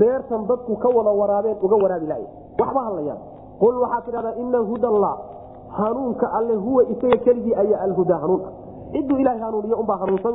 beertan 0.00 0.46
dadku 0.50 0.76
ka 0.82 0.88
wada 0.96 1.10
waraabeen 1.20 1.56
uga 1.66 1.76
waraabi 1.84 2.06
lahay 2.12 2.24
waxba 2.60 2.80
ha 2.86 2.90
la 2.98 3.02
yaabin 3.08 3.26
qul 3.62 3.74
waxaa 3.84 4.00
tidhahdaa 4.06 4.34
ina 4.42 4.58
hudallah 4.70 5.14
hanuunka 5.78 6.26
alle 6.38 6.54
huwa 6.64 6.82
isaga 6.92 7.16
keligii 7.24 7.54
ayaa 7.62 7.80
alhudaa 7.86 8.18
hanuun. 8.18 8.42
Ciduu 8.92 9.18
ilahay 9.22 9.38
hanuuniyo 9.40 9.76
unbaa 9.82 9.96
hanuunsan. 10.02 10.34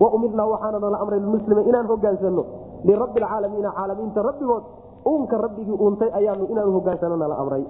Wa 0.00 0.08
umirnaa 0.16 0.46
waxaana 0.46 0.78
nala 0.78 0.98
amray 1.00 1.20
muslima 1.20 1.60
inaan 1.70 1.86
hogaansano 1.86 2.44
lirabbi 2.84 3.20
alcaalamiina 3.22 3.70
caalamiinta 3.76 4.22
rabbigood. 4.28 4.62
Uunka 5.08 5.36
rabbigii 5.44 5.76
uuntay 5.84 6.10
ayaanu 6.18 6.44
inaanu 6.52 6.72
hogaansano 6.76 7.16
nala 7.16 7.36
amray. 7.42 7.64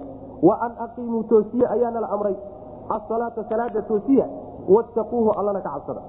Wa 0.47 0.55
an 0.65 0.71
aqiimuu 0.85 1.23
toosiye 1.31 1.67
ayaa 1.75 1.91
nala 1.91 2.07
amray. 2.15 2.35
Asalaata 2.97 3.43
salaada 3.49 3.81
toosiya. 3.81 4.25
Wattaquuhu 4.75 5.31
allana 5.39 5.61
ka 5.61 5.69
cabsada. 5.69 6.01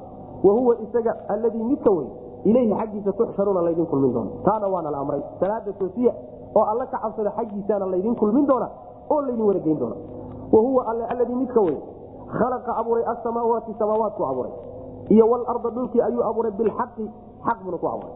Wa 0.45 0.53
huwa 0.59 0.75
isaga 0.85 1.13
alladii 1.29 1.63
midka 1.71 1.91
wey 1.91 2.07
ilayhi 2.51 2.75
xaggiisa 2.81 3.13
tuxsharuuna 3.19 3.63
laydin 3.67 3.87
kulmin 3.87 4.13
doona 4.15 4.31
taana 4.47 4.67
waa 4.75 4.83
nala 4.83 4.99
amray 4.99 5.23
salaada 5.41 5.73
toosiya 5.81 6.13
oo 6.55 6.65
alla 6.73 6.87
ka 6.87 6.99
cabsada 7.05 7.31
xaggiisaana 7.39 7.87
laydin 7.95 8.15
kulmin 8.17 8.47
doona 8.47 8.69
oo 9.11 9.21
laydin 9.27 9.47
warageyn 9.47 9.79
doona 9.79 9.97
wa 10.53 10.83
alladii 11.13 11.35
midka 11.43 11.61
wey 11.61 11.77
khalaqa 12.39 12.77
abuuray 12.81 13.05
asamaawaati 13.13 13.75
samaawaatku 13.79 14.23
abuuray 14.31 14.53
iyo 15.09 15.25
walarda 15.31 15.71
dhulkii 15.71 16.03
ayuu 16.09 16.23
abuuray 16.31 16.53
bilxaqi 16.59 17.11
xaq 17.47 17.59
buna 17.65 17.77
ku 17.79 17.87
abuuray 17.87 18.15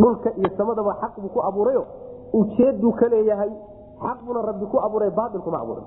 dhulka 0.00 0.30
iyo 0.36 0.50
samadaba 0.56 0.96
xaq 1.00 1.20
buu 1.20 1.28
ku 1.28 1.40
abuurayo 1.40 1.84
ujeeduu 2.32 2.92
ka 2.92 3.06
xaq 4.02 4.18
buna 4.26 4.42
rabbi 4.42 4.66
ku 4.66 4.78
abuuray 4.78 5.10
baailkuma 5.10 5.58
abuuray 5.62 5.84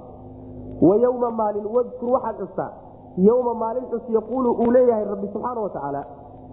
wa 0.81 0.95
yowma 0.97 1.31
maalin 1.31 1.65
wadkur 1.65 2.09
waxaad 2.09 2.35
xustaa 2.39 2.71
yowma 3.17 3.53
maalin 3.53 3.85
xus 3.91 4.03
yaquulu 4.09 4.51
uu 4.51 4.71
leeyahay 4.71 5.05
rabbi 5.05 5.27
subxaana 5.33 5.61
wa 5.61 5.69
tacaala 5.69 6.01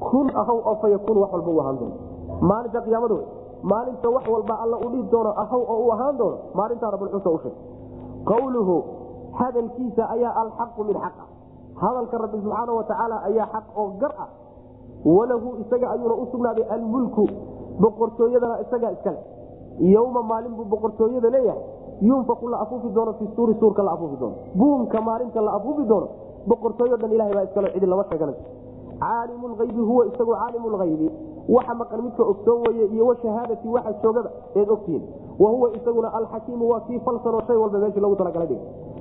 kun 0.01 0.31
ahow 0.35 0.59
oo 0.71 0.75
fa 0.83 0.89
yakuun 0.89 1.19
wax 1.23 1.31
walba 1.33 1.51
u 1.51 1.61
ahaan 1.61 1.77
doono. 1.81 1.95
Maalinta 2.41 2.81
qiyaamada 2.87 3.15
wey 3.15 3.27
maalinta 3.63 4.09
wax 4.11 4.25
walba 4.35 4.55
alla 4.63 4.77
u 4.77 4.89
dhiib 4.93 5.11
doono 5.11 5.31
ahow 5.43 5.63
oo 5.73 5.79
u 5.87 5.91
ahaan 5.93 6.17
doono 6.19 6.37
maalintaa 6.55 6.91
rabulxusa 6.95 7.31
u 7.31 7.39
sheeg. 7.43 7.55
Qawluhu 8.31 8.77
hadalkiisa 9.41 10.03
ayaa 10.15 10.33
alxaqu 10.43 10.85
min 10.85 10.97
xaqa. 11.05 11.25
Hadalka 11.83 12.19
rabbi 12.19 12.39
subxaana 12.43 12.73
wa 12.79 12.85
tacaala 12.85 13.17
ayaa 13.29 13.47
xaq 13.55 13.67
oo 13.77 13.89
gar 14.01 14.15
ah. 14.25 14.29
Walahu 15.05 15.49
isaga 15.63 15.87
ayuuna 15.95 16.15
u 16.15 16.27
sugnaaday 16.33 16.65
almulku 16.75 17.25
boqortooyadana 17.81 18.61
isagaa 18.65 18.91
iskale. 18.97 19.19
Yowma 19.95 20.23
maalin 20.23 20.53
buu 20.57 20.65
boqortooyada 20.65 21.31
leeyahay. 21.31 21.63
Yunfaku 22.01 22.49
la 22.49 22.59
afuufi 22.65 22.89
doono 22.95 23.13
fi 23.19 23.25
suuri 23.37 23.55
suurka 23.61 23.83
la 23.83 23.93
afuufi 23.93 24.17
doono. 24.21 24.37
Buunka 24.55 25.01
maalinta 25.01 25.41
la 25.41 25.53
afuufi 25.59 25.85
doono 25.87 26.09
boqortooyo 26.47 26.97
dhan 26.97 27.13
ilahay 27.13 27.33
baa 27.35 27.43
iskale 27.49 27.69
cidi 27.73 27.87
lama 27.87 28.05
sheeganay 28.11 28.35
caalimu 29.03 29.49
lhaybi 29.53 29.81
huwa 29.91 30.07
isagu 30.07 30.33
caalimu 30.41 30.71
lhaybi 30.77 31.09
waxa 31.49 31.75
maqan 31.75 32.03
midka 32.07 32.23
ogsoon 32.33 32.61
weye 32.69 32.87
iyo 32.95 33.07
washahaadati 33.07 33.69
waxa 33.69 33.93
joogada 34.03 34.31
eed 34.55 34.69
ogtihiin 34.71 35.03
wa 35.39 35.71
isaguna 35.77 36.09
alxakiimu 36.19 36.69
waa 36.71 36.81
kii 36.81 36.99
falsanoo 37.07 37.43
shay 37.47 37.57
walba 37.57 37.79
meeshii 37.79 38.01
lagu 38.01 38.17
talagalay 38.17 38.49
dhig. 38.49 38.61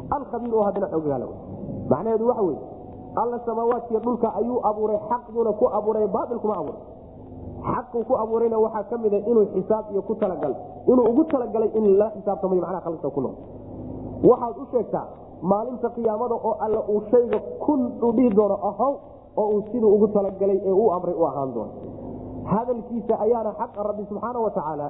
Alkhabiir 0.09 0.55
oo 0.55 0.63
haddana 0.63 0.87
xoogaala 0.93 1.25
macnaheedu 1.89 2.27
waxa 2.27 2.41
weye 2.41 2.59
alla 3.15 3.39
samaawaadkiiyo 3.45 3.99
dhulka 3.99 4.35
ayuu 4.35 4.59
abuuray 4.69 4.99
xaqduna 5.09 5.51
ku 5.53 5.65
abuuray 5.77 6.07
baailkuma 6.07 6.55
abuuray. 6.57 6.81
Xaqu 7.61 8.03
ku 8.07 8.13
abuurayna 8.17 8.57
waxaa 8.57 8.83
ka 8.89 8.97
mida 8.97 9.17
inuu 9.17 9.45
xisaab 9.53 9.85
iyo 9.91 10.01
ku 10.01 10.15
talagal 10.15 10.55
inuu 10.87 11.05
ugu 11.11 11.23
talagalay 11.23 11.69
in 11.77 11.97
la 11.97 12.09
xisaabtamayo 12.15 12.61
macnaha 12.61 12.81
khalqiga 12.85 13.09
ku 13.09 13.21
nool. 13.21 13.35
Waxaad 14.23 14.55
u 14.57 14.65
sheegtaa 14.71 15.05
maalinta 15.41 15.89
qiyaamada 15.89 16.35
oo 16.35 16.55
alla 16.59 16.79
uu 16.89 17.01
shayga 17.11 17.39
kun 17.65 17.81
uu 18.01 18.29
doono 18.35 18.57
ahow 18.69 18.93
oo 19.37 19.47
uu 19.55 19.61
siduu 19.71 19.93
ugu 19.95 20.07
talagalay 20.07 20.59
ee 20.65 20.71
uu 20.81 20.91
amray 20.95 21.15
u 21.15 21.25
ahaan 21.29 21.53
doono. 21.55 21.71
Hadalkiisa 22.51 23.13
ayaana 23.25 23.51
xaqa 23.59 23.83
rabbi 23.89 24.03
subxaana 24.09 24.39
wa 24.45 24.51
tacaala 24.51 24.87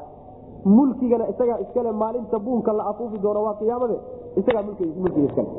mulkigana 0.65 1.25
isagaa 1.29 1.59
iskale 1.63 1.91
maalinta 1.91 2.39
buunka 2.39 2.73
la 2.73 2.83
afuufi 2.91 3.17
doono 3.23 3.43
waa 3.43 3.53
qiyaamade 3.59 3.97
isagaa 4.39 4.63
mulkiga 4.67 5.25
iskale. 5.29 5.49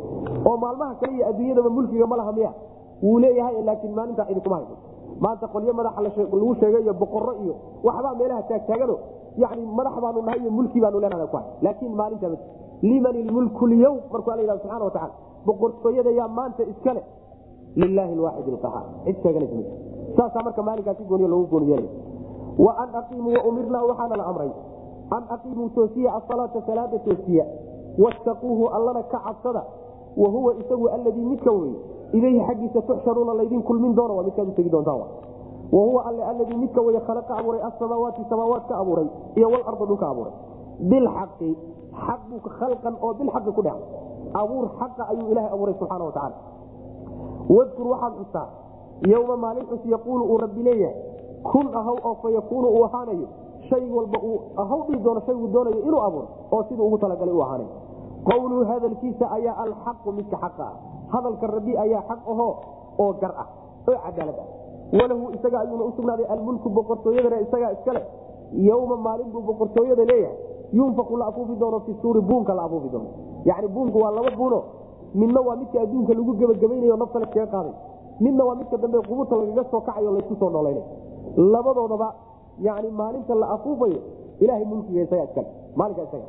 Oo 0.48 0.56
maalmaha 0.56 0.94
kale 1.00 1.12
iyo 1.16 1.26
adduunyadaba 1.30 1.70
mulkiga 1.70 2.06
ma 2.06 2.16
laha 2.16 2.32
miya. 2.32 2.52
Wuu 3.02 3.18
leeyahay 3.18 3.62
laakiin 3.68 3.94
maalintaa 3.94 4.26
idinkuma 4.30 4.56
hayso 4.56 4.76
maanta 5.20 5.46
qolyo 5.54 5.72
madaxa 5.78 6.00
lagu 6.02 6.54
sheegay 6.60 6.82
iyo 6.82 6.94
boqoro 6.94 7.32
iyo 7.44 7.54
waxbaa 7.86 8.14
meelaha 8.20 8.42
taagtaagano. 8.50 8.96
Yani 9.42 9.62
madax 9.78 9.94
baanu 10.02 10.22
nahay 10.22 10.40
iyo 10.42 10.50
mulki 10.50 10.80
baanu 10.80 11.00
leenahay 11.00 11.26
ku 11.32 11.36
hay 11.36 11.46
laakiin 11.62 11.94
maalintaa 12.00 12.28
ma 12.28 12.36
liman 12.82 13.14
ilmulku 13.22 13.66
lyawm 13.72 13.98
markuu 14.12 14.30
alla 14.32 14.42
yidhahdo 14.42 14.62
subxana 14.62 14.84
wa 14.84 14.90
tacala 14.90 15.12
boqortooyada 15.46 16.10
yaa 16.18 16.28
maanta 16.38 16.62
iskale 16.72 17.02
lilaahi 17.76 18.12
alwaaxid 18.12 18.48
alqahaar 18.54 18.84
cid 19.04 19.16
sheeganaysa 19.22 19.56
ma 19.56 19.64
saasaa 20.16 20.42
marka 20.48 20.62
maalinkaasi 20.62 21.04
gooniyo 21.10 21.28
loogu 21.28 21.46
gooni 21.52 21.70
yeelay 21.72 21.90
wa 22.64 22.72
an 22.82 22.88
aqiimuu 23.00 23.32
waumirnaa 23.44 23.82
waxaana 23.90 24.16
la 24.20 24.24
amray 24.30 24.50
an 25.16 25.22
aqiimuu 25.36 25.68
toosiya 25.76 26.14
asalaata 26.18 26.62
salaada 26.66 26.98
toosiya 26.98 27.44
wattaquuhu 28.04 28.68
allana 28.76 29.02
ka 29.12 29.18
cabsada 29.26 29.62
wa 30.16 30.28
huwa 30.34 30.54
isagu 30.62 30.88
alladii 30.88 31.24
midka 31.24 31.50
wey 31.52 31.72
ilayhi 32.12 32.40
xaggiisa 32.48 32.82
tuxsharuuna 32.82 33.34
laydin 33.34 33.62
kulmin 33.62 33.94
doono 33.94 34.16
waa 34.16 34.22
midkaad 34.28 34.48
utegi 34.48 34.70
doontaan 34.70 35.00
wa 35.72 35.82
huwa 35.86 36.04
alle 36.08 36.24
alladii 36.24 36.56
midka 36.56 36.80
wey 36.80 37.00
khalaqa 37.08 37.36
abuuray 37.40 37.60
asamaawaati 37.68 38.24
samaawaat 38.30 38.66
ka 38.68 38.76
abuuray 38.82 39.06
iyo 39.36 39.48
walarda 39.48 39.84
dhulka 39.90 40.08
abuuray 40.12 40.32
bilxaqi 40.90 41.50
xaq 42.06 42.20
buu 42.30 42.40
khalqan 42.58 42.94
oo 43.02 43.12
bilxaqi 43.20 43.50
ku 43.58 43.62
dhacay 43.62 43.82
abuur 44.42 44.64
xaqa 44.80 45.02
ayuu 45.12 45.28
ilahay 45.32 45.50
abuuray 45.56 45.74
subxaana 45.80 46.04
wa 46.04 46.12
tacala 46.12 46.36
wadkur 47.48 47.86
waxaad 47.86 48.12
xustaa 48.18 48.48
yowma 49.08 49.36
maalin 49.36 49.66
xus 49.66 49.84
yaquulu 49.86 50.24
uu 50.24 50.38
rabbi 50.38 50.62
leeyahay 50.62 50.96
kun 51.42 51.66
ahow 51.74 51.96
oo 52.04 52.14
fa 52.22 52.28
uu 52.54 52.84
ahaanayo 52.84 53.28
shay 53.68 53.90
walba 53.90 54.18
uu 54.22 54.40
ahow 54.56 54.80
dhihi 54.86 55.02
doono 55.02 55.20
shayguu 55.26 55.48
doonayo 55.48 55.82
inuu 55.82 56.02
abuuro 56.02 56.28
oo 56.52 56.62
siduu 56.68 56.86
ugu 56.86 56.98
talagalay 56.98 57.34
u 57.34 57.42
ahaanayo 57.42 57.70
qowluhu 58.24 58.64
hadalkiisa 58.64 59.30
ayaa 59.30 59.56
alxaqu 59.64 60.12
midka 60.12 60.36
xaqa 60.36 60.64
ah. 60.64 60.76
Hadalka 61.12 61.46
rabbi 61.46 61.76
ayaa 61.76 62.02
xaq 62.08 62.20
ahoo 62.32 62.54
oo 62.98 63.12
gar 63.20 63.34
ah 63.42 63.48
oo 63.88 63.98
cadaalad 64.04 64.38
ah. 64.38 64.48
Walahu 64.92 65.32
isaga 65.34 65.60
ayuuna 65.60 65.84
usugnaaday 65.84 66.26
almulku 66.26 66.68
boqortooyadana 66.68 67.40
isagaa 67.40 67.72
iskale 67.72 68.02
yowma 68.52 68.96
maalin 68.96 69.32
buu 69.32 69.40
boqortooyada 69.40 70.04
leeyahay. 70.04 70.36
Yunfaku 70.72 71.16
la 71.16 71.26
afuufi 71.26 71.56
doono 71.56 71.80
fi 71.80 71.94
suuri 72.02 72.20
buunka 72.20 72.54
la 72.54 72.62
afuufi 72.62 72.88
doono. 72.88 73.10
Yani 73.44 73.68
buunku 73.68 73.98
waa 73.98 74.10
laba 74.10 74.30
buuno 74.36 74.62
midna 75.14 75.40
waa 75.40 75.56
midka 75.60 75.80
adduunka 75.84 76.12
lagu 76.18 76.32
gebagabaynayo 76.40 76.96
nafta 76.96 77.18
la 77.22 77.26
kaga 77.26 77.46
qaaday. 77.54 77.74
Midna 78.24 78.44
waa 78.48 78.54
midka 78.60 78.76
dambe 78.82 78.98
qubuurta 79.08 79.34
lagaga 79.40 79.64
soo 79.70 79.80
kacayo 79.80 80.10
laysku 80.16 80.34
soo 80.40 80.50
noolayna 80.50 80.82
labadoodaba 81.36 82.08
yani 82.60 82.90
maalinta 82.90 83.34
la 83.34 83.46
afuufayo 83.56 83.98
ilahay 84.40 84.64
mulkiga 84.64 85.00
isagaa 85.02 85.24
iskale 85.28 85.46
maalinka 85.76 86.02
isaga. 86.08 86.26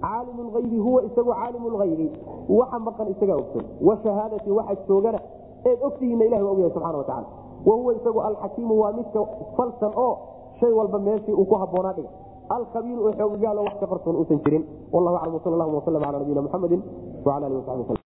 Caalim 0.00 0.38
lhaybi 0.52 0.78
huwa 0.78 1.02
isagu 1.08 1.30
caalim 1.32 1.64
lhaybi 1.76 2.06
waxa 2.48 2.78
maqan 2.86 3.08
isagaa 3.14 3.36
ogson 3.42 3.64
washahaadati 3.88 4.50
waxa 4.58 4.74
joogana 4.88 5.20
eed 5.64 5.78
ogtihiina 5.88 6.24
ilahi 6.28 6.42
waa 6.42 6.52
ogyahay 6.52 6.70
subxana 6.74 6.98
watacala 6.98 7.26
wa 7.66 7.74
huwa 7.76 7.92
isagu 7.98 8.20
alxakiimu 8.28 8.74
waa 8.80 8.92
midka 8.98 9.20
falsan 9.56 9.92
oo 9.96 10.12
shay 10.60 10.72
walba 10.72 10.98
meeshii 10.98 11.32
uu 11.32 11.44
ku 11.44 11.54
haboonaa 11.54 11.92
dhiga. 11.92 12.08
Alkhabiiru 12.48 13.00
oo 13.06 13.12
xoogagaalo 13.18 13.60
wax 13.66 13.74
ka 13.80 13.86
qarsoon 13.86 14.16
uusan 14.16 14.38
jirin. 14.44 14.62
Wallahu 14.92 15.16
aclam 15.16 15.34
wsal 15.34 15.52
allahuma 15.54 15.78
waslm 15.80 15.96
ala 16.08 16.18
nabiyina 16.18 16.42
muxamedi 16.46 16.76
wala 17.26 17.46
alihi 17.46 17.58
wasabi 17.60 17.80
wslm 17.82 17.94